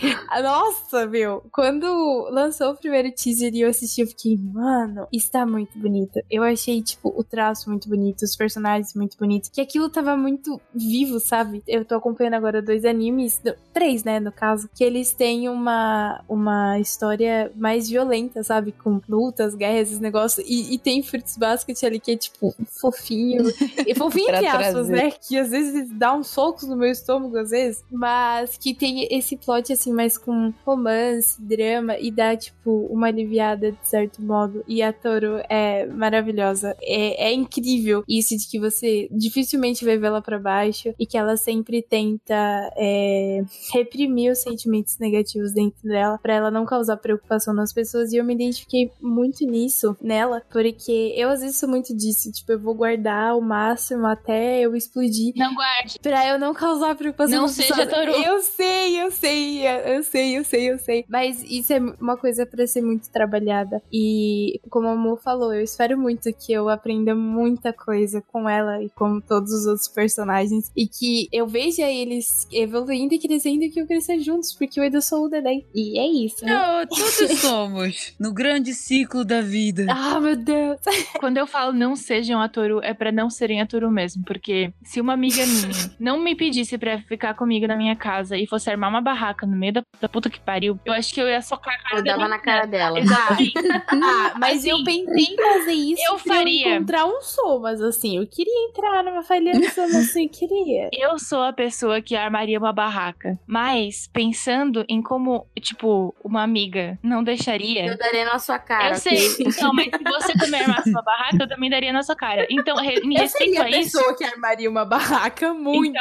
nossa, 0.41 1.05
meu, 1.07 1.41
quando 1.53 1.85
lançou 2.29 2.71
o 2.71 2.75
primeiro 2.75 3.09
teaser 3.11 3.53
e 3.53 3.61
eu 3.61 3.69
assisti, 3.69 4.01
eu 4.01 4.07
fiquei, 4.07 4.37
mano, 4.37 5.07
está 5.11 5.45
muito 5.45 5.79
bonito. 5.79 6.19
Eu 6.29 6.43
achei, 6.43 6.81
tipo, 6.81 7.13
o 7.17 7.23
traço 7.23 7.69
muito 7.69 7.87
bonito, 7.87 8.23
os 8.23 8.35
personagens 8.35 8.93
muito 8.93 9.17
bonitos, 9.17 9.49
que 9.49 9.61
aquilo 9.61 9.89
tava 9.89 10.17
muito 10.17 10.59
vivo, 10.75 11.19
sabe? 11.19 11.63
Eu 11.65 11.85
tô 11.85 11.95
acompanhando 11.95 12.33
agora 12.33 12.61
dois 12.61 12.83
animes, 12.83 13.41
três, 13.73 14.03
né, 14.03 14.19
no 14.19 14.31
caso, 14.31 14.69
que 14.75 14.83
eles 14.83 15.13
têm 15.13 15.47
uma 15.47 15.92
uma, 15.93 16.23
uma 16.27 16.79
história 16.79 17.51
mais 17.55 17.89
violenta, 17.89 18.43
sabe? 18.43 18.71
Com 18.71 18.99
lutas, 19.07 19.55
guerras, 19.55 19.89
esses 19.89 19.99
negócios. 19.99 20.45
E, 20.47 20.73
e 20.73 20.77
tem 20.77 21.03
Fruits 21.03 21.37
Basket 21.37 21.81
ali 21.83 21.99
que 21.99 22.11
é, 22.11 22.17
tipo, 22.17 22.53
fofinho. 22.79 23.43
E 23.85 23.93
fofinho 23.95 24.29
entre 24.29 24.47
aspas, 24.47 24.87
né? 24.87 25.11
Que 25.11 25.37
às 25.37 25.49
vezes 25.49 25.89
dá 25.97 26.13
uns 26.13 26.27
socos 26.27 26.67
no 26.67 26.75
meu 26.75 26.89
estômago, 26.89 27.37
às 27.37 27.49
vezes. 27.49 27.83
Mas 27.91 28.57
que 28.57 28.73
tem 28.73 29.07
esse 29.11 29.35
plot, 29.35 29.73
assim, 29.73 29.91
mais 29.91 30.17
com 30.17 30.53
romance, 30.65 31.41
drama. 31.41 31.97
E 31.97 32.09
dá, 32.11 32.35
tipo, 32.35 32.87
uma 32.89 33.07
aliviada, 33.07 33.71
de 33.71 33.87
certo 33.87 34.21
modo. 34.21 34.63
E 34.67 34.81
a 34.81 34.93
Toro 34.93 35.41
é 35.49 35.85
maravilhosa. 35.85 36.75
É, 36.81 37.29
é 37.29 37.33
incrível 37.33 38.03
isso 38.07 38.37
de 38.37 38.47
que 38.47 38.59
você 38.59 39.09
dificilmente 39.11 39.83
vai 39.83 39.97
vê-la 39.97 40.21
para 40.21 40.39
baixo. 40.39 40.93
E 40.97 41.05
que 41.05 41.17
ela 41.17 41.35
sempre 41.35 41.81
tenta 41.81 42.71
é, 42.77 43.43
reprimir 43.73 44.31
os 44.31 44.39
sentimentos 44.39 44.97
negativos 44.97 45.51
dentro 45.51 45.82
dela. 45.87 46.17
para 46.17 46.33
ela 46.33 46.51
não 46.51 46.65
causar 46.65 46.97
preocupação 46.97 47.53
nas 47.53 47.73
pessoas. 47.73 48.11
E 48.11 48.17
eu 48.17 48.23
me 48.23 48.33
identifiquei 48.33 48.91
muito 49.01 49.45
nisso 49.45 49.95
nela. 50.01 50.41
Porque 50.51 51.13
eu, 51.15 51.29
às 51.29 51.41
vezes, 51.41 51.57
sou 51.57 51.69
muito 51.69 51.95
disso. 51.95 52.31
Tipo, 52.31 52.53
eu 52.53 52.59
vou 52.59 52.73
guardar 52.73 53.37
o 53.37 53.41
máximo 53.41 54.05
até 54.05 54.61
eu 54.61 54.75
explodir. 54.75 55.33
Não 55.35 55.53
guarde. 55.53 55.99
Pra 55.99 56.27
eu 56.27 56.39
não 56.39 56.53
causar 56.53 56.95
preocupação. 56.95 57.41
Não 57.41 57.47
seja 57.47 57.85
Toru. 57.87 58.11
Eu 58.11 58.41
sei, 58.41 59.01
eu 59.01 59.11
sei, 59.11 59.67
eu 59.67 60.03
sei, 60.03 60.37
eu 60.37 60.43
sei, 60.43 60.71
eu 60.71 60.77
sei. 60.79 61.05
Mas 61.07 61.43
isso 61.43 61.73
é 61.73 61.79
uma 61.79 62.17
coisa 62.17 62.45
para 62.45 62.65
ser 62.67 62.81
muito 62.81 63.09
trabalhada. 63.09 63.81
E 63.91 64.59
como 64.69 64.87
a 64.87 64.95
Mo 64.95 65.15
falou, 65.17 65.53
eu 65.53 65.61
espero 65.61 65.97
muito 65.97 66.31
que 66.33 66.53
eu 66.53 66.69
aprenda 66.69 67.15
muita 67.15 67.73
coisa 67.73 68.21
com 68.21 68.47
ela 68.49 68.81
e 68.81 68.89
com 68.89 69.19
todos 69.19 69.51
os 69.51 69.65
outros 69.65 69.87
personagens. 69.87 70.71
E 70.75 70.87
que 70.87 71.27
eu 71.31 71.47
veja 71.47 71.89
eles 71.89 72.47
evoluindo 72.51 73.13
e 73.13 73.19
crescendo 73.19 73.63
e 73.63 73.69
que 73.69 73.79
eu 73.79 73.87
crescer 73.87 74.19
juntos, 74.19 74.53
porque 74.53 74.79
eu 74.79 74.83
ainda 74.83 75.01
sou 75.01 75.25
o 75.25 75.29
Dedé. 75.29 75.63
E 75.73 75.99
é 75.99 76.05
isso. 76.07 76.45
Né? 76.45 76.51
Não, 76.53 76.85
todos 76.87 77.39
somos. 77.39 78.13
No 78.19 78.33
grande 78.33 78.73
ciclo 78.73 79.23
da 79.25 79.41
vida. 79.41 79.85
Ah, 79.89 80.19
meu 80.19 80.35
Deus. 80.35 80.79
Quando 81.19 81.37
eu 81.37 81.47
falo 81.47 81.73
não 81.73 81.95
sejam 81.95 82.41
a 82.41 82.47
Toru, 82.49 82.79
é 82.83 82.93
para 82.93 83.11
não 83.11 83.29
serem 83.29 83.61
a 83.61 83.65
Toru 83.65 83.89
mesmo. 83.91 84.23
Porque 84.25 84.71
se 84.83 85.01
uma 85.01 85.13
amiga 85.13 85.45
minha 85.45 85.69
não 85.99 86.19
me 86.19 86.35
pedisse 86.35 86.77
pra 86.77 86.99
ficar 87.01 87.33
comigo 87.33 87.65
na 87.67 87.75
minha 87.75 87.95
casa 87.95 88.37
e 88.37 88.45
fosse 88.47 88.69
armar 88.69 88.89
uma 88.89 89.01
barraca 89.01 89.45
no 89.45 89.55
meio 89.55 89.73
da, 89.73 89.83
da 89.99 90.07
puta 90.09 90.29
que 90.29 90.39
pariu, 90.39 90.79
eu 90.85 90.93
acho 90.93 91.13
que 91.13 91.21
eu 91.21 91.27
ia 91.27 91.41
socar 91.41 91.73
a 91.73 91.77
cara 91.83 91.97
Eu 91.99 92.03
dava 92.03 92.27
na 92.27 92.39
cara 92.39 92.65
dela. 92.65 92.99
Exatamente. 92.99 93.53
Ah, 93.87 94.33
mas 94.39 94.59
Assim, 94.59 94.69
eu 94.69 94.83
pensei 94.83 95.23
em 95.23 95.35
fazer 95.35 95.71
isso 95.73 96.03
eu 96.07 96.15
pra 96.19 96.35
faria. 96.35 96.67
eu 96.67 96.75
encontrar 96.75 97.05
um 97.05 97.21
Somas, 97.21 97.81
assim. 97.81 98.17
Eu 98.17 98.27
queria 98.27 98.69
entrar 98.69 99.03
numa 99.03 99.23
falha 99.23 99.51
do 99.53 99.63
Somas, 99.71 99.95
assim, 99.95 100.27
queria. 100.27 100.89
Eu 100.93 101.17
sou 101.17 101.41
a 101.41 101.51
pessoa 101.53 102.01
que 102.01 102.15
armaria 102.15 102.59
uma 102.59 102.71
barraca. 102.73 103.39
Mas, 103.47 104.09
pensando 104.13 104.85
em 104.87 105.01
como, 105.01 105.47
tipo, 105.63 106.13
uma 106.23 106.43
amiga 106.43 106.97
não 107.01 107.23
deixaria. 107.23 107.85
Eu 107.87 107.97
daria 107.97 108.25
na 108.25 108.37
sua 108.39 108.59
cara. 108.59 108.89
eu 108.89 108.95
sei. 108.95 109.17
Então, 109.39 109.73
mas 109.73 109.85
se 109.85 110.03
você 110.03 110.33
também 110.33 110.61
armasse 110.61 110.89
uma 110.89 111.01
barraca, 111.01 111.37
eu 111.43 111.47
também 111.47 111.69
daria 111.69 111.91
na 111.93 112.03
sua 112.03 112.15
cara. 112.15 112.45
Então, 112.49 112.79
em 112.83 113.13
Eu 113.15 113.21
respeito 113.21 113.59
a 113.61 113.63
a 113.65 113.69
isso, 113.69 113.97
pessoa 113.97 114.15
que 114.17 114.23
armaria 114.23 114.69
uma 114.69 114.85
barraca 114.85 115.53
muito. 115.53 115.97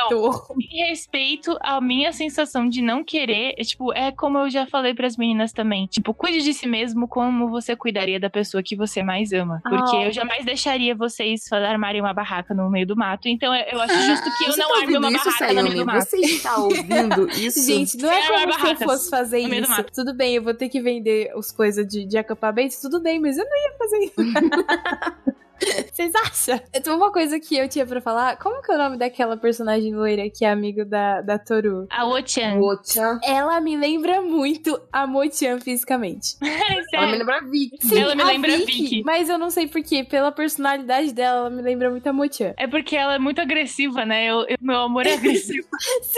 em 0.60 0.88
respeito 0.88 1.56
à 1.60 1.80
minha 1.80 2.12
sensação 2.12 2.68
de 2.68 2.82
não 2.82 3.02
querer, 3.04 3.54
é, 3.58 3.62
tipo, 3.62 3.92
é 3.92 4.10
como 4.12 4.38
eu 4.38 4.50
já 4.50 4.66
falei 4.66 4.94
pras 4.94 5.16
meninas 5.16 5.52
também. 5.52 5.86
Tipo, 5.86 6.12
cuide 6.14 6.42
de 6.42 6.52
si 6.54 6.66
mesmo 6.66 7.06
como 7.08 7.48
você 7.48 7.76
cuidaria 7.76 8.18
da 8.20 8.28
pessoa 8.30 8.62
que 8.62 8.76
você 8.76 9.02
mais 9.02 9.32
ama. 9.32 9.60
Porque 9.62 9.96
Ah. 9.96 10.04
eu 10.06 10.12
jamais 10.12 10.44
deixaria 10.44 10.94
vocês 10.94 11.50
armarem 11.52 12.00
uma 12.00 12.12
barraca 12.12 12.52
no 12.54 12.68
meio 12.70 12.86
do 12.86 12.96
mato. 12.96 13.28
Então, 13.28 13.54
eu 13.54 13.80
acho 13.80 13.94
justo 14.02 14.24
que 14.36 14.44
eu 14.44 14.52
Você 14.52 14.60
não 14.60 14.68
tá 14.72 14.80
arme 14.80 14.96
uma 14.98 15.10
barraca 15.10 15.52
no 15.54 15.62
meio 15.62 15.76
do 15.76 15.86
mato. 15.86 16.04
Você 16.04 16.16
está 16.18 16.56
ouvindo 16.56 17.28
isso? 17.38 17.66
Gente, 17.66 17.96
não 17.98 18.10
é 18.10 18.22
Sem 18.22 18.32
como 18.32 18.52
se 18.54 18.70
eu 18.70 18.76
fosse 18.88 19.10
fazer 19.10 19.38
isso. 19.48 19.70
mato. 19.70 19.92
Tudo 19.92 20.14
bem, 20.14 20.36
eu 20.36 20.42
vou 20.42 20.54
ter 20.54 20.68
que 20.68 20.80
vender 20.80 21.30
as 21.36 21.50
coisas 21.50 21.86
de, 21.86 22.04
de 22.04 22.18
acampamento, 22.18 22.74
tudo 22.80 23.00
bem, 23.00 23.20
mas 23.20 23.36
eu 23.36 23.44
não 23.44 23.56
ia 23.56 23.72
fazer 23.78 23.98
isso. 23.98 25.32
Vocês 25.92 26.12
acham? 26.14 26.60
Então, 26.74 26.96
uma 26.96 27.12
coisa 27.12 27.38
que 27.38 27.56
eu 27.56 27.68
tinha 27.68 27.86
pra 27.86 28.00
falar, 28.00 28.36
como 28.38 28.62
que 28.62 28.70
é 28.72 28.74
o 28.74 28.78
nome 28.78 28.96
daquela 28.96 29.36
personagem 29.36 29.94
loira 29.94 30.28
que 30.30 30.44
é 30.44 30.50
amigo 30.50 30.84
da, 30.84 31.20
da 31.20 31.38
Toru? 31.38 31.86
A 31.90 32.04
Wo-chan. 32.04 32.54
Wochan. 32.58 33.20
Ela 33.24 33.60
me 33.60 33.76
lembra 33.76 34.20
muito 34.22 34.80
a 34.92 35.06
Mo-chan 35.06 35.60
fisicamente. 35.60 36.36
Ela 36.92 37.06
me 37.06 37.18
lembra 37.18 37.38
a 37.38 37.40
Vicky. 37.40 37.76
Sim, 37.80 38.00
Ela 38.00 38.14
me 38.14 38.22
a 38.22 38.26
lembra 38.26 38.54
a 38.54 38.56
Vicky, 38.58 38.82
Vicky. 38.82 39.02
Mas 39.04 39.28
eu 39.28 39.38
não 39.38 39.50
sei 39.50 39.66
porquê, 39.66 40.04
pela 40.04 40.30
personalidade 40.32 41.12
dela, 41.12 41.40
ela 41.40 41.50
me 41.50 41.62
lembra 41.62 41.90
muito 41.90 42.06
a 42.06 42.12
Mo-chan. 42.12 42.52
É 42.56 42.66
porque 42.66 42.96
ela 42.96 43.14
é 43.14 43.18
muito 43.18 43.40
agressiva, 43.40 44.04
né? 44.04 44.26
Eu, 44.26 44.40
eu- 44.48 44.56
meu 44.60 44.78
amor 44.80 45.06
é 45.06 45.14
agressivo. 45.14 45.66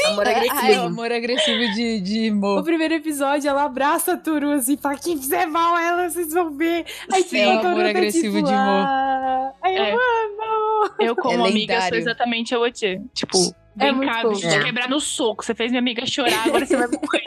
Amor 0.07 0.27
Ah, 0.27 0.31
é 0.31 0.35
o 0.35 0.37
agressivo. 0.39 0.83
amor 0.83 1.13
agressivo 1.13 1.75
de, 1.75 2.01
de 2.01 2.31
O 2.31 2.35
Mo. 2.35 2.63
primeiro 2.65 2.95
episódio, 2.95 3.49
ela 3.49 3.65
abraça 3.65 4.15
a 4.15 4.17
Toru 4.17 4.51
assim, 4.53 4.77
fala, 4.77 4.97
quem 4.97 5.17
fizer 5.17 5.47
mal 5.47 5.75
a 5.75 5.83
ela, 5.83 6.09
vocês 6.11 6.33
vão 6.33 6.51
ver. 6.57 6.85
Aí 7.13 7.23
Sim, 7.23 7.39
é 7.39 7.47
o 7.49 7.59
a 7.59 7.63
Toru 7.63 7.69
amor 7.73 7.83
tá, 7.85 7.91
agressivo 7.91 8.37
tipo, 8.37 8.47
de 8.49 8.53
Mo. 8.53 8.59
"Ah". 8.59 9.34
É. 9.65 9.93
eu 9.93 9.99
amo. 9.99 10.95
Eu, 11.01 11.17
como 11.17 11.47
É 11.47 11.49
amiga, 11.49 11.81
sou 11.89 11.97
exatamente 11.97 12.55
a 12.55 12.59
Wo-chan. 12.59 13.05
Tipo, 13.15 13.39
É 13.79 13.87
vem 13.87 13.95
muito 13.95 14.13
cá, 14.13 14.21
fofo. 14.23 14.35
bicho, 14.35 14.49
te 14.49 14.55
É. 14.55 14.63
quebrar 14.65 14.89
no 14.89 15.01
soco. 15.01 15.45
Você 15.45 15.55
fez 15.55 15.71
minha 15.71 15.81
amiga 15.81 16.05
chorar, 16.07 16.47
agora 16.47 16.65
você 16.67 16.77
vai 16.77 16.87
morrer. 16.89 17.25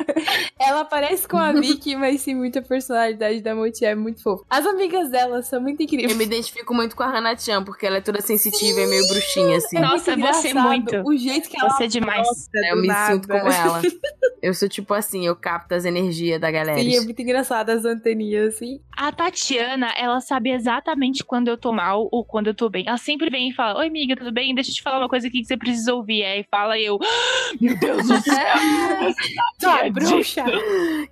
Ela 0.60 0.86
parece 0.86 1.28
com 1.28 1.38
a 1.38 1.52
Vicky, 1.52 1.96
mas 1.96 2.24
tem 2.24 2.36
muita 2.36 2.62
personalidade 2.62 3.42
da 3.42 3.54
Moti, 3.56 3.86
é 3.86 3.96
muito 3.96 4.22
fofo. 4.22 4.46
As 4.50 4.66
amigas 4.66 5.10
dela 5.10 5.42
são 5.42 5.62
muito 5.62 5.82
incríveis. 5.84 6.12
Eu 6.12 6.18
me 6.18 6.24
identifico 6.26 6.74
muito 6.74 6.96
com 6.96 7.04
a 7.04 7.08
Hana-chan, 7.18 7.64
porque 7.64 7.86
ela 7.86 7.98
é 7.98 8.02
toda 8.02 8.22
sensitiva 8.22 8.80
e 8.82 8.88
meio 8.88 9.08
bruxinha, 9.08 9.58
assim. 9.58 9.78
É 9.78 9.82
Nossa, 9.82 9.98
você 10.00 10.12
engraçado 10.14 10.60
muito. 10.62 11.02
O 11.06 11.16
jeito 11.18 11.50
que 11.50 11.60
ela 11.60 11.70
Você 11.70 11.84
é 11.86 11.88
demais. 11.88 12.28
Eu 12.70 12.76
do 12.76 12.82
me 12.82 12.88
nada. 12.88 13.14
sinto 13.14 13.28
como 13.28 13.48
ela. 13.48 13.82
Eu 14.40 14.54
sou 14.54 14.70
tipo 14.70 14.94
assim, 14.94 15.26
eu 15.26 15.36
capto 15.36 15.74
as 15.74 15.84
energias 15.84 16.40
da 16.40 16.52
galera. 16.52 16.80
Sim, 16.80 16.96
é 16.96 17.02
muito 17.02 17.20
engraçado 17.20 17.72
as 17.72 17.84
anteninhas, 17.84 18.54
assim. 18.54 18.80
A 18.96 19.12
Tatiana, 19.12 19.92
ela 19.98 20.22
sabe 20.22 20.52
exatamente 20.52 21.24
quando 21.26 21.48
eu 21.48 21.58
tô 21.58 21.74
mal 21.74 22.08
ou 22.12 22.24
quando 22.24 22.48
eu 22.48 22.54
tô 22.54 22.70
bem. 22.70 22.84
Ela 22.88 22.98
sempre 23.00 23.32
vem 23.32 23.50
e 23.50 23.54
fala: 23.54 23.80
Oi, 23.80 23.88
amiga, 23.88 24.16
tudo 24.16 24.32
bem? 24.32 24.54
Deixa 24.54 24.70
eu 24.70 24.76
te 24.76 24.82
falar 24.84 25.00
uma 25.00 25.10
coisa 25.10 25.28
aqui 25.28 25.40
que 25.42 25.46
você 25.48 25.58
precisa 25.58 25.92
ouvir. 25.94 26.24
Aí 26.38 26.46
fala 26.52 26.78
e 26.78 26.86
eu. 26.86 27.00
"Ah, 27.02 27.54
Meu 27.60 27.76
Deus 27.80 28.08
do 28.08 28.22
céu! 28.22 28.56
Sua 29.60 29.90
bruxa! 29.90 30.46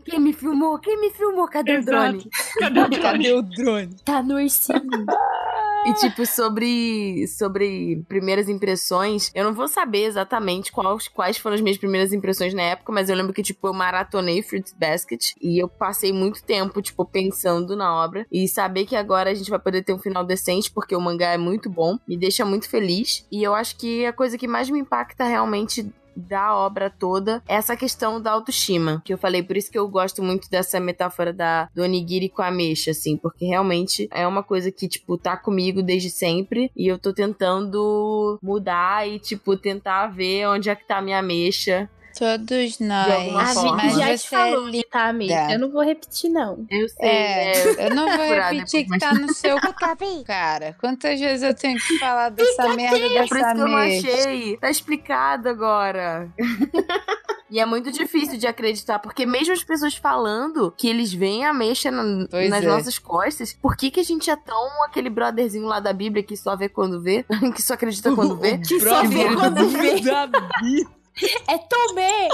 Quem 0.06 0.20
me 0.20 0.34
filmou? 0.34 0.78
Quem 0.78 1.02
me 1.02 1.10
filmou? 1.10 1.48
Cadê 1.48 1.72
o 1.72 1.80
Exato. 1.80 1.90
drone? 2.20 2.30
Cadê 2.60 2.80
o 2.80 2.88
drone? 2.90 3.02
Cadê 3.02 3.34
o 3.34 3.42
drone? 3.42 3.96
Tá 4.06 4.22
no 4.22 4.36
ursinho. 4.36 4.82
E 5.86 5.94
tipo, 5.94 6.26
sobre, 6.26 7.28
sobre 7.28 8.04
primeiras 8.08 8.50
impressões, 8.50 9.32
eu 9.36 9.44
não 9.44 9.54
vou 9.54 9.68
saber 9.68 10.06
exatamente 10.06 10.72
quais, 10.72 11.08
quais 11.08 11.38
foram 11.38 11.54
as 11.54 11.62
minhas 11.62 11.78
primeiras 11.78 12.12
impressões 12.12 12.56
na 12.56 12.64
época, 12.64 12.92
mas 12.92 13.08
eu 13.08 13.16
lembro 13.16 13.32
que, 13.32 13.44
tipo, 13.44 13.68
eu 13.68 13.74
maratonei 13.74 14.42
Fruits 14.42 14.74
Basket 14.74 15.34
e 15.40 15.62
eu 15.62 15.70
passei 15.70 16.12
muito 16.12 16.44
tempo, 16.44 16.82
tipo, 16.82 17.06
pensando 17.06 17.76
na 17.76 17.94
obra. 18.04 18.26
E 18.32 18.48
saber 18.48 18.86
que 18.86 18.96
agora 18.96 19.30
a 19.30 19.34
gente 19.36 19.50
vai 19.50 19.60
poder 19.60 19.84
ter 19.84 19.94
um 19.94 20.00
final 20.00 20.26
decente, 20.26 20.72
porque 20.72 20.96
o 20.96 21.00
mangá 21.02 21.34
é 21.34 21.38
muito 21.38 21.70
bom, 21.70 22.00
me 22.08 22.18
deixa 22.18 22.44
muito 22.44 22.68
feliz. 22.68 23.26
E 23.32 23.44
eu 23.44 23.54
acho 23.54 23.78
que 23.78 24.08
a 24.08 24.14
coisa 24.14 24.40
que 24.40 24.48
mais 24.48 24.70
me 24.70 24.80
impacta 24.80 25.24
realmente 25.24 25.88
da 26.16 26.56
obra 26.56 26.90
toda 26.90 27.42
essa 27.48 27.76
questão 27.76 28.22
da 28.22 28.32
autoestima 28.32 29.02
que 29.04 29.14
eu 29.14 29.18
falei 29.18 29.44
por 29.44 29.58
isso 29.58 29.72
que 29.72 29.78
eu 29.78 29.88
gosto 29.88 30.24
muito 30.24 30.50
dessa 30.50 30.80
metáfora 30.80 31.34
da 31.34 31.70
do 31.74 31.84
onigiri 31.84 32.30
com 32.30 32.42
a 32.42 32.48
ameixa 32.48 32.92
assim 32.92 33.18
porque 33.18 33.46
realmente 33.46 34.08
é 34.12 34.26
uma 34.28 34.44
coisa 34.44 34.72
que 34.72 34.88
tipo 34.88 35.18
tá 35.18 35.36
comigo 35.36 35.82
desde 35.84 36.10
sempre 36.10 36.72
e 36.76 36.88
eu 36.88 36.98
tô 36.98 37.14
tentando 37.14 38.40
mudar 38.42 39.08
e 39.08 39.20
tipo 39.20 39.58
tentar 39.58 40.08
ver 40.08 40.48
onde 40.48 40.70
é 40.70 40.76
que 40.76 40.88
tá 40.88 40.98
a 40.98 41.02
minha 41.02 41.20
ameixa 41.20 41.90
Todos 42.18 42.78
alguma 42.82 43.44
nós. 43.44 43.58
A 43.58 43.62
forma. 43.62 43.82
Vicky 43.84 43.96
já 44.00 44.08
te 44.08 44.18
você 44.20 44.28
falou 44.28 44.70
é 44.70 44.84
tá 44.84 45.04
amiga. 45.08 45.52
Eu 45.52 45.60
não 45.60 45.72
vou 45.72 45.84
repetir, 45.84 46.30
não. 46.30 46.66
eu 46.70 46.88
sei 46.90 47.08
É, 47.10 47.52
é, 47.58 47.88
eu 47.88 47.96
não 47.96 48.06
vou 48.06 48.26
repetir 48.50 48.86
que 48.90 48.98
tá 49.00 49.14
no 49.14 49.34
seu 49.34 49.58
cara. 50.26 50.76
Quantas 50.80 51.20
vezes 51.20 51.44
eu 51.44 51.54
tenho 51.54 51.78
que 51.80 52.00
falar 52.00 52.30
dessa 52.30 52.70
merda 52.70 52.98
por 52.98 53.06
isso 53.06 53.20
dessa 53.24 53.36
que 53.56 53.62
eu 53.62 53.68
não 53.68 53.68
merda? 53.78 54.08
achei 54.10 54.58
tá 54.58 54.70
explicado 54.70 55.50
agora 55.50 56.30
E 57.50 57.60
é 57.60 57.66
muito 57.66 57.92
difícil 57.92 58.38
de 58.40 58.48
acreditar, 58.48 58.98
porque 58.98 59.24
mesmo 59.26 59.54
as 59.54 59.64
pessoas 59.64 59.94
falando 59.96 60.74
que 60.76 60.90
eles 60.90 61.14
veem 61.14 61.46
a 61.46 61.54
mexa 61.54 61.92
na- 61.92 62.04
nas 62.04 62.64
é. 62.64 62.68
nossas 62.68 62.98
costas, 62.98 63.54
por 63.54 63.78
que, 63.78 63.92
que 63.92 64.00
a 64.00 64.04
gente 64.04 64.30
é 64.32 64.36
tão 64.36 64.84
aquele 64.84 65.12
brotherzinho 65.12 65.66
lá 65.66 65.80
da 65.80 65.94
Bíblia 65.94 66.24
que 66.24 66.36
só 66.36 66.56
vê 66.56 66.68
quando 66.68 67.00
vê? 67.02 67.24
que 67.54 67.62
só 67.62 67.76
acredita 67.76 68.14
quando 68.16 68.36
vê? 68.36 68.58
Que 68.58 68.80
só 68.80 69.04
vê 69.04 69.34
quando 69.36 69.70
vê. 69.70 70.02
da 70.02 70.26
Bíblia. 70.28 70.88
É 71.48 71.58
Tomé! 71.58 72.28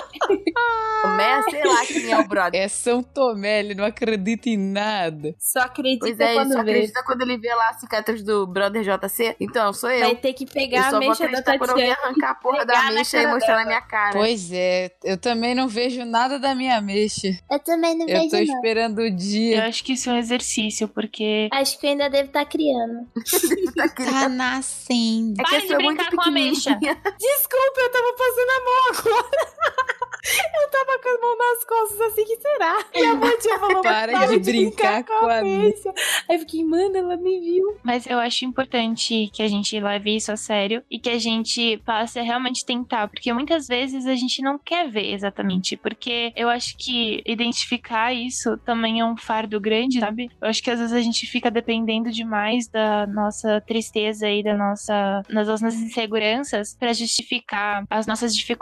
Tomé, 1.01 1.41
sei 1.49 1.63
lá 1.63 1.85
quem 1.85 2.11
é 2.11 2.19
o 2.19 2.27
brother. 2.27 2.61
É 2.61 2.67
São 2.67 3.03
Tomé, 3.03 3.59
ele 3.59 3.75
não 3.75 3.83
acredita 3.85 4.49
em 4.49 4.57
nada. 4.57 5.35
Só 5.39 5.59
acredita 5.61 6.05
Pois 6.05 6.19
é, 6.19 6.25
ele 6.31 6.33
quando 6.35 6.53
só 6.53 6.63
vê. 6.63 6.71
acredita 6.71 7.03
quando 7.03 7.21
ele 7.21 7.37
vê 7.37 7.53
lá 7.53 7.69
a 7.69 7.73
cicatriz 7.73 8.23
do 8.23 8.47
brother 8.47 8.83
JC. 8.83 9.35
Então, 9.39 9.73
sou 9.73 9.89
eu. 9.89 9.99
Vai 10.01 10.15
ter 10.15 10.33
que 10.33 10.43
Eu 10.45 10.47
pegar 10.47 10.87
a 10.89 10.99
mecha 10.99 11.19
da 11.19 11.25
acreditar 11.25 11.57
quando 11.57 11.69
alguém 11.71 11.89
Tatiana. 11.89 12.07
arrancar 12.07 12.29
a 12.31 12.35
porra 12.35 12.65
da 12.65 12.91
mecha 12.91 13.17
e 13.21 13.27
mostrar 13.27 13.47
dela. 13.55 13.59
na 13.61 13.65
minha 13.67 13.81
cara. 13.81 14.13
Pois 14.13 14.51
é, 14.51 14.91
eu 15.03 15.17
também 15.17 15.53
não 15.55 15.67
vejo 15.67 16.03
nada 16.05 16.39
da 16.39 16.55
minha 16.55 16.79
mexa. 16.81 17.27
Eu 17.49 17.59
também 17.59 17.95
não 17.97 18.07
Eu 18.07 18.17
vejo, 18.19 18.29
tô 18.29 18.37
não. 18.37 18.43
esperando 18.43 18.97
o 18.99 19.05
Eu 19.05 19.15
dia. 19.15 19.65
acho 19.65 19.83
que 19.83 19.93
isso 19.93 20.09
é 20.09 20.13
um 20.13 20.17
exercício, 20.17 20.87
porque. 20.87 21.49
Acho 21.51 21.79
que 21.79 21.85
eu 21.85 21.91
ainda 21.91 22.09
devo 22.09 22.27
estar 22.27 22.45
criando. 22.45 23.07
Tá 23.75 23.87
querendo- 23.89 24.11
Tá 24.11 24.29
nascendo. 24.29 25.33
É 25.39 25.43
que 25.43 25.49
Para 25.49 25.57
eu 25.57 25.61
de 25.61 25.67
sou 25.67 25.81
muito 25.81 25.97
brincar 25.97 26.15
com 26.15 26.21
a 26.21 26.31
mecha. 26.31 26.73
pequenininha. 26.73 27.01
Desculpa, 27.17 27.79
eu 27.81 27.91
tava 27.91 28.13
passando 28.17 28.49
a 28.49 28.65
mão 28.65 28.70
agora. 28.89 29.31
Eu 30.23 30.69
tava 30.69 30.99
com 31.01 31.09
a 31.09 31.21
mão 31.21 31.37
nas 31.37 31.65
costas 31.65 32.01
assim, 32.01 32.23
que 32.23 32.37
será? 32.37 32.85
E 32.93 33.05
a 33.05 33.15
mãe 33.15 33.37
tinha 33.39 33.57
falou, 33.57 33.81
Para 33.81 34.27
de 34.27 34.39
brincar 34.39 35.03
com 35.03 35.27
a 35.27 35.41
mesa. 35.41 35.93
Aí 36.29 36.35
eu 36.35 36.39
fiquei, 36.39 36.63
mano, 36.63 36.95
ela 36.95 37.17
me 37.17 37.39
viu. 37.39 37.77
Mas 37.83 38.05
eu 38.05 38.19
acho 38.19 38.45
importante 38.45 39.31
que 39.33 39.41
a 39.41 39.47
gente 39.47 39.79
leve 39.79 40.15
isso 40.15 40.31
a 40.31 40.37
sério 40.37 40.83
e 40.89 40.99
que 40.99 41.09
a 41.09 41.17
gente 41.17 41.77
passe 41.85 42.19
a 42.19 42.21
realmente 42.21 42.63
tentar, 42.63 43.07
porque 43.07 43.33
muitas 43.33 43.67
vezes 43.67 44.05
a 44.05 44.13
gente 44.13 44.41
não 44.43 44.59
quer 44.59 44.89
ver 44.89 45.11
exatamente, 45.11 45.75
porque 45.75 46.31
eu 46.35 46.49
acho 46.49 46.77
que 46.77 47.23
identificar 47.25 48.13
isso 48.13 48.57
também 48.57 48.99
é 48.99 49.05
um 49.05 49.17
fardo 49.17 49.59
grande, 49.59 49.99
sabe? 49.99 50.29
Eu 50.39 50.47
acho 50.47 50.61
que 50.61 50.69
às 50.69 50.79
vezes 50.79 50.93
a 50.93 51.01
gente 51.01 51.25
fica 51.25 51.49
dependendo 51.49 52.11
demais 52.11 52.67
da 52.67 53.07
nossa 53.07 53.59
tristeza 53.61 54.29
e 54.29 54.43
da 54.43 54.55
nossa, 54.55 55.23
das 55.29 55.47
nossas 55.47 55.75
inseguranças 55.75 56.75
para 56.79 56.93
justificar 56.93 57.85
as 57.89 58.05
nossas 58.05 58.35
dificuldades 58.35 58.60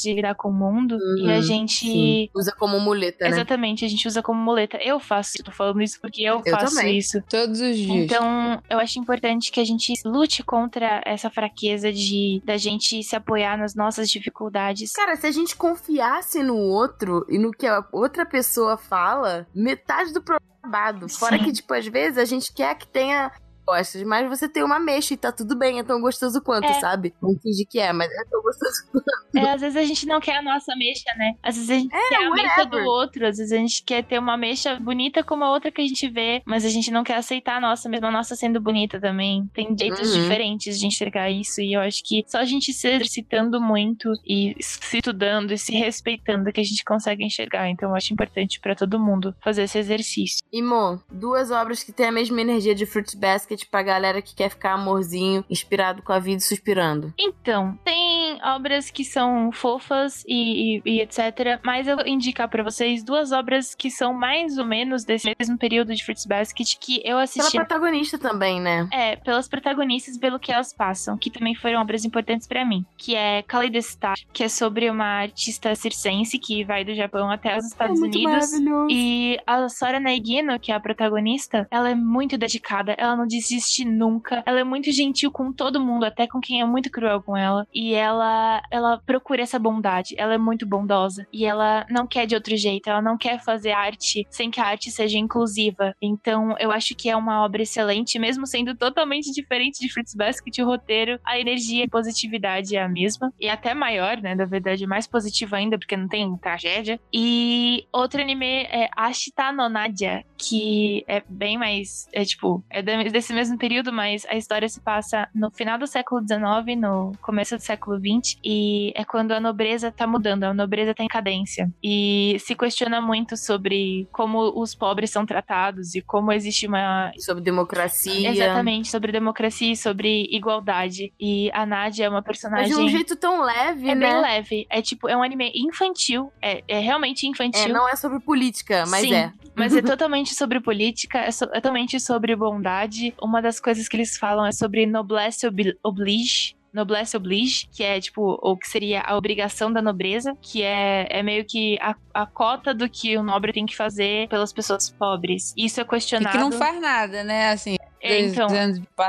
de 0.00 0.14
lidar 0.14 0.34
com 0.34 0.48
o 0.48 0.52
mundo 0.52 0.96
uhum, 0.96 1.26
e 1.26 1.32
a 1.32 1.40
gente 1.40 1.86
sim. 1.86 2.28
usa 2.34 2.52
como 2.52 2.80
muleta, 2.80 3.24
né? 3.24 3.30
Exatamente, 3.30 3.84
a 3.84 3.88
gente 3.88 4.06
usa 4.06 4.22
como 4.22 4.40
muleta. 4.40 4.78
Eu 4.82 4.98
faço, 4.98 5.42
tô 5.44 5.52
falando 5.52 5.82
isso 5.82 6.00
porque 6.00 6.22
eu, 6.22 6.42
eu 6.44 6.52
faço 6.52 6.76
também. 6.76 6.96
isso 6.96 7.22
todos 7.28 7.60
os 7.60 7.76
dias. 7.76 8.04
Então, 8.04 8.62
eu 8.68 8.78
acho 8.78 8.98
importante 8.98 9.50
que 9.50 9.60
a 9.60 9.64
gente 9.64 9.92
lute 10.04 10.42
contra 10.42 11.02
essa 11.04 11.28
fraqueza 11.28 11.92
de 11.92 12.42
da 12.44 12.56
gente 12.56 13.02
se 13.02 13.16
apoiar 13.16 13.58
nas 13.58 13.74
nossas 13.74 14.10
dificuldades. 14.10 14.92
Cara, 14.92 15.16
se 15.16 15.26
a 15.26 15.32
gente 15.32 15.56
confiasse 15.56 16.42
no 16.42 16.56
outro 16.56 17.26
e 17.28 17.38
no 17.38 17.50
que 17.50 17.66
a 17.66 17.84
outra 17.92 18.24
pessoa 18.24 18.76
fala, 18.76 19.46
metade 19.54 20.12
do 20.12 20.22
problema 20.22 20.54
é 20.64 21.08
Fora 21.08 21.38
que, 21.38 21.52
tipo, 21.52 21.74
às 21.74 21.86
vezes 21.86 22.18
a 22.18 22.24
gente 22.24 22.52
quer 22.52 22.74
que 22.74 22.86
tenha 22.86 23.30
gostas, 23.66 24.02
mas 24.02 24.28
você 24.28 24.48
tem 24.48 24.62
uma 24.62 24.78
mexa 24.78 25.14
e 25.14 25.16
tá 25.16 25.32
tudo 25.32 25.56
bem, 25.56 25.78
é 25.78 25.84
tão 25.84 26.00
gostoso 26.00 26.40
quanto, 26.40 26.66
é. 26.66 26.74
sabe? 26.74 27.14
Não 27.22 27.38
fingir 27.38 27.66
que 27.68 27.78
é, 27.78 27.92
mas 27.92 28.10
é 28.10 28.24
tão 28.30 28.42
gostoso 28.42 28.86
quanto. 28.92 29.04
É, 29.36 29.52
às 29.52 29.60
vezes 29.60 29.76
a 29.76 29.84
gente 29.84 30.06
não 30.06 30.20
quer 30.20 30.36
a 30.36 30.42
nossa 30.42 30.74
mexa, 30.76 31.10
né? 31.16 31.34
Às 31.42 31.56
vezes 31.56 31.70
a 31.70 31.74
gente 31.74 31.94
é, 31.94 32.08
quer 32.08 32.24
a 32.24 32.30
mexa 32.30 32.64
do 32.66 32.78
outro, 32.78 33.26
às 33.26 33.38
vezes 33.38 33.52
a 33.52 33.56
gente 33.56 33.82
quer 33.82 34.04
ter 34.04 34.18
uma 34.18 34.36
mexa 34.36 34.78
bonita 34.78 35.22
como 35.22 35.44
a 35.44 35.50
outra 35.50 35.70
que 35.70 35.80
a 35.80 35.86
gente 35.86 36.08
vê, 36.08 36.42
mas 36.44 36.64
a 36.64 36.68
gente 36.68 36.90
não 36.90 37.02
quer 37.02 37.16
aceitar 37.16 37.56
a 37.56 37.60
nossa, 37.60 37.88
mesmo 37.88 38.06
a 38.06 38.10
nossa 38.10 38.36
sendo 38.36 38.60
bonita 38.60 39.00
também. 39.00 39.48
Tem 39.52 39.76
jeitos 39.76 40.14
uhum. 40.14 40.22
diferentes 40.22 40.78
de 40.78 40.86
enxergar 40.86 41.30
isso, 41.30 41.60
e 41.60 41.72
eu 41.72 41.80
acho 41.80 42.02
que 42.04 42.24
só 42.26 42.38
a 42.38 42.44
gente 42.44 42.72
se 42.72 42.88
exercitando 42.88 43.60
muito 43.60 44.12
e 44.26 44.54
se 44.60 44.98
estudando 44.98 45.52
e 45.52 45.58
se 45.58 45.72
respeitando 45.72 46.52
que 46.52 46.60
a 46.60 46.64
gente 46.64 46.84
consegue 46.84 47.24
enxergar. 47.24 47.68
Então 47.68 47.90
eu 47.90 47.96
acho 47.96 48.12
importante 48.12 48.60
para 48.60 48.74
todo 48.74 48.98
mundo 48.98 49.34
fazer 49.42 49.62
esse 49.62 49.78
exercício. 49.78 50.44
E, 50.52 50.62
Mo, 50.62 51.00
duas 51.10 51.50
obras 51.50 51.82
que 51.82 51.92
têm 51.92 52.06
a 52.06 52.12
mesma 52.12 52.40
energia 52.40 52.74
de 52.74 52.86
Fruit 52.86 53.16
Basket 53.16 53.53
pra 53.66 53.82
galera 53.82 54.22
que 54.22 54.34
quer 54.34 54.50
ficar 54.50 54.72
amorzinho, 54.72 55.44
inspirado 55.48 56.02
com 56.02 56.12
a 56.12 56.18
vida 56.18 56.38
e 56.38 56.44
suspirando? 56.44 57.12
Então, 57.18 57.78
tem 57.84 58.38
obras 58.42 58.90
que 58.90 59.04
são 59.04 59.50
fofas 59.52 60.24
e, 60.26 60.78
e, 60.78 60.82
e 60.84 61.00
etc. 61.00 61.60
Mas 61.64 61.86
eu 61.86 61.96
vou 61.96 62.06
indicar 62.06 62.48
para 62.48 62.62
vocês 62.62 63.02
duas 63.02 63.32
obras 63.32 63.74
que 63.74 63.90
são 63.90 64.12
mais 64.12 64.58
ou 64.58 64.64
menos 64.64 65.04
desse 65.04 65.34
mesmo 65.38 65.58
período 65.58 65.94
de 65.94 66.04
Fruits 66.04 66.26
Basket 66.26 66.76
que 66.78 67.00
eu 67.04 67.18
assisti. 67.18 67.52
Pela 67.52 67.64
protagonista 67.64 68.18
também, 68.18 68.60
né? 68.60 68.88
É, 68.92 69.16
pelas 69.16 69.48
protagonistas, 69.48 70.18
pelo 70.18 70.38
que 70.38 70.52
elas 70.52 70.72
passam, 70.72 71.16
que 71.16 71.30
também 71.30 71.54
foram 71.54 71.80
obras 71.80 72.04
importantes 72.04 72.46
para 72.46 72.64
mim. 72.64 72.84
Que 72.96 73.14
é 73.14 73.42
Kaleidostar, 73.42 74.16
que 74.32 74.44
é 74.44 74.48
sobre 74.48 74.90
uma 74.90 75.22
artista 75.22 75.74
circense 75.74 76.38
que 76.38 76.64
vai 76.64 76.84
do 76.84 76.94
Japão 76.94 77.30
até 77.30 77.56
os 77.56 77.66
Estados 77.66 78.00
é 78.00 78.04
Unidos. 78.04 78.50
E 78.90 79.38
a 79.46 79.68
Sora 79.68 80.00
Naegino, 80.00 80.58
que 80.58 80.72
é 80.72 80.74
a 80.74 80.80
protagonista, 80.80 81.66
ela 81.70 81.90
é 81.90 81.94
muito 81.94 82.38
dedicada, 82.38 82.94
ela 82.98 83.16
não 83.16 83.26
diz 83.26 83.43
desiste 83.44 83.84
nunca. 83.84 84.42
Ela 84.46 84.60
é 84.60 84.64
muito 84.64 84.90
gentil 84.90 85.30
com 85.30 85.52
todo 85.52 85.80
mundo, 85.80 86.04
até 86.04 86.26
com 86.26 86.40
quem 86.40 86.60
é 86.60 86.64
muito 86.64 86.90
cruel 86.90 87.22
com 87.22 87.36
ela. 87.36 87.66
E 87.72 87.94
ela, 87.94 88.62
ela 88.70 89.00
procura 89.04 89.42
essa 89.42 89.58
bondade. 89.58 90.14
Ela 90.16 90.34
é 90.34 90.38
muito 90.38 90.66
bondosa. 90.66 91.26
E 91.32 91.44
ela 91.44 91.86
não 91.90 92.06
quer 92.06 92.26
de 92.26 92.34
outro 92.34 92.56
jeito. 92.56 92.88
Ela 92.88 93.02
não 93.02 93.18
quer 93.18 93.42
fazer 93.42 93.72
arte 93.72 94.26
sem 94.30 94.50
que 94.50 94.60
a 94.60 94.66
arte 94.66 94.90
seja 94.90 95.18
inclusiva. 95.18 95.94
Então, 96.00 96.56
eu 96.58 96.70
acho 96.70 96.94
que 96.94 97.10
é 97.10 97.16
uma 97.16 97.44
obra 97.44 97.62
excelente, 97.62 98.18
mesmo 98.18 98.46
sendo 98.46 98.74
totalmente 98.74 99.30
diferente 99.30 99.80
de 99.80 99.92
Fruits 99.92 100.14
Basket, 100.14 100.58
o 100.58 100.66
roteiro, 100.66 101.20
a 101.24 101.38
energia 101.38 101.84
e 101.84 101.88
positividade 101.88 102.76
é 102.76 102.82
a 102.82 102.88
mesma. 102.88 103.32
E 103.38 103.48
até 103.48 103.74
maior, 103.74 104.20
né? 104.20 104.34
Na 104.34 104.44
verdade, 104.44 104.86
mais 104.86 105.06
positiva 105.06 105.56
ainda, 105.56 105.78
porque 105.78 105.96
não 105.96 106.08
tem 106.08 106.36
tragédia. 106.38 106.98
E 107.12 107.86
outro 107.92 108.20
anime 108.20 108.62
é 108.64 108.88
Ashita 108.96 109.52
no 109.52 109.68
Nadia, 109.68 110.24
que 110.48 111.04
é 111.06 111.22
bem 111.28 111.56
mais. 111.56 112.08
É 112.12 112.24
tipo, 112.24 112.62
é 112.70 112.82
desse 112.82 113.32
mesmo 113.32 113.56
período, 113.56 113.92
mas 113.92 114.26
a 114.26 114.34
história 114.34 114.68
se 114.68 114.80
passa 114.80 115.28
no 115.34 115.50
final 115.50 115.78
do 115.78 115.86
século 115.86 116.20
XIX, 116.20 116.78
no 116.78 117.12
começo 117.20 117.56
do 117.56 117.62
século 117.62 117.98
XX, 117.98 118.38
e 118.44 118.92
é 118.94 119.04
quando 119.04 119.32
a 119.32 119.40
nobreza 119.40 119.90
tá 119.90 120.06
mudando, 120.06 120.44
a 120.44 120.54
nobreza 120.54 120.94
tá 120.94 121.02
em 121.02 121.08
cadência. 121.08 121.70
E 121.82 122.36
se 122.40 122.54
questiona 122.54 123.00
muito 123.00 123.36
sobre 123.36 124.08
como 124.12 124.60
os 124.60 124.74
pobres 124.74 125.10
são 125.10 125.24
tratados 125.24 125.94
e 125.94 126.00
como 126.00 126.32
existe 126.32 126.66
uma. 126.66 127.12
Sobre 127.18 127.42
democracia. 127.42 128.30
Exatamente, 128.30 128.90
sobre 128.90 129.12
democracia 129.12 129.72
e 129.72 129.76
sobre 129.76 130.26
igualdade. 130.30 131.12
E 131.18 131.50
a 131.52 131.64
Nadia 131.64 132.06
é 132.06 132.08
uma 132.08 132.22
personagem. 132.22 132.68
Mas 132.68 132.76
de 132.76 132.82
um 132.82 132.88
jeito 132.88 133.16
tão 133.16 133.42
leve, 133.42 133.88
é 133.88 133.94
né? 133.94 134.06
É 134.06 134.12
bem 134.12 134.20
leve. 134.20 134.66
É 134.70 134.82
tipo, 134.82 135.08
é 135.08 135.16
um 135.16 135.22
anime 135.22 135.52
infantil. 135.54 136.32
É, 136.42 136.62
é 136.68 136.78
realmente 136.78 137.26
infantil. 137.26 137.64
É, 137.64 137.68
não 137.68 137.88
é 137.88 137.96
sobre 137.96 138.20
política, 138.20 138.84
mas 138.88 139.02
Sim, 139.02 139.14
é. 139.14 139.32
Mas 139.54 139.74
é 139.76 139.82
totalmente 139.82 140.33
sobre 140.34 140.60
política, 140.60 141.18
é, 141.18 141.30
so, 141.30 141.44
é 141.44 141.60
totalmente 141.60 141.98
sobre 141.98 142.34
bondade. 142.36 143.14
Uma 143.20 143.40
das 143.40 143.60
coisas 143.60 143.88
que 143.88 143.96
eles 143.96 144.16
falam 144.16 144.44
é 144.44 144.52
sobre 144.52 144.86
noblesse 144.86 145.46
oblige, 145.82 146.56
noblesse 146.72 147.16
oblige, 147.16 147.68
que 147.72 147.82
é 147.82 148.00
tipo, 148.00 148.38
o 148.42 148.56
que 148.56 148.68
seria 148.68 149.00
a 149.02 149.16
obrigação 149.16 149.72
da 149.72 149.80
nobreza, 149.80 150.36
que 150.42 150.62
é, 150.62 151.06
é 151.08 151.22
meio 151.22 151.44
que 151.44 151.78
a, 151.80 151.94
a 152.12 152.26
cota 152.26 152.74
do 152.74 152.88
que 152.88 153.16
o 153.16 153.22
nobre 153.22 153.52
tem 153.52 153.64
que 153.64 153.76
fazer 153.76 154.28
pelas 154.28 154.52
pessoas 154.52 154.90
pobres. 154.90 155.54
Isso 155.56 155.80
é 155.80 155.84
questionado. 155.84 156.36
E 156.36 156.38
que 156.38 156.44
não 156.44 156.52
faz 156.52 156.80
nada, 156.80 157.22
né? 157.22 157.50
Assim, 157.50 157.76
é, 158.04 158.20
então, 158.20 158.46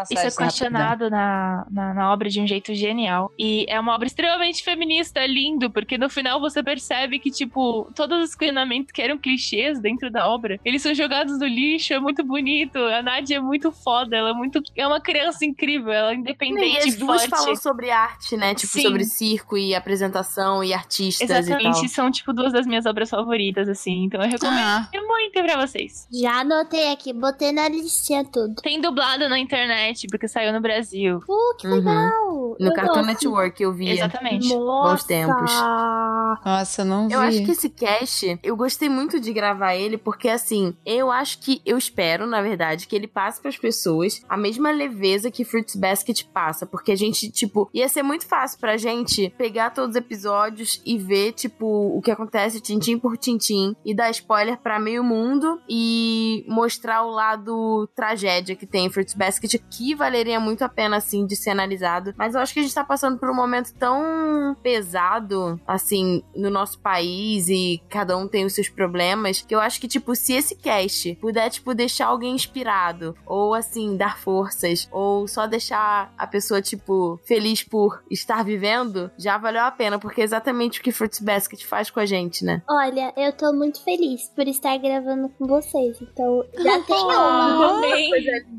isso 0.10 0.40
é 0.40 0.44
questionado 0.46 1.10
na, 1.10 1.68
na, 1.70 1.94
na, 1.94 2.14
obra 2.14 2.30
de 2.30 2.40
um 2.40 2.48
jeito 2.48 2.74
genial. 2.74 3.30
E 3.38 3.66
é 3.68 3.78
uma 3.78 3.94
obra 3.94 4.08
extremamente 4.08 4.64
feminista, 4.64 5.20
é 5.20 5.28
lindo, 5.28 5.70
porque 5.70 5.98
no 5.98 6.10
final 6.10 6.40
você 6.40 6.64
percebe 6.64 7.20
que, 7.20 7.30
tipo, 7.30 7.92
todos 7.94 8.30
os 8.30 8.36
questionamentos 8.36 8.94
que 8.94 9.02
eram 9.02 9.18
clichês 9.18 9.80
dentro 9.80 10.10
da 10.10 10.30
obra, 10.30 10.58
eles 10.64 10.82
são 10.82 10.94
jogados 10.94 11.38
no 11.38 11.46
lixo, 11.46 11.94
é 11.94 12.00
muito 12.00 12.24
bonito. 12.24 12.78
A 12.78 13.02
Nadia 13.02 13.36
é 13.38 13.42
muito 13.42 13.70
foda, 13.70 14.16
ela 14.16 14.30
é 14.30 14.34
muito. 14.34 14.62
É 14.78 14.88
uma 14.88 15.02
criança 15.02 15.44
incrível, 15.44 15.92
ela 15.92 16.12
é 16.12 16.16
independente. 16.16 16.86
E 16.86 16.90
as 16.90 16.96
duas 16.96 17.26
forte. 17.26 17.38
falam 17.38 17.56
sobre 17.58 17.92
arte, 17.92 18.38
né? 18.38 18.56
Tipo, 18.56 18.74
Sim. 18.74 18.82
sobre 18.84 19.04
circo 19.04 19.58
e 19.58 19.76
apresentação 19.76 20.64
e 20.64 20.74
artistas 20.74 21.30
Exatamente, 21.30 21.80
e 21.80 21.82
tal. 21.82 21.90
são, 21.90 22.12
tipo, 22.12 22.32
duas 22.32 22.54
das 22.54 22.66
minhas 22.66 22.86
obras 22.86 23.10
favoritas, 23.10 23.68
assim. 23.68 24.06
Então 24.06 24.22
eu 24.22 24.30
recomendo 24.30 24.58
ah. 24.58 24.90
muito 24.94 25.44
pra 25.44 25.66
vocês. 25.66 26.08
Já 26.14 26.40
anotei 26.40 26.94
aqui, 26.94 27.12
botei 27.12 27.52
na 27.52 27.68
listinha 27.68 28.24
tudo. 28.24 28.56
Tem 28.62 28.85
dublado 28.86 29.28
na 29.28 29.40
internet, 29.40 30.08
porque 30.08 30.28
saiu 30.28 30.54
no 30.54 30.62
Brasil. 30.62 31.18
Uh, 31.28 31.58
que 31.58 31.68
legal! 31.68 32.36
Uhum. 32.36 32.56
No 32.60 32.68
eu 32.68 32.74
Cartoon 32.74 32.96
gosto. 32.96 33.08
Network 33.08 33.64
eu 33.64 33.74
vi. 33.74 33.90
Exatamente. 33.90 34.54
Nossa. 34.54 34.92
Bons 34.92 35.04
tempos. 35.04 35.52
Nossa, 36.46 36.86
não 36.86 37.08
vi. 37.08 37.14
Eu 37.14 37.20
acho 37.20 37.44
que 37.44 37.52
esse 37.52 37.70
cast, 37.70 38.40
eu 38.44 38.56
gostei 38.56 38.90
muito 38.90 39.20
de 39.20 39.34
gravar 39.34 39.76
ele, 39.76 39.98
porque 39.98 40.30
assim, 40.30 40.76
eu 40.86 41.12
acho 41.12 41.40
que, 41.40 41.62
eu 41.66 41.78
espero, 41.78 42.26
na 42.26 42.42
verdade, 42.42 42.88
que 42.88 42.96
ele 42.96 43.08
passe 43.08 43.42
para 43.42 43.50
as 43.50 43.58
pessoas 43.58 44.22
a 44.28 44.38
mesma 44.38 44.72
leveza 44.72 45.32
que 45.32 45.44
Fruits 45.44 45.76
Basket 45.76 46.24
passa, 46.34 46.66
porque 46.66 46.92
a 46.92 46.96
gente, 46.96 47.30
tipo, 47.30 47.70
ia 47.74 47.88
ser 47.90 48.04
muito 48.04 48.26
fácil 48.26 48.60
pra 48.60 48.78
gente 48.78 49.34
pegar 49.38 49.72
todos 49.72 49.92
os 49.92 49.96
episódios 49.96 50.82
e 50.86 50.98
ver, 50.98 51.34
tipo, 51.34 51.66
o 51.66 52.02
que 52.02 52.12
acontece 52.12 52.62
tintim 52.62 52.98
por 52.98 53.18
tintim 53.18 53.76
e 53.84 53.94
dar 53.94 54.10
spoiler 54.12 54.58
para 54.58 54.80
meio 54.80 55.04
mundo 55.04 55.60
e 55.68 56.46
mostrar 56.48 57.04
o 57.04 57.12
lado 57.12 57.88
tragédia 57.96 58.56
que 58.56 58.66
tem 58.76 58.88
em 58.88 58.90
Fruits 58.90 59.14
Basket, 59.14 59.56
que 59.72 59.96
valeria 59.96 60.38
muito 60.38 60.62
a 60.62 60.68
pena, 60.68 60.98
assim, 60.98 61.26
de 61.26 61.34
ser 61.34 61.52
analisado. 61.52 62.14
Mas 62.18 62.36
eu 62.36 62.42
acho 62.42 62.54
que 62.54 62.60
a 62.60 62.64
gente 62.64 62.76
tá 62.76 62.84
passando 62.84 63.18
por 63.18 63.30
um 63.30 63.34
momento 63.34 63.74
tão 63.74 64.54
pesado, 64.62 65.58
assim, 65.66 66.22
no 66.36 66.50
nosso 66.50 66.78
país 66.80 67.48
e 67.48 67.82
cada 67.88 68.18
um 68.18 68.28
tem 68.28 68.44
os 68.44 68.52
seus 68.52 68.68
problemas, 68.68 69.40
que 69.48 69.56
eu 69.56 69.62
acho 69.62 69.80
que, 69.80 69.88
tipo, 69.88 70.14
se 70.14 70.34
esse 70.34 70.56
cast 70.56 71.16
puder, 71.22 71.50
tipo, 71.50 71.74
deixar 71.74 72.08
alguém 72.08 72.36
inspirado, 72.36 73.16
ou 73.26 73.54
assim, 73.54 73.96
dar 73.96 74.18
forças, 74.18 74.90
ou 74.92 75.26
só 75.26 75.48
deixar 75.48 76.14
a 76.18 76.28
pessoa, 76.28 76.62
tipo, 76.62 77.18
feliz 77.24 77.64
por 77.64 78.04
estar 78.12 78.44
vivendo, 78.44 79.10
já 79.18 79.38
valeu 79.38 79.62
a 79.62 79.72
pena, 79.72 79.98
porque 79.98 80.20
é 80.20 80.26
exatamente 80.26 80.82
o 80.82 80.84
que 80.84 80.92
Fruits 80.92 81.22
Basket 81.22 81.64
faz 81.64 81.90
com 81.90 82.02
a 82.02 82.06
gente, 82.06 82.44
né? 82.44 82.62
Olha, 82.70 83.14
eu 83.16 83.32
tô 83.32 83.54
muito 83.54 83.82
feliz 83.86 84.28
por 84.36 84.46
estar 84.50 84.76
gravando 84.78 85.30
com 85.30 85.48
vocês, 85.48 85.98
então 86.02 86.44
já 86.58 86.78
tem 86.84 86.98
uma. 86.98 87.80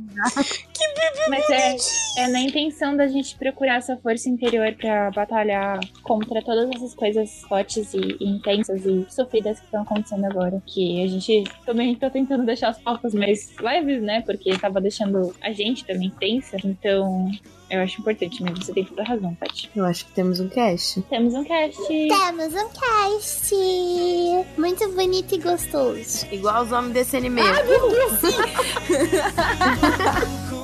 que 0.72 0.88
bebê 0.94 1.28
Mas 1.28 1.50
é, 1.50 2.22
é 2.24 2.28
na 2.28 2.40
intenção 2.40 2.96
da 2.96 3.06
gente 3.06 3.36
procurar 3.36 3.76
essa 3.76 3.96
força 3.96 4.28
interior 4.28 4.74
para 4.74 5.10
batalhar 5.10 5.80
contra 6.02 6.42
todas 6.42 6.70
essas 6.70 6.94
coisas 6.94 7.42
fortes 7.42 7.92
e, 7.94 8.16
e 8.20 8.28
intensas 8.28 8.84
e 8.84 9.06
sofridas 9.08 9.58
que 9.58 9.66
estão 9.66 9.82
acontecendo 9.82 10.24
agora. 10.24 10.62
Que 10.66 11.02
a 11.02 11.06
gente 11.06 11.44
também 11.64 11.94
tá 11.94 12.10
tentando 12.10 12.44
deixar 12.44 12.68
as 12.68 12.78
pautas 12.78 13.14
mais 13.14 13.54
leves, 13.58 14.02
né? 14.02 14.22
Porque 14.22 14.56
tava 14.58 14.80
deixando 14.80 15.34
a 15.40 15.52
gente 15.52 15.84
também 15.84 16.10
tensa. 16.10 16.56
Então, 16.64 17.30
eu 17.68 17.80
acho 17.80 18.00
importante, 18.00 18.42
mas 18.42 18.58
você 18.58 18.72
tem 18.72 18.84
toda 18.84 19.02
a 19.02 19.04
razão, 19.04 19.34
Paty. 19.34 19.70
Eu 19.74 19.84
acho 19.84 20.06
que 20.06 20.12
temos 20.12 20.38
um 20.38 20.48
cast. 20.48 21.02
Temos 21.02 21.34
um 21.34 21.44
cast. 21.44 21.82
Temos 21.88 22.54
um 22.54 22.68
cast. 22.68 23.54
Muito 24.56 24.88
bonito 24.92 25.34
e 25.34 25.38
gostoso. 25.38 26.26
Igual 26.30 26.64
os 26.64 26.70
homens 26.70 26.92
desse 26.94 27.16
anime. 27.16 27.40
Ah, 27.40 27.64
meu 27.64 27.88
Deus, 27.90 28.20
sim! 28.20 28.36